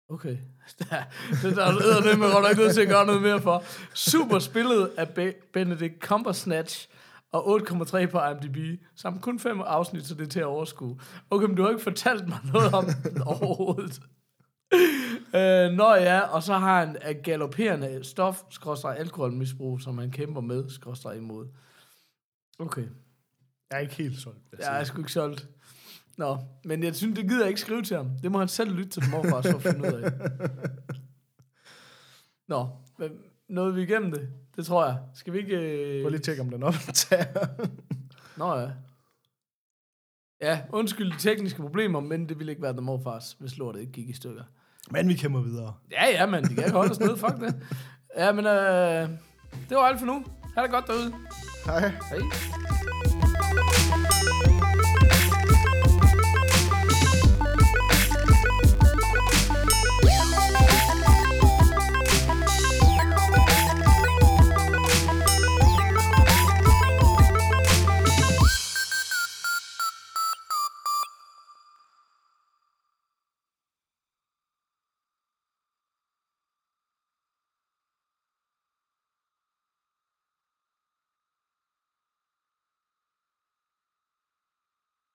Okay. 0.09 0.37
Der, 0.79 1.03
det 1.43 1.57
der 1.57 1.65
er 1.65 2.01
det 2.11 2.19
med 2.19 2.33
godt 2.33 2.45
nok 2.49 2.57
nødt 2.57 2.75
til 2.75 2.81
at 2.81 2.89
gøre 2.89 3.07
noget 3.07 3.23
mere 3.23 3.41
for. 3.41 3.65
Super 3.95 4.39
spillet 4.39 4.91
af 4.97 5.09
Be- 5.09 5.35
Benedict 5.53 6.01
Cumberbatch, 6.01 6.89
og 7.33 7.61
8,3 7.61 8.07
på 8.07 8.21
IMDb, 8.21 8.83
samt 8.95 9.23
kun 9.23 9.39
fem 9.39 9.61
afsnit, 9.61 10.07
så 10.07 10.15
det 10.15 10.23
er 10.23 10.31
til 10.31 10.41
at 10.41 10.47
overskue. 10.47 11.01
Okay, 11.31 11.47
men 11.47 11.57
du 11.57 11.63
har 11.63 11.71
ikke 11.71 11.83
fortalt 11.83 12.29
mig 12.29 12.39
noget 12.53 12.75
om 12.75 12.85
den 12.85 13.23
overhovedet. 13.33 14.03
Øh, 15.35 15.73
nå 15.73 15.95
ja, 15.95 16.21
og 16.21 16.43
så 16.43 16.55
har 16.55 16.85
han 16.85 16.97
et 17.11 17.23
galopperende 17.23 18.05
stof, 18.05 18.43
skråstrej 18.51 18.95
alkoholmisbrug, 18.99 19.81
som 19.81 19.99
han 19.99 20.11
kæmper 20.11 20.41
med, 20.41 20.71
skråstrej 20.71 21.13
imod. 21.13 21.47
Okay. 22.59 22.87
Jeg 23.71 23.77
er 23.77 23.79
ikke 23.79 23.95
helt 23.95 24.21
solgt. 24.21 24.39
jeg 24.53 24.61
Jeg 24.61 24.81
er 24.81 24.85
sgu 24.85 24.99
ikke 24.99 25.13
solgt. 25.13 25.49
Nå, 26.17 26.39
men 26.65 26.83
jeg 26.85 26.97
synes, 26.97 27.19
det 27.19 27.29
gider 27.29 27.41
jeg 27.41 27.49
ikke 27.49 27.61
skrive 27.61 27.83
til 27.83 27.97
ham. 27.97 28.11
Det 28.23 28.33
må 28.33 28.39
han 28.39 28.49
selv 28.49 28.75
lytte 28.75 28.91
til 28.91 29.03
morfar, 29.11 29.43
så 29.43 29.59
finde 29.59 29.81
ud 29.81 30.03
af. 30.03 30.13
Nå, 32.49 32.69
nåede 33.49 33.75
vi 33.75 33.83
igennem 33.83 34.11
det? 34.11 34.29
Det 34.57 34.67
tror 34.67 34.85
jeg. 34.87 34.99
Skal 35.15 35.33
vi 35.33 35.39
ikke... 35.39 35.57
Øh... 35.57 36.03
Prøv 36.03 36.09
lige 36.09 36.19
at 36.19 36.23
tjekke, 36.25 36.43
om 36.43 36.51
den 36.51 36.63
optager. 36.63 37.47
Nå 38.37 38.59
ja. 38.59 38.69
Ja, 40.41 40.61
undskyld 40.73 41.13
de 41.13 41.19
tekniske 41.19 41.63
problemer, 41.63 42.01
men 42.01 42.29
det 42.29 42.39
ville 42.39 42.53
ikke 42.53 42.63
være 42.63 42.73
The 42.73 42.81
Morfars, 42.81 43.37
hvis 43.41 43.59
lortet 43.59 43.81
ikke 43.81 43.93
gik 43.93 44.09
i 44.09 44.13
stykker. 44.13 44.43
Men 44.91 45.09
vi 45.09 45.15
kæmper 45.15 45.41
videre. 45.41 45.75
Ja, 45.91 46.11
ja, 46.11 46.27
men 46.27 46.45
de 46.45 46.49
kan 46.49 46.65
ikke 46.65 46.77
holde 46.77 46.91
os 46.91 47.01
ned. 47.01 47.17
Fuck 47.17 47.41
det. 47.41 47.55
Ja, 48.17 48.33
men 48.33 48.47
øh, 48.47 49.09
det 49.69 49.77
var 49.77 49.83
alt 49.83 49.99
for 49.99 50.07
nu. 50.07 50.25
Ha' 50.55 50.63
det 50.63 50.71
godt 50.71 50.87
derude. 50.87 51.15
Hej. 51.65 51.81
Hej. 51.81 52.82